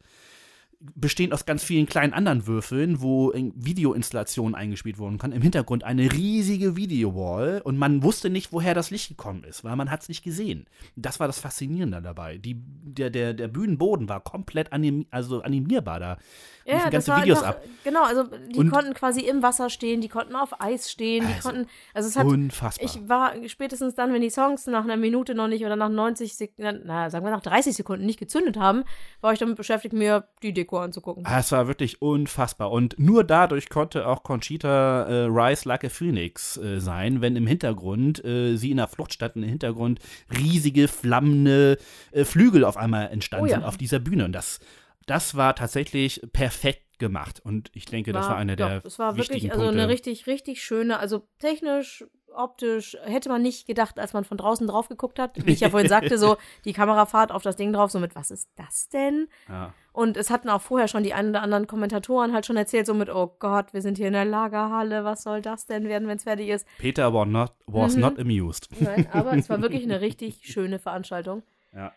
bestehend 0.79 1.33
aus 1.33 1.45
ganz 1.45 1.63
vielen 1.63 1.87
kleinen 1.87 2.13
anderen 2.13 2.45
Würfeln, 2.45 3.01
wo 3.01 3.31
in 3.31 3.51
Videoinstallationen 3.55 4.53
eingespielt 4.53 4.99
wurden 4.99 5.17
kann. 5.17 5.31
Im 5.31 5.41
Hintergrund 5.41 5.83
eine 5.83 6.11
riesige 6.13 6.75
Videowall 6.75 7.61
und 7.63 7.77
man 7.77 8.03
wusste 8.03 8.29
nicht, 8.29 8.53
woher 8.53 8.75
das 8.75 8.91
Licht 8.91 9.09
gekommen 9.09 9.43
ist, 9.43 9.63
weil 9.63 9.75
man 9.75 9.89
hat 9.89 10.03
es 10.03 10.09
nicht 10.09 10.23
gesehen. 10.23 10.65
Das 10.95 11.19
war 11.19 11.25
das 11.27 11.39
Faszinierende 11.39 12.01
dabei. 12.01 12.37
Die, 12.37 12.55
der, 12.59 13.09
der, 13.09 13.33
der 13.33 13.47
Bühnenboden 13.47 14.07
war 14.07 14.19
komplett 14.19 14.71
anim, 14.71 15.07
also 15.09 15.41
animierbar 15.41 15.99
da. 15.99 16.17
Ja, 16.65 16.89
ganze 16.89 17.15
Videos 17.15 17.39
einfach, 17.39 17.51
ab. 17.55 17.63
genau, 17.85 18.03
also 18.03 18.25
die 18.53 18.59
Und- 18.59 18.69
konnten 18.71 18.93
quasi 18.93 19.21
im 19.21 19.41
Wasser 19.41 19.69
stehen, 19.69 20.01
die 20.01 20.09
konnten 20.09 20.35
auf 20.35 20.59
Eis 20.61 20.91
stehen, 20.91 21.25
die 21.25 21.33
Also, 21.33 21.49
konnten, 21.49 21.67
also 21.93 22.09
es 22.09 22.15
hat, 22.17 22.25
Unfassbar. 22.27 22.85
ich 22.85 23.07
war 23.09 23.33
spätestens 23.47 23.95
dann, 23.95 24.11
wenn 24.13 24.21
die 24.21 24.29
Songs 24.29 24.67
nach 24.67 24.83
einer 24.83 24.97
Minute 24.97 25.33
noch 25.33 25.47
nicht 25.47 25.65
oder 25.65 25.77
nach 25.77 25.87
90 25.89 26.35
Sekunden, 26.35 26.81
na, 26.85 27.09
sagen 27.09 27.25
wir 27.25 27.31
nach 27.31 27.41
30 27.41 27.73
Sekunden 27.73 28.05
nicht 28.05 28.19
gezündet 28.19 28.57
haben, 28.57 28.83
war 29.21 29.31
ich 29.31 29.39
damit 29.39 29.55
beschäftigt, 29.55 29.93
mir 29.93 30.27
die 30.43 30.53
Deko 30.67 30.79
anzugucken. 30.79 31.25
Ah, 31.25 31.39
Es 31.39 31.51
war 31.51 31.67
wirklich 31.67 32.01
unfassbar. 32.01 32.71
Und 32.71 32.99
nur 32.99 33.23
dadurch 33.23 33.69
konnte 33.69 34.07
auch 34.07 34.23
Conchita 34.23 35.03
äh, 35.03 35.13
Rise 35.25 35.67
Like 35.67 35.85
a 35.85 35.89
Phoenix 35.89 36.57
äh, 36.57 36.79
sein, 36.79 37.21
wenn 37.21 37.35
im 37.35 37.47
Hintergrund 37.47 38.23
äh, 38.23 38.55
sie 38.57 38.71
in 38.71 38.77
der 38.77 38.87
Flucht 38.87 39.13
stand 39.13 39.35
und 39.37 39.43
im 39.43 39.49
Hintergrund 39.49 39.99
riesige, 40.37 40.87
flammende 40.87 41.77
äh, 42.11 42.25
Flügel 42.25 42.63
auf 42.65 42.77
einmal 42.77 43.07
entstanden 43.09 43.45
Oh 43.45 43.49
ja. 43.49 43.55
sind 43.55 43.63
auf 43.65 43.77
dieser 43.77 43.99
Bühne. 43.99 44.25
Und 44.25 44.33
das, 44.33 44.59
das 45.05 45.35
war 45.35 45.55
tatsächlich 45.55 46.21
perfekt 46.33 46.99
gemacht. 46.99 47.39
Und 47.43 47.69
ich 47.73 47.85
denke, 47.85 48.11
das 48.11 48.27
war 48.27 48.37
einer 48.37 48.55
der 48.55 48.81
es 48.83 48.97
war 48.99 49.15
wichtigen 49.17 49.35
wirklich, 49.43 49.51
also 49.51 49.63
Punkte. 49.65 49.81
eine 49.81 49.91
richtig, 49.91 50.27
richtig 50.27 50.63
schöne, 50.63 50.97
also 50.99 51.27
technisch, 51.39 52.03
optisch, 52.35 52.97
hätte 53.03 53.29
man 53.29 53.41
nicht 53.41 53.65
gedacht, 53.67 53.99
als 53.99 54.13
man 54.13 54.23
von 54.23 54.37
draußen 54.37 54.67
drauf 54.67 54.89
geguckt 54.89 55.17
hat. 55.19 55.31
Wie 55.45 55.51
ich 55.53 55.59
ja 55.59 55.69
vorhin 55.69 55.89
sagte, 55.89 56.17
so 56.17 56.37
die 56.65 56.73
Kamerafahrt 56.73 57.31
auf 57.31 57.41
das 57.43 57.55
Ding 57.55 57.71
drauf, 57.73 57.91
so 57.91 57.99
mit, 57.99 58.15
was 58.15 58.31
ist 58.31 58.49
das 58.55 58.89
denn? 58.89 59.27
ja. 59.47 59.73
Und 59.97 60.15
es 60.15 60.29
hatten 60.29 60.47
auch 60.49 60.61
vorher 60.61 60.87
schon 60.87 61.01
die 61.01 61.15
ein 61.15 61.29
oder 61.29 61.41
anderen 61.41 61.65
Kommentatoren 61.65 62.31
halt 62.31 62.45
schon 62.45 62.55
erzählt, 62.55 62.85
so 62.85 62.93
mit, 62.93 63.09
oh 63.09 63.33
Gott, 63.39 63.73
wir 63.73 63.81
sind 63.81 63.97
hier 63.97 64.05
in 64.05 64.13
der 64.13 64.25
Lagerhalle, 64.25 65.03
was 65.03 65.23
soll 65.23 65.41
das 65.41 65.65
denn 65.65 65.85
werden, 65.87 66.07
wenn 66.07 66.17
es 66.17 66.23
fertig 66.23 66.49
ist? 66.49 66.67
Peter 66.77 67.11
was 67.15 67.27
not, 67.27 67.51
was 67.65 67.95
Mhm. 67.95 68.01
not 68.01 68.19
amused. 68.19 68.69
Nein, 68.79 69.07
aber 69.11 69.33
es 69.35 69.49
war 69.49 69.59
wirklich 69.59 69.81
eine 69.81 69.99
richtig 70.01 70.41
schöne 70.43 70.77
Veranstaltung. 70.77 71.41
Ja. 71.73 71.93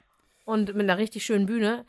Und 0.47 0.69
mit 0.75 0.89
einer 0.89 0.97
richtig 0.97 1.27
schönen 1.27 1.45
Bühne. 1.45 1.85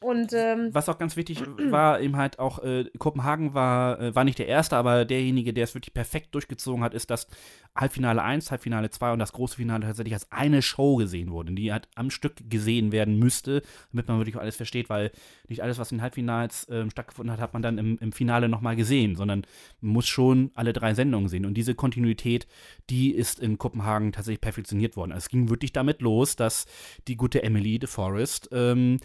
Und 0.00 0.32
ähm, 0.32 0.68
Was 0.72 0.88
auch 0.88 0.98
ganz 0.98 1.16
wichtig 1.16 1.42
war, 1.70 2.00
eben 2.00 2.16
halt 2.16 2.38
auch, 2.38 2.62
äh, 2.62 2.84
Kopenhagen 2.98 3.54
war, 3.54 4.00
äh, 4.00 4.14
war 4.14 4.24
nicht 4.24 4.38
der 4.38 4.46
Erste, 4.46 4.76
aber 4.76 5.04
derjenige, 5.04 5.52
der 5.52 5.64
es 5.64 5.74
wirklich 5.74 5.92
perfekt 5.92 6.34
durchgezogen 6.34 6.84
hat, 6.84 6.94
ist, 6.94 7.10
dass 7.10 7.26
Halbfinale 7.74 8.22
1, 8.22 8.50
Halbfinale 8.50 8.90
2 8.90 9.12
und 9.12 9.18
das 9.18 9.32
große 9.32 9.56
Finale 9.56 9.86
tatsächlich 9.86 10.14
als 10.14 10.30
eine 10.30 10.62
Show 10.62 10.96
gesehen 10.96 11.30
wurden, 11.30 11.56
die 11.56 11.72
halt 11.72 11.88
am 11.96 12.10
Stück 12.10 12.34
gesehen 12.48 12.92
werden 12.92 13.18
müsste, 13.18 13.62
damit 13.92 14.08
man 14.08 14.18
wirklich 14.18 14.36
alles 14.36 14.56
versteht, 14.56 14.88
weil 14.88 15.10
nicht 15.48 15.62
alles, 15.62 15.78
was 15.78 15.90
in 15.90 15.98
den 15.98 16.02
Halbfinals 16.02 16.66
ähm, 16.70 16.90
stattgefunden 16.90 17.32
hat, 17.32 17.40
hat 17.40 17.52
man 17.52 17.62
dann 17.62 17.78
im, 17.78 17.98
im 17.98 18.12
Finale 18.12 18.48
nochmal 18.48 18.76
gesehen, 18.76 19.16
sondern 19.16 19.42
man 19.80 19.92
muss 19.92 20.06
schon 20.06 20.50
alle 20.54 20.72
drei 20.72 20.94
Sendungen 20.94 21.28
sehen. 21.28 21.44
Und 21.44 21.54
diese 21.54 21.74
Kontinuität, 21.74 22.46
die 22.88 23.12
ist 23.12 23.40
in 23.40 23.58
Kopenhagen 23.58 24.12
tatsächlich 24.12 24.40
perfektioniert 24.40 24.96
worden. 24.96 25.12
Also 25.12 25.24
es 25.24 25.28
ging 25.28 25.48
wirklich 25.48 25.72
damit 25.72 26.02
los, 26.02 26.36
dass 26.36 26.66
die 27.08 27.16
gute 27.16 27.42
Emily 27.42 27.78
de 27.78 27.88
Forest 27.88 28.48
ähm, 28.52 28.98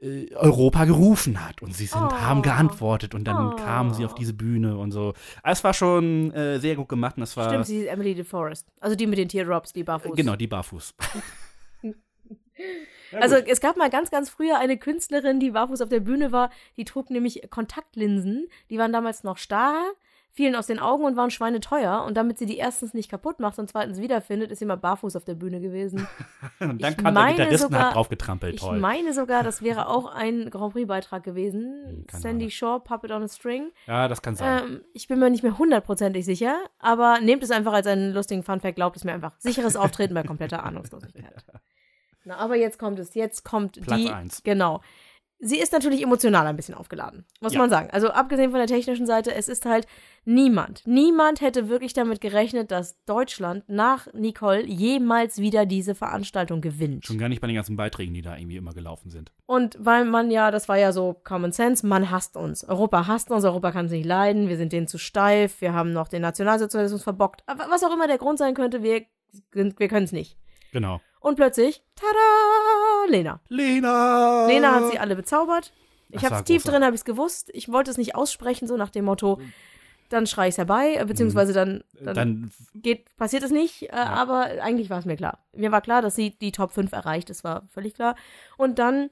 äh, 0.00 0.32
Europa 0.34 0.84
gerufen 0.84 1.44
hat 1.46 1.62
und 1.62 1.74
sie 1.74 1.86
sind, 1.86 2.00
Oh. 2.02 2.12
haben 2.12 2.42
geantwortet 2.42 3.14
und 3.14 3.24
dann 3.24 3.52
Oh. 3.52 3.56
kamen 3.56 3.94
sie 3.94 4.04
auf 4.04 4.14
diese 4.14 4.32
Bühne 4.34 4.76
und 4.76 4.90
so. 4.92 5.14
Also 5.42 5.58
Es 5.60 5.64
war 5.64 5.74
schon 5.74 6.32
äh, 6.32 6.58
sehr 6.58 6.76
gut 6.76 6.88
gemacht 6.88 7.16
und 7.16 7.22
es 7.22 7.36
war 7.36 7.48
stimmt, 7.48 7.66
sie 7.66 7.80
ist 7.82 7.86
Emily 7.88 8.14
DeForest. 8.14 8.66
Also 8.80 8.96
die 8.96 9.06
mit 9.06 9.18
den 9.18 9.28
Teardrops, 9.28 9.72
die 9.72 9.84
barfuß. 9.84 10.14
genau 10.16 10.36
die 10.36 10.46
barfuß. 10.46 10.94
Also 13.12 13.36
es 13.36 13.60
gab 13.60 13.76
mal 13.76 13.90
ganz, 13.90 14.10
ganz 14.10 14.28
früher 14.30 14.58
eine 14.58 14.76
Künstlerin, 14.76 15.38
die 15.38 15.50
barfuß 15.52 15.80
auf 15.82 15.88
der 15.88 16.00
Bühne 16.00 16.32
war, 16.32 16.50
die 16.76 16.84
trug 16.84 17.10
nämlich 17.10 17.48
Kontaktlinsen. 17.50 18.48
Die 18.70 18.78
waren 18.78 18.92
damals 18.92 19.22
noch 19.22 19.38
starr, 19.38 19.84
fielen 20.36 20.56
aus 20.56 20.66
den 20.66 20.80
Augen 20.80 21.04
und 21.04 21.16
waren 21.16 21.30
schweineteuer. 21.30 22.02
Und 22.04 22.16
damit 22.16 22.38
sie 22.38 22.46
die 22.46 22.56
erstens 22.56 22.92
nicht 22.92 23.08
kaputt 23.08 23.38
macht 23.38 23.58
und 23.60 23.70
zweitens 23.70 24.00
wiederfindet, 24.00 24.50
ist 24.50 24.58
sie 24.58 24.64
mal 24.64 24.74
barfuß 24.76 25.14
auf 25.14 25.24
der 25.24 25.34
Bühne 25.36 25.60
gewesen. 25.60 26.08
und 26.60 26.82
dann 26.82 26.92
ich 26.92 26.96
kam 26.98 27.14
der 27.14 27.26
Gitarristen 27.28 27.58
sogar- 27.70 27.86
hat 27.90 27.94
drauf 27.94 28.08
getrampelt, 28.08 28.54
Ich 28.56 28.60
toll. 28.60 28.80
meine 28.80 29.12
sogar, 29.12 29.44
das 29.44 29.62
wäre 29.62 29.86
auch 29.88 30.06
ein 30.12 30.50
Grand 30.50 30.72
Prix-Beitrag 30.72 31.22
gewesen. 31.22 31.84
Hm, 31.86 32.06
keine 32.08 32.20
Sandy 32.22 32.44
Ahnung. 32.46 32.50
Shaw, 32.50 32.78
Puppet 32.80 33.12
on 33.12 33.22
a 33.22 33.28
String. 33.28 33.70
Ja, 33.86 34.08
das 34.08 34.22
kann 34.22 34.34
sein. 34.34 34.62
Ähm, 34.64 34.80
ich 34.92 35.06
bin 35.06 35.20
mir 35.20 35.30
nicht 35.30 35.44
mehr 35.44 35.56
hundertprozentig 35.56 36.24
sicher, 36.24 36.56
aber 36.80 37.20
nehmt 37.20 37.44
es 37.44 37.52
einfach 37.52 37.72
als 37.72 37.86
einen 37.86 38.12
lustigen 38.12 38.42
Funfact, 38.42 38.74
glaubt 38.74 38.96
es 38.96 39.04
mir 39.04 39.12
einfach. 39.12 39.32
Sicheres 39.38 39.76
Auftreten 39.76 40.14
bei 40.14 40.22
kompletter 40.24 40.64
Ahnungslosigkeit. 40.64 41.32
Na, 42.24 42.36
aber 42.38 42.56
jetzt 42.56 42.78
kommt 42.78 42.98
es, 42.98 43.14
jetzt 43.14 43.44
kommt 43.44 43.80
Platz 43.82 44.00
die. 44.00 44.08
eins. 44.10 44.42
Genau. 44.42 44.80
Sie 45.46 45.58
ist 45.58 45.72
natürlich 45.74 46.02
emotional 46.02 46.46
ein 46.46 46.56
bisschen 46.56 46.74
aufgeladen, 46.74 47.26
muss 47.42 47.52
Ja. 47.52 47.58
man 47.58 47.68
sagen. 47.68 47.90
Also 47.90 48.08
abgesehen 48.08 48.50
von 48.50 48.58
der 48.58 48.66
technischen 48.66 49.04
Seite, 49.04 49.34
es 49.34 49.48
ist 49.48 49.66
halt 49.66 49.86
niemand, 50.24 50.80
niemand 50.86 51.42
hätte 51.42 51.68
wirklich 51.68 51.92
damit 51.92 52.22
gerechnet, 52.22 52.70
dass 52.70 52.96
Deutschland 53.04 53.62
nach 53.68 54.08
Nicole 54.14 54.64
jemals 54.64 55.36
wieder 55.38 55.66
diese 55.66 55.94
Veranstaltung 55.94 56.62
gewinnt. 56.62 57.04
Schon 57.04 57.18
gar 57.18 57.28
nicht 57.28 57.42
bei 57.42 57.46
den 57.46 57.56
ganzen 57.56 57.76
Beiträgen, 57.76 58.14
die 58.14 58.22
da 58.22 58.36
irgendwie 58.38 58.56
immer 58.56 58.72
gelaufen 58.72 59.10
sind. 59.10 59.32
Und 59.44 59.76
weil 59.78 60.06
man 60.06 60.30
ja, 60.30 60.50
das 60.50 60.66
war 60.68 60.78
ja 60.78 60.92
so 60.92 61.14
Common 61.24 61.52
Sense, 61.52 61.86
man 61.86 62.10
hasst 62.10 62.36
uns. 62.38 62.64
Europa 62.64 63.06
hasst 63.06 63.30
uns, 63.30 63.44
Europa 63.44 63.70
kann 63.72 63.84
es 63.86 63.92
nicht 63.92 64.06
leiden, 64.06 64.48
wir 64.48 64.56
sind 64.56 64.72
denen 64.72 64.86
zu 64.86 64.96
steif, 64.96 65.60
wir 65.60 65.74
haben 65.74 65.92
noch 65.92 66.08
den 66.08 66.22
Nationalsozialismus 66.22 67.02
verbockt. 67.02 67.42
Aber 67.46 67.66
was 67.68 67.84
auch 67.84 67.92
immer 67.92 68.06
der 68.06 68.16
Grund 68.18 68.38
sein 68.38 68.54
könnte, 68.54 68.82
wir, 68.82 69.02
wir 69.52 69.88
können 69.88 70.04
es 70.04 70.12
nicht. 70.12 70.38
Genau. 70.72 71.00
Und 71.24 71.36
plötzlich, 71.36 71.82
tada, 71.96 73.08
Lena. 73.08 73.40
Lena! 73.48 74.46
Lena 74.46 74.74
hat 74.74 74.90
sie 74.90 74.98
alle 74.98 75.16
bezaubert. 75.16 75.72
Ich 76.10 76.22
habe 76.22 76.34
es 76.34 76.44
tief 76.44 76.56
großartig. 76.56 76.70
drin, 76.70 76.84
habe 76.84 76.94
ich 76.94 77.00
es 77.00 77.04
gewusst. 77.06 77.50
Ich 77.54 77.72
wollte 77.72 77.90
es 77.90 77.96
nicht 77.96 78.14
aussprechen, 78.14 78.68
so 78.68 78.76
nach 78.76 78.90
dem 78.90 79.06
Motto, 79.06 79.40
dann 80.10 80.26
schrei 80.26 80.48
ich 80.48 80.58
herbei, 80.58 80.96
äh, 80.96 81.04
beziehungsweise 81.06 81.54
dann, 81.54 81.82
dann. 81.98 82.14
Dann, 82.14 82.50
geht, 82.74 83.16
passiert 83.16 83.42
es 83.42 83.50
nicht, 83.50 83.84
äh, 83.84 83.92
aber 83.92 84.50
eigentlich 84.60 84.90
war 84.90 84.98
es 84.98 85.06
mir 85.06 85.16
klar. 85.16 85.38
Mir 85.56 85.72
war 85.72 85.80
klar, 85.80 86.02
dass 86.02 86.14
sie 86.14 86.36
die 86.36 86.52
Top 86.52 86.72
5 86.72 86.92
erreicht, 86.92 87.30
das 87.30 87.42
war 87.42 87.66
völlig 87.68 87.94
klar. 87.94 88.16
Und 88.58 88.78
dann 88.78 89.08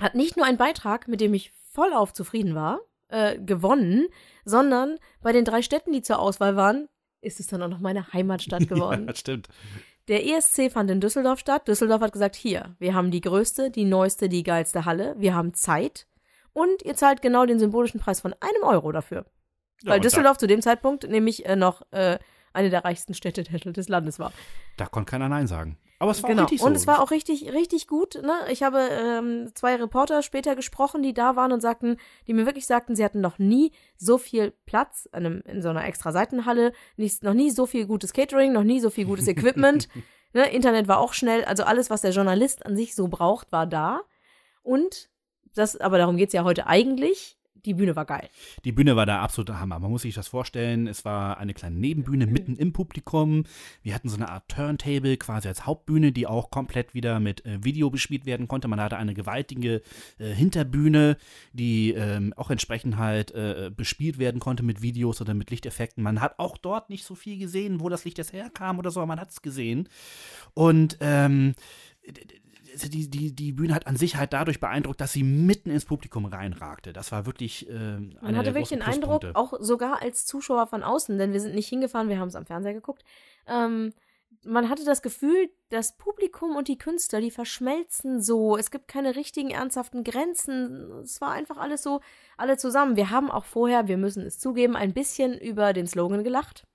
hat 0.00 0.14
nicht 0.14 0.38
nur 0.38 0.46
ein 0.46 0.56
Beitrag, 0.56 1.06
mit 1.06 1.20
dem 1.20 1.34
ich 1.34 1.52
vollauf 1.70 2.14
zufrieden 2.14 2.54
war, 2.54 2.80
äh, 3.08 3.38
gewonnen, 3.38 4.06
sondern 4.46 4.96
bei 5.20 5.32
den 5.32 5.44
drei 5.44 5.60
Städten, 5.60 5.92
die 5.92 6.00
zur 6.00 6.18
Auswahl 6.18 6.56
waren, 6.56 6.88
ist 7.20 7.40
es 7.40 7.46
dann 7.46 7.62
auch 7.62 7.68
noch 7.68 7.80
meine 7.80 8.10
Heimatstadt 8.14 8.68
geworden. 8.68 9.06
ja, 9.06 9.14
stimmt. 9.14 9.48
Der 10.08 10.26
ESC 10.26 10.70
fand 10.70 10.90
in 10.90 11.00
Düsseldorf 11.00 11.38
statt. 11.38 11.68
Düsseldorf 11.68 12.02
hat 12.02 12.12
gesagt, 12.12 12.34
hier, 12.34 12.74
wir 12.78 12.94
haben 12.94 13.10
die 13.10 13.20
größte, 13.20 13.70
die 13.70 13.84
neueste, 13.84 14.28
die 14.28 14.42
geilste 14.42 14.84
Halle, 14.84 15.14
wir 15.18 15.34
haben 15.34 15.54
Zeit 15.54 16.06
und 16.52 16.82
ihr 16.82 16.94
zahlt 16.94 17.22
genau 17.22 17.46
den 17.46 17.58
symbolischen 17.58 18.00
Preis 18.00 18.20
von 18.20 18.34
einem 18.40 18.62
Euro 18.64 18.92
dafür. 18.92 19.24
Ja, 19.82 19.92
Weil 19.92 20.00
Düsseldorf 20.00 20.38
zu 20.38 20.46
dem 20.46 20.62
Zeitpunkt 20.62 21.08
nämlich 21.08 21.46
äh, 21.46 21.56
noch 21.56 21.82
äh, 21.92 22.18
eine 22.52 22.70
der 22.70 22.84
reichsten 22.84 23.14
Städte 23.14 23.42
des 23.44 23.88
Landes 23.88 24.18
war. 24.18 24.32
Da, 24.76 24.84
da 24.84 24.86
konnte 24.86 25.10
keiner 25.10 25.28
Nein 25.28 25.46
sagen. 25.46 25.78
Aber 26.02 26.10
es 26.10 26.20
war 26.24 26.30
genau. 26.30 26.42
richtig 26.42 26.58
so. 26.58 26.66
Und 26.66 26.74
es 26.74 26.88
war 26.88 27.00
auch 27.00 27.12
richtig, 27.12 27.52
richtig 27.52 27.86
gut. 27.86 28.20
Ne? 28.20 28.32
Ich 28.50 28.64
habe 28.64 28.80
ähm, 28.90 29.52
zwei 29.54 29.76
Reporter 29.76 30.22
später 30.22 30.56
gesprochen, 30.56 31.00
die 31.00 31.14
da 31.14 31.36
waren 31.36 31.52
und 31.52 31.60
sagten, 31.60 31.96
die 32.26 32.34
mir 32.34 32.44
wirklich 32.44 32.66
sagten, 32.66 32.96
sie 32.96 33.04
hatten 33.04 33.20
noch 33.20 33.38
nie 33.38 33.70
so 33.96 34.18
viel 34.18 34.52
Platz 34.66 35.08
in, 35.12 35.24
einem, 35.24 35.42
in 35.42 35.62
so 35.62 35.68
einer 35.68 35.84
extra 35.84 36.10
Seitenhalle, 36.10 36.72
nicht, 36.96 37.22
noch 37.22 37.34
nie 37.34 37.52
so 37.52 37.66
viel 37.66 37.86
gutes 37.86 38.12
Catering, 38.12 38.52
noch 38.52 38.64
nie 38.64 38.80
so 38.80 38.90
viel 38.90 39.04
gutes 39.04 39.28
Equipment. 39.28 39.86
ne? 40.32 40.50
Internet 40.50 40.88
war 40.88 40.98
auch 40.98 41.12
schnell, 41.12 41.44
also 41.44 41.62
alles, 41.62 41.88
was 41.88 42.00
der 42.00 42.10
Journalist 42.10 42.66
an 42.66 42.74
sich 42.74 42.96
so 42.96 43.06
braucht, 43.06 43.52
war 43.52 43.68
da. 43.68 44.00
Und 44.64 45.08
das, 45.54 45.76
aber 45.76 45.98
darum 45.98 46.16
geht 46.16 46.30
es 46.30 46.32
ja 46.32 46.42
heute 46.42 46.66
eigentlich. 46.66 47.38
Die 47.64 47.74
Bühne 47.74 47.94
war 47.94 48.04
geil. 48.06 48.28
Die 48.64 48.72
Bühne 48.72 48.96
war 48.96 49.06
da 49.06 49.22
absoluter 49.22 49.60
Hammer. 49.60 49.78
Man 49.78 49.90
muss 49.90 50.02
sich 50.02 50.14
das 50.14 50.26
vorstellen. 50.26 50.88
Es 50.88 51.04
war 51.04 51.38
eine 51.38 51.54
kleine 51.54 51.76
Nebenbühne 51.76 52.26
mitten 52.26 52.56
im 52.56 52.72
Publikum. 52.72 53.44
Wir 53.82 53.94
hatten 53.94 54.08
so 54.08 54.16
eine 54.16 54.30
Art 54.30 54.48
Turntable 54.48 55.16
quasi 55.16 55.46
als 55.46 55.64
Hauptbühne, 55.64 56.10
die 56.10 56.26
auch 56.26 56.50
komplett 56.50 56.92
wieder 56.92 57.20
mit 57.20 57.44
äh, 57.46 57.62
Video 57.62 57.88
bespielt 57.90 58.26
werden 58.26 58.48
konnte. 58.48 58.66
Man 58.66 58.80
hatte 58.80 58.96
eine 58.96 59.14
gewaltige 59.14 59.82
äh, 60.18 60.32
Hinterbühne, 60.32 61.16
die 61.52 61.92
ähm, 61.92 62.32
auch 62.36 62.50
entsprechend 62.50 62.96
halt 62.96 63.30
äh, 63.30 63.70
bespielt 63.74 64.18
werden 64.18 64.40
konnte 64.40 64.64
mit 64.64 64.82
Videos 64.82 65.20
oder 65.20 65.34
mit 65.34 65.50
Lichteffekten. 65.50 66.02
Man 66.02 66.20
hat 66.20 66.40
auch 66.40 66.58
dort 66.58 66.90
nicht 66.90 67.04
so 67.04 67.14
viel 67.14 67.38
gesehen, 67.38 67.78
wo 67.80 67.88
das 67.88 68.04
Licht 68.04 68.18
jetzt 68.18 68.32
herkam 68.32 68.80
oder 68.80 68.90
so, 68.90 68.98
aber 69.00 69.06
man 69.08 69.20
hat 69.20 69.30
es 69.30 69.40
gesehen. 69.40 69.88
Und 70.54 70.98
ähm, 71.00 71.54
die, 72.74 73.08
die, 73.08 73.34
die 73.34 73.52
Bühne 73.52 73.74
hat 73.74 73.86
an 73.86 73.96
sich 73.96 74.16
halt 74.16 74.32
dadurch 74.32 74.60
beeindruckt, 74.60 75.00
dass 75.00 75.12
sie 75.12 75.22
mitten 75.22 75.70
ins 75.70 75.84
Publikum 75.84 76.24
reinragte. 76.24 76.92
Das 76.92 77.12
war 77.12 77.26
wirklich 77.26 77.68
äh, 77.68 77.72
einer 77.72 78.10
Man 78.20 78.36
hatte 78.36 78.54
wirklich 78.54 78.70
den 78.70 78.82
Eindruck, 78.82 79.24
auch 79.34 79.54
sogar 79.60 80.02
als 80.02 80.26
Zuschauer 80.26 80.66
von 80.66 80.82
außen, 80.82 81.18
denn 81.18 81.32
wir 81.32 81.40
sind 81.40 81.54
nicht 81.54 81.68
hingefahren, 81.68 82.08
wir 82.08 82.18
haben 82.18 82.28
es 82.28 82.36
am 82.36 82.46
Fernseher 82.46 82.74
geguckt. 82.74 83.04
Ähm, 83.46 83.92
man 84.44 84.68
hatte 84.68 84.84
das 84.84 85.02
Gefühl, 85.02 85.50
das 85.68 85.96
Publikum 85.96 86.56
und 86.56 86.68
die 86.68 86.78
Künstler, 86.78 87.20
die 87.20 87.30
verschmelzen 87.30 88.20
so. 88.20 88.56
Es 88.56 88.70
gibt 88.70 88.88
keine 88.88 89.14
richtigen 89.14 89.50
ernsthaften 89.50 90.04
Grenzen. 90.04 91.00
Es 91.02 91.20
war 91.20 91.32
einfach 91.32 91.58
alles 91.58 91.82
so, 91.82 92.00
alle 92.36 92.56
zusammen. 92.56 92.96
Wir 92.96 93.10
haben 93.10 93.30
auch 93.30 93.44
vorher, 93.44 93.88
wir 93.88 93.98
müssen 93.98 94.24
es 94.24 94.38
zugeben, 94.38 94.74
ein 94.74 94.94
bisschen 94.94 95.38
über 95.38 95.72
den 95.72 95.86
Slogan 95.86 96.24
gelacht. 96.24 96.66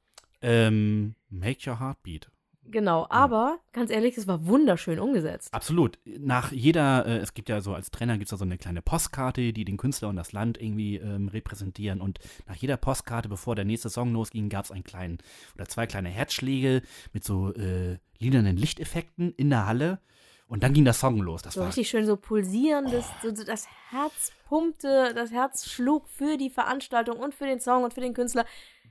Ähm, 0.41 1.15
Make 1.29 1.69
Your 1.69 1.79
Heart 1.79 2.03
Beat. 2.03 2.31
Genau, 2.70 3.07
aber 3.09 3.59
ganz 3.72 3.91
ehrlich, 3.91 4.18
es 4.18 4.28
war 4.28 4.45
wunderschön 4.45 4.99
umgesetzt. 4.99 5.53
Absolut. 5.53 5.99
Nach 6.05 6.51
jeder, 6.51 7.05
äh, 7.05 7.18
es 7.18 7.34
gibt 7.34 7.49
ja 7.49 7.61
so 7.61 7.74
als 7.74 7.91
Trainer 7.91 8.13
gibt 8.18 8.26
es 8.26 8.32
da 8.32 8.38
so 8.38 8.45
eine 8.45 8.57
kleine 8.57 8.82
Postkarte, 8.82 9.53
die 9.53 9.65
den 9.65 9.78
Künstler 9.78 10.09
und 10.09 10.15
das 10.15 10.34
Land 10.34 10.61
irgendwie 10.61 10.97
ähm, 10.97 11.28
repräsentieren. 11.30 12.01
Und 12.01 12.20
nach 12.47 12.55
jeder 12.55 12.78
Postkarte, 12.78 13.30
bevor 13.30 13.55
der 13.55 13.65
nächste 13.65 13.89
Song 13.89 14.13
losging, 14.13 14.49
gab 14.49 14.65
es 14.65 14.72
einen 14.72 14.84
kleinen 14.84 15.20
oder 15.55 15.65
zwei 15.65 15.88
kleine 15.88 16.09
Herzschläge 16.09 16.82
mit 17.13 17.24
so 17.24 17.53
äh, 17.53 17.97
lilanen 18.20 18.57
Lichteffekten 18.57 19.34
in 19.34 19.49
der 19.49 19.65
Halle. 19.65 19.99
Und 20.47 20.63
dann 20.63 20.74
ging 20.74 20.86
der 20.86 20.93
Song 20.93 21.18
los. 21.18 21.41
Das 21.41 21.55
So 21.55 21.61
war 21.61 21.68
richtig 21.68 21.89
schön 21.89 22.05
so 22.05 22.15
pulsierendes, 22.15 23.05
so, 23.22 23.36
so 23.36 23.43
das 23.43 23.68
Herz 23.89 24.32
pumpte, 24.47 25.13
das 25.13 25.32
Herz 25.32 25.70
schlug 25.70 26.07
für 26.07 26.38
die 26.38 26.49
Veranstaltung 26.49 27.18
und 27.18 27.36
für 27.36 27.45
den 27.45 27.59
Song 27.59 27.84
und 27.84 27.93
für 27.93 28.01
den 28.01 28.13
Künstler. 28.13 28.45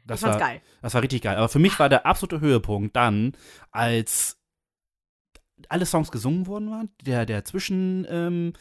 Das 0.06 0.20
ich 0.20 0.26
fand's 0.26 0.40
war, 0.40 0.48
geil. 0.48 0.60
Das 0.82 0.94
war 0.94 1.02
richtig 1.02 1.22
geil. 1.22 1.36
Aber 1.36 1.48
für 1.48 1.58
mich 1.58 1.78
war 1.78 1.88
der 1.88 2.06
absolute 2.06 2.40
Höhepunkt 2.40 2.94
dann, 2.96 3.32
als 3.70 4.38
alle 5.68 5.86
Songs 5.86 6.10
gesungen 6.10 6.46
worden 6.46 6.70
waren. 6.70 6.90
Der, 7.04 7.26
der 7.26 7.44
Zwischen, 7.44 8.06
ähm, 8.08 8.52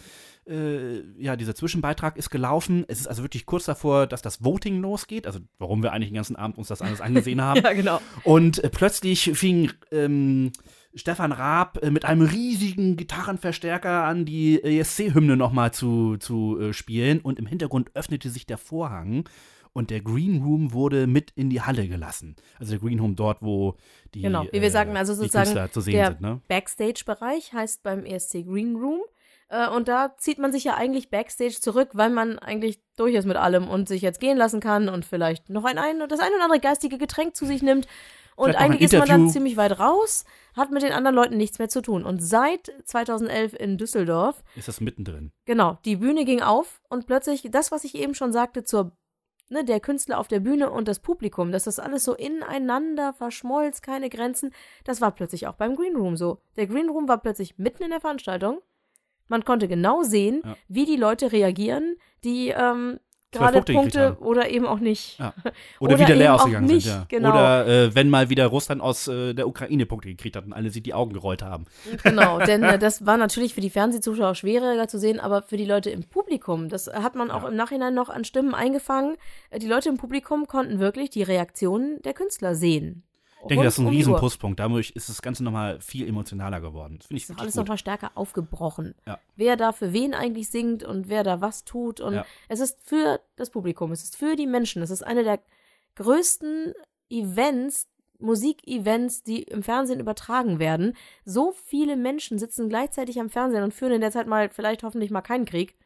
äh, 0.47 1.01
ja, 1.21 1.35
dieser 1.35 1.55
Zwischenbeitrag 1.55 2.17
ist 2.17 2.29
gelaufen. 2.29 2.85
Es 2.87 2.99
ist 2.99 3.07
also 3.07 3.23
wirklich 3.23 3.45
kurz 3.45 3.65
davor, 3.65 4.07
dass 4.07 4.21
das 4.21 4.43
Voting 4.43 4.81
losgeht. 4.81 5.27
Also, 5.27 5.39
warum 5.57 5.83
wir 5.83 5.91
eigentlich 5.91 6.09
den 6.09 6.15
ganzen 6.15 6.35
Abend 6.35 6.57
uns 6.57 6.67
das 6.67 6.81
alles 6.81 7.01
angesehen 7.01 7.41
haben. 7.43 7.61
Ja, 7.63 7.73
genau. 7.73 8.01
Und 8.23 8.63
äh, 8.63 8.69
plötzlich 8.69 9.31
fing 9.33 9.71
ähm, 9.91 10.51
Stefan 10.93 11.31
Raab 11.31 11.83
äh, 11.83 11.91
mit 11.91 12.05
einem 12.05 12.21
riesigen 12.21 12.95
Gitarrenverstärker 12.95 14.03
an, 14.03 14.25
die 14.25 14.63
ESC-Hymne 14.63 15.35
nochmal 15.35 15.73
zu, 15.73 16.17
zu 16.17 16.59
äh, 16.59 16.73
spielen. 16.73 17.19
Und 17.19 17.39
im 17.39 17.45
Hintergrund 17.45 17.91
öffnete 17.95 18.29
sich 18.29 18.45
der 18.45 18.57
Vorhang 18.57 19.27
und 19.75 19.89
der 19.89 19.99
Green 19.99 20.41
Room 20.41 20.71
wurde 20.71 21.05
mit 21.05 21.31
in 21.35 21.49
die 21.49 21.61
Halle 21.61 21.87
gelassen. 21.89 22.37
Also 22.57 22.71
der 22.71 22.79
Green 22.79 22.97
Room 22.97 23.17
dort, 23.17 23.41
wo 23.41 23.75
die, 24.13 24.21
Genau, 24.21 24.45
wie 24.51 24.61
wir 24.61 24.71
sagen, 24.71 24.95
also 24.95 25.13
sozusagen 25.13 25.69
zu 25.71 25.81
sehen 25.81 25.95
der 25.95 26.07
sind. 26.11 26.21
Ne? 26.21 26.39
Backstage-Bereich 26.47 27.51
heißt 27.51 27.83
beim 27.83 28.05
ESC 28.05 28.45
Green 28.45 28.77
Room. 28.77 29.01
Äh, 29.49 29.67
und 29.67 29.89
da 29.89 30.15
zieht 30.17 30.39
man 30.39 30.53
sich 30.53 30.63
ja 30.63 30.75
eigentlich 30.75 31.09
backstage 31.09 31.59
zurück, 31.59 31.89
weil 31.91 32.09
man 32.09 32.39
eigentlich 32.39 32.79
durch 32.95 33.15
ist 33.15 33.25
mit 33.25 33.35
allem 33.35 33.67
und 33.67 33.89
sich 33.89 34.01
jetzt 34.01 34.21
gehen 34.21 34.37
lassen 34.37 34.61
kann 34.61 34.87
und 34.87 35.03
vielleicht 35.03 35.49
noch 35.49 35.65
ein, 35.65 35.77
ein 35.77 35.99
das 36.07 36.21
ein 36.21 36.31
oder 36.33 36.45
andere 36.45 36.61
geistige 36.61 36.97
Getränk 36.97 37.35
zu 37.35 37.45
sich 37.45 37.61
nimmt. 37.61 37.85
Und 38.37 38.51
Vielleicht 38.51 38.59
eigentlich 38.61 38.81
ist 38.93 38.97
man 38.97 39.07
dann 39.09 39.29
ziemlich 39.29 39.57
weit 39.57 39.77
raus, 39.77 40.23
hat 40.55 40.71
mit 40.71 40.83
den 40.83 40.93
anderen 40.93 41.15
Leuten 41.15 41.35
nichts 41.35 41.59
mehr 41.59 41.69
zu 41.69 41.81
tun. 41.81 42.05
Und 42.05 42.23
seit 42.23 42.71
2011 42.85 43.53
in 43.53 43.77
Düsseldorf 43.77 44.41
Ist 44.55 44.69
das 44.69 44.79
mittendrin? 44.79 45.33
Genau, 45.43 45.77
die 45.83 45.97
Bühne 45.97 46.23
ging 46.23 46.41
auf 46.41 46.81
und 46.87 47.07
plötzlich 47.07 47.45
das, 47.51 47.71
was 47.73 47.83
ich 47.83 47.95
eben 47.95 48.15
schon 48.15 48.31
sagte, 48.31 48.63
zur 48.63 48.93
ne, 49.49 49.63
der 49.63 49.79
Künstler 49.79 50.19
auf 50.19 50.27
der 50.27 50.39
Bühne 50.39 50.69
und 50.71 50.87
das 50.87 50.99
Publikum, 50.99 51.51
dass 51.51 51.63
das 51.65 51.79
alles 51.79 52.03
so 52.03 52.13
ineinander 52.15 53.13
verschmolz, 53.13 53.81
keine 53.81 54.09
Grenzen, 54.09 54.51
das 54.83 55.01
war 55.01 55.11
plötzlich 55.11 55.47
auch 55.47 55.53
beim 55.55 55.75
Green 55.75 55.95
Room 55.95 56.17
so. 56.17 56.39
Der 56.55 56.67
Green 56.67 56.89
Room 56.89 57.07
war 57.07 57.19
plötzlich 57.19 57.57
mitten 57.57 57.83
in 57.83 57.89
der 57.91 58.01
Veranstaltung. 58.01 58.61
Man 59.27 59.43
konnte 59.43 59.67
genau 59.67 60.03
sehen, 60.03 60.41
Ja. 60.45 60.55
wie 60.67 60.85
die 60.85 60.97
Leute 60.97 61.31
reagieren, 61.31 61.95
die 62.23 62.49
ähm, 62.49 62.99
gerade 63.35 63.61
Punkte 63.61 64.17
oder 64.19 64.49
eben 64.49 64.65
auch 64.65 64.79
nicht. 64.79 65.19
Ja. 65.19 65.33
Oder, 65.79 65.95
Oder 65.95 65.99
wieder 65.99 66.15
leer 66.15 66.35
ausgegangen 66.35 66.65
nicht, 66.67 66.85
sind, 66.85 66.93
ja. 66.95 67.05
genau. 67.07 67.29
Oder 67.29 67.67
äh, 67.67 67.95
wenn 67.95 68.09
mal 68.09 68.29
wieder 68.29 68.47
Russland 68.47 68.81
aus 68.81 69.07
äh, 69.07 69.33
der 69.33 69.47
Ukraine 69.47 69.85
Punkte 69.85 70.09
gekriegt 70.09 70.35
hat 70.35 70.45
und 70.45 70.53
alle 70.53 70.69
sich 70.69 70.83
die 70.83 70.93
Augen 70.93 71.13
gerollt 71.13 71.41
haben. 71.43 71.65
Genau, 72.03 72.39
denn 72.45 72.63
äh, 72.63 72.77
das 72.79 73.05
war 73.05 73.17
natürlich 73.17 73.53
für 73.53 73.61
die 73.61 73.69
Fernsehzuschauer 73.69 74.35
schwieriger 74.35 74.87
zu 74.87 74.97
sehen, 74.99 75.19
aber 75.19 75.41
für 75.41 75.57
die 75.57 75.65
Leute 75.65 75.89
im 75.89 76.03
Publikum, 76.03 76.69
das 76.69 76.87
hat 76.87 77.15
man 77.15 77.31
auch 77.31 77.43
Ja. 77.43 77.49
im 77.49 77.55
Nachhinein 77.55 77.93
noch 77.93 78.09
an 78.09 78.23
Stimmen 78.25 78.53
eingefangen. 78.53 79.15
Äh, 79.49 79.59
Die 79.59 79.67
Leute 79.67 79.89
im 79.89 79.97
Publikum 79.97 80.47
konnten 80.47 80.79
wirklich 80.79 81.09
die 81.09 81.23
Reaktionen 81.23 82.01
der 82.03 82.13
Künstler 82.13 82.55
sehen. 82.55 83.03
Ich 83.45 83.49
denke, 83.49 83.63
das 83.63 83.75
ist 83.75 83.79
ein 83.79 83.85
um 83.85 83.93
riesen. 83.93 84.15
Pluspunkt. 84.15 84.59
Dadurch 84.59 84.89
ist 84.91 85.07
das 85.07 85.21
Ganze 85.21 85.43
nochmal 85.43 85.79
viel 85.79 86.07
emotionaler 86.07 86.61
geworden. 86.61 86.97
Das 86.97 87.07
finde 87.07 87.21
ich 87.21 87.29
Ist 87.29 87.39
alles 87.39 87.55
nochmal 87.55 87.77
stärker 87.77 88.11
aufgebrochen. 88.15 88.95
Ja. 89.05 89.19
Wer 89.35 89.55
da 89.55 89.71
für 89.71 89.93
wen 89.93 90.15
eigentlich 90.15 90.49
singt 90.49 90.83
und 90.83 91.09
wer 91.09 91.23
da 91.23 91.41
was 91.41 91.63
tut. 91.63 91.99
Und 92.01 92.15
Ja. 92.15 92.25
es 92.49 92.59
ist 92.59 92.79
für 92.81 93.21
das 93.35 93.51
Publikum, 93.51 93.91
es 93.91 94.03
ist 94.03 94.17
für 94.17 94.35
die 94.35 94.47
Menschen. 94.47 94.81
Es 94.81 94.89
ist 94.89 95.03
eine 95.03 95.23
der 95.23 95.39
größten 95.93 96.73
Events, 97.09 97.87
Musikevents, 98.17 99.21
die 99.23 99.43
im 99.43 99.61
Fernsehen 99.61 99.99
übertragen 99.99 100.57
werden. 100.57 100.93
So 101.23 101.51
viele 101.51 101.95
Menschen 101.97 102.39
sitzen 102.39 102.67
gleichzeitig 102.69 103.19
am 103.19 103.29
Fernsehen 103.29 103.63
und 103.63 103.73
führen 103.73 103.93
in 103.93 104.01
der 104.01 104.11
Zeit 104.11 104.25
mal 104.25 104.49
vielleicht 104.49 104.83
hoffentlich 104.83 105.11
mal 105.11 105.21
keinen 105.21 105.45
Krieg. 105.45 105.77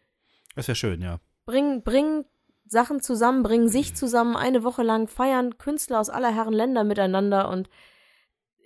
Das 0.56 0.64
ist 0.64 0.68
ja 0.68 0.76
schön, 0.76 1.02
ja. 1.02 1.20
Bringen, 1.46 1.84
bringen 1.84 2.26
Sachen 2.72 3.02
zusammen, 3.02 3.44
bringen 3.44 3.70
sich 3.70 3.96
zusammen 3.96 4.36
eine 4.36 4.64
Woche 4.64 4.84
lang, 4.84 5.08
feiern 5.08 5.58
Künstler 5.58 6.00
aus 6.00 6.10
aller 6.10 6.34
Herren 6.34 6.54
Länder 6.54 6.84
miteinander 6.84 7.50
und 7.50 7.70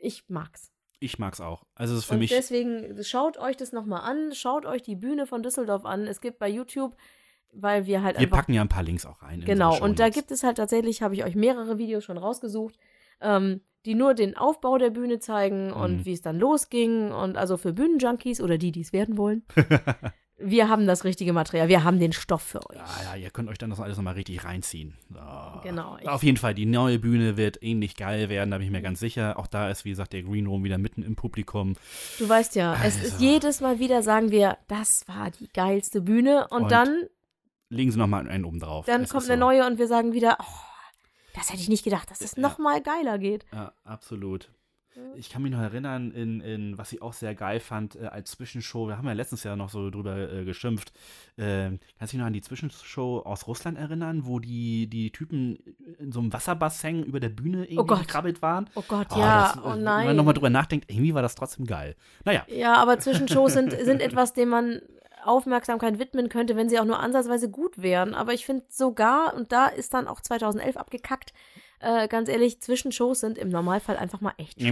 ich 0.01 0.25
mag's. 0.27 0.71
Ich 0.99 1.19
mag's 1.19 1.41
auch. 1.41 1.65
Also 1.75 1.93
es 1.93 1.99
ist 2.01 2.05
für 2.05 2.13
und 2.13 2.19
mich. 2.19 2.29
deswegen 2.31 3.01
schaut 3.03 3.37
euch 3.37 3.57
das 3.57 3.71
nochmal 3.73 4.01
an, 4.09 4.33
schaut 4.33 4.65
euch 4.65 4.81
die 4.81 4.95
Bühne 4.95 5.25
von 5.25 5.43
Düsseldorf 5.43 5.85
an. 5.85 6.07
Es 6.07 6.21
gibt 6.21 6.39
bei 6.39 6.47
YouTube, 6.49 6.95
weil 7.51 7.85
wir 7.85 8.01
halt 8.03 8.19
Wir 8.19 8.29
packen 8.29 8.53
ja 8.53 8.61
ein 8.61 8.69
paar 8.69 8.83
Links 8.83 9.05
auch 9.05 9.21
rein. 9.21 9.39
in 9.41 9.45
genau, 9.45 9.77
und 9.81 9.99
da 9.99 10.09
gibt 10.09 10.31
es 10.31 10.43
halt 10.43 10.57
tatsächlich, 10.57 11.01
habe 11.01 11.13
ich 11.15 11.23
euch 11.25 11.35
mehrere 11.35 11.77
Videos 11.77 12.03
schon 12.03 12.17
rausgesucht, 12.17 12.77
ähm, 13.21 13.61
die 13.85 13.95
nur 13.95 14.13
den 14.13 14.37
Aufbau 14.37 14.77
der 14.77 14.91
Bühne 14.91 15.19
zeigen 15.19 15.73
und 15.73 15.97
Mhm. 15.97 16.05
wie 16.05 16.13
es 16.13 16.21
dann 16.21 16.39
losging. 16.39 17.11
Und 17.11 17.35
also 17.37 17.57
für 17.57 17.73
Bühnenjunkies 17.73 18.39
oder 18.41 18.57
die, 18.57 18.71
die 18.71 18.81
es 18.81 18.93
werden 18.93 19.17
wollen. 19.17 19.43
wir 20.43 20.69
haben 20.69 20.85
das 20.87 21.03
richtige 21.03 21.33
Material, 21.33 21.67
wir 21.69 21.83
haben 21.83 21.99
den 21.99 22.13
Stoff 22.13 22.41
für 22.41 22.59
euch. 22.69 22.75
Ja, 22.77 22.85
ja, 23.03 23.15
ihr 23.15 23.29
könnt 23.29 23.49
euch 23.49 23.57
dann 23.57 23.69
das 23.69 23.79
alles 23.79 23.97
nochmal 23.97 24.13
richtig 24.15 24.43
reinziehen. 24.43 24.95
So. 25.09 25.19
Genau, 25.63 25.97
ich- 26.01 26.07
Auf 26.07 26.23
jeden 26.23 26.37
Fall, 26.37 26.53
die 26.53 26.65
neue 26.65 26.99
Bühne 26.99 27.37
wird 27.37 27.61
ähnlich 27.63 27.95
geil 27.95 28.29
werden, 28.29 28.51
da 28.51 28.57
bin 28.57 28.65
ich 28.67 28.71
mir 28.71 28.81
ganz 28.81 28.99
sicher. 28.99 29.37
Auch 29.39 29.47
da 29.47 29.69
ist, 29.69 29.85
wie 29.85 29.89
gesagt, 29.91 30.13
der 30.13 30.23
Green 30.23 30.47
Room 30.47 30.63
wieder 30.63 30.77
mitten 30.77 31.03
im 31.03 31.15
Publikum. 31.15 31.75
Du 32.19 32.27
weißt 32.27 32.55
ja, 32.55 32.75
es 32.83 32.95
ist 33.01 33.13
Also. 33.13 33.25
jedes 33.25 33.61
Mal 33.61 33.79
wieder, 33.79 34.03
sagen 34.03 34.31
wir, 34.31 34.57
das 34.67 35.03
war 35.07 35.31
die 35.31 35.47
geilste 35.53 36.01
Bühne. 36.01 36.47
Und, 36.49 36.63
Und 36.63 36.71
dann, 36.71 37.03
Legen 37.69 37.91
sie 37.91 37.97
nochmal 37.97 38.27
einen 38.29 38.45
oben 38.45 38.59
drauf. 38.59 38.85
dann 38.85 39.01
Es 39.03 39.09
kommt 39.09 39.25
eine 39.25 39.33
so. 39.33 39.39
neue 39.39 39.65
und 39.65 39.79
wir 39.79 39.87
sagen 39.87 40.13
wieder, 40.13 40.37
oh, 40.39 40.45
das 41.35 41.49
hätte 41.49 41.61
ich 41.61 41.69
nicht 41.69 41.83
gedacht, 41.83 42.11
dass 42.11 42.21
es 42.21 42.35
Ja. 42.35 42.41
noch 42.43 42.59
mal 42.59 42.81
geiler 42.81 43.17
geht. 43.17 43.45
Ja, 43.51 43.73
absolut. 43.83 44.51
Ich 45.15 45.29
kann 45.29 45.41
mich 45.41 45.51
noch 45.51 45.59
erinnern, 45.61 46.11
in, 46.11 46.39
in 46.41 46.77
was 46.77 46.91
ich 46.93 47.01
auch 47.01 47.13
sehr 47.13 47.33
geil 47.35 47.59
fand 47.59 47.95
äh, 47.95 48.05
als 48.05 48.31
Zwischenshow. 48.31 48.87
Wir 48.87 48.97
haben 48.97 49.07
ja 49.07 49.13
letztens 49.13 49.43
ja 49.43 49.55
noch 49.55 49.69
so 49.69 49.89
drüber 49.89 50.31
äh, 50.31 50.45
geschimpft. 50.45 50.91
Ähm, 51.37 51.79
kannst 51.97 52.13
du 52.13 52.17
dich 52.17 52.19
noch 52.21 52.27
an 52.27 52.33
die 52.33 52.41
Zwischenshow 52.41 53.19
aus 53.25 53.47
Russland 53.47 53.77
erinnern, 53.77 54.25
wo 54.25 54.39
die, 54.39 54.87
die 54.87 55.11
Typen 55.11 55.57
in 55.99 56.11
so 56.11 56.19
einem 56.19 56.31
Wasserbassin 56.33 57.03
über 57.03 57.19
der 57.19 57.29
Bühne 57.29 57.63
irgendwie 57.65 57.79
Oh 57.79 57.85
Gott. 57.85 58.01
gekrabbelt 58.01 58.41
waren? 58.41 58.69
Oh 58.75 58.83
Gott, 58.87 59.07
Oh, 59.11 59.19
ja, 59.19 59.47
das, 59.47 59.55
äh, 59.55 59.59
oh 59.67 59.71
Wenn 59.73 59.83
nein. 59.83 60.05
man 60.07 60.15
nochmal 60.15 60.33
drüber 60.35 60.49
nachdenkt, 60.49 60.91
irgendwie 60.91 61.13
war 61.13 61.21
das 61.21 61.35
trotzdem 61.35 61.65
geil. 61.65 61.95
Naja, 62.25 62.45
Ja, 62.47 62.75
aber 62.75 62.99
Zwischenshows 62.99 63.53
sind, 63.53 63.71
sind 63.71 64.01
etwas, 64.01 64.33
dem 64.33 64.49
man 64.49 64.81
Aufmerksamkeit 65.25 65.99
widmen 65.99 66.29
könnte, 66.29 66.55
wenn 66.55 66.69
sie 66.69 66.79
auch 66.79 66.85
nur 66.85 66.99
ansatzweise 66.99 67.49
gut 67.49 67.81
wären. 67.81 68.13
Aber 68.13 68.33
ich 68.33 68.45
finde 68.45 68.65
sogar, 68.69 69.33
und 69.35 69.51
da 69.51 69.67
ist 69.67 69.93
dann 69.93 70.07
auch 70.07 70.19
2011 70.21 70.77
abgekackt, 70.77 71.33
äh, 71.83 72.07
ganz 72.07 72.29
ehrlich, 72.29 72.61
Zwischenshows 72.61 73.19
sind 73.19 73.37
im 73.37 73.49
Normalfall 73.49 73.97
einfach 73.97 74.21
mal 74.21 74.33
echt 74.37 74.59
schlecht. 74.59 74.67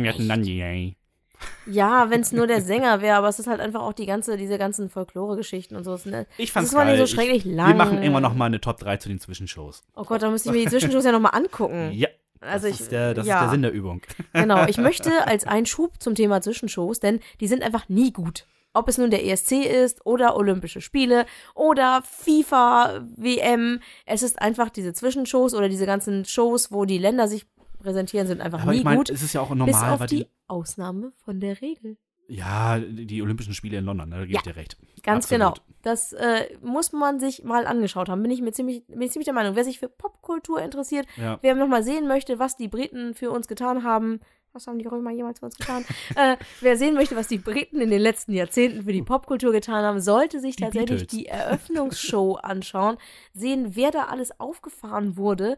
Ja, 1.65 2.09
wenn 2.09 2.21
es 2.21 2.31
nur 2.31 2.47
der 2.47 2.61
Sänger 2.61 3.01
wäre, 3.01 3.15
aber 3.17 3.27
es 3.27 3.39
ist 3.39 3.47
halt 3.47 3.59
einfach 3.59 3.81
auch 3.81 3.93
die 3.93 4.05
ganze, 4.05 4.37
diese 4.37 4.57
ganzen 4.57 4.89
Folklore-Geschichten 4.89 5.75
und 5.75 5.83
so. 5.83 5.97
Ne, 6.05 6.27
ich 6.37 6.49
das 6.49 6.53
fand's 6.53 6.69
ist 6.69 6.75
mal 6.75 6.85
nicht 6.85 6.99
so 6.99 7.07
schrecklich 7.07 7.45
ich, 7.45 7.51
lang. 7.51 7.69
Wir 7.69 7.75
machen 7.75 8.01
immer 8.03 8.19
noch 8.21 8.35
mal 8.35 8.45
eine 8.45 8.61
Top 8.61 8.79
3 8.79 8.97
zu 8.97 9.09
den 9.09 9.19
Zwischenshows. 9.19 9.83
Oh 9.95 10.03
Gott, 10.03 10.21
da 10.21 10.29
müsste 10.29 10.49
ich 10.49 10.55
mir 10.55 10.61
die 10.63 10.69
Zwischenshows 10.69 11.05
ja 11.05 11.11
nochmal 11.11 11.33
angucken. 11.33 11.91
Ja, 11.93 12.09
Also 12.41 12.67
das, 12.67 12.75
ich, 12.75 12.81
ist, 12.81 12.91
der, 12.91 13.13
das 13.13 13.25
ja. 13.25 13.35
ist 13.35 13.41
der 13.41 13.49
Sinn 13.49 13.61
der 13.63 13.71
Übung. 13.71 14.01
Genau, 14.33 14.65
ich 14.67 14.77
möchte 14.89 15.27
als 15.27 15.45
Einschub 15.45 15.93
zum 15.99 16.15
Thema 16.15 16.41
Zwischenshows, 16.41 16.99
denn 16.99 17.19
die 17.39 17.47
sind 17.47 17.63
einfach 17.63 17.89
nie 17.89 18.11
gut. 18.11 18.45
Ob 18.73 18.87
es 18.87 18.97
nun 18.97 19.09
der 19.11 19.25
ESC 19.25 19.51
ist 19.65 20.05
oder 20.05 20.35
Olympische 20.37 20.79
Spiele 20.81 21.25
oder 21.55 22.01
FIFA, 22.03 23.05
WM, 23.17 23.79
es 24.05 24.23
ist 24.23 24.41
einfach 24.41 24.69
diese 24.69 24.93
Zwischenshows 24.93 25.53
oder 25.53 25.67
diese 25.69 25.85
ganzen 25.85 26.23
Shows, 26.25 26.71
wo 26.71 26.85
die 26.85 26.97
Länder 26.97 27.27
sich 27.27 27.45
präsentieren, 27.79 28.27
sind 28.27 28.41
einfach 28.41 28.61
Aber 28.61 28.71
nie 28.71 28.77
ich 28.79 28.83
meine, 28.83 28.97
gut. 28.97 29.09
es 29.09 29.21
ist 29.23 29.33
ja 29.33 29.41
auch 29.41 29.49
Bis 29.49 29.57
normal, 29.57 29.93
auf 29.93 29.99
weil 30.01 30.07
die 30.07 30.15
die, 30.23 30.27
Ausnahme 30.47 31.11
von 31.25 31.39
der 31.39 31.59
Regel. 31.61 31.97
ja, 32.27 32.79
die 32.79 33.21
Olympischen 33.21 33.53
Spiele 33.53 33.77
in 33.79 33.85
London, 33.85 34.07
ne, 34.09 34.15
da 34.19 34.25
gebe 34.25 34.39
ich 34.39 34.45
Ja. 34.45 34.51
dir 34.53 34.55
recht. 34.55 34.77
Ganz 35.03 35.25
Absolut. 35.25 35.55
genau. 35.55 35.67
Das 35.81 36.13
äh, 36.13 36.55
muss 36.61 36.91
man 36.93 37.19
sich 37.19 37.43
mal 37.43 37.65
angeschaut 37.65 38.07
haben. 38.07 38.21
Bin 38.21 38.29
ich 38.31 38.41
mir 38.41 38.51
ziemlich, 38.53 38.85
bin 38.87 39.01
ich 39.01 39.11
ziemlich 39.11 39.25
der 39.25 39.33
Meinung. 39.33 39.55
Wer 39.55 39.63
sich 39.63 39.79
für 39.79 39.89
Popkultur 39.89 40.61
interessiert, 40.61 41.07
Ja. 41.17 41.39
wer 41.41 41.55
nochmal 41.55 41.83
sehen 41.83 42.07
möchte, 42.07 42.37
was 42.39 42.55
die 42.55 42.67
Briten 42.67 43.15
für 43.15 43.31
uns 43.31 43.47
getan 43.47 43.83
haben, 43.83 44.19
was 44.53 44.67
haben 44.67 44.79
die 44.79 44.87
Römer 44.87 45.11
jemals 45.11 45.39
für 45.39 45.45
uns 45.45 45.55
getan? 45.57 45.85
äh, 46.15 46.37
wer 46.59 46.77
sehen 46.77 46.93
möchte, 46.93 47.15
was 47.15 47.27
die 47.27 47.37
Briten 47.37 47.79
in 47.81 47.89
den 47.89 48.01
letzten 48.01 48.33
Jahrzehnten 48.33 48.83
für 48.83 48.93
die 48.93 49.01
Popkultur 49.01 49.51
getan 49.51 49.83
haben, 49.83 50.01
sollte 50.01 50.39
sich 50.39 50.55
Die 50.57 50.63
tatsächlich 50.63 51.01
Beatles. 51.07 51.17
die 51.17 51.25
Eröffnungsshow 51.27 52.35
anschauen, 52.41 52.97
sehen, 53.33 53.75
wer 53.75 53.91
da 53.91 54.05
alles 54.05 54.39
aufgefahren 54.39 55.17
wurde. 55.17 55.57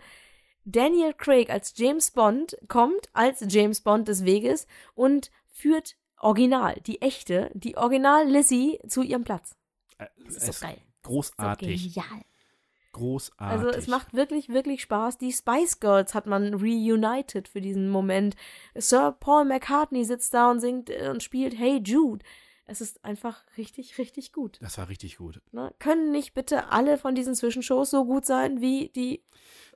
Daniel 0.65 1.13
Craig 1.13 1.49
als 1.49 1.73
James 1.75 2.11
Bond 2.11 2.57
kommt 2.67 3.09
als 3.13 3.43
James 3.49 3.81
Bond 3.81 4.07
des 4.07 4.23
Weges 4.25 4.65
und 4.95 5.29
führt 5.49 5.95
original, 6.17 6.75
die 6.87 7.01
echte, 7.01 7.51
die 7.53 7.75
Original 7.77 8.27
Lizzie 8.29 8.79
zu 8.87 9.01
ihrem 9.01 9.23
Platz. 9.25 9.55
Äh, 9.97 10.05
Das 10.25 10.37
ist 10.37 10.59
so 10.59 10.65
geil. 10.65 10.77
So 11.03 11.09
Großartig. 11.09 11.93
genial. 11.93 12.21
Großartig. 12.93 13.65
Also 13.65 13.67
es 13.69 13.87
macht 13.87 14.13
wirklich, 14.13 14.49
wirklich 14.49 14.81
Spaß. 14.81 15.17
Die 15.17 15.33
Spice 15.33 15.79
Girls 15.79 16.13
hat 16.13 16.27
man 16.27 16.53
reunited 16.53 17.47
für 17.47 17.59
diesen 17.59 17.89
Moment. 17.89 18.35
Sir 18.75 19.15
Paul 19.19 19.45
McCartney 19.45 20.05
sitzt 20.05 20.33
da 20.33 20.49
und 20.49 20.59
singt 20.59 20.89
äh, 20.89 21.09
und 21.09 21.21
spielt 21.21 21.57
Hey 21.57 21.81
Jude. 21.83 22.23
Es 22.65 22.79
ist 22.79 23.03
einfach 23.03 23.43
richtig, 23.57 23.97
richtig 23.97 24.31
gut. 24.31 24.57
Das 24.61 24.77
war 24.77 24.87
richtig 24.87 25.17
gut. 25.17 25.41
Ne? 25.51 25.73
Können 25.79 26.11
nicht 26.11 26.33
bitte 26.33 26.71
alle 26.71 26.97
von 26.97 27.13
diesen 27.13 27.35
Zwischenshows 27.35 27.89
so 27.89 28.05
gut 28.05 28.25
sein 28.25 28.61
wie 28.61 28.89
die 28.95 29.21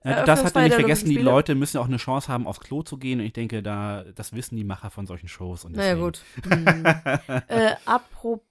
Ja, 0.05 0.23
das 0.23 0.45
hat 0.45 0.55
er 0.55 0.61
nicht 0.61 0.75
vergessen, 0.75 1.09
die? 1.09 1.17
Leute 1.17 1.53
müssen 1.55 1.79
auch 1.79 1.87
eine 1.87 1.97
Chance 1.97 2.29
haben, 2.29 2.47
aufs 2.47 2.61
Klo 2.61 2.83
zu 2.83 2.97
gehen. 2.97 3.19
Und 3.19 3.25
ich 3.25 3.33
denke, 3.33 3.61
da, 3.61 4.05
das 4.15 4.31
wissen 4.31 4.55
die 4.55 4.63
Macher 4.63 4.89
von 4.89 5.05
solchen 5.05 5.27
Shows. 5.27 5.65
Und 5.65 5.75
Naja, 5.75 5.95
gut. 5.95 6.21
Hm. 6.43 6.85
äh, 7.47 7.75
apropos, 7.83 8.46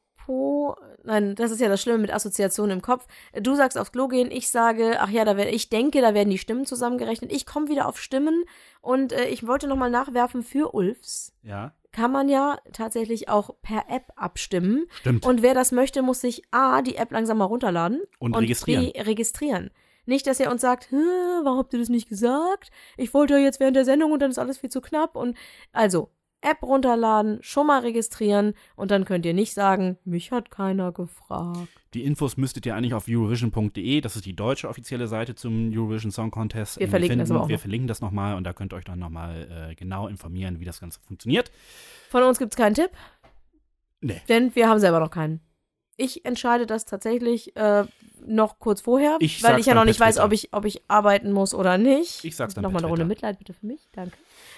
nein, 1.04 1.34
das 1.34 1.50
ist 1.50 1.60
ja 1.60 1.68
das 1.68 1.80
Schlimme 1.82 1.98
mit 1.98 2.12
Assoziationen 2.12 2.78
im 2.78 2.82
Kopf. 2.82 3.06
Du 3.40 3.54
sagst 3.54 3.78
aufs 3.78 3.92
Klo 3.92 4.08
gehen, 4.08 4.30
ich 4.30 4.50
sage, 4.50 4.96
ach 5.00 5.10
ja, 5.10 5.24
da 5.24 5.36
wär, 5.36 5.52
ich 5.52 5.68
denke, 5.68 6.00
da 6.00 6.14
werden 6.14 6.30
die 6.30 6.38
Stimmen 6.38 6.66
zusammengerechnet. 6.66 7.32
Ich 7.32 7.46
komme 7.46 7.68
wieder 7.68 7.86
auf 7.88 8.00
Stimmen 8.00 8.44
und 8.80 9.12
äh, 9.12 9.26
ich 9.28 9.46
wollte 9.46 9.66
nochmal 9.68 9.90
nachwerfen 9.90 10.42
für 10.42 10.74
Ulfs. 10.74 11.32
Ja, 11.42 11.72
Kann 11.92 12.12
man 12.12 12.28
ja 12.28 12.58
tatsächlich 12.72 13.28
auch 13.28 13.50
per 13.62 13.84
App 13.88 14.12
abstimmen. 14.16 14.86
stimmt. 15.00 15.24
Und 15.26 15.42
wer 15.42 15.54
das 15.54 15.72
möchte, 15.72 16.02
muss 16.02 16.20
sich 16.20 16.42
A, 16.50 16.82
die 16.82 16.96
App 16.96 17.10
langsam 17.12 17.38
mal 17.38 17.44
runterladen 17.44 18.02
Und 18.18 18.34
registrieren. 18.34 18.92
B, 18.92 19.00
registrieren. 19.00 19.70
Nicht, 20.08 20.26
dass 20.28 20.38
ihr 20.38 20.50
uns 20.52 20.60
sagt, 20.60 20.90
"Hä, 20.92 20.96
warum 21.42 21.58
habt 21.58 21.72
ihr 21.72 21.80
das 21.80 21.88
nicht 21.88 22.08
gesagt? 22.08 22.70
Ich 22.96 23.12
wollte 23.12 23.34
ja 23.34 23.40
jetzt 23.40 23.58
während 23.58 23.74
der 23.76 23.84
Sendung 23.84 24.12
und 24.12 24.20
dann 24.20 24.30
ist 24.30 24.38
alles 24.38 24.58
viel 24.58 24.70
zu 24.70 24.80
knapp. 24.80 25.16
Und 25.16 25.36
also, 25.72 26.10
App 26.42 26.62
runterladen, 26.62 27.38
schon 27.42 27.66
mal 27.66 27.80
registrieren 27.80 28.54
und 28.76 28.90
dann 28.90 29.04
könnt 29.04 29.26
ihr 29.26 29.34
nicht 29.34 29.52
sagen, 29.54 29.98
mich 30.04 30.30
hat 30.32 30.50
keiner 30.50 30.92
gefragt. 30.92 31.68
Die 31.94 32.04
Infos 32.04 32.36
müsstet 32.36 32.66
ihr 32.66 32.74
eigentlich 32.76 32.94
auf 32.94 33.06
eurovision.de, 33.08 34.00
das 34.00 34.16
ist 34.16 34.26
die 34.26 34.36
deutsche 34.36 34.68
offizielle 34.68 35.08
Seite 35.08 35.34
zum 35.34 35.70
Eurovision 35.74 36.10
Song 36.12 36.30
Contest. 36.30 36.78
Wir 36.78 36.86
äh, 36.86 36.90
verlinken 36.90 37.18
das 37.18 37.28
finden. 37.28 37.36
aber 37.36 37.44
auch 37.44 37.48
Wir 37.48 37.56
noch. 37.56 37.60
verlinken 37.62 37.88
das 37.88 38.00
nochmal 38.00 38.36
und 38.36 38.44
da 38.44 38.52
könnt 38.52 38.72
ihr 38.72 38.76
euch 38.76 38.84
dann 38.84 38.98
nochmal 38.98 39.68
äh, 39.70 39.74
genau 39.74 40.06
informieren, 40.08 40.60
wie 40.60 40.64
das 40.64 40.78
Ganze 40.80 41.00
funktioniert. 41.00 41.50
Von 42.10 42.22
uns 42.22 42.38
gibt's 42.38 42.56
keinen 42.56 42.74
Tipp, 42.74 42.90
Nee. 44.02 44.20
denn 44.28 44.54
wir 44.54 44.68
haben 44.68 44.78
selber 44.78 45.00
noch 45.00 45.10
keinen. 45.10 45.40
Ich 45.96 46.26
entscheide 46.26 46.66
das 46.66 46.84
tatsächlich 46.84 47.56
äh, 47.56 47.84
noch 48.26 48.58
kurz 48.58 48.82
vorher, 48.82 49.16
Ich 49.20 49.42
weil 49.42 49.58
ich 49.58 49.64
ja 49.64 49.74
noch 49.74 49.86
nicht 49.86 49.98
weiß, 49.98 50.18
ob 50.18 50.32
ich, 50.32 50.52
ob 50.52 50.66
ich 50.66 50.82
arbeiten 50.88 51.32
muss 51.32 51.54
oder 51.54 51.78
nicht. 51.78 52.22
Ich 52.24 52.36
sag's 52.36 52.52
dann 52.52 52.62
Nochmal 52.62 52.82
eine 52.82 52.90
Runde. 52.90 53.04
Mitleid 53.06 53.38
bitte 53.38 53.54
für 53.54 53.64
mich. 53.64 53.88
Danke. 53.92 54.12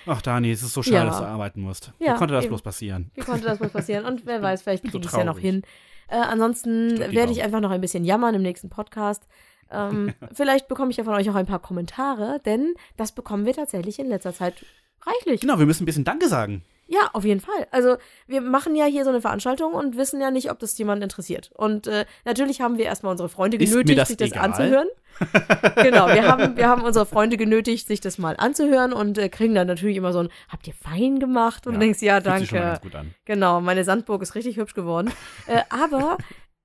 Ach, 0.07 0.23
Dani, 0.23 0.51
es 0.51 0.63
ist 0.63 0.73
so 0.75 0.83
schade, 0.83 0.97
Ja. 0.97 1.05
dass 1.07 1.19
du 1.19 1.25
arbeiten 1.27 1.61
musst. 1.61 1.93
Ja, 1.99 2.15
Wie 2.15 2.19
konnte 2.19 2.35
das 2.35 2.45
eben. 2.45 2.51
bloß 2.51 2.63
passieren? 2.63 3.11
Wie 3.15 3.21
konnte 3.23 3.45
das 3.45 3.61
wohl 3.61 3.69
passieren? 3.69 4.05
Und 4.05 4.27
wer 4.27 4.43
weiß, 4.43 4.63
vielleicht 4.63 4.85
so 4.85 4.91
kriege 4.91 5.05
ich 5.07 5.13
es 5.13 5.17
ja 5.19 5.25
noch 5.25 5.39
hin. 5.39 5.63
Äh, 6.09 6.17
ansonsten 6.17 6.99
werde 6.99 7.33
ich 7.33 7.43
einfach 7.43 7.61
noch 7.61 7.71
ein 7.71 7.81
bisschen 7.81 8.05
jammern 8.05 8.35
im 8.35 8.43
nächsten 8.43 8.71
Podcast. 8.71 9.27
Ähm, 9.71 10.15
vielleicht 10.33 10.69
bekomme 10.69 10.91
ich 10.91 10.97
ja 10.97 11.05
von 11.05 11.15
euch 11.15 11.29
auch 11.31 11.35
ein 11.35 11.47
paar 11.47 11.59
Kommentare, 11.61 12.41
denn 12.47 12.75
das 12.97 13.13
bekommen 13.13 13.45
wir 13.47 13.53
tatsächlich 13.55 13.99
in 13.99 14.09
letzter 14.09 14.33
Zeit 14.33 14.65
reichlich. 15.03 15.41
Genau, 15.43 15.59
wir 15.59 15.67
müssen 15.67 15.83
ein 15.83 15.87
bisschen 15.87 16.05
Danke 16.05 16.29
sagen. 16.29 16.63
Ja, 16.91 17.11
auf 17.13 17.25
jeden 17.25 17.41
Fall. 17.41 17.67
Also 17.71 17.97
wir 18.27 18.41
machen 18.41 18.75
ja 18.75 18.87
hier 18.87 19.05
so 19.05 19.11
eine 19.11 19.21
Veranstaltung 19.21 19.75
und 19.75 19.99
wissen 19.99 20.23
ja 20.23 20.31
nicht, 20.31 20.51
ob 20.51 20.59
das 20.59 20.77
jemand 20.79 21.03
interessiert. 21.03 21.51
Und 21.55 21.87
äh, 21.87 22.07
natürlich 22.25 22.63
haben 22.63 22.79
wir 22.79 22.87
erstmal 22.87 23.13
unsere 23.13 23.29
Freunde 23.29 23.59
genötigt, 23.59 23.99
das 23.99 24.09
sich 24.09 24.17
das 24.17 24.31
egal? 24.31 24.45
anzuhören. 24.47 24.89
genau, 25.77 26.07
wir 26.09 26.27
haben, 26.27 26.57
wir 26.57 26.67
haben 26.67 26.83
unsere 26.83 27.05
Freunde 27.05 27.37
genötigt, 27.37 27.89
sich 27.89 28.01
das 28.01 28.17
mal 28.17 28.37
anzuhören 28.39 28.95
und 28.95 29.19
äh, 29.19 29.29
kriegen 29.29 29.55
dann 29.55 29.67
natürlich 29.67 29.99
immer 29.99 30.15
so 30.15 30.21
ein, 30.21 30.31
habt 30.49 30.67
ihr 30.67 30.73
fein 30.73 31.19
gemacht? 31.19 31.67
Und 31.67 31.75
du 31.75 31.81
denkst, 31.81 32.01
ja, 32.01 32.21
danke. 32.21 32.55
ganz 32.55 32.81
gut 32.81 32.95
an. 32.95 33.15
Genau, 33.27 33.61
meine 33.61 33.85
Sandburg 33.85 34.23
ist 34.23 34.35
richtig 34.35 34.57
hübsch 34.57 34.75
geworden. 34.75 35.13
äh, 35.47 35.61
aber 35.69 36.17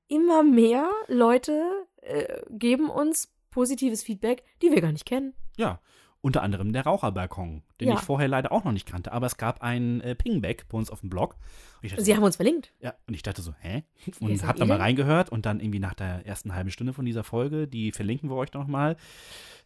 immer 0.07 0.43
mehr 0.43 0.89
Leute 1.07 1.63
äh, 2.01 2.41
geben 2.49 2.89
uns 2.89 3.29
positives 3.51 4.03
Feedback, 4.03 4.43
die 4.61 4.71
wir 4.71 4.79
gar 4.79 4.93
nicht 4.93 5.05
kennen. 5.05 5.33
Ja, 5.57 5.79
unter 6.23 6.41
anderem 6.41 6.71
der 6.71 6.83
Raucherbalkon, 6.85 7.63
den 7.81 7.89
Ja. 7.89 7.95
ich 7.95 7.99
vorher 7.99 8.29
leider 8.29 8.51
auch 8.53 8.63
noch 8.63 8.71
nicht 8.71 8.87
kannte. 8.87 9.11
Aber 9.11 9.25
es 9.27 9.35
gab 9.37 9.61
einen 9.61 9.99
äh, 10.01 10.15
Pingback 10.15 10.67
bei 10.69 10.77
uns 10.77 10.89
auf 10.89 11.01
dem 11.01 11.09
Blog. 11.09 11.35
Dachte, 11.83 12.01
Sie 12.01 12.15
haben 12.15 12.23
uns 12.23 12.37
verlinkt. 12.37 12.71
ja, 12.79 12.93
und 13.07 13.13
ich 13.13 13.23
dachte 13.23 13.41
so, 13.41 13.53
hä? 13.59 13.83
Und 14.21 14.41
hab 14.47 14.55
da 14.55 14.65
mal 14.65 14.77
reingehört 14.77 15.29
und 15.29 15.45
dann 15.45 15.59
irgendwie 15.59 15.79
nach 15.79 15.93
der 15.93 16.25
ersten 16.25 16.55
halben 16.55 16.71
Stunde 16.71 16.93
von 16.93 17.03
dieser 17.05 17.25
Folge, 17.25 17.67
die 17.67 17.91
verlinken 17.91 18.29
wir 18.29 18.37
euch 18.37 18.53
noch 18.53 18.67
mal, 18.67 18.95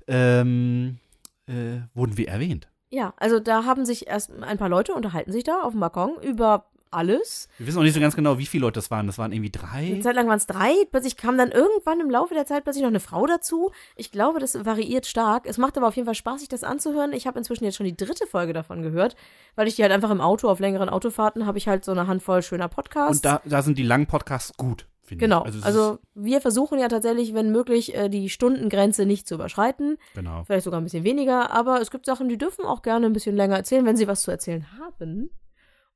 ähm, 0.08 0.98
äh, 1.48 1.82
wurden 1.94 2.18
wir 2.18 2.28
erwähnt. 2.28 2.68
Ja, 2.90 3.14
also 3.18 3.40
da 3.40 3.66
haben 3.66 3.86
sich 3.86 4.08
erst 4.08 4.32
ein 4.32 4.58
paar 4.58 4.70
Leute 4.70 4.94
unterhalten 4.94 5.32
sich 5.32 5.44
da 5.44 5.62
auf 5.62 5.74
dem 5.74 5.80
Balkon 5.82 6.16
über 6.24 6.66
alles. 6.92 7.50
Wir 7.58 7.68
wissen 7.68 7.80
auch 7.80 7.84
nicht 7.84 7.94
so 7.94 8.00
ganz 8.00 8.16
genau, 8.16 8.38
wie 8.38 8.46
viele 8.46 8.62
Leute 8.62 8.76
das 8.76 8.92
waren. 8.92 9.08
Das 9.08 9.18
waren 9.18 9.32
irgendwie 9.32 9.52
drei. 9.52 9.88
Eine 9.88 10.02
Zeit 10.02 10.16
lang 10.16 10.28
waren 10.28 10.38
es 10.38 10.48
drei, 10.48 10.74
plötzlich 10.92 11.18
kam 11.18 11.38
dann 11.38 11.52
irgendwann 11.52 12.00
im 12.00 12.10
Laufe 12.10 12.34
der 12.34 12.46
Zeit 12.46 12.64
plötzlich 12.64 12.84
noch 12.84 12.90
eine 12.90 13.00
Frau 13.00 13.26
dazu. 13.26 13.72
Ich 13.96 14.12
glaube, 14.12 14.40
das 14.40 14.66
variiert 14.66 15.06
stark. 15.06 15.46
Es 15.46 15.58
macht 15.58 15.78
aber 15.78 15.88
auf 15.88 15.96
jeden 15.96 16.06
Fall 16.06 16.16
Spaß, 16.16 16.40
sich 16.40 16.50
das 16.50 16.64
anzuhören. 16.64 17.14
Ich 17.14 17.28
habe 17.28 17.38
inzwischen 17.38 17.64
jetzt 17.64 17.78
schon 17.78 17.86
die 17.86 17.98
dritte 17.98 18.28
Folge 18.28 18.54
davon 18.54 18.82
gehört, 18.82 19.16
weil 19.56 19.68
ich 19.68 19.76
die 19.76 19.84
halt 19.84 19.92
einfach 19.92 20.12
im 20.12 20.22
Auto 20.22 20.50
auf 20.50 20.60
längeren 20.60 20.90
Autofahrten 20.90 21.46
habe 21.46 21.58
ich 21.58 21.68
halt 21.68 21.86
so 21.86 21.92
eine 21.92 22.08
Handvoll 22.08 22.42
schöner 22.42 22.68
Podcasts. 22.68 23.18
Und 23.18 23.26
da, 23.26 23.42
da 23.46 23.62
sind 23.62 23.78
die 23.78 23.84
langen 23.84 24.08
Podcasts 24.08 24.56
gut, 24.58 24.88
finde 25.04 25.26
Genau, 25.26 25.42
also, 25.42 25.94
es 25.94 26.00
wir 26.16 26.42
versuchen 26.42 26.80
ja 26.80 26.88
tatsächlich, 26.88 27.34
wenn 27.34 27.52
möglich, 27.52 27.96
äh, 27.96 28.10
die 28.10 28.30
Stundengrenze 28.30 29.06
nicht 29.06 29.28
zu 29.28 29.36
überschreiten. 29.36 29.98
genau. 30.14 30.44
Vielleicht 30.46 30.66
sogar 30.66 30.80
ein 30.82 30.84
bisschen 30.84 31.04
weniger, 31.04 31.52
aber 31.52 31.82
es 31.82 31.92
gibt 31.92 32.06
Sachen, 32.06 32.30
die 32.30 32.38
dürfen 32.38 32.66
auch 32.66 32.82
gerne 32.82 33.06
ein 33.06 33.14
bisschen 33.14 33.36
länger 33.36 33.58
erzählen, 33.58 33.86
wenn 33.86 33.98
sie 33.98 34.08
was 34.08 34.24
zu 34.24 34.32
erzählen 34.32 34.66
haben. 34.80 35.30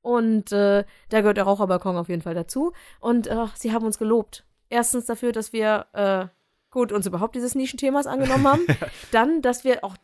Und 0.02 0.52
äh, 0.52 0.84
da 1.10 1.22
gehört 1.22 1.38
der 1.38 1.44
Raucherbalkon 1.44 1.96
auf 1.96 2.10
jeden 2.10 2.22
Fall 2.22 2.34
dazu. 2.36 2.74
Und 3.00 3.28
äh, 3.28 3.46
sie 3.56 3.72
haben 3.74 3.86
uns 3.86 3.98
gelobt. 3.98 4.46
Erstens 4.70 5.06
dafür, 5.06 5.32
dass 5.32 5.54
wir 5.54 5.86
äh, 5.94 6.26
gut 6.72 6.92
uns 6.92 7.06
überhaupt 7.06 7.36
dieses 7.36 7.56
Nischenthemas 7.56 8.08
angenommen 8.08 8.48
haben. 8.48 8.62
Dann, 9.12 9.42
dass 9.42 9.64
wir 9.64 9.84
auch 9.84 9.96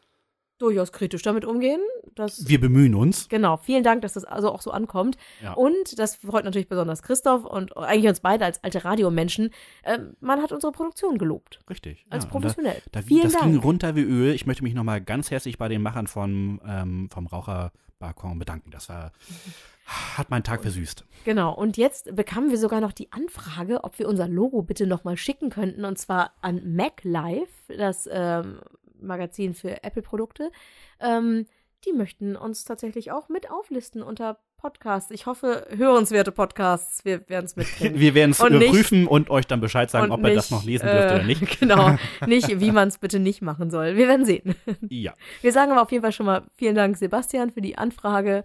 durchaus 0.59 0.91
kritisch 0.91 1.21
damit 1.21 1.45
umgehen. 1.45 1.79
Das, 2.15 2.47
Wir 2.49 2.59
bemühen 2.59 2.95
uns. 2.95 3.29
genau, 3.29 3.57
vielen 3.57 3.83
Dank, 3.83 4.01
dass 4.01 4.13
das 4.13 4.25
also 4.25 4.51
auch 4.51 4.61
so 4.61 4.71
ankommt. 4.71 5.15
Ja. 5.43 5.53
Und 5.53 5.99
das 5.99 6.15
freut 6.15 6.45
natürlich 6.45 6.67
besonders 6.67 7.03
Christoph 7.03 7.45
und 7.45 7.77
eigentlich 7.77 8.09
uns 8.09 8.21
beide 8.21 8.43
als 8.43 8.63
alte 8.63 8.83
Radiomenschen. 8.83 9.51
Ähm, 9.83 10.15
man 10.19 10.41
hat 10.41 10.51
unsere 10.51 10.71
Produktion 10.71 11.19
gelobt. 11.19 11.59
Richtig. 11.69 12.07
Als 12.09 12.23
ja, 12.23 12.31
und 12.31 12.33
da- 12.33 12.39
professionell. 12.49 12.81
Da, 12.91 13.01
Vielen 13.03 13.21
das 13.31 13.39
ging 13.39 13.53
Dank. 13.53 13.63
runter 13.63 13.95
wie 13.95 14.01
Öl. 14.01 14.33
Ich 14.33 14.47
möchte 14.47 14.63
mich 14.63 14.73
nochmal 14.73 14.99
ganz 14.99 15.29
herzlich 15.29 15.59
bei 15.59 15.67
den 15.67 15.83
Machern 15.83 16.07
von, 16.07 16.59
ähm, 16.67 17.07
vom 17.13 17.27
Raucherbalkon 17.27 18.39
bedanken. 18.39 18.71
Das 18.71 18.89
war, 18.89 19.11
hat 19.87 20.29
meinen 20.29 20.43
Tag 20.43 20.61
versüßt. 20.61 21.05
Genau, 21.23 21.53
und 21.53 21.77
jetzt 21.77 22.13
bekamen 22.15 22.49
wir 22.49 22.57
sogar 22.57 22.81
noch 22.81 22.91
die 22.91 23.11
Anfrage, 23.11 23.83
ob 23.83 23.97
wir 23.99 24.07
unser 24.07 24.27
Logo 24.27 24.61
bitte 24.61 24.85
nochmal 24.85 25.17
schicken 25.17 25.49
könnten, 25.49 25.85
und 25.85 25.97
zwar 25.97 26.33
an 26.41 26.75
MacLife, 26.75 27.73
das 27.77 28.07
ähm, 28.11 28.59
Magazin 28.99 29.53
für 29.53 29.83
Apple-Produkte. 29.83 30.51
Ähm, 30.99 31.45
die 31.85 31.93
möchten 31.93 32.35
uns 32.35 32.65
tatsächlich 32.65 33.11
auch 33.11 33.29
mit 33.29 33.49
auflisten 33.49 34.01
unter 34.03 34.39
Podcasts. 34.57 35.11
Ich 35.11 35.27
hoffe, 35.27 35.67
hörenswerte 35.69 36.31
Podcasts, 36.31 37.05
wir 37.05 37.29
werden 37.29 37.45
es 37.45 37.55
mitkriegen. 37.55 37.99
Wir 37.99 38.15
werden 38.15 38.31
es 38.31 38.41
nicht- 38.41 38.51
überprüfen 38.51 39.07
und 39.07 39.29
euch 39.29 39.45
dann 39.45 39.61
Bescheid 39.61 39.89
sagen, 39.89 40.11
ob 40.11 40.19
ihr 40.25 40.33
das 40.33 40.49
nicht, 40.49 40.59
noch 40.59 40.65
lesen 40.65 40.87
dürft 40.87 41.11
äh, 41.11 41.15
oder 41.15 41.23
nicht. 41.23 41.41
Genau, 41.59 41.95
nicht, 42.25 42.59
wie 42.59 42.71
man 42.71 42.87
es 42.87 42.97
bitte 42.97 43.19
nicht 43.19 43.41
machen 43.43 43.69
soll. 43.69 43.95
Wir 43.95 44.07
werden 44.07 44.25
sehen. 44.25 44.55
Ja. 44.89 45.13
Wir 45.41 45.51
sagen 45.53 45.71
aber 45.71 45.83
auf 45.83 45.91
jeden 45.91 46.01
Fall 46.01 46.11
schon 46.11 46.25
mal 46.25 46.43
vielen 46.55 46.75
Dank, 46.75 46.97
Sebastian, 46.97 47.51
für 47.51 47.61
die 47.61 47.77
Anfrage. 47.77 48.43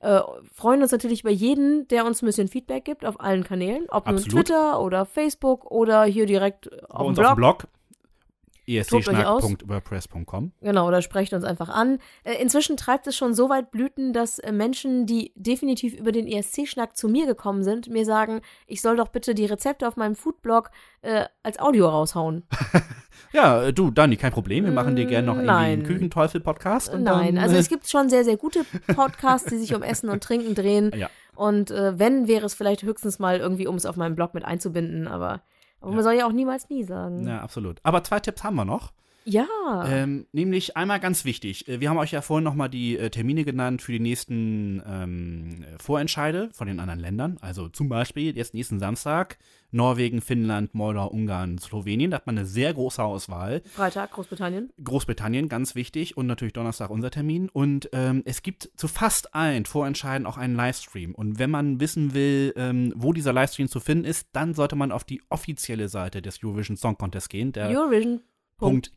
Äh, 0.00 0.20
freuen 0.52 0.82
uns 0.82 0.92
natürlich 0.92 1.22
über 1.22 1.30
jeden, 1.30 1.88
der 1.88 2.04
uns 2.04 2.22
ein 2.22 2.26
bisschen 2.26 2.48
Feedback 2.48 2.84
gibt 2.84 3.04
auf 3.04 3.20
allen 3.20 3.44
Kanälen, 3.44 3.86
ob 3.88 4.06
nun. 4.06 4.18
Twitter 4.18 4.80
oder 4.80 5.06
Facebook 5.06 5.70
oder 5.70 6.04
hier 6.04 6.26
direkt 6.26 6.70
auf 6.90 7.06
dem 7.06 7.14
Blog. 7.14 7.26
auf 7.26 7.34
dem 7.34 7.36
Blog. 7.36 7.64
E 7.64 7.66
Tobt 7.66 7.66
euch 7.66 7.68
aus. 7.68 8.54
escschnack.wordpress.com. 8.66 10.52
Genau, 10.60 10.88
oder 10.88 11.02
sprecht 11.02 11.32
uns 11.32 11.44
einfach 11.44 11.68
an. 11.68 11.98
Äh, 12.24 12.34
inzwischen 12.42 12.76
treibt 12.76 13.06
es 13.06 13.16
schon 13.16 13.34
so 13.34 13.48
weit 13.48 13.70
Blüten, 13.70 14.12
dass 14.12 14.38
äh, 14.38 14.52
Menschen, 14.52 15.06
die 15.06 15.32
definitiv 15.34 15.94
über 15.94 16.12
den 16.12 16.26
ESC-Schnack 16.26 16.96
zu 16.96 17.08
mir 17.08 17.26
gekommen 17.26 17.62
sind, 17.62 17.88
mir 17.88 18.04
sagen, 18.04 18.40
ich 18.66 18.82
soll 18.82 18.96
doch 18.96 19.08
bitte 19.08 19.34
die 19.34 19.46
Rezepte 19.46 19.86
auf 19.86 19.96
meinem 19.96 20.14
Foodblog 20.14 20.70
äh, 21.02 21.24
als 21.42 21.58
Audio 21.58 21.88
raushauen. 21.88 22.44
Ja, 23.32 23.64
äh, 23.64 23.72
du, 23.72 23.90
Dani, 23.90 24.16
kein 24.16 24.32
Problem. 24.32 24.64
Wir 24.64 24.72
machen 24.72 24.96
dir 24.96 25.06
gerne 25.06 25.26
noch 25.26 25.34
irgendwie 25.34 25.46
Nein. 25.46 25.72
einen 25.72 25.82
Küchenteufel-Podcast. 25.84 26.94
Nein, 26.94 27.38
also 27.38 27.56
es 27.56 27.68
gibt 27.68 27.88
schon 27.88 28.08
sehr, 28.08 28.24
sehr 28.24 28.36
gute 28.36 28.64
Podcasts, 28.94 29.48
die 29.50 29.58
sich 29.58 29.74
um 29.74 29.82
Essen 29.82 30.08
und 30.08 30.22
Trinken 30.22 30.54
drehen. 30.54 30.90
Ja. 30.96 31.10
Und 31.34 31.70
äh, 31.70 31.98
wenn, 31.98 32.26
wäre 32.26 32.46
es 32.46 32.54
vielleicht 32.54 32.82
höchstens 32.82 33.18
mal 33.18 33.38
irgendwie, 33.38 33.66
um 33.66 33.74
es 33.74 33.84
auf 33.84 33.96
meinem 33.96 34.14
Blog 34.14 34.32
mit 34.32 34.46
einzubinden, 34.46 35.06
aber, 35.06 35.42
aber 35.80 35.90
man 35.90 35.98
Ja. 35.98 36.02
soll 36.04 36.14
ja 36.14 36.26
auch 36.26 36.32
niemals 36.32 36.68
nie 36.68 36.84
sagen. 36.84 37.26
Ja, 37.26 37.40
absolut. 37.40 37.78
Aber 37.82 38.02
zwei 38.04 38.20
Tipps 38.20 38.42
haben 38.44 38.56
wir 38.56 38.64
noch. 38.64 38.92
Ja. 39.26 39.84
Ähm, 39.88 40.26
nämlich 40.32 40.76
einmal 40.76 41.00
ganz 41.00 41.24
wichtig. 41.24 41.66
äh, 41.68 41.80
Wir 41.80 41.90
haben 41.90 41.98
euch 41.98 42.12
ja 42.12 42.22
vorhin 42.22 42.44
nochmal 42.44 42.70
die 42.70 42.96
äh, 42.96 43.10
Termine 43.10 43.44
genannt 43.44 43.82
für 43.82 43.92
die 43.92 44.00
nächsten 44.00 44.82
ähm, 44.86 45.62
äh, 45.62 45.82
Vorentscheide 45.82 46.48
von 46.52 46.68
den 46.68 46.78
anderen 46.78 47.00
Ländern. 47.00 47.36
Also 47.40 47.68
zum 47.68 47.88
Beispiel 47.88 48.36
jetzt 48.36 48.54
nächsten 48.54 48.78
Samstag 48.78 49.38
Norwegen, 49.72 50.20
Finnland, 50.20 50.74
Moldau, 50.74 51.08
Ungarn, 51.08 51.58
Slowenien. 51.58 52.12
Da 52.12 52.18
hat 52.18 52.26
man 52.26 52.38
eine 52.38 52.46
sehr 52.46 52.72
große 52.72 53.02
Auswahl. 53.02 53.62
Freitag, 53.74 54.12
Großbritannien. 54.12 54.72
Großbritannien, 54.82 55.48
ganz 55.48 55.74
wichtig. 55.74 56.16
Und 56.16 56.28
natürlich 56.28 56.54
Donnerstag 56.54 56.90
unser 56.90 57.10
Termin. 57.10 57.48
Und 57.48 57.90
ähm, 57.92 58.22
es 58.24 58.42
gibt 58.42 58.70
zu 58.76 58.86
fast 58.86 59.34
allen 59.34 59.66
Vorentscheiden 59.66 60.26
auch 60.26 60.36
einen 60.38 60.54
Livestream. 60.54 61.14
Und 61.16 61.40
wenn 61.40 61.50
man 61.50 61.80
wissen 61.80 62.14
will, 62.14 62.54
ähm, 62.56 62.92
wo 62.96 63.12
dieser 63.12 63.32
Livestream 63.32 63.68
zu 63.68 63.80
finden 63.80 64.04
ist, 64.04 64.28
dann 64.32 64.54
sollte 64.54 64.76
man 64.76 64.92
auf 64.92 65.02
die 65.02 65.20
offizielle 65.30 65.88
Seite 65.88 66.22
des 66.22 66.42
Eurovision 66.44 66.76
Song 66.76 66.96
Contest 66.96 67.28
gehen. 67.28 67.50
Der 67.50 67.68
Eurovision. 67.68 68.20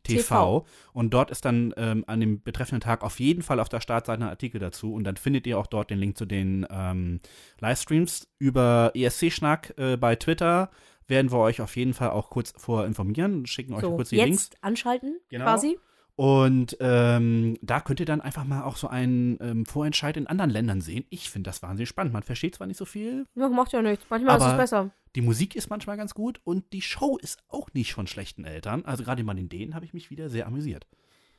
TV. 0.03 0.65
Und 0.94 1.14
dort 1.14 1.31
ist 1.31 1.45
dann 1.45 1.73
ähm, 1.77 2.03
an 2.07 2.19
dem 2.19 2.41
betreffenden 2.41 2.81
Tag 2.81 3.03
auf 3.03 3.19
jeden 3.19 3.41
Fall 3.41 3.60
auf 3.60 3.69
der 3.69 3.81
Startseite 3.81 4.23
ein 4.23 4.30
Artikel 4.30 4.60
dazu. 4.60 4.94
Und 4.94 5.03
dann 5.03 5.18
findet 5.18 5.45
ihr 5.48 5.57
auch 5.60 5.68
dort 5.68 5.90
den 5.90 5.99
Link 5.99 6.18
zu 6.18 6.26
den 6.26 6.65
ähm, 6.69 7.19
Livestreams. 7.60 8.27
Über 8.38 8.91
ESC-Schnack 8.95 9.73
äh, 9.77 9.98
bei 9.98 10.15
Twitter 10.15 10.69
werden 11.07 11.31
wir 11.31 11.40
euch 11.40 11.61
auf 11.61 11.76
jeden 11.76 11.94
Fall 11.94 12.11
auch 12.11 12.30
kurz 12.30 12.53
vor 12.56 12.86
informieren. 12.86 13.45
Schicken 13.48 13.73
euch 13.73 13.81
So, 13.81 13.95
kurz 13.95 14.10
die 14.10 14.18
jetzt 14.18 14.26
Links. 14.27 14.49
anschalten, 14.61 15.19
Genau. 15.30 15.45
quasi. 15.45 15.77
Und 16.19 16.75
ähm, 16.81 17.57
da 17.61 17.79
könnt 17.79 18.01
ihr 18.01 18.05
dann 18.05 18.19
einfach 18.19 18.43
mal 18.43 18.63
auch 18.63 18.75
so 18.75 18.89
einen 18.89 19.37
ähm, 19.39 19.65
Vorentscheid 19.65 20.17
in 20.17 20.27
anderen 20.27 20.49
Ländern 20.49 20.81
sehen. 20.81 21.05
Ich 21.09 21.29
finde 21.29 21.49
das 21.49 21.63
wahnsinnig 21.63 21.87
spannend. 21.87 22.11
Man 22.11 22.23
versteht 22.23 22.55
zwar 22.55 22.67
nicht 22.67 22.75
so 22.75 22.83
viel, 22.83 23.25
Ja, 23.35 23.47
macht 23.47 23.71
ja 23.71 23.81
nichts. 23.81 24.05
Manchmal 24.09 24.37
ist 24.37 24.45
es 24.45 24.57
besser. 24.57 24.89
die 25.15 25.21
Musik 25.21 25.55
ist 25.55 25.69
manchmal 25.69 25.95
ganz 25.95 26.13
gut 26.13 26.41
und 26.43 26.73
die 26.73 26.81
Show 26.81 27.17
ist 27.21 27.39
auch 27.47 27.69
nicht 27.71 27.93
von 27.93 28.05
schlechten 28.05 28.43
Eltern. 28.43 28.83
Also 28.83 29.05
gerade 29.05 29.23
mal 29.23 29.37
in 29.37 29.47
denen 29.47 29.75
habe 29.75 29.85
ich 29.85 29.93
mich 29.93 30.09
wieder 30.09 30.29
sehr 30.29 30.45
amüsiert. 30.45 30.87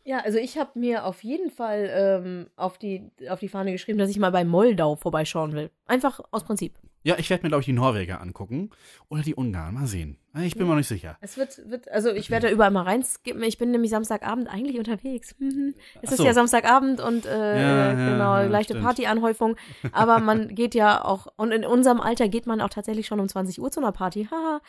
Ja, 0.05 0.21
also 0.21 0.39
ich 0.39 0.57
habe 0.57 0.71
mir 0.79 1.05
auf 1.05 1.23
jeden 1.25 1.51
Fall 1.51 1.91
ähm, 1.93 2.47
auf, 2.57 2.79
die, 2.79 3.11
auf 3.29 3.39
die 3.41 3.49
Fahne 3.51 3.73
geschrieben, 3.73 3.99
dass 3.99 4.09
ich 4.09 4.19
mal 4.19 4.33
bei 4.33 4.47
Moldau 4.47 4.97
vorbeischauen 4.97 5.53
will. 5.53 5.69
Einfach 5.85 6.21
aus 6.31 6.43
Prinzip. 6.45 6.73
Ja, 7.03 7.17
ich 7.19 7.31
werde 7.31 7.43
mir, 7.43 7.49
glaube 7.49 7.61
ich, 7.61 7.67
die 7.67 7.73
Norweger 7.73 8.21
angucken. 8.21 8.71
Oder 9.09 9.23
die 9.23 9.35
Ungarn. 9.35 9.75
Mal 9.75 9.87
sehen. 9.87 10.19
Ich 10.43 10.55
bin 10.55 10.65
mir 10.65 10.71
noch 10.71 10.77
nicht 10.77 10.89
sicher. 10.89 11.17
Es 11.21 11.37
wird, 11.37 11.59
wird 11.71 11.91
also 11.91 12.11
ich 12.11 12.31
werde 12.31 12.49
da 12.49 12.53
überall 12.53 12.71
mal 12.71 12.83
reinskippen. 12.83 13.43
Ich 13.43 13.59
bin 13.59 13.71
nämlich 13.71 13.91
Samstagabend 13.91 14.49
eigentlich 14.49 14.79
unterwegs. 14.79 15.35
Es 16.03 16.13
ist 16.13 16.19
so. 16.19 16.25
ja 16.25 16.35
Samstagabend 16.35 17.01
und 17.01 17.27
äh, 17.27 17.31
Ja, 17.31 17.93
äh, 17.93 17.99
ja, 17.99 18.11
genau, 18.13 18.37
ja, 18.37 18.43
leichte 18.43 18.75
stimmt. 18.75 18.85
Partyanhäufung. 18.85 19.57
Aber 19.93 20.19
man 20.19 20.49
geht 20.55 20.75
ja 20.75 21.05
auch, 21.05 21.27
und 21.37 21.53
in 21.53 21.65
unserem 21.65 22.01
Alter 22.01 22.29
geht 22.29 22.47
man 22.47 22.61
auch 22.61 22.71
tatsächlich 22.71 23.07
schon 23.07 23.21
um 23.21 23.29
20 23.29 23.61
Uhr 23.61 23.71
zu 23.71 23.81
einer 23.81 23.93
Party. 23.93 24.29
Haha. 24.31 24.61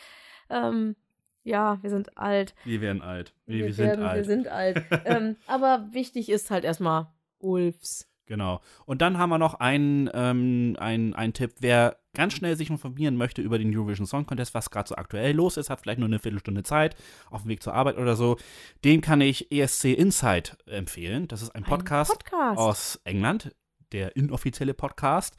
ähm, 0.50 0.96
ja, 1.44 1.78
wir 1.82 1.90
sind 1.90 2.16
alt. 2.16 2.54
Wir 2.64 2.80
werden 2.80 3.02
alt. 3.02 3.34
Wir, 3.46 3.66
wir, 3.66 3.78
werden, 3.78 4.00
sind 4.00 4.06
alt. 4.06 4.16
Wir 4.16 4.24
sind 4.24 4.48
alt. 4.48 4.84
ähm, 5.04 5.36
aber 5.46 5.88
wichtig 5.92 6.28
ist 6.28 6.50
halt 6.50 6.64
erstmal 6.64 7.08
Ulfs. 7.38 8.08
Genau. 8.26 8.60
Und 8.86 9.02
dann 9.02 9.18
haben 9.18 9.30
wir 9.30 9.38
noch 9.38 9.54
einen, 9.54 10.08
ähm, 10.14 10.76
einen, 10.78 11.14
einen 11.14 11.32
Tipp. 11.32 11.54
Wer 11.58 11.96
ganz 12.14 12.34
schnell 12.34 12.56
sich 12.56 12.70
informieren 12.70 13.16
möchte 13.16 13.40
über 13.42 13.58
den 13.58 13.74
Eurovision 13.76 14.06
Song 14.06 14.26
Contest, 14.26 14.54
was 14.54 14.70
gerade 14.70 14.88
so 14.88 14.96
aktuell 14.96 15.34
los 15.34 15.56
ist, 15.56 15.70
hat 15.70 15.80
vielleicht 15.80 15.98
nur 15.98 16.08
eine 16.08 16.18
Viertelstunde 16.18 16.62
Zeit 16.62 16.94
auf 17.30 17.42
dem 17.42 17.48
Weg 17.48 17.62
zur 17.62 17.74
Arbeit 17.74 17.96
oder 17.96 18.16
so, 18.16 18.36
dem 18.84 19.00
kann 19.00 19.20
ich 19.20 19.50
ESC 19.50 19.86
Insight 19.94 20.56
empfehlen. 20.66 21.28
Das 21.28 21.42
ist 21.42 21.50
ein 21.50 21.64
Podcast, 21.64 22.12
Ein 22.12 22.18
Podcast. 22.18 22.58
aus 22.58 23.00
England, 23.04 23.54
der 23.92 24.16
inoffizielle 24.16 24.74
Podcast. 24.74 25.36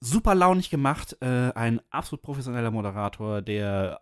Super 0.00 0.34
launig 0.34 0.70
gemacht, 0.70 1.16
äh, 1.20 1.52
ein 1.54 1.80
absolut 1.90 2.22
professioneller 2.22 2.70
Moderator, 2.70 3.42
der 3.42 4.00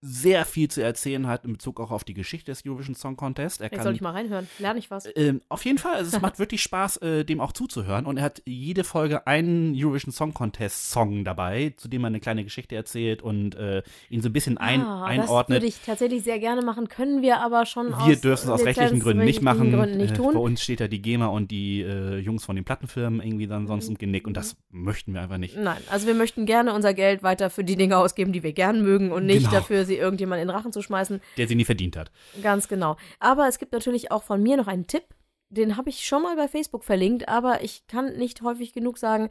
sehr 0.00 0.44
viel 0.44 0.68
zu 0.68 0.82
erzählen 0.82 1.26
hat 1.26 1.44
in 1.44 1.54
Bezug 1.54 1.80
auch 1.80 1.90
auf 1.90 2.04
die 2.04 2.14
Geschichte 2.14 2.52
des 2.52 2.64
Eurovision 2.64 2.94
Song 2.94 3.16
Contest. 3.16 3.60
Er 3.60 3.64
Jetzt 3.66 3.74
kann 3.76 3.82
soll 3.84 3.94
ich 3.94 4.00
mal 4.00 4.12
reinhören. 4.12 4.46
Lerne 4.58 4.78
ich 4.78 4.90
was? 4.90 5.08
ähm, 5.16 5.40
auf 5.48 5.64
jeden 5.64 5.78
Fall, 5.78 5.94
also 5.96 6.16
es 6.16 6.22
macht 6.22 6.38
wirklich 6.38 6.62
Spaß, 6.62 6.98
äh, 6.98 7.24
dem 7.24 7.40
auch 7.40 7.52
zuzuhören. 7.52 8.06
Und 8.06 8.16
er 8.18 8.22
hat 8.22 8.42
jede 8.46 8.84
Folge 8.84 9.26
einen 9.26 9.74
Eurovision 9.76 10.12
Song 10.12 10.34
Contest 10.34 10.90
Song 10.90 11.24
dabei, 11.24 11.74
zu 11.76 11.88
dem 11.88 12.04
er 12.04 12.08
eine 12.08 12.20
kleine 12.20 12.44
Geschichte 12.44 12.76
erzählt 12.76 13.22
und 13.22 13.56
äh, 13.56 13.82
ihn 14.08 14.22
so 14.22 14.28
ein 14.28 14.32
bisschen 14.32 14.56
ein, 14.58 14.82
ah, 14.82 15.00
Das 15.08 15.24
einordnet. 15.24 15.56
würde 15.56 15.66
ich 15.66 15.80
tatsächlich 15.84 16.22
sehr 16.22 16.38
gerne 16.38 16.62
machen, 16.62 16.88
können 16.88 17.20
wir 17.22 17.40
aber 17.40 17.66
schon 17.66 17.88
Wir 18.06 18.16
dürfen 18.16 18.44
es 18.44 18.50
aus 18.50 18.64
rechtlichen 18.64 19.00
Gründen 19.00 19.24
nicht 19.24 19.42
machen. 19.42 19.72
Gründen 19.72 19.96
nicht 19.96 20.12
Äh, 20.12 20.16
tun. 20.16 20.34
Bei 20.34 20.40
uns 20.40 20.62
steht 20.62 20.78
ja 20.80 20.86
die 20.88 21.02
GEMA 21.02 21.26
und 21.26 21.50
die 21.50 21.80
äh, 21.82 22.18
Jungs 22.18 22.44
von 22.44 22.54
den 22.54 22.64
Plattenfirmen 22.64 23.20
irgendwie 23.20 23.46
dann 23.48 23.66
sonst 23.66 23.86
Mhm. 23.86 23.94
im 23.94 23.98
Genick 23.98 24.26
und 24.28 24.36
das 24.36 24.56
möchten 24.70 25.12
wir 25.14 25.22
einfach 25.22 25.38
nicht. 25.38 25.56
Nein, 25.56 25.78
also 25.90 26.06
wir 26.06 26.14
möchten 26.14 26.46
gerne 26.46 26.72
unser 26.72 26.94
Geld 26.94 27.22
weiter 27.22 27.50
für 27.50 27.64
die 27.64 27.74
Dinge 27.76 27.96
ausgeben, 27.96 28.32
die 28.32 28.42
wir 28.44 28.52
gern 28.52 28.82
mögen 28.82 29.10
und 29.10 29.26
nicht 29.26 29.38
Genau. 29.40 29.50
dafür, 29.52 29.84
sie 29.88 29.96
irgendjemand 29.96 30.40
in 30.40 30.46
den 30.46 30.54
Rachen 30.54 30.72
zu 30.72 30.82
schmeißen. 30.82 31.20
Der 31.36 31.48
sie 31.48 31.56
nie 31.56 31.64
verdient 31.64 31.96
hat. 31.96 32.12
Ganz 32.42 32.68
genau. 32.68 32.96
Aber 33.18 33.48
es 33.48 33.58
gibt 33.58 33.72
natürlich 33.72 34.12
auch 34.12 34.22
von 34.22 34.40
mir 34.42 34.56
noch 34.56 34.68
einen 34.68 34.86
Tipp. 34.86 35.04
Den 35.50 35.76
habe 35.76 35.90
ich 35.90 36.06
schon 36.06 36.22
mal 36.22 36.36
bei 36.36 36.46
Facebook 36.46 36.84
verlinkt, 36.84 37.26
aber 37.28 37.64
ich 37.64 37.86
kann 37.86 38.16
nicht 38.16 38.42
häufig 38.42 38.72
genug 38.72 38.98
sagen. 38.98 39.30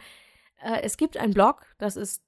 Äh, 0.61 0.81
es 0.81 0.97
gibt 0.97 1.15
einen 1.15 1.33
Blog, 1.33 1.61
das 1.77 1.95
ist, 1.95 2.21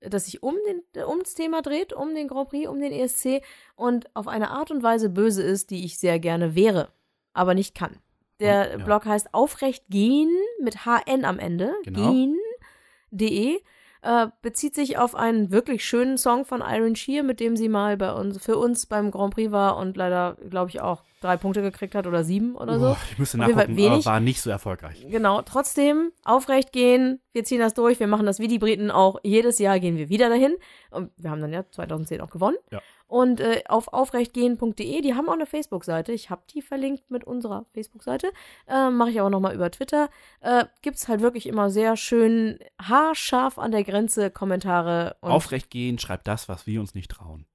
das 0.00 0.26
sich 0.26 0.42
um 0.42 0.54
den, 0.66 1.04
ums 1.06 1.34
Thema 1.34 1.62
dreht, 1.62 1.92
um 1.92 2.14
den 2.14 2.28
Grand 2.28 2.48
Prix, 2.48 2.68
um 2.68 2.80
den 2.80 2.92
ESC 2.92 3.42
und 3.76 4.14
auf 4.16 4.28
eine 4.28 4.50
Art 4.50 4.70
und 4.70 4.82
Weise 4.82 5.10
böse 5.10 5.42
ist, 5.42 5.70
die 5.70 5.84
ich 5.84 5.98
sehr 5.98 6.18
gerne 6.18 6.54
wäre, 6.54 6.88
aber 7.32 7.54
nicht 7.54 7.74
kann. 7.74 7.98
Der 8.40 8.72
Und, 8.72 8.80
ja. 8.80 8.84
Blog 8.84 9.06
heißt 9.06 9.32
Aufrecht 9.32 9.84
gehen 9.88 10.30
mit 10.60 10.84
HN 10.84 11.24
am 11.24 11.38
Ende. 11.38 11.74
Genau. 11.84 12.10
Gehen.de. 12.10 13.60
Äh, 14.04 14.26
bezieht 14.42 14.74
sich 14.74 14.98
auf 14.98 15.14
einen 15.14 15.50
wirklich 15.50 15.82
schönen 15.82 16.18
Song 16.18 16.44
von 16.44 16.62
Iron 16.62 16.94
Shear, 16.94 17.22
mit 17.22 17.40
dem 17.40 17.56
sie 17.56 17.70
mal 17.70 17.96
bei 17.96 18.12
uns, 18.12 18.36
für 18.36 18.58
uns 18.58 18.84
beim 18.84 19.10
Grand 19.10 19.32
Prix 19.32 19.50
war 19.50 19.78
und 19.78 19.96
leider, 19.96 20.36
glaube 20.50 20.68
ich, 20.68 20.82
auch 20.82 21.02
drei 21.22 21.38
Punkte 21.38 21.62
gekriegt 21.62 21.94
hat 21.94 22.06
oder 22.06 22.22
sieben 22.22 22.54
oder 22.54 22.78
so. 22.78 22.86
Boah, 22.88 22.98
ich 23.10 23.18
müsste 23.18 23.38
nachgucken, 23.38 23.60
aber 23.60 23.76
wenig. 23.76 24.04
war 24.04 24.20
nicht 24.20 24.42
so 24.42 24.50
erfolgreich. 24.50 25.06
Genau, 25.08 25.40
trotzdem 25.40 26.12
aufrecht 26.22 26.70
gehen, 26.70 27.22
wir 27.32 27.44
ziehen 27.44 27.60
das 27.60 27.72
durch, 27.72 27.98
wir 27.98 28.06
machen 28.06 28.26
das 28.26 28.40
wie 28.40 28.48
die 28.48 28.58
Briten 28.58 28.90
auch. 28.90 29.18
Jedes 29.22 29.58
Jahr 29.58 29.80
gehen 29.80 29.96
wir 29.96 30.10
wieder 30.10 30.28
dahin. 30.28 30.54
Und 30.90 31.10
wir 31.16 31.30
haben 31.30 31.40
dann 31.40 31.54
ja 31.54 31.64
2010 31.70 32.20
auch 32.20 32.30
gewonnen. 32.30 32.58
Ja. 32.70 32.82
Und 33.06 33.40
äh, 33.40 33.62
auf 33.68 33.88
aufrechtgehen.de, 33.88 35.00
die 35.00 35.14
haben 35.14 35.28
auch 35.28 35.34
eine 35.34 35.46
Facebook-Seite. 35.46 36.12
Ich 36.12 36.30
habe 36.30 36.42
die 36.52 36.62
verlinkt 36.62 37.10
mit 37.10 37.24
unserer 37.24 37.66
Facebook-Seite. 37.72 38.32
Äh, 38.66 38.90
Mache 38.90 39.10
ich 39.10 39.20
auch 39.20 39.30
nochmal 39.30 39.54
über 39.54 39.70
Twitter. 39.70 40.08
Äh, 40.40 40.64
Gibt 40.82 40.96
es 40.96 41.08
halt 41.08 41.20
wirklich 41.20 41.46
immer 41.46 41.70
sehr 41.70 41.96
schön 41.96 42.58
haarscharf 42.80 43.58
an 43.58 43.72
der 43.72 43.84
Grenze 43.84 44.30
Kommentare. 44.30 45.16
Und, 45.20 45.30
Aufrecht 45.30 45.74
schreibt 46.00 46.26
das, 46.26 46.48
was 46.48 46.66
wir 46.66 46.80
uns 46.80 46.94
nicht 46.94 47.10
trauen. 47.10 47.46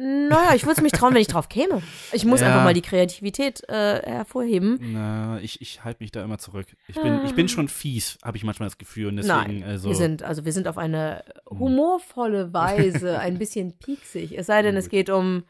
Naja, 0.00 0.54
ich 0.54 0.62
würde 0.62 0.74
es 0.76 0.80
mich 0.80 0.92
trauen, 0.92 1.12
wenn 1.12 1.20
ich 1.20 1.26
drauf 1.26 1.48
käme. 1.48 1.82
Ich 2.12 2.24
muss 2.24 2.40
Ja. 2.40 2.46
einfach 2.46 2.62
mal 2.62 2.72
die 2.72 2.82
Kreativität 2.82 3.68
äh, 3.68 4.00
hervorheben. 4.00 4.78
Na, 4.92 5.40
ich, 5.40 5.60
ich 5.60 5.82
halte 5.82 6.04
mich 6.04 6.12
da 6.12 6.22
immer 6.22 6.38
zurück. 6.38 6.66
Ich 6.86 6.94
bin, 6.94 7.24
ich 7.24 7.34
bin 7.34 7.48
schon 7.48 7.66
fies, 7.68 8.16
habe 8.22 8.36
ich 8.36 8.44
manchmal 8.44 8.68
das 8.68 8.78
Gefühl. 8.78 9.08
Und 9.08 9.16
deswegen, 9.16 9.34
Nein, 9.60 9.64
also, 9.64 9.88
wir 9.88 9.96
sind, 9.96 10.22
also 10.22 10.44
wir 10.44 10.52
sind 10.52 10.68
auf 10.68 10.78
eine 10.78 11.24
humorvolle 11.50 12.52
Weise 12.52 13.18
ein 13.18 13.38
bisschen 13.38 13.76
pieksig. 13.78 14.38
Es 14.38 14.46
sei 14.46 14.62
denn, 14.62 14.76
es 14.76 14.88
geht 14.88 15.10
um 15.10 15.42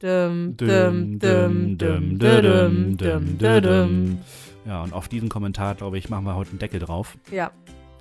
dum, 0.00 0.54
dum, 0.58 1.18
dum, 1.18 1.78
dum, 1.78 2.18
dum, 2.18 2.96
dum, 2.98 3.38
dum, 3.38 3.60
dum. 3.62 4.18
Ja, 4.66 4.82
und 4.82 4.92
auf 4.92 5.08
diesen 5.08 5.30
Kommentar, 5.30 5.74
glaube 5.76 5.96
ich, 5.96 6.10
machen 6.10 6.24
wir 6.26 6.34
heute 6.36 6.50
einen 6.50 6.58
Deckel 6.58 6.78
drauf. 6.80 7.16
Ja. 7.30 7.52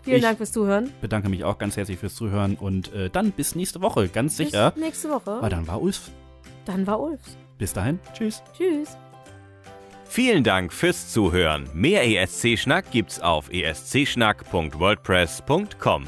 Vielen 0.08 0.18
Ich- 0.18 0.24
Dank 0.24 0.38
fürs 0.38 0.52
Zuhören. 0.52 0.92
Bedanke 1.02 1.30
mich 1.30 1.44
auch 1.44 1.58
ganz 1.58 1.76
herzlich 1.78 1.98
fürs 2.00 2.14
Zuhören 2.16 2.56
und 2.56 2.94
äh, 2.94 3.10
dann 3.10 3.32
bis 3.32 3.56
nächste 3.56 3.82
Woche, 3.82 4.08
ganz 4.08 4.38
sicher. 4.38 4.72
Bis 4.72 4.84
nächste 4.84 5.10
Woche. 5.10 5.38
Weil 5.42 5.50
dann 5.50 5.68
war 5.68 5.82
Ulf. 5.82 6.10
Dann 6.66 6.86
war 6.88 7.00
Ulfs. 7.00 7.38
Bis 7.58 7.74
dahin, 7.74 8.00
tschüss. 8.14 8.42
Tschüss. 8.56 8.96
Vielen 10.06 10.44
Dank 10.46 10.72
fürs 10.72 11.12
Zuhören. 11.12 11.68
Mehr 11.74 12.06
ESC-Schnack 12.08 12.92
gibt's 12.92 13.20
auf 13.20 13.50
escschnack.wordpress.com. 13.52 16.04